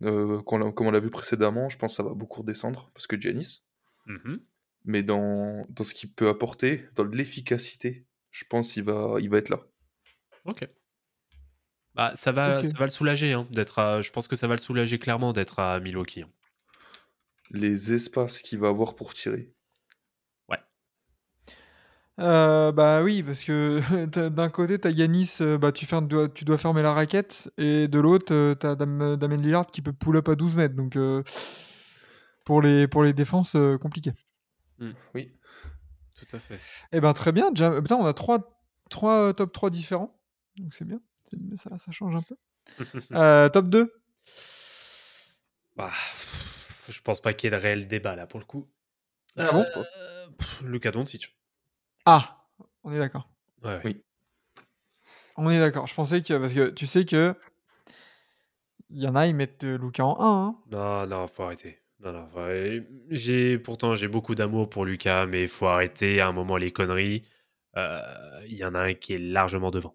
Euh, 0.02 0.42
comme 0.42 0.86
on 0.86 0.90
l'a 0.90 1.00
vu 1.00 1.10
précédemment, 1.10 1.68
je 1.68 1.78
pense 1.78 1.92
que 1.92 1.96
ça 1.96 2.02
va 2.02 2.14
beaucoup 2.14 2.40
redescendre, 2.42 2.90
parce 2.94 3.06
que 3.06 3.20
Giannis. 3.20 3.62
Mhm. 4.06 4.40
Mais 4.84 5.02
dans, 5.02 5.66
dans 5.70 5.84
ce 5.84 5.94
qu'il 5.94 6.12
peut 6.12 6.28
apporter, 6.28 6.84
dans 6.94 7.04
l'efficacité, 7.04 8.06
je 8.30 8.44
pense 8.48 8.72
qu'il 8.72 8.84
va, 8.84 9.16
il 9.20 9.28
va 9.30 9.38
être 9.38 9.48
là. 9.50 9.60
Ok. 10.44 10.68
Bah, 11.94 12.12
ça 12.14 12.30
va, 12.32 12.62
ça 12.62 12.76
va 12.78 12.84
le 12.84 12.90
soulager 12.90 13.32
hein, 13.32 13.46
d'être. 13.50 13.78
à- 13.80 14.00
Je 14.00 14.10
pense 14.12 14.28
que 14.28 14.36
ça 14.36 14.46
va 14.46 14.54
le 14.54 14.60
soulager 14.60 14.98
clairement 14.98 15.32
d'être 15.32 15.58
à 15.58 15.80
Milwaukee. 15.80 16.22
hein. 16.22 16.30
Les 17.50 17.92
espaces 17.92 18.40
qu'il 18.40 18.58
va 18.58 18.68
avoir 18.68 18.94
pour 18.94 19.14
tirer. 19.14 19.52
Euh, 22.18 22.72
Bah 22.72 23.02
oui, 23.02 23.22
parce 23.22 23.44
que 23.44 23.80
t'as- 24.10 24.30
d'un 24.30 24.48
côté, 24.48 24.78
t'as 24.78 24.90
Yanis, 24.90 25.36
euh, 25.40 25.56
bah, 25.58 25.72
tu, 25.72 25.86
fermes- 25.86 26.08
dois, 26.08 26.28
tu 26.28 26.44
dois 26.44 26.58
fermer 26.58 26.82
la 26.82 26.92
raquette, 26.92 27.50
et 27.58 27.86
de 27.88 27.98
l'autre, 28.00 28.54
t'as 28.54 28.74
Dam- 28.74 29.16
Damien 29.16 29.36
Lillard 29.36 29.66
qui 29.66 29.82
peut 29.82 29.92
pull 29.92 30.16
up 30.16 30.28
à 30.28 30.34
12 30.34 30.56
mètres. 30.56 30.74
Donc, 30.74 30.96
euh, 30.96 31.22
pour, 32.44 32.60
les, 32.62 32.88
pour 32.88 33.02
les 33.04 33.12
défenses, 33.12 33.54
euh, 33.54 33.78
compliqué. 33.78 34.12
Oui. 35.14 35.32
Tout 36.14 36.36
à 36.36 36.38
fait. 36.40 36.58
Eh 36.92 37.00
ben 37.00 37.12
très 37.12 37.30
bien. 37.32 37.50
Jam- 37.54 37.80
Putain, 37.80 37.96
on 37.96 38.04
a 38.06 38.12
trois, 38.12 38.60
trois 38.90 39.28
euh, 39.28 39.32
top 39.32 39.52
3 39.52 39.70
différents. 39.70 40.18
Donc 40.56 40.74
c'est 40.74 40.84
bien. 40.84 41.00
C'est- 41.26 41.36
Ça, 41.56 41.78
ça 41.78 41.92
change 41.92 42.14
un 42.16 42.22
peu. 42.22 42.36
Euh, 43.12 43.48
top 43.48 43.68
2 43.68 43.92
Bah, 45.76 45.88
pff, 45.90 46.84
je 46.88 47.00
pense 47.02 47.20
pas 47.20 47.32
qu'il 47.32 47.50
y 47.50 47.54
ait 47.54 47.56
de 47.56 47.62
réel 47.62 47.86
débat 47.88 48.16
là 48.16 48.26
pour 48.26 48.40
le 48.40 48.44
coup. 48.46 48.68
Ah 49.36 49.52
bon? 49.52 49.64
Euh, 49.76 50.26
Luka 50.64 50.90
Doncic. 50.90 51.36
Ah, 52.10 52.42
on 52.84 52.92
est 52.92 52.98
d'accord. 52.98 53.28
Ouais. 53.62 53.80
Oui. 53.84 54.02
On 55.36 55.50
est 55.50 55.58
d'accord. 55.58 55.86
Je 55.86 55.94
pensais 55.94 56.22
que. 56.22 56.38
Parce 56.38 56.54
que 56.54 56.70
tu 56.70 56.86
sais 56.86 57.04
que. 57.04 57.36
Il 58.88 59.02
y 59.02 59.06
en 59.06 59.14
a, 59.14 59.26
ils 59.26 59.34
mettent 59.34 59.64
euh, 59.64 59.76
Luca 59.76 60.06
en 60.06 60.18
1. 60.18 60.46
Hein. 60.46 60.56
Non, 60.70 61.06
non, 61.06 61.26
faut 61.26 61.42
arrêter. 61.42 61.82
Non, 62.00 62.12
non, 62.14 62.26
faut 62.32 62.38
arrêter. 62.38 62.88
J'ai 63.10 63.58
pourtant 63.58 63.94
j'ai 63.94 64.08
beaucoup 64.08 64.34
d'amour 64.34 64.70
pour 64.70 64.86
Lucas, 64.86 65.26
mais 65.26 65.42
il 65.42 65.48
faut 65.48 65.66
arrêter 65.66 66.22
à 66.22 66.28
un 66.28 66.32
moment 66.32 66.56
les 66.56 66.72
conneries. 66.72 67.26
Euh, 67.76 68.00
Il 68.46 68.56
y 68.56 68.64
en 68.64 68.74
a 68.74 68.80
un 68.80 68.94
qui 68.94 69.12
est 69.12 69.18
largement 69.18 69.70
devant. 69.70 69.94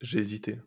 J'ai 0.00 0.20
hésité. 0.20 0.58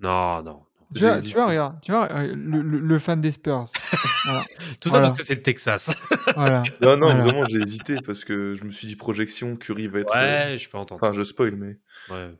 Non, 0.00 0.42
non. 0.42 0.64
Tu 0.94 1.00
vois, 1.02 1.20
tu 1.22 1.32
vois, 1.34 1.46
regarde, 1.46 1.80
tu 1.82 1.92
vois, 1.92 2.10
euh, 2.12 2.34
le, 2.34 2.62
le- 2.62 2.80
le 2.80 2.98
fan 2.98 3.20
des 3.20 3.30
Spurs. 3.30 3.64
voilà. 4.24 4.44
Tout 4.80 4.88
ça 4.88 4.94
Voilà. 4.94 5.06
parce 5.06 5.18
que 5.18 5.24
c'est 5.24 5.36
le 5.36 5.42
Texas. 5.42 5.90
voilà. 6.34 6.62
Non, 6.80 6.96
non, 6.96 7.06
Voilà. 7.06 7.22
vraiment, 7.24 7.44
j'ai 7.46 7.60
hésité 7.60 8.00
parce 8.00 8.24
que 8.24 8.54
je 8.56 8.64
me 8.64 8.70
suis 8.70 8.88
dit 8.88 8.96
projection, 8.96 9.56
Curry 9.56 9.86
va 9.88 10.00
être. 10.00 10.16
euh, 10.16 10.50
ouais, 10.52 10.58
je 10.58 10.68
peux 10.68 10.78
entendre. 10.78 11.00
Enfin, 11.02 11.12
je 11.12 11.22
spoil, 11.22 11.54
mais 11.56 11.78
Ouais. 12.10 12.34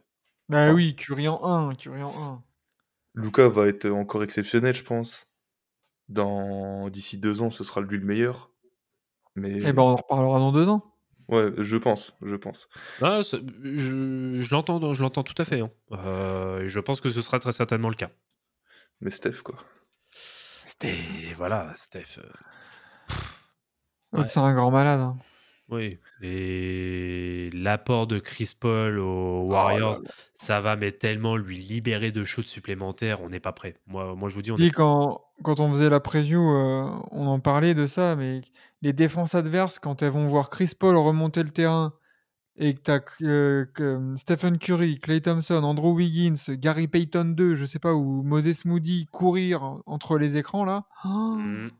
Bah 0.48 0.72
oui, 0.72 0.97
Curry 0.97 1.28
en 1.28 1.44
1. 1.44 1.74
Curry 1.77 2.02
en 2.02 2.12
1. 2.12 2.43
Luca 3.14 3.48
va 3.48 3.68
être 3.68 3.89
encore 3.90 4.24
exceptionnel, 4.24 4.74
je 4.74 4.82
pense. 4.82 5.28
Dans 6.09 6.89
d'ici 6.90 7.18
deux 7.18 7.43
ans, 7.43 7.51
ce 7.51 7.62
sera 7.62 7.81
lui 7.81 7.98
le 7.98 8.05
meilleur. 8.05 8.51
Mais 9.36 9.59
Et 9.59 9.72
ben 9.72 9.82
on 9.82 9.90
en 9.90 9.97
reparlera 9.97 10.40
dans 10.40 10.51
deux 10.51 10.68
ans. 10.68 10.85
ouais, 11.28 11.52
je 11.56 11.77
pense, 11.77 12.14
je 12.22 12.35
pense. 12.35 12.68
Ah, 13.01 13.20
je 13.22 13.36
je 14.40 14.51
l'entends, 14.51 14.93
je 14.93 15.02
l'entends 15.02 15.22
tout 15.22 15.40
à 15.40 15.44
fait. 15.44 15.60
hein. 15.60 15.70
Euh, 15.93 16.64
je 16.66 16.81
pense 16.81 17.01
que 17.01 17.12
ce 17.12 17.22
sera 17.22 17.39
très 17.39 17.52
certainement 17.52 17.89
le 17.90 17.94
cas. 17.94 18.10
Mais 19.01 19.10
Steph, 19.10 19.43
quoi. 19.43 19.56
Voilà, 21.36 21.72
Steph. 21.77 22.18
euh, 22.18 22.22
Ouais. 24.12 24.27
c'est 24.27 24.40
un 24.40 24.55
grand 24.55 24.70
malade. 24.70 25.01
hein. 25.01 25.16
Oui. 25.68 25.98
Et 26.20 27.48
l'apport 27.52 28.06
de 28.09 28.18
Chris 28.18 28.56
Paul 28.59 28.98
aux 28.98 29.43
Oh 29.44 29.52
Warriors, 29.52 29.93
là 29.94 29.98
là. 30.05 30.10
ça 30.35 30.60
va 30.60 30.74
mais 30.77 30.90
tellement 30.90 31.36
lui 31.36 31.59
libérer 31.59 32.10
de 32.10 32.24
shoots 32.24 32.47
supplémentaires, 32.47 33.20
on 33.22 33.28
n'est 33.28 33.39
pas 33.40 33.52
prêt. 33.52 33.77
Moi, 33.86 34.16
moi, 34.16 34.28
je 34.28 34.35
vous 34.35 34.43
dis, 34.43 34.51
on 34.51 34.56
Dis, 34.56 34.66
est. 34.66 34.70
quand, 34.70 35.22
quand 35.44 35.60
on 35.60 35.70
faisait 35.70 35.89
la 35.89 36.01
preview, 36.01 36.40
euh, 36.40 36.90
on 37.12 37.27
en 37.28 37.39
parlait 37.39 37.74
de 37.74 37.86
ça, 37.86 38.16
mais 38.16 38.40
les 38.82 38.93
défenses 38.93 39.35
adverses, 39.36 39.78
quand 39.78 40.02
elles 40.02 40.10
vont 40.10 40.27
voir 40.27 40.51
Chris 40.51 40.72
Paul 40.77 40.97
remonter 40.97 41.43
le 41.44 41.51
terrain 41.51 41.93
et 42.56 42.74
que 42.74 42.81
tu 42.81 42.90
as 42.90 44.16
Stephen 44.18 44.59
Curry, 44.59 44.98
Clay 44.98 45.20
Thompson, 45.20 45.62
Andrew 45.62 45.94
Wiggins, 45.94 46.35
Gary 46.51 46.89
Payton 46.89 47.35
2, 47.36 47.55
je 47.55 47.64
sais 47.64 47.78
pas, 47.78 47.94
ou 47.94 48.22
Moses 48.22 48.64
Moody 48.64 49.06
courir 49.06 49.78
entre 49.86 50.18
les 50.18 50.36
écrans 50.36 50.64
là. 50.64 50.85
Oh, 51.05 51.36
Mhm. 51.39 51.70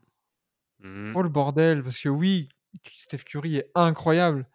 Mhm. 0.79 1.13
oh, 1.15 1.21
le 1.21 1.29
bordel, 1.29 1.83
parce 1.83 1.99
que 1.99 2.09
oui, 2.09 2.49
Steph 2.93 3.19
Curry 3.25 3.57
est 3.57 3.71
incroyable, 3.75 4.47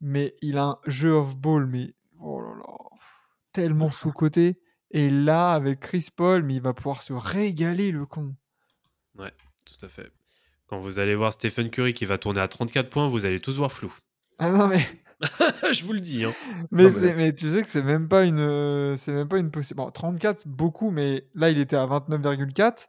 mais 0.00 0.34
il 0.42 0.58
a 0.58 0.64
un 0.64 0.78
jeu 0.86 1.12
off-ball, 1.12 1.66
mais 1.66 1.94
oh 2.18 2.40
là 2.40 2.54
là, 2.56 2.74
tellement 3.52 3.90
sous-côté. 3.90 4.58
Et 4.90 5.10
là, 5.10 5.52
avec 5.52 5.80
Chris 5.80 6.08
Paul, 6.14 6.42
mais 6.42 6.54
il 6.56 6.62
va 6.62 6.72
pouvoir 6.72 7.02
se 7.02 7.12
régaler, 7.12 7.90
le 7.92 8.06
con. 8.06 8.34
Tout 9.16 9.86
à 9.86 9.88
fait. 9.88 10.12
Quand 10.66 10.78
vous 10.78 10.98
allez 10.98 11.14
voir 11.14 11.32
Stephen 11.32 11.70
Curry 11.70 11.94
qui 11.94 12.04
va 12.04 12.18
tourner 12.18 12.40
à 12.40 12.48
34 12.48 12.90
points, 12.90 13.08
vous 13.08 13.24
allez 13.26 13.40
tous 13.40 13.56
voir 13.56 13.72
flou. 13.72 13.94
Ah 14.38 14.50
non, 14.50 14.68
mais, 14.68 14.84
je 15.72 15.84
vous 15.84 15.92
le 15.92 16.00
dis. 16.00 16.24
Hein. 16.24 16.32
mais, 16.70 16.84
Non, 16.84 16.90
mais- 16.90 16.94
c'est- 17.08 17.14
mais 17.14 17.34
tu 17.34 17.48
sais 17.48 17.62
que 17.62 17.68
c'est 17.68 17.82
même 17.82 18.08
pas 18.08 18.24
une, 18.24 18.38
euh, 18.40 18.96
c'est 18.96 19.12
même 19.12 19.28
pas 19.28 19.38
une 19.38 19.50
possible. 19.50 19.78
Bon, 19.78 19.90
34, 19.90 20.38
c'est 20.40 20.48
beaucoup, 20.48 20.90
mais 20.90 21.26
là, 21.34 21.50
il 21.50 21.58
était 21.58 21.76
à 21.76 21.86
29,4. 21.86 22.88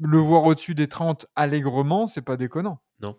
Le 0.00 0.18
voir 0.18 0.44
au-dessus 0.44 0.74
des 0.74 0.88
30 0.88 1.26
allègrement, 1.36 2.06
c'est 2.06 2.22
pas 2.22 2.36
déconnant. 2.36 2.80
Non. 3.00 3.16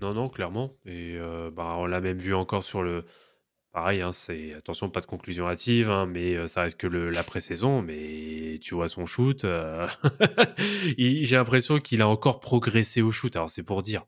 Non, 0.00 0.14
non, 0.14 0.28
clairement. 0.28 0.70
Et 0.86 1.16
euh, 1.16 1.50
bah, 1.50 1.74
on 1.78 1.86
l'a 1.86 2.00
même 2.00 2.18
vu 2.18 2.34
encore 2.34 2.62
sur 2.62 2.82
le. 2.82 3.04
Pareil, 3.72 4.00
hein, 4.02 4.12
c'est 4.12 4.54
attention, 4.54 4.90
pas 4.90 5.00
de 5.00 5.06
conclusion 5.06 5.46
hâtive, 5.48 5.90
hein, 5.90 6.06
mais 6.06 6.34
euh, 6.34 6.48
ça 6.48 6.62
reste 6.62 6.76
que 6.76 6.86
le- 6.88 7.10
la 7.10 7.22
pré-saison. 7.22 7.82
Mais 7.82 8.58
tu 8.60 8.74
vois 8.74 8.88
son 8.88 9.06
shoot, 9.06 9.44
euh, 9.44 9.86
j'ai 10.98 11.36
l'impression 11.36 11.78
qu'il 11.78 12.02
a 12.02 12.08
encore 12.08 12.40
progressé 12.40 13.02
au 13.02 13.12
shoot. 13.12 13.34
Alors 13.36 13.50
c'est 13.50 13.62
pour 13.62 13.82
dire. 13.82 14.04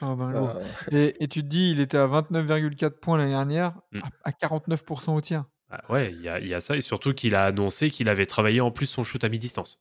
Ah, 0.00 0.54
Et, 0.92 1.22
et 1.24 1.28
tu 1.28 1.42
te 1.42 1.46
dis, 1.48 1.70
il 1.70 1.80
était 1.80 1.96
à 1.98 2.06
29,4 2.06 2.90
points 3.00 3.18
l'année 3.18 3.30
dernière, 3.32 3.74
Mm. 3.92 4.00
à, 4.24 4.28
à 4.28 4.30
49% 4.32 5.14
au 5.14 5.20
tir. 5.20 5.44
Ah, 5.70 5.82
ouais, 5.92 6.12
il 6.12 6.22
y 6.22 6.28
a, 6.28 6.38
il 6.40 6.46
y 6.48 6.54
a 6.54 6.60
ça, 6.60 6.76
et 6.76 6.80
surtout 6.80 7.12
qu'il 7.14 7.34
a 7.34 7.44
annoncé 7.44 7.90
qu'il 7.90 8.08
avait 8.08 8.26
travaillé 8.26 8.60
en 8.60 8.70
plus 8.70 8.86
son 8.86 9.04
shoot 9.04 9.22
à 9.24 9.28
mi-distance. 9.28 9.80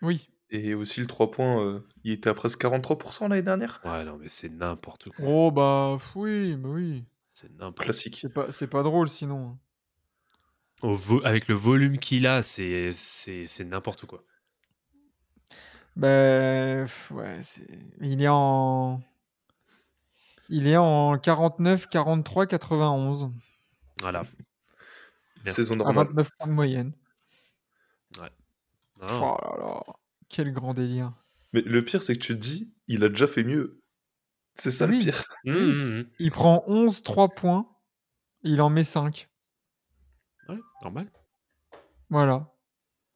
Oui. 0.00 0.28
Et 0.50 0.74
aussi 0.74 1.00
le 1.00 1.06
3 1.06 1.30
points, 1.30 1.60
euh, 1.64 1.86
il 2.04 2.12
était 2.12 2.28
à 2.30 2.34
presque 2.34 2.60
43% 2.60 3.28
l'année 3.28 3.42
dernière. 3.42 3.80
Ouais, 3.84 4.04
non, 4.04 4.18
mais 4.20 4.28
c'est 4.28 4.50
n'importe 4.50 5.08
quoi. 5.10 5.24
Oh, 5.26 5.50
bah 5.50 5.96
oui, 6.14 6.56
bah 6.56 6.68
oui. 6.70 7.04
C'est 7.28 7.50
n'importe 7.52 7.78
Classique. 7.86 8.18
C'est 8.20 8.28
pas, 8.32 8.46
c'est 8.52 8.66
pas 8.66 8.82
drôle 8.82 9.08
sinon. 9.08 9.56
Au 10.82 10.94
vo- 10.94 11.24
Avec 11.24 11.48
le 11.48 11.54
volume 11.54 11.96
qu'il 11.98 12.26
a, 12.26 12.42
c'est 12.42 12.90
c'est- 12.92 13.46
c'est 13.46 13.64
n'importe 13.64 14.04
quoi. 14.04 14.24
Ben, 15.96 16.84
pff, 16.84 17.10
ouais, 17.12 17.40
c'est... 17.42 17.66
il 18.00 18.22
est 18.22 18.28
en. 18.28 19.00
Il 20.54 20.66
est 20.66 20.76
en 20.76 21.16
49, 21.16 21.86
43, 21.88 22.46
91. 22.46 23.30
Voilà. 24.02 24.24
Bien. 25.44 25.52
Saison 25.52 25.74
À 25.74 25.78
normale. 25.78 26.06
29 26.08 26.28
points 26.38 26.46
de 26.46 26.52
moyenne. 26.52 26.92
Non, 28.20 28.26
Oh 29.00 29.36
là 29.42 29.56
là. 29.58 29.82
Quel 30.28 30.52
grand 30.52 30.74
délire. 30.74 31.14
Mais 31.54 31.62
le 31.62 31.82
pire, 31.82 32.02
c'est 32.02 32.14
que 32.14 32.20
tu 32.20 32.34
te 32.34 32.38
dis, 32.38 32.72
il 32.86 33.02
a 33.02 33.08
déjà 33.08 33.26
fait 33.26 33.44
mieux. 33.44 33.80
C'est 34.56 34.70
ça 34.70 34.86
Oui. 34.86 34.98
le 34.98 35.04
pire. 35.04 35.24
Hum, 35.46 35.54
hum, 35.56 35.80
hum. 36.00 36.04
Il 36.18 36.30
prend 36.30 36.62
11, 36.66 37.02
3 37.02 37.30
points. 37.30 37.66
Il 38.42 38.60
en 38.60 38.68
met 38.68 38.84
5. 38.84 39.28
Ouais, 40.50 40.58
normal. 40.82 41.10
Voilà. 42.10 42.52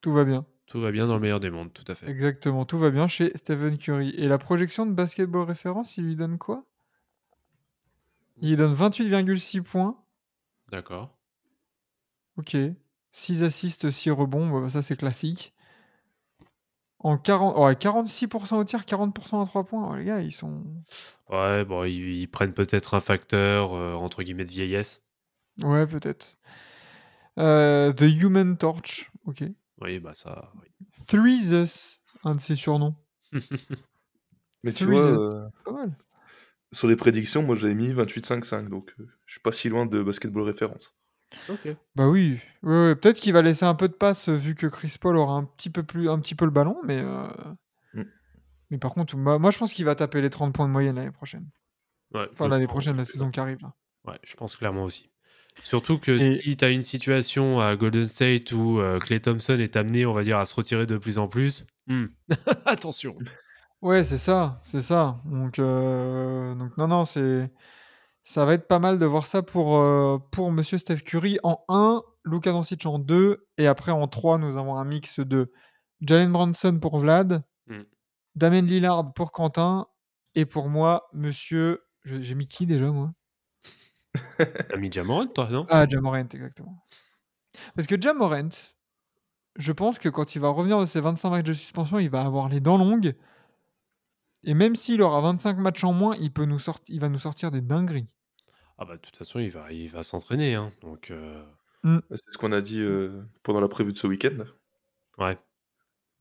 Tout 0.01 0.11
va 0.11 0.25
bien. 0.25 0.45
Tout 0.65 0.81
va 0.81 0.91
bien 0.91 1.05
dans 1.05 1.13
le 1.13 1.21
meilleur 1.21 1.39
des 1.39 1.51
mondes, 1.51 1.71
tout 1.71 1.85
à 1.87 1.93
fait. 1.95 2.09
Exactement. 2.09 2.65
Tout 2.65 2.79
va 2.79 2.89
bien 2.89 3.07
chez 3.07 3.31
Stephen 3.35 3.77
Curry. 3.77 4.09
Et 4.17 4.27
la 4.27 4.39
projection 4.39 4.87
de 4.87 4.91
basketball 4.91 5.43
référence, 5.47 5.97
il 5.97 6.03
lui 6.05 6.15
donne 6.15 6.37
quoi? 6.39 6.65
Il 8.41 8.57
donne 8.57 8.73
28,6 8.73 9.61
points. 9.63 9.97
D'accord. 10.71 11.17
Ok. 12.37 12.55
6 13.11 13.43
assists, 13.43 13.89
6 13.89 14.11
rebonds. 14.11 14.49
bah, 14.61 14.69
ça, 14.69 14.81
c'est 14.81 14.95
classique. 14.97 15.53
En 16.99 17.17
40... 17.17 17.57
ouais, 17.57 17.73
46% 17.73 18.55
au 18.55 18.63
tir, 18.63 18.81
40% 18.81 19.41
à 19.41 19.45
3 19.45 19.63
points. 19.65 19.89
Oh, 19.91 19.95
les 19.95 20.05
gars, 20.05 20.21
ils 20.21 20.31
sont. 20.31 20.63
Ouais, 21.29 21.63
bon, 21.65 21.83
ils, 21.83 22.21
ils 22.21 22.27
prennent 22.27 22.53
peut-être 22.53 22.93
un 22.95 22.99
facteur, 22.99 23.73
euh, 23.73 23.93
entre 23.93 24.23
guillemets, 24.23 24.45
de 24.45 24.51
vieillesse. 24.51 25.03
Ouais, 25.63 25.85
peut-être. 25.87 26.37
Euh, 27.39 27.93
The 27.93 28.01
Human 28.01 28.57
Torch. 28.57 29.11
Ok. 29.25 29.43
Oui, 29.79 29.99
bah 29.99 30.13
ça. 30.15 30.51
oui. 30.59 30.67
Threesus, 31.07 31.99
un 32.23 32.33
de 32.35 32.41
ses 32.41 32.55
surnoms. 32.55 32.95
Mais 34.63 34.71
tu 34.71 34.85
Three 34.85 34.95
vois, 34.95 35.01
is- 35.01 35.35
euh, 35.35 35.49
Pas 35.65 35.71
mal. 35.71 35.97
Sur 36.71 36.87
les 36.87 36.95
prédictions, 36.95 37.43
moi 37.43 37.55
j'avais 37.55 37.75
mis 37.75 37.93
28-5-5, 37.93 38.69
donc 38.69 38.93
euh, 38.99 39.07
je 39.25 39.33
suis 39.33 39.41
pas 39.41 39.51
si 39.51 39.69
loin 39.69 39.85
de 39.85 40.01
basketball 40.01 40.43
référence. 40.43 40.95
ok. 41.49 41.75
Bah 41.95 42.07
oui. 42.07 42.39
Ouais, 42.63 42.87
ouais. 42.87 42.95
Peut-être 42.95 43.19
qu'il 43.19 43.33
va 43.33 43.41
laisser 43.41 43.65
un 43.65 43.75
peu 43.75 43.87
de 43.87 43.93
passe 43.93 44.29
euh, 44.29 44.35
vu 44.35 44.55
que 44.55 44.67
Chris 44.67 44.95
Paul 44.99 45.17
aura 45.17 45.33
un 45.33 45.43
petit 45.43 45.69
peu, 45.69 45.83
plus, 45.83 46.09
un 46.09 46.19
petit 46.19 46.35
peu 46.35 46.45
le 46.45 46.51
ballon, 46.51 46.77
mais. 46.85 46.99
euh, 47.01 47.27
Mm. 47.93 48.03
Mais 48.69 48.77
par 48.77 48.93
contre, 48.93 49.15
moi, 49.15 49.39
moi, 49.39 49.49
je 49.51 49.57
pense 49.57 49.73
qu'il 49.73 49.85
va 49.85 49.95
taper 49.95 50.21
les 50.21 50.29
30 50.29 50.53
points 50.53 50.67
de 50.67 50.71
moyenne 50.73 50.97
l'année 50.97 51.11
prochaine. 51.11 51.47
Ouais, 52.13 52.27
Enfin, 52.33 52.45
je 52.45 52.49
l'année 52.49 52.65
pense- 52.65 52.73
prochaine, 52.73 52.97
la 52.97 53.05
saison 53.05 53.31
qui 53.31 53.39
arrive. 53.39 53.59
Là. 53.61 53.73
Ouais, 54.05 54.19
je 54.25 54.35
pense 54.35 54.55
clairement 54.57 54.83
aussi. 54.83 55.09
Surtout 55.63 55.97
que 55.99 56.11
Et- 56.11 56.41
si 56.41 56.57
tu 56.57 56.65
as 56.65 56.69
une 56.69 56.81
situation 56.81 57.59
à 57.61 57.75
Golden 57.77 58.05
State 58.05 58.51
où 58.51 58.79
euh, 58.79 58.99
Clay 58.99 59.19
Thompson 59.21 59.57
est 59.59 59.75
amené, 59.77 60.05
on 60.05 60.13
va 60.13 60.21
dire, 60.21 60.37
à 60.37 60.45
se 60.45 60.53
retirer 60.53 60.85
de 60.85 60.97
plus 60.97 61.17
en 61.17 61.27
plus, 61.29 61.65
hmm, 61.87 62.05
attention. 62.65 63.17
Ouais, 63.81 64.03
c'est 64.03 64.17
ça, 64.17 64.59
c'est 64.63 64.81
ça. 64.81 65.17
Donc, 65.25 65.59
euh, 65.59 66.55
donc 66.55 66.75
non, 66.77 66.87
non, 66.87 67.05
c'est, 67.05 67.51
ça 68.23 68.43
va 68.45 68.53
être 68.53 68.67
pas 68.67 68.79
mal 68.79 68.97
de 68.99 69.05
voir 69.05 69.27
ça 69.27 69.43
pour, 69.43 69.77
euh, 69.77 70.17
pour 70.31 70.51
Monsieur 70.51 70.77
Steph 70.79 70.97
Curry 70.97 71.37
en 71.43 71.63
1, 71.69 72.01
Luka 72.25 72.51
Doncic 72.51 72.85
en 72.85 72.97
2, 72.99 73.45
et 73.57 73.67
après 73.67 73.91
en 73.91 74.07
3, 74.07 74.37
nous 74.39 74.57
avons 74.57 74.77
un 74.77 74.85
mix 74.85 75.19
de 75.19 75.51
Jalen 76.01 76.31
Brunson 76.31 76.79
pour 76.81 76.97
Vlad, 76.99 77.43
Mm. 77.67 77.81
Damien 78.35 78.61
Lillard 78.61 79.13
pour 79.13 79.31
Quentin, 79.31 79.87
et 80.35 80.45
pour 80.45 80.69
moi, 80.69 81.07
Monsieur, 81.13 81.83
je- 82.03 82.21
j'ai 82.21 82.33
mis 82.35 82.47
qui 82.47 82.65
déjà 82.65 82.87
moi? 82.91 83.11
T'as 84.37 84.77
mis 84.77 84.91
Jamorant, 84.91 85.27
toi, 85.27 85.49
non? 85.49 85.65
Ah, 85.69 85.85
Jamorant, 85.87 86.15
exactement. 86.31 86.83
Parce 87.75 87.87
que 87.87 87.99
Jamorant, 87.99 88.49
je 89.57 89.71
pense 89.73 89.99
que 89.99 90.09
quand 90.09 90.35
il 90.35 90.39
va 90.39 90.49
revenir 90.49 90.79
de 90.79 90.85
ses 90.85 91.01
25 91.01 91.29
matchs 91.29 91.45
de 91.45 91.53
suspension, 91.53 91.99
il 91.99 92.09
va 92.09 92.21
avoir 92.21 92.49
les 92.49 92.59
dents 92.59 92.77
longues. 92.77 93.15
Et 94.47 94.53
même 94.55 94.75
s'il 94.75 95.01
aura 95.01 95.21
25 95.21 95.57
matchs 95.57 95.83
en 95.83 95.93
moins, 95.93 96.15
il, 96.19 96.31
peut 96.31 96.45
nous 96.45 96.57
sorti- 96.57 96.91
il 96.93 96.99
va 97.01 97.09
nous 97.09 97.19
sortir 97.19 97.51
des 97.51 97.61
dingueries. 97.61 98.07
Ah 98.79 98.85
bah 98.85 98.95
de 98.95 99.01
toute 99.01 99.17
façon, 99.17 99.39
il 99.39 99.49
va, 99.49 99.71
il 99.71 99.89
va 99.89 100.01
s'entraîner. 100.03 100.55
Hein, 100.55 100.71
donc, 100.81 101.11
euh, 101.11 101.43
Mm. 101.83 101.99
C'est 102.09 102.31
ce 102.31 102.37
qu'on 102.39 102.51
a 102.51 102.59
dit 102.59 102.81
euh, 102.81 103.21
pendant 103.43 103.61
la 103.61 103.67
prévue 103.67 103.93
de 103.93 103.97
ce 103.97 104.07
week-end. 104.07 104.45
Ouais. 105.19 105.37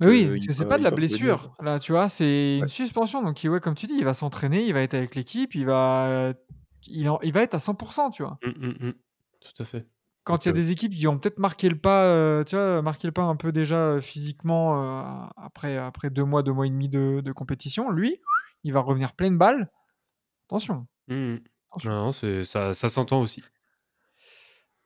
Mais 0.00 0.06
oui, 0.28 0.42
c'est 0.52 0.68
pas 0.68 0.76
de 0.78 0.84
la 0.84 0.90
blessure. 0.90 1.54
Là, 1.60 1.78
tu 1.80 1.92
vois, 1.92 2.08
c'est 2.10 2.58
une 2.58 2.68
suspension. 2.68 3.22
Donc, 3.22 3.40
ouais, 3.42 3.60
comme 3.60 3.74
tu 3.74 3.86
dis, 3.86 3.94
il 3.96 4.04
va 4.04 4.12
s'entraîner, 4.12 4.66
il 4.66 4.74
va 4.74 4.82
être 4.82 4.92
avec 4.94 5.14
l'équipe, 5.14 5.54
il 5.54 5.64
va, 5.64 6.34
il, 6.86 7.08
en- 7.08 7.18
il 7.22 7.32
va 7.32 7.42
être 7.42 7.54
à 7.54 7.58
100%, 7.58 8.10
tu 8.10 8.22
vois. 8.22 8.38
Mm, 8.44 8.66
mm, 8.66 8.86
mm. 8.88 8.92
Tout 9.40 9.62
à 9.62 9.64
fait. 9.64 9.86
Quand 10.26 10.44
il 10.44 10.48
y 10.48 10.50
a 10.50 10.54
des 10.54 10.72
équipes 10.72 10.92
qui 10.92 11.06
ont 11.06 11.18
peut-être 11.18 11.38
marqué 11.38 11.68
le 11.68 11.78
pas, 11.78 12.06
euh, 12.06 12.42
tu 12.42 12.56
vois, 12.56 12.82
marqué 12.82 13.06
le 13.06 13.12
pas 13.12 13.22
un 13.22 13.36
peu 13.36 13.52
déjà 13.52 13.76
euh, 13.76 14.00
physiquement 14.00 14.82
euh, 14.82 15.26
après, 15.36 15.78
après 15.78 16.10
deux 16.10 16.24
mois, 16.24 16.42
deux 16.42 16.52
mois 16.52 16.66
et 16.66 16.70
demi 16.70 16.88
de, 16.88 17.22
de 17.24 17.32
compétition, 17.32 17.92
lui, 17.92 18.20
il 18.64 18.72
va 18.72 18.80
revenir 18.80 19.12
pleine 19.12 19.38
balle. 19.38 19.70
Attention. 20.48 20.88
mm, 21.06 21.14
mm. 21.14 21.40
Attention. 21.70 21.90
Non, 21.90 22.44
ça, 22.44 22.74
ça 22.74 22.88
s'entend 22.88 23.20
aussi. 23.20 23.44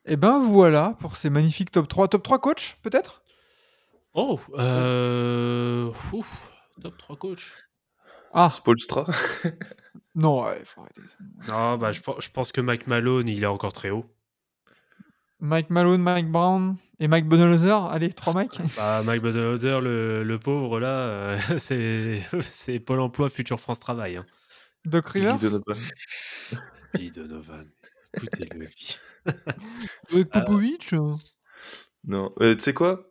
Et 0.05 0.17
ben 0.17 0.41
voilà 0.41 0.95
pour 1.01 1.17
ces 1.17 1.31
magnifiques 1.31 1.71
top 1.71 1.89
3. 1.89 2.09
Top 2.09 2.23
3 2.23 2.39
coach, 2.39 2.77
peut-être? 2.83 3.23
Oh, 4.13 4.39
euh... 4.59 5.91
ouf, 6.13 6.53
top 6.83 6.99
3 6.99 7.17
coach. 7.17 7.55
Ah, 8.35 8.51
Spolstra. 8.51 9.07
non, 10.15 10.45
ouais, 10.45 10.61
faut 10.67 10.83
arrêter. 10.83 11.01
Non, 11.49 11.79
bah, 11.79 11.93
je, 11.93 12.03
je 12.19 12.29
pense 12.29 12.53
que 12.53 12.61
Mike 12.61 12.87
Malone, 12.87 13.27
il 13.27 13.43
est 13.43 13.47
encore 13.47 13.73
très 13.73 13.89
haut. 13.89 14.05
Mike 15.41 15.71
Malone, 15.71 16.03
Mike 16.03 16.31
Brown 16.31 16.77
et 16.99 17.09
Mike 17.09 17.27
Budenholzer. 17.29 17.87
Allez, 17.87 18.13
trois 18.13 18.33
Mike. 18.35 18.59
Bah, 18.77 19.03
Mike 19.05 19.23
Budenholzer, 19.23 19.81
le, 19.81 20.23
le 20.23 20.39
pauvre, 20.39 20.81
là, 20.81 20.99
euh, 20.99 21.39
c'est 21.59 22.23
c'est 22.51 22.79
Pôle 22.81 23.01
emploi, 23.01 23.29
Futur 23.31 23.61
France 23.61 23.81
Travail. 23.81 24.17
Hein. 24.17 24.27
Doc 24.85 25.13
Billy 25.13 25.27
Rivers. 25.27 25.39
Donovan. 25.39 25.77
Puis 26.95 27.11
Donovan, 27.11 27.71
écoutez-le, 28.15 28.59
lui. 28.61 28.99
Greg 30.11 30.27
Popovich. 30.29 30.93
euh. 30.95 31.15
Non, 32.05 32.33
Euh, 32.41 32.55
tu 32.55 32.61
sais 32.63 32.75
quoi? 32.75 33.11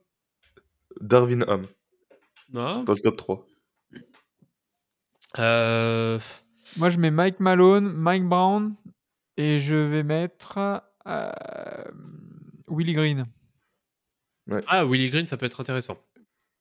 Darwin 0.99 1.43
Ham, 1.47 1.67
Non 2.51 2.83
dans 2.83 2.93
le 2.93 2.99
top 2.99 3.15
3. 3.17 3.45
euh... 5.39 6.19
Moi, 6.77 6.89
je 6.89 6.97
mets 6.99 7.11
Mike 7.11 7.39
Malone, 7.39 7.91
Mike 7.93 8.25
Brown 8.25 8.75
et 9.37 9.59
je 9.59 9.75
vais 9.75 10.03
mettre 10.03 10.83
euh, 11.09 11.91
Willie 12.67 12.93
Green. 12.93 13.25
Ah, 14.67 14.85
Willie 14.85 15.09
Green, 15.09 15.25
ça 15.25 15.37
peut 15.37 15.45
être 15.45 15.61
intéressant. 15.61 15.97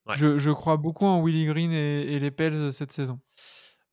Ouais. 0.07 0.17
Je, 0.17 0.39
je 0.39 0.51
crois 0.51 0.77
beaucoup 0.77 1.07
en 1.07 1.23
Willie 1.23 1.47
Green 1.47 1.73
et, 1.73 2.15
et 2.15 2.19
les 2.21 2.31
Pels 2.31 2.73
cette 2.73 2.93
saison. 2.93 3.21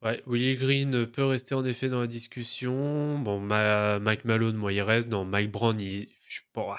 Ouais, 0.02 0.22
Willie 0.28 0.56
Green 0.56 1.08
peut 1.08 1.26
rester 1.26 1.56
en 1.56 1.64
effet 1.66 1.90
dans 1.90 2.00
la 2.02 2.08
discussion. 2.08 3.18
Bon, 3.20 3.40
Ma- 3.40 4.00
Mike 4.00 4.26
Malone, 4.26 4.56
moi, 4.56 4.72
il 4.74 4.82
reste. 4.82 5.08
Non, 5.08 5.26
Mike 5.26 5.52
Brown, 5.52 5.80
il... 5.80 6.10
je... 6.28 6.42
bon. 6.54 6.74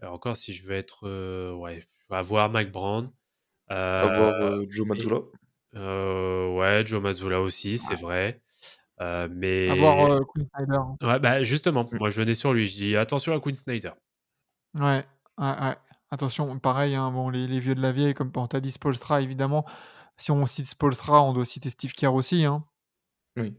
Alors 0.00 0.14
encore, 0.14 0.36
si 0.36 0.52
je 0.52 0.66
veux 0.66 0.74
être... 0.74 1.08
euh, 1.08 1.52
Ouais, 1.54 1.80
je 1.80 2.06
vais 2.10 2.16
avoir 2.18 2.50
Mike 2.50 2.70
Brown. 2.70 3.10
Euh, 3.70 4.02
Avoir 4.02 4.34
euh, 4.42 4.64
Joe 4.68 4.86
Mazzulla. 4.86 5.20
euh, 5.74 6.54
ouais, 6.54 6.86
Joe 6.86 7.02
Mazzulla 7.02 7.40
aussi, 7.40 7.78
c'est 7.78 7.98
vrai. 7.98 8.40
Euh, 9.00 9.28
mais... 9.30 9.68
Avoir 9.68 10.10
euh, 10.10 10.20
Quinn 10.20 10.46
Snyder. 10.54 10.80
Ouais, 11.02 11.18
bah 11.20 11.42
justement, 11.42 11.84
Mm. 11.84 11.98
moi 11.98 12.10
je 12.10 12.16
venais 12.20 12.34
sur 12.34 12.52
lui. 12.54 12.66
Je 12.66 12.74
dis 12.74 12.96
attention 12.96 13.34
à 13.34 13.40
Quinn 13.40 13.54
Snyder. 13.54 13.92
Ouais, 14.78 15.04
ouais, 15.38 15.60
ouais. 15.60 15.76
Attention, 16.10 16.58
pareil, 16.58 16.94
hein, 16.94 17.10
bon, 17.10 17.28
les, 17.30 17.46
les 17.46 17.58
vieux 17.60 17.74
de 17.74 17.82
la 17.82 17.92
vieille, 17.92 18.14
comme 18.14 18.30
on 18.36 18.46
t'a 18.46 18.60
dit 18.60 18.70
Spolstra, 18.70 19.20
évidemment. 19.20 19.66
Si 20.16 20.30
on 20.30 20.46
cite 20.46 20.66
Spolstra, 20.66 21.22
on 21.22 21.32
doit 21.34 21.44
citer 21.44 21.68
Steve 21.68 21.92
Kerr 21.92 22.14
aussi, 22.14 22.44
hein, 22.44 22.64
Oui. 23.36 23.54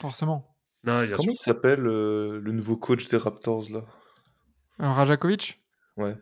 Forcément. 0.00 0.54
Non, 0.84 1.02
bien 1.04 1.16
Comment 1.16 1.32
il 1.32 1.36
s'appelle 1.36 1.86
euh, 1.86 2.40
le 2.40 2.52
nouveau 2.52 2.76
coach 2.76 3.06
des 3.08 3.16
Raptors 3.18 3.64
là? 3.70 3.80
Euh, 4.80 4.90
Rajakovic? 4.90 5.60
Ouais. 5.96 6.16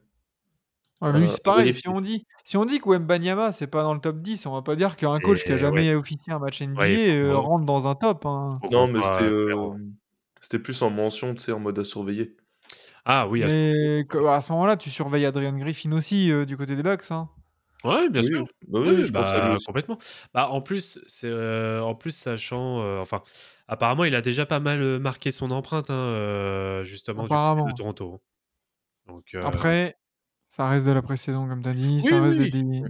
Ouais, 1.01 1.13
lui, 1.13 1.29
Euh, 1.29 1.31
c'est 1.31 1.43
pareil. 1.43 1.73
Si 1.73 1.89
on 1.89 2.01
dit, 2.01 2.25
si 2.45 2.57
on 2.57 2.65
dit 2.65 2.81
que 2.81 2.89
Wembanyama, 2.89 3.53
c'est 3.53 3.67
pas 3.69 3.83
dans 3.83 3.95
le 3.95 4.01
top 4.01 4.21
10, 4.21 4.47
on 4.47 4.53
va 4.55 4.63
pas 4.63 4.77
dire 4.77 4.97
qu'un 4.97 5.21
coach 5.21 5.45
qui 5.45 5.53
a 5.53 5.57
jamais 5.57 5.95
officié 5.95 6.33
un 6.33 6.39
match 6.41 6.61
NBA 6.61 6.81
Ouais, 6.81 6.99
euh, 7.15 7.37
rentre 7.39 7.65
dans 7.67 7.87
un 7.87 7.95
top. 7.95 8.27
hein. 8.27 8.61
Non, 8.71 8.89
mais 8.89 9.03
c'était 9.03 9.23
euh, 9.25 9.75
c'était 10.41 10.59
plus 10.59 10.83
en 10.83 10.91
mention, 10.91 11.35
tu 11.35 11.43
sais, 11.43 11.53
en 11.53 11.61
mode 11.61 11.79
à 11.79 11.85
surveiller. 11.85 12.37
Ah 13.05 13.29
oui, 13.29 13.45
à 13.45 13.49
ce- 13.51 13.55
Mais 13.55 14.07
que- 14.09 14.19
à 14.27 14.41
ce 14.41 14.53
moment-là, 14.53 14.77
tu 14.77 14.91
surveilles 14.91 15.27
Adrian 15.27 15.57
Griffin 15.57 15.93
aussi 15.93 16.31
euh, 16.33 16.45
du 16.45 16.57
côté 16.57 16.77
des 16.77 16.83
Bucks. 16.83 17.11
hein. 17.11 17.29
ouais, 17.85 18.09
bien 18.11 18.23
oui, 18.23 18.29
sûr. 18.35 18.47
Bah 18.69 18.81
oui, 18.83 18.95
Oui, 18.97 19.05
je 19.05 19.13
pense 19.13 19.35
à 19.35 19.41
bah, 19.41 19.41
lui 19.41 19.61
complètement. 19.63 19.99
Bah, 20.35 20.49
en 20.51 20.61
plus, 20.63 20.99
c'est 21.09 21.29
euh, 21.29 21.83
en 21.83 21.95
plus 21.95 22.11
sachant, 22.13 22.81
euh, 22.83 23.01
enfin, 23.01 23.23
apparemment, 23.69 24.05
il 24.05 24.15
a 24.15 24.23
déjà 24.23 24.47
pas 24.47 24.61
mal 24.61 24.99
marqué 25.01 25.31
son 25.31 25.51
empreinte, 25.51 25.91
hein, 25.91 25.95
euh, 25.95 26.85
justement 26.85 27.29
du 27.29 27.37
de 27.65 27.73
Toronto. 27.73 28.23
Donc, 29.07 29.35
euh, 29.35 29.43
Après, 29.43 29.97
ça 30.49 30.69
reste 30.69 30.87
de 30.87 30.93
la 30.93 31.03
pré-saison, 31.03 31.47
comme 31.49 31.63
tu 31.63 31.69
as 31.69 31.73
dit. 31.75 32.01
Oui, 32.03 32.11
ça 32.11 32.21
reste, 32.21 32.39
oui, 32.39 32.51
des, 32.51 32.63
des- 32.63 32.83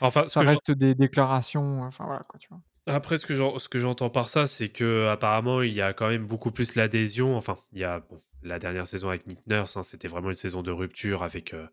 enfin, 0.00 0.26
ça 0.26 0.40
reste 0.40 0.70
des 0.70 0.94
déclarations. 0.94 1.82
Enfin, 1.82 2.04
voilà, 2.06 2.24
quoi, 2.28 2.38
tu 2.38 2.48
vois. 2.48 2.60
Après, 2.86 3.16
ce 3.18 3.26
que 3.26 3.78
j'entends 3.78 4.10
par 4.10 4.28
ça, 4.28 4.46
c'est 4.46 4.68
que 4.70 5.06
apparemment, 5.08 5.62
il 5.62 5.72
y 5.72 5.80
a 5.82 5.92
quand 5.92 6.08
même 6.08 6.26
beaucoup 6.26 6.50
plus 6.50 6.74
l'adhésion. 6.74 7.36
Enfin, 7.36 7.58
il 7.72 7.78
y 7.78 7.84
a 7.84 8.00
bon, 8.00 8.20
la 8.42 8.58
dernière 8.58 8.88
saison 8.88 9.08
avec 9.08 9.26
Nick 9.28 9.46
Nurse, 9.46 9.76
hein, 9.76 9.82
c'était 9.84 10.08
vraiment 10.08 10.30
une 10.30 10.34
saison 10.34 10.62
de 10.62 10.70
rupture 10.72 11.22
avec 11.22 11.54
euh, 11.54 11.66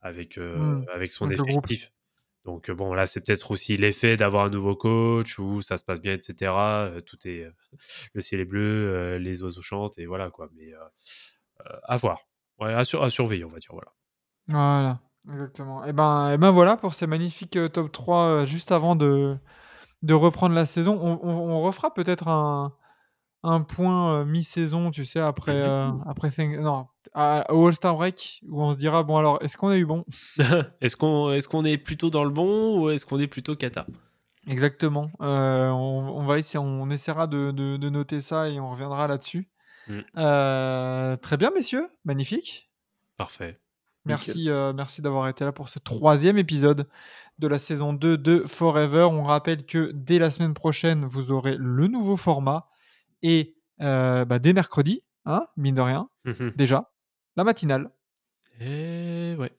avec 0.00 0.36
euh, 0.38 0.58
Mm. 0.80 0.84
avec 0.94 1.12
son 1.12 1.28
effectif. 1.30 1.92
Donc 2.44 2.70
euh, 2.70 2.74
bon, 2.74 2.92
là, 2.94 3.06
c'est 3.06 3.24
peut-être 3.24 3.50
aussi 3.52 3.76
l'effet 3.76 4.16
d'avoir 4.16 4.46
un 4.46 4.50
nouveau 4.50 4.74
coach 4.74 5.38
où 5.38 5.62
ça 5.62 5.76
se 5.76 5.84
passe 5.84 6.00
bien, 6.00 6.14
etc. 6.14 6.88
Euh, 6.92 7.00
tout 7.02 7.18
est 7.28 7.44
euh, 7.44 7.52
le 8.14 8.20
ciel 8.20 8.40
est 8.40 8.44
bleu, 8.44 8.60
euh, 8.94 9.18
les 9.18 9.42
oiseaux 9.44 9.62
chantent 9.62 9.98
et 9.98 10.06
voilà 10.06 10.30
quoi. 10.30 10.48
Mais 10.56 10.72
euh, 10.74 10.78
euh, 11.66 11.76
à 11.84 11.96
voir. 11.98 12.22
Ouais, 12.58 12.72
à, 12.74 12.84
sur- 12.84 13.02
à 13.04 13.10
surveiller, 13.10 13.44
on 13.44 13.48
va 13.48 13.58
dire. 13.58 13.70
Voilà. 13.72 13.92
Voilà, 14.48 14.98
exactement. 15.30 15.84
Et 15.84 15.92
ben, 15.92 16.32
et 16.32 16.38
ben 16.38 16.50
voilà 16.50 16.76
pour 16.76 16.94
ces 16.94 17.06
magnifiques 17.06 17.56
euh, 17.56 17.68
top 17.68 17.92
3 17.92 18.22
euh, 18.28 18.44
juste 18.46 18.72
avant 18.72 18.96
de, 18.96 19.36
de 20.02 20.14
reprendre 20.14 20.54
la 20.54 20.66
saison. 20.66 20.98
On, 21.02 21.20
on- 21.22 21.50
on 21.50 21.60
refera 21.60 21.92
peut-être 21.92 22.28
un, 22.28 22.72
un 23.42 23.60
point 23.60 24.14
euh, 24.20 24.24
mi-saison, 24.24 24.90
tu 24.90 25.04
sais, 25.04 25.20
après, 25.20 25.52
euh, 25.54 25.90
après 26.06 26.30
cinq- 26.30 26.58
non, 26.58 26.86
à- 27.14 27.52
au 27.52 27.66
All-Star 27.66 27.94
Break, 27.96 28.40
où 28.48 28.62
on 28.62 28.72
se 28.72 28.78
dira, 28.78 29.02
bon 29.02 29.16
alors, 29.18 29.38
est-ce 29.42 29.56
qu'on 29.58 29.68
a 29.68 29.76
eu 29.76 29.84
bon? 29.86 30.04
Est-ce 30.80 30.96
qu'on 30.96 31.64
est 31.64 31.78
plutôt 31.78 32.10
dans 32.10 32.24
le 32.24 32.30
bon 32.30 32.78
ou 32.80 32.90
est-ce 32.90 33.04
qu'on 33.06 33.18
est 33.20 33.26
plutôt 33.28 33.54
cata? 33.54 33.86
Exactement. 34.46 35.10
Euh, 35.20 35.68
on, 35.68 36.08
on 36.20 36.24
va 36.24 36.38
essayer, 36.38 36.58
on 36.58 36.88
essaiera 36.90 37.26
de, 37.26 37.50
de- 37.50 37.76
de 37.76 37.88
noter 37.90 38.22
ça 38.22 38.48
et 38.48 38.58
on 38.60 38.70
reviendra 38.70 39.06
là-dessus. 39.06 39.50
Mm. 39.88 39.98
Euh, 40.16 41.16
très 41.16 41.36
bien, 41.36 41.50
messieurs. 41.54 41.88
Magnifique. 42.06 42.70
Parfait. 43.18 43.58
Merci, 44.08 44.50
euh, 44.50 44.72
merci 44.72 45.02
d'avoir 45.02 45.28
été 45.28 45.44
là 45.44 45.52
pour 45.52 45.68
ce 45.68 45.78
troisième 45.78 46.38
épisode 46.38 46.88
de 47.38 47.46
la 47.48 47.58
saison 47.58 47.92
2 47.92 48.18
de 48.18 48.40
Forever. 48.40 49.04
On 49.10 49.22
rappelle 49.22 49.64
que 49.66 49.90
dès 49.94 50.18
la 50.18 50.30
semaine 50.30 50.54
prochaine, 50.54 51.04
vous 51.04 51.30
aurez 51.32 51.56
le 51.58 51.86
nouveau 51.86 52.16
format 52.16 52.68
et 53.22 53.56
euh, 53.80 54.24
bah, 54.24 54.38
dès 54.38 54.52
mercredi, 54.52 55.02
hein, 55.24 55.46
mine 55.56 55.74
de 55.76 55.80
rien, 55.82 56.08
Mhm. 56.24 56.52
déjà, 56.56 56.90
la 57.36 57.44
matinale. 57.44 57.90
Et 58.60 59.36
ouais. 59.38 59.52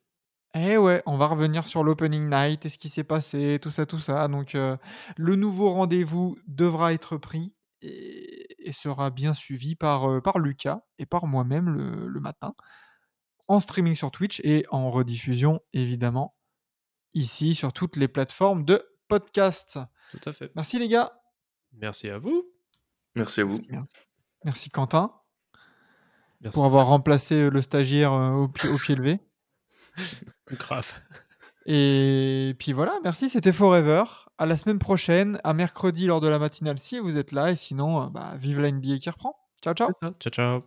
Eh 0.55 0.77
ouais, 0.77 1.03
on 1.05 1.15
va 1.15 1.27
revenir 1.27 1.67
sur 1.67 1.83
l'opening 1.83 2.27
night 2.29 2.65
et 2.65 2.69
ce 2.69 2.77
qui 2.79 2.89
s'est 2.89 3.03
passé, 3.03 3.59
tout 3.61 3.69
ça, 3.71 3.85
tout 3.85 3.99
ça. 3.99 4.27
Donc, 4.27 4.55
euh, 4.55 4.75
le 5.15 5.35
nouveau 5.35 5.69
rendez-vous 5.71 6.37
devra 6.47 6.91
être 6.91 7.17
pris 7.17 7.55
et, 7.81 8.67
et 8.67 8.71
sera 8.71 9.09
bien 9.11 9.33
suivi 9.35 9.75
par, 9.75 10.21
par 10.23 10.39
Lucas 10.39 10.81
et 10.97 11.05
par 11.05 11.27
moi-même 11.27 11.69
le, 11.69 12.07
le 12.07 12.19
matin, 12.19 12.55
en 13.49 13.59
streaming 13.59 13.95
sur 13.95 14.11
Twitch 14.11 14.39
et 14.43 14.65
en 14.69 14.89
rediffusion, 14.91 15.59
évidemment, 15.73 16.35
ici 17.13 17.55
sur 17.55 17.73
toutes 17.73 17.97
les 17.97 18.07
plateformes 18.07 18.63
de 18.63 18.87
podcast. 19.07 19.79
Tout 20.11 20.29
à 20.29 20.31
fait. 20.31 20.51
Merci 20.55 20.79
les 20.79 20.87
gars. 20.87 21.19
Merci 21.73 22.09
à 22.09 22.19
vous. 22.19 22.45
Merci 23.15 23.41
à 23.41 23.45
vous. 23.45 23.59
Merci 24.45 24.69
Quentin 24.69 25.11
Merci. 26.41 26.55
pour 26.55 26.65
avoir 26.65 26.87
remplacé 26.87 27.49
le 27.49 27.61
stagiaire 27.61 28.13
euh, 28.13 28.31
au, 28.31 28.47
pied, 28.47 28.69
au 28.69 28.77
pied 28.77 28.95
levé. 28.95 29.19
Grave. 30.53 30.93
Et 31.65 32.55
puis 32.57 32.71
voilà, 32.71 32.99
merci, 33.03 33.29
c'était 33.29 33.51
Forever. 33.51 34.03
À 34.37 34.45
la 34.45 34.57
semaine 34.57 34.79
prochaine, 34.79 35.39
à 35.43 35.53
mercredi 35.53 36.05
lors 36.05 36.21
de 36.21 36.27
la 36.27 36.39
matinale 36.39 36.79
si 36.79 36.99
vous 36.99 37.17
êtes 37.17 37.31
là. 37.31 37.51
Et 37.51 37.55
sinon, 37.55 38.03
euh, 38.03 38.09
bah, 38.09 38.35
vive 38.37 38.61
la 38.61 38.71
NBA 38.71 38.99
qui 38.99 39.09
reprend. 39.09 39.35
Ciao, 39.61 39.73
ciao. 39.73 39.89
Ciao, 40.19 40.31
ciao. 40.31 40.61